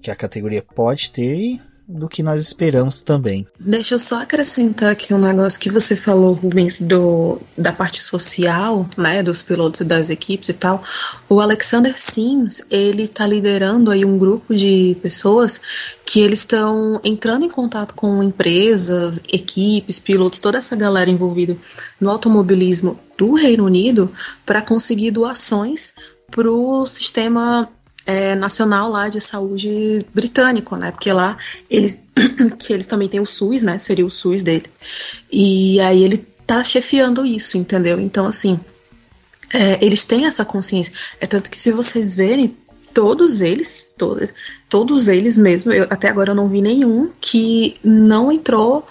que 0.00 0.10
a 0.10 0.16
categoria 0.16 0.62
pode 0.62 1.10
ter 1.10 1.36
e 1.36 1.60
do 1.86 2.08
que 2.08 2.22
nós 2.22 2.40
esperamos 2.40 3.00
também. 3.00 3.46
Deixa 3.60 3.94
eu 3.94 3.98
só 3.98 4.22
acrescentar 4.22 4.92
aqui 4.92 5.12
um 5.12 5.18
negócio 5.18 5.60
que 5.60 5.70
você 5.70 5.94
falou, 5.94 6.32
Rubens, 6.32 6.80
do, 6.80 7.38
da 7.56 7.72
parte 7.72 8.02
social, 8.02 8.88
né, 8.96 9.22
dos 9.22 9.42
pilotos 9.42 9.80
e 9.80 9.84
das 9.84 10.08
equipes 10.08 10.48
e 10.48 10.54
tal. 10.54 10.82
O 11.28 11.40
Alexander 11.40 11.98
Sims, 11.98 12.62
ele 12.70 13.06
tá 13.06 13.26
liderando 13.26 13.90
aí 13.90 14.04
um 14.04 14.16
grupo 14.16 14.54
de 14.54 14.96
pessoas 15.02 15.60
que 16.04 16.20
eles 16.20 16.40
estão 16.40 17.00
entrando 17.04 17.44
em 17.44 17.50
contato 17.50 17.94
com 17.94 18.22
empresas, 18.22 19.20
equipes, 19.32 19.98
pilotos, 19.98 20.38
toda 20.38 20.58
essa 20.58 20.74
galera 20.74 21.10
envolvida 21.10 21.56
no 22.00 22.10
automobilismo 22.10 22.98
do 23.16 23.34
Reino 23.34 23.64
Unido 23.64 24.10
para 24.44 24.62
conseguir 24.62 25.10
doações 25.10 25.94
para 26.30 26.50
o 26.50 26.84
sistema 26.86 27.68
é, 28.06 28.34
nacional 28.34 28.90
lá 28.90 29.08
de 29.08 29.20
saúde 29.20 30.04
britânico, 30.12 30.76
né? 30.76 30.90
Porque 30.90 31.12
lá 31.12 31.36
eles 31.70 32.06
que 32.58 32.72
eles 32.72 32.86
também 32.86 33.08
têm 33.08 33.20
o 33.20 33.26
SUS, 33.26 33.62
né? 33.62 33.78
Seria 33.78 34.04
o 34.04 34.10
SUS 34.10 34.42
dele. 34.42 34.66
E 35.30 35.80
aí 35.80 36.02
ele 36.02 36.18
tá 36.46 36.62
chefiando 36.62 37.24
isso, 37.24 37.56
entendeu? 37.56 37.98
Então 37.98 38.26
assim, 38.26 38.60
é, 39.52 39.78
eles 39.84 40.04
têm 40.04 40.26
essa 40.26 40.44
consciência. 40.44 40.92
É 41.20 41.26
tanto 41.26 41.50
que 41.50 41.56
se 41.56 41.72
vocês 41.72 42.14
verem 42.14 42.56
todos 42.92 43.40
eles, 43.40 43.88
todos, 43.98 44.32
todos 44.68 45.08
eles 45.08 45.36
mesmo, 45.36 45.72
eu, 45.72 45.84
até 45.90 46.08
agora 46.08 46.30
eu 46.30 46.34
não 46.34 46.48
vi 46.48 46.62
nenhum 46.62 47.10
que 47.20 47.74
não 47.82 48.30
entrou, 48.30 48.86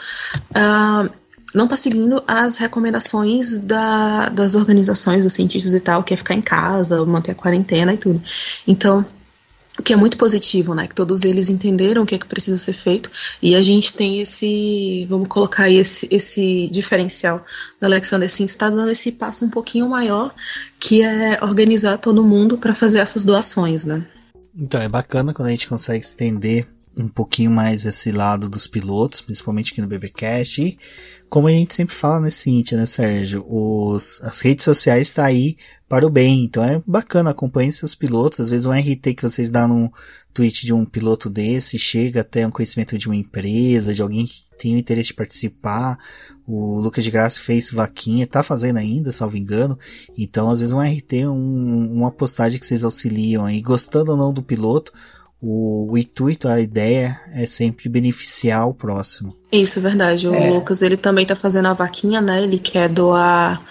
uh, 0.51 1.09
não 1.53 1.65
está 1.65 1.77
seguindo 1.77 2.23
as 2.27 2.57
recomendações 2.57 3.59
da, 3.59 4.29
das 4.29 4.55
organizações, 4.55 5.23
dos 5.23 5.33
cientistas 5.33 5.73
e 5.73 5.79
tal, 5.79 6.03
que 6.03 6.13
é 6.13 6.17
ficar 6.17 6.33
em 6.33 6.41
casa, 6.41 7.05
manter 7.05 7.31
a 7.31 7.35
quarentena 7.35 7.93
e 7.93 7.97
tudo. 7.97 8.21
Então, 8.67 9.05
o 9.77 9.81
que 9.81 9.93
é 9.93 9.95
muito 9.95 10.17
positivo, 10.17 10.75
né? 10.75 10.87
Que 10.87 10.93
todos 10.93 11.23
eles 11.23 11.49
entenderam 11.49 12.03
o 12.03 12.05
que 12.05 12.15
é 12.15 12.17
que 12.17 12.27
precisa 12.27 12.57
ser 12.57 12.73
feito 12.73 13.09
e 13.41 13.55
a 13.55 13.61
gente 13.61 13.93
tem 13.93 14.21
esse, 14.21 15.05
vamos 15.09 15.27
colocar 15.27 15.63
aí 15.63 15.77
esse, 15.77 16.07
esse 16.11 16.69
diferencial 16.71 17.43
do 17.79 17.85
Alexander 17.85 18.29
Sim 18.29 18.45
está 18.45 18.69
dando 18.69 18.91
esse 18.91 19.13
passo 19.13 19.45
um 19.45 19.49
pouquinho 19.49 19.89
maior, 19.89 20.33
que 20.79 21.01
é 21.01 21.39
organizar 21.41 21.97
todo 21.97 22.23
mundo 22.23 22.57
para 22.57 22.75
fazer 22.75 22.99
essas 22.99 23.25
doações, 23.25 23.83
né? 23.83 24.03
Então 24.55 24.79
é 24.79 24.87
bacana 24.87 25.33
quando 25.33 25.47
a 25.47 25.51
gente 25.51 25.67
consegue 25.67 26.05
estender 26.05 26.67
um 26.97 27.07
pouquinho 27.07 27.51
mais 27.51 27.85
esse 27.85 28.11
lado 28.11 28.49
dos 28.49 28.67
pilotos, 28.67 29.21
principalmente 29.21 29.71
aqui 29.71 29.81
no 29.81 29.87
BBcast 29.87 30.61
e 30.61 30.77
como 31.33 31.47
a 31.47 31.51
gente 31.51 31.73
sempre 31.73 31.95
fala 31.95 32.19
nesse 32.19 32.41
seguinte, 32.41 32.75
né, 32.75 32.85
Sérgio? 32.85 33.43
Os, 33.49 34.21
as 34.21 34.39
redes 34.41 34.63
sociais 34.63 35.07
estão 35.07 35.23
tá 35.23 35.29
aí 35.31 35.57
para 35.89 36.05
o 36.05 36.09
bem, 36.09 36.43
então 36.43 36.63
é 36.63 36.79
bacana, 36.85 37.31
acompanhe 37.31 37.71
seus 37.71 37.95
pilotos. 37.95 38.39
Às 38.39 38.49
vezes 38.49 38.67
um 38.67 38.71
RT 38.71 39.15
que 39.15 39.23
vocês 39.23 39.49
dão 39.49 39.67
num 39.67 39.89
tweet 40.31 40.63
de 40.63 40.71
um 40.71 40.85
piloto 40.85 41.31
desse 41.31 41.79
chega 41.79 42.21
até 42.21 42.45
um 42.45 42.51
conhecimento 42.51 42.99
de 42.99 43.07
uma 43.07 43.15
empresa, 43.15 43.95
de 43.95 44.03
alguém 44.03 44.27
que 44.27 44.43
tem 44.59 44.75
o 44.75 44.77
interesse 44.77 45.07
de 45.07 45.15
participar. 45.15 45.97
O 46.45 46.79
Lucas 46.79 47.03
de 47.03 47.09
Graça 47.09 47.39
fez 47.39 47.71
vaquinha, 47.71 48.27
tá 48.27 48.43
fazendo 48.43 48.77
ainda, 48.77 49.11
salvo 49.11 49.35
engano. 49.35 49.75
Então, 50.15 50.51
às 50.51 50.59
vezes 50.59 50.71
um 50.71 50.81
RT, 50.81 51.25
um, 51.25 51.95
uma 51.95 52.11
postagem 52.11 52.59
que 52.59 52.65
vocês 52.67 52.83
auxiliam 52.83 53.43
aí, 53.43 53.59
gostando 53.59 54.11
ou 54.11 54.17
não 54.17 54.31
do 54.31 54.43
piloto, 54.43 54.93
o, 55.45 55.91
o, 55.91 55.97
intuito, 55.97 56.47
a 56.47 56.61
ideia 56.61 57.19
é 57.33 57.45
sempre 57.45 57.89
beneficiar 57.89 58.65
o 58.65 58.73
próximo. 58.73 59.35
Isso, 59.51 59.77
é 59.77 59.81
verdade. 59.81 60.25
O 60.25 60.33
é. 60.33 60.49
Lucas, 60.49 60.81
ele 60.81 60.95
também 60.95 61.25
tá 61.25 61.35
fazendo 61.35 61.67
a 61.67 61.73
vaquinha, 61.73 62.21
né? 62.21 62.41
Ele 62.41 62.57
quer 62.57 62.87
doar 62.87 63.59
uh, 63.59 63.63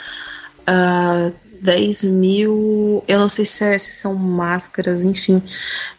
ah, 0.67 1.33
10 1.63 2.05
mil, 2.05 3.03
eu 3.09 3.19
não 3.19 3.29
sei 3.29 3.47
se, 3.47 3.65
é, 3.65 3.79
se 3.79 3.93
são 3.93 4.15
máscaras, 4.15 5.03
enfim. 5.03 5.43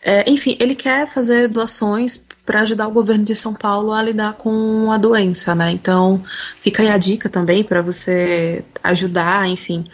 É, 0.03 0.29
enfim, 0.29 0.55
ele 0.59 0.75
quer 0.75 1.07
fazer 1.07 1.47
doações 1.47 2.27
para 2.45 2.61
ajudar 2.61 2.87
o 2.87 2.91
governo 2.91 3.23
de 3.23 3.33
São 3.33 3.55
Paulo 3.55 3.93
a 3.93 4.03
lidar 4.03 4.33
com 4.33 4.91
a 4.91 4.97
doença, 4.97 5.55
né? 5.55 5.71
Então, 5.71 6.21
fica 6.61 6.83
aí 6.83 6.89
a 6.89 6.97
dica 6.99 7.29
também 7.29 7.63
para 7.63 7.81
você 7.81 8.63
ajudar, 8.83 9.49
enfim 9.49 9.85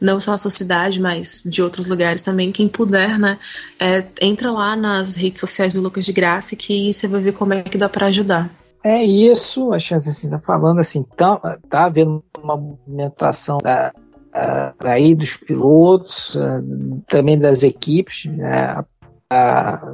não 0.00 0.18
só 0.18 0.32
a 0.32 0.38
sua 0.38 0.50
cidade, 0.50 1.00
mas 1.00 1.42
de 1.44 1.62
outros 1.62 1.86
lugares 1.86 2.22
também. 2.22 2.50
Quem 2.50 2.68
puder, 2.68 3.18
né, 3.18 3.38
é, 3.78 4.04
entra 4.20 4.50
lá 4.50 4.74
nas 4.74 5.16
redes 5.16 5.40
sociais 5.40 5.74
do 5.74 5.82
Lucas 5.82 6.04
de 6.04 6.12
Graça 6.12 6.56
que 6.56 6.92
você 6.92 7.06
vai 7.06 7.20
ver 7.20 7.32
como 7.32 7.52
é 7.52 7.62
que 7.62 7.76
dá 7.76 7.88
para 7.88 8.06
ajudar. 8.06 8.50
É 8.82 9.02
isso, 9.02 9.72
a 9.74 9.78
chance 9.78 10.08
assim, 10.08 10.30
tá 10.30 10.38
falando 10.38 10.80
assim, 10.80 11.04
tá, 11.16 11.36
tá 11.68 11.84
havendo 11.84 12.24
uma 12.42 12.56
movimentação 12.56 13.58
da, 13.58 13.92
aí 14.82 15.14
dos 15.14 15.36
pilotos, 15.36 16.34
também 17.06 17.38
das 17.38 17.62
equipes, 17.62 18.24
né, 18.24 18.82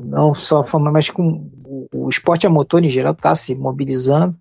não 0.04 0.32
só 0.34 0.60
a 0.60 0.64
forma, 0.64 0.92
mas 0.92 1.10
com 1.10 1.50
o 1.92 2.08
esporte 2.08 2.46
a 2.46 2.50
motor 2.50 2.84
em 2.84 2.90
geral 2.90 3.12
está 3.12 3.34
se 3.34 3.56
mobilizando 3.56 4.36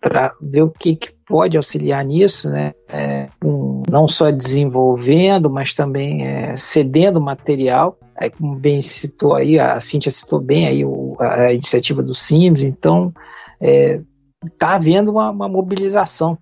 para 0.00 0.34
ver 0.40 0.62
o 0.62 0.70
que, 0.70 0.96
que, 0.96 1.12
pode 1.26 1.56
auxiliar 1.56 2.04
nisso, 2.04 2.50
né? 2.50 2.74
É, 2.88 3.28
um, 3.44 3.82
não 3.88 4.08
só 4.08 4.32
desenvolvendo, 4.32 5.48
mas 5.48 5.74
também 5.74 6.26
é, 6.26 6.56
cedendo 6.56 7.20
material. 7.20 7.96
Aí, 8.16 8.30
como 8.30 8.56
bem 8.56 8.80
citou 8.80 9.34
aí, 9.34 9.58
a 9.58 9.78
Cintia 9.78 10.10
citou 10.10 10.40
bem 10.40 10.66
aí 10.66 10.84
o, 10.84 11.16
a, 11.20 11.52
iniciativa 11.52 12.02
do 12.02 12.14
Sims, 12.14 12.64
então 12.64 13.14
está 13.60 14.72
é, 14.72 14.74
havendo 14.74 15.12
uma, 15.12 15.30
uma, 15.30 15.48
mobilização 15.48 16.36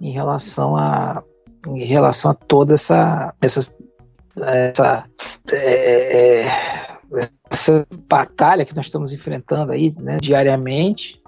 em 0.00 0.10
relação 0.10 0.76
a 0.76 1.22
em 1.66 1.84
relação 1.84 2.30
a 2.30 2.34
toda 2.34 2.74
essa 2.74 3.34
essa, 3.40 3.72
essa, 4.36 5.04
é, 5.52 6.42
é, 6.44 6.48
essa 7.50 7.86
batalha 8.08 8.64
que 8.64 8.74
nós 8.74 8.86
estamos 8.86 9.12
enfrentando 9.12 9.72
aí 9.72 9.94
né, 9.98 10.16
diariamente 10.20 11.22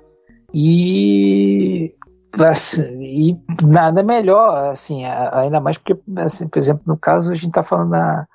e, 0.52 1.94
assim, 2.39 3.02
e 3.02 3.36
nada 3.64 4.02
melhor, 4.02 4.70
assim, 4.70 5.05
ainda 5.05 5.60
mais 5.60 5.78
porque, 5.78 5.97
assim, 6.16 6.48
por 6.48 6.59
exemplo, 6.59 6.82
no 6.86 6.97
caso, 6.97 7.31
a 7.31 7.35
gente 7.35 7.48
está 7.48 7.62
falando 7.62 7.90
na, 7.90 8.27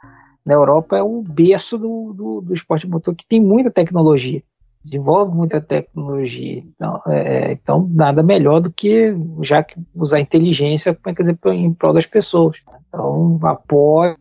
na 0.45 0.53
Europa, 0.53 0.97
é 0.97 1.03
o 1.03 1.21
berço 1.21 1.77
do, 1.77 2.13
do, 2.13 2.41
do 2.41 2.53
esporte 2.53 2.87
motor, 2.87 3.15
que 3.15 3.27
tem 3.27 3.39
muita 3.39 3.71
tecnologia 3.71 4.43
desenvolve 4.83 5.35
muita 5.35 5.61
tecnologia. 5.61 6.63
Então, 6.75 7.01
é, 7.07 7.51
então, 7.51 7.87
nada 7.91 8.23
melhor 8.23 8.59
do 8.59 8.71
que 8.71 9.13
já 9.41 9.63
que 9.63 9.75
usar 9.93 10.19
inteligência 10.19 10.93
para 10.93 11.13
dizer, 11.13 11.37
em 11.45 11.73
prol 11.73 11.93
das 11.93 12.05
pessoas. 12.05 12.57
Então, 12.87 13.39
apoio 13.43 14.17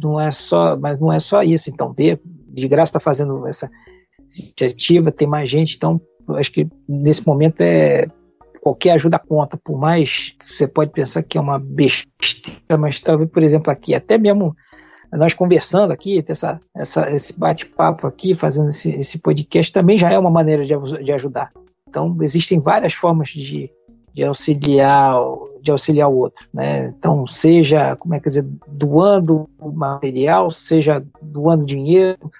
não 0.00 0.20
é 0.20 0.30
só, 0.30 0.76
mas 0.76 0.98
não 1.00 1.12
é 1.12 1.18
só 1.18 1.42
isso. 1.42 1.70
Então, 1.70 1.92
ver, 1.92 2.20
de 2.24 2.68
graça 2.68 2.90
está 2.90 3.00
fazendo 3.00 3.46
essa 3.46 3.70
iniciativa, 4.20 5.10
tem 5.10 5.26
mais 5.26 5.48
gente, 5.50 5.76
então 5.76 6.00
acho 6.36 6.52
que 6.52 6.68
nesse 6.88 7.26
momento 7.26 7.60
é 7.60 8.06
qualquer 8.60 8.92
ajuda 8.92 9.18
conta, 9.18 9.56
por 9.56 9.78
mais 9.78 10.36
que 10.38 10.56
você 10.56 10.66
pode 10.66 10.90
pensar 10.90 11.22
que 11.22 11.38
é 11.38 11.40
uma 11.40 11.58
besteira, 11.58 12.76
mas 12.78 13.00
talvez, 13.00 13.30
por 13.30 13.42
exemplo, 13.42 13.70
aqui, 13.70 13.94
até 13.94 14.18
mesmo 14.18 14.54
nós 15.12 15.32
conversando 15.32 15.92
aqui, 15.92 16.22
essa, 16.28 16.60
essa, 16.76 17.10
esse 17.10 17.38
bate-papo 17.38 18.06
aqui, 18.06 18.34
fazendo 18.34 18.68
esse, 18.68 18.90
esse, 18.90 19.18
podcast, 19.18 19.72
também 19.72 19.96
já 19.96 20.12
é 20.12 20.18
uma 20.18 20.30
maneira 20.30 20.66
de, 20.66 20.74
de 21.02 21.12
ajudar. 21.12 21.50
Então, 21.88 22.14
existem 22.20 22.60
várias 22.60 22.92
formas 22.92 23.30
de, 23.30 23.70
de 24.12 24.24
auxiliar 24.24 25.14
de 25.62 25.70
auxiliar 25.70 26.08
o 26.08 26.16
outro, 26.16 26.46
né? 26.52 26.92
Então, 26.98 27.26
seja, 27.26 27.96
como 27.96 28.14
é 28.14 28.20
que 28.20 28.28
dizer, 28.28 28.44
doando 28.66 29.48
material, 29.60 30.50
seja 30.50 31.02
doando 31.22 31.64
dinheiro, 31.64 32.30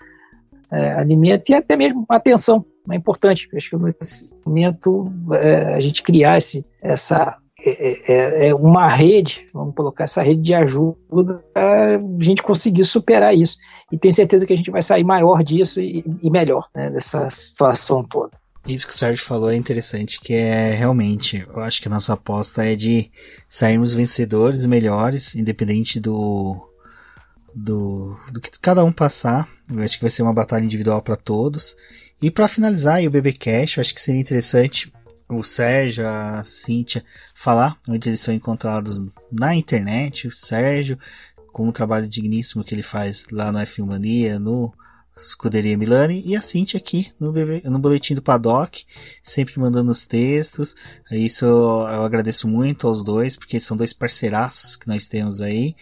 é, 0.71 0.93
alimento 0.93 1.51
e 1.51 1.55
até 1.55 1.77
mesmo 1.77 2.05
atenção, 2.09 2.65
é 2.91 2.97
importante. 2.97 3.49
Acho 3.55 3.71
que 3.71 3.77
nesse 3.77 4.35
momento 4.45 5.13
é, 5.33 5.75
a 5.75 5.81
gente 5.81 6.03
criar 6.03 6.39
esse, 6.39 6.65
essa 6.83 7.39
é, 7.61 8.13
é, 8.13 8.49
é, 8.49 8.55
uma 8.55 8.87
rede, 8.87 9.47
vamos 9.53 9.75
colocar 9.75 10.05
essa 10.05 10.23
rede 10.23 10.43
de 10.43 10.55
ajuda 10.55 11.43
para 11.53 11.97
a 11.97 12.23
gente 12.23 12.43
conseguir 12.43 12.85
superar 12.85 13.37
isso. 13.37 13.57
E 13.91 13.99
tenho 13.99 14.15
certeza 14.15 14.47
que 14.47 14.53
a 14.53 14.57
gente 14.57 14.71
vai 14.71 14.83
sair 14.83 15.03
maior 15.03 15.43
disso 15.43 15.81
e, 15.81 16.05
e 16.23 16.31
melhor 16.31 16.69
né, 16.75 16.89
dessa 16.91 17.29
situação 17.31 18.05
toda. 18.05 18.31
Isso 18.67 18.87
que 18.87 18.93
o 18.93 18.97
Sérgio 18.97 19.25
falou 19.25 19.51
é 19.51 19.57
interessante, 19.57 20.21
que 20.21 20.35
é 20.35 20.75
realmente, 20.75 21.45
eu 21.49 21.61
acho 21.61 21.81
que 21.81 21.89
a 21.89 21.91
nossa 21.91 22.13
aposta 22.13 22.65
é 22.65 22.77
de 22.77 23.11
sairmos 23.49 23.95
vencedores 23.95 24.67
melhores, 24.67 25.35
independente 25.35 25.99
do, 25.99 26.61
do, 27.55 28.17
do 28.31 28.41
que 28.41 28.51
cada 28.61 28.85
um 28.85 28.93
passar. 28.93 29.49
Eu 29.73 29.81
acho 29.83 29.97
que 29.97 30.05
vai 30.05 30.11
ser 30.11 30.23
uma 30.23 30.35
batalha 30.35 30.65
individual 30.65 31.03
para 31.03 31.17
todos. 31.17 31.77
E 32.21 32.31
para 32.31 32.49
finalizar 32.49 33.01
o 33.05 33.11
BB 33.11 33.33
Cash, 33.35 33.77
eu 33.77 33.81
acho 33.81 33.95
que 33.95 34.01
seria 34.01 34.21
interessante 34.21 34.93
o 35.29 35.43
Sérgio, 35.43 36.07
a 36.07 36.43
Cíntia 36.43 37.05
falar 37.33 37.79
onde 37.89 38.09
eles 38.09 38.21
são 38.21 38.35
encontrados 38.35 39.05
na 39.31 39.55
internet. 39.55 40.27
O 40.27 40.33
Sérgio, 40.33 40.99
com 41.53 41.69
o 41.69 41.73
trabalho 41.73 42.09
digníssimo 42.09 42.65
que 42.65 42.75
ele 42.75 42.83
faz 42.83 43.27
lá 43.31 43.53
no 43.53 43.59
F1 43.61 43.87
Mania, 43.87 44.39
no 44.41 44.73
Escuderia 45.17 45.77
Milani, 45.77 46.23
e 46.25 46.35
a 46.35 46.41
Cintia 46.41 46.79
aqui 46.79 47.13
no, 47.21 47.33
no 47.33 47.79
Boletim 47.79 48.15
do 48.15 48.23
Paddock, 48.23 48.85
sempre 49.23 49.59
mandando 49.61 49.91
os 49.91 50.07
textos. 50.07 50.75
Isso 51.13 51.45
eu 51.45 51.87
agradeço 51.87 52.49
muito 52.49 52.87
aos 52.87 53.05
dois, 53.05 53.37
porque 53.37 53.61
são 53.61 53.77
dois 53.77 53.93
parceiraços 53.93 54.75
que 54.75 54.89
nós 54.89 55.07
temos 55.07 55.41
aí. 55.41 55.75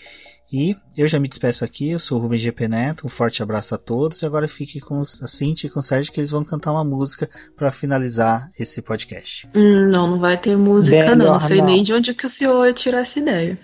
E 0.52 0.77
eu 0.97 1.09
já 1.09 1.18
me 1.18 1.27
despeço 1.27 1.64
aqui, 1.64 1.90
eu 1.90 1.98
sou 1.98 2.18
o 2.18 2.23
Rubem 2.23 2.39
GP 2.39 2.68
Neto, 2.68 3.06
um 3.06 3.09
forte 3.09 3.43
abraço 3.43 3.74
a 3.74 3.78
todos 3.78 4.23
e 4.23 4.27
agora 4.27 4.47
fique 4.47 4.81
com 4.81 5.01
a 5.01 5.05
Cintia 5.05 5.66
e 5.68 5.70
com 5.70 5.81
o 5.81 5.82
Sérgio 5.82 6.12
que 6.12 6.20
eles 6.20 6.31
vão 6.31 6.44
cantar 6.44 6.73
uma 6.73 6.85
música 6.85 7.28
para 7.56 7.73
finalizar 7.73 8.48
esse 8.59 8.81
podcast. 8.81 9.48
Hum, 9.56 9.89
não, 9.90 10.06
não 10.06 10.18
vai 10.20 10.36
ter 10.36 10.56
música 10.56 10.98
Melhor 10.98 11.16
não, 11.16 11.32
não 11.32 11.40
sei 11.40 11.59
não. 11.59 11.66
nem 11.66 11.82
de 11.82 11.93
onde 11.93 12.14
que 12.14 12.27
o 12.27 12.31
senhor 12.31 12.73
tirou 12.74 13.01
essa 13.01 13.18
ideia. 13.18 13.59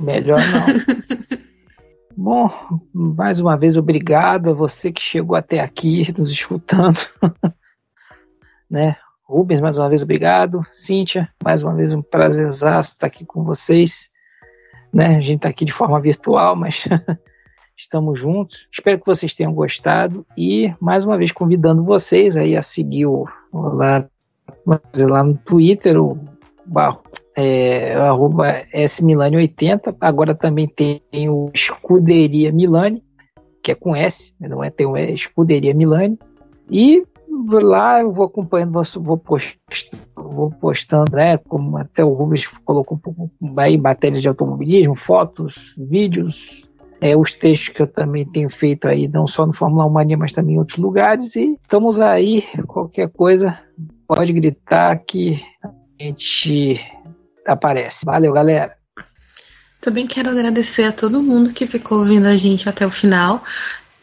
Melhor 0.00 0.38
não. 0.38 1.36
Bom, 2.16 2.50
mais 2.94 3.40
uma 3.40 3.56
vez 3.56 3.76
obrigado 3.76 4.50
a 4.50 4.54
você 4.54 4.92
que 4.92 5.02
chegou 5.02 5.34
até 5.34 5.58
aqui 5.58 6.14
nos 6.16 6.30
escutando. 6.30 6.98
né? 8.70 8.96
Rubens, 9.24 9.60
mais 9.60 9.76
uma 9.76 9.88
vez 9.88 10.02
obrigado. 10.02 10.64
Cíntia, 10.72 11.28
mais 11.42 11.64
uma 11.64 11.74
vez 11.74 11.92
um 11.92 12.00
prazer 12.00 12.48
estar 12.48 13.06
aqui 13.06 13.24
com 13.24 13.42
vocês. 13.42 14.08
Né? 14.96 15.08
A 15.08 15.20
gente 15.20 15.36
está 15.36 15.50
aqui 15.50 15.66
de 15.66 15.72
forma 15.72 16.00
virtual, 16.00 16.56
mas 16.56 16.88
estamos 17.76 18.18
juntos. 18.18 18.66
Espero 18.72 18.98
que 18.98 19.04
vocês 19.04 19.34
tenham 19.34 19.52
gostado 19.52 20.24
e 20.34 20.72
mais 20.80 21.04
uma 21.04 21.18
vez 21.18 21.30
convidando 21.30 21.84
vocês 21.84 22.34
aí 22.34 22.56
a 22.56 22.62
seguir 22.62 23.04
o, 23.04 23.28
o 23.52 23.60
lá, 23.60 24.08
lá 24.66 25.22
no 25.22 25.36
Twitter, 25.36 26.02
o 26.02 26.18
barro 26.64 27.02
é, 27.36 27.92
arroba 27.92 28.64
smilani80. 28.72 29.94
Agora 30.00 30.34
também 30.34 30.66
tem 30.66 31.02
o 31.28 31.50
Escuderia 31.52 32.50
Milani, 32.50 33.04
que 33.62 33.72
é 33.72 33.74
com 33.74 33.94
S, 33.94 34.32
né, 34.40 34.48
não 34.48 34.64
é, 34.64 34.70
tem 34.70 34.86
o 34.86 34.96
é 34.96 35.10
Escuderia 35.10 35.74
Milani. 35.74 36.18
E 36.70 37.02
lá 37.48 38.00
eu 38.00 38.12
vou 38.12 38.26
acompanhando, 38.26 38.82
vou, 39.00 39.16
postando, 39.16 40.02
vou 40.14 40.50
postando, 40.50 41.16
né, 41.16 41.36
como 41.38 41.76
até 41.76 42.04
o 42.04 42.12
Rubens 42.12 42.46
colocou 42.64 43.00
aí, 43.56 43.78
matérias 43.78 44.22
de 44.22 44.28
automobilismo, 44.28 44.96
fotos, 44.96 45.74
vídeos, 45.76 46.68
é, 47.00 47.16
os 47.16 47.32
textos 47.32 47.68
que 47.68 47.82
eu 47.82 47.86
também 47.86 48.24
tenho 48.24 48.48
feito 48.48 48.88
aí, 48.88 49.06
não 49.08 49.26
só 49.26 49.46
no 49.46 49.52
Fórmula 49.52 49.86
1 49.86 49.90
Mania, 49.90 50.16
mas 50.16 50.32
também 50.32 50.56
em 50.56 50.58
outros 50.58 50.78
lugares. 50.78 51.36
E 51.36 51.58
estamos 51.62 52.00
aí, 52.00 52.42
qualquer 52.66 53.08
coisa, 53.10 53.58
pode 54.06 54.32
gritar 54.32 54.96
que 54.96 55.40
a 55.62 56.02
gente 56.02 56.80
aparece. 57.46 58.04
Valeu, 58.04 58.32
galera. 58.32 58.76
Também 59.80 60.06
quero 60.06 60.30
agradecer 60.30 60.84
a 60.84 60.92
todo 60.92 61.22
mundo 61.22 61.52
que 61.52 61.66
ficou 61.66 61.98
ouvindo 61.98 62.26
a 62.26 62.34
gente 62.34 62.68
até 62.68 62.86
o 62.86 62.90
final. 62.90 63.42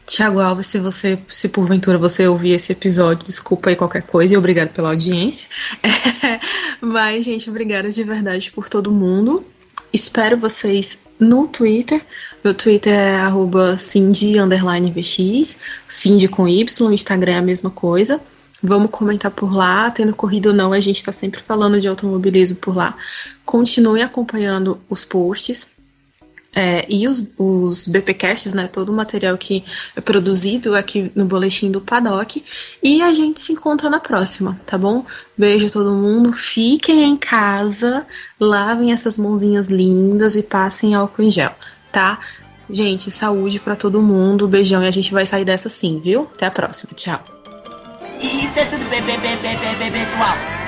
Tiago 0.06 0.40
Alves, 0.40 0.68
se 0.68 0.80
você, 0.80 1.18
se 1.28 1.50
porventura 1.50 1.98
você 1.98 2.28
ouvir 2.28 2.52
esse 2.52 2.72
episódio, 2.72 3.24
desculpa 3.24 3.70
aí 3.70 3.76
qualquer 3.76 4.04
coisa 4.04 4.34
e 4.34 4.38
obrigado 4.38 4.70
pela 4.70 4.90
audiência. 4.90 5.48
É, 6.26 6.40
mas, 6.80 7.26
gente, 7.26 7.50
obrigada 7.50 7.92
de 7.92 8.02
verdade 8.02 8.50
por 8.50 8.70
todo 8.70 8.90
mundo. 8.90 9.46
Espero 9.92 10.38
vocês 10.38 11.00
no 11.20 11.48
Twitter. 11.48 12.02
Meu 12.42 12.54
Twitter 12.54 12.94
é 12.94 13.16
arroba 13.16 13.76
Cindy_VX, 13.76 15.58
Cindy 15.86 16.30
com 16.30 16.48
Y, 16.48 16.94
Instagram 16.94 17.34
é 17.34 17.38
a 17.38 17.42
mesma 17.42 17.70
coisa. 17.70 18.22
Vamos 18.62 18.90
comentar 18.90 19.30
por 19.30 19.54
lá, 19.54 19.92
tendo 19.92 20.16
corrido 20.16 20.48
ou 20.48 20.54
não, 20.56 20.72
a 20.72 20.80
gente 20.80 20.96
está 20.96 21.12
sempre 21.12 21.42
falando 21.42 21.82
de 21.82 21.88
automobilismo 21.90 22.56
por 22.56 22.74
lá. 22.74 22.96
Continue 23.46 24.02
acompanhando 24.02 24.80
os 24.90 25.04
posts. 25.04 25.68
É, 26.56 26.86
e 26.88 27.08
os, 27.08 27.24
os 27.38 27.88
BPcasts, 27.88 28.54
né, 28.54 28.68
todo 28.72 28.90
o 28.90 28.96
material 28.96 29.36
que 29.38 29.64
é 29.96 30.02
produzido 30.02 30.76
aqui 30.76 31.12
no 31.16 31.26
boletim 31.26 31.72
do 31.72 31.82
Paddock. 31.82 32.44
E 32.82 33.02
a 33.02 33.12
gente 33.12 33.42
se 33.42 33.54
encontra 33.54 33.90
na 33.90 34.00
próxima, 34.00 34.60
tá 34.66 34.78
bom? 34.78 35.04
Beijo 35.36 35.68
a 35.68 35.70
todo 35.70 35.96
mundo, 35.96 36.32
fiquem 36.32 37.04
em 37.04 37.18
casa, 37.18 38.06
lavem 38.40 38.92
essas 38.92 39.18
mãozinhas 39.18 39.68
lindas 39.68 40.36
e 40.36 40.44
passem 40.44 40.94
álcool 40.94 41.24
em 41.24 41.32
gel, 41.32 41.56
tá? 41.92 42.20
Gente, 42.70 43.12
saúde 43.12 43.60
para 43.60 43.76
todo 43.76 44.02
mundo, 44.02 44.48
beijão 44.48 44.84
e 44.84 44.88
a 44.88 44.92
gente 44.92 45.12
vai 45.12 45.26
sair 45.26 45.46
dessa 45.46 45.70
sim, 45.70 46.00
viu? 46.00 46.30
Até 46.34 46.46
a 46.46 46.52
próxima, 46.52 46.94
tchau. 46.96 47.24
Isso 48.22 48.60
é 48.60 48.66
tudo 48.66 48.88
bem, 48.90 49.02
bem, 49.02 49.18
bem, 49.20 49.92
pessoal. 49.92 50.63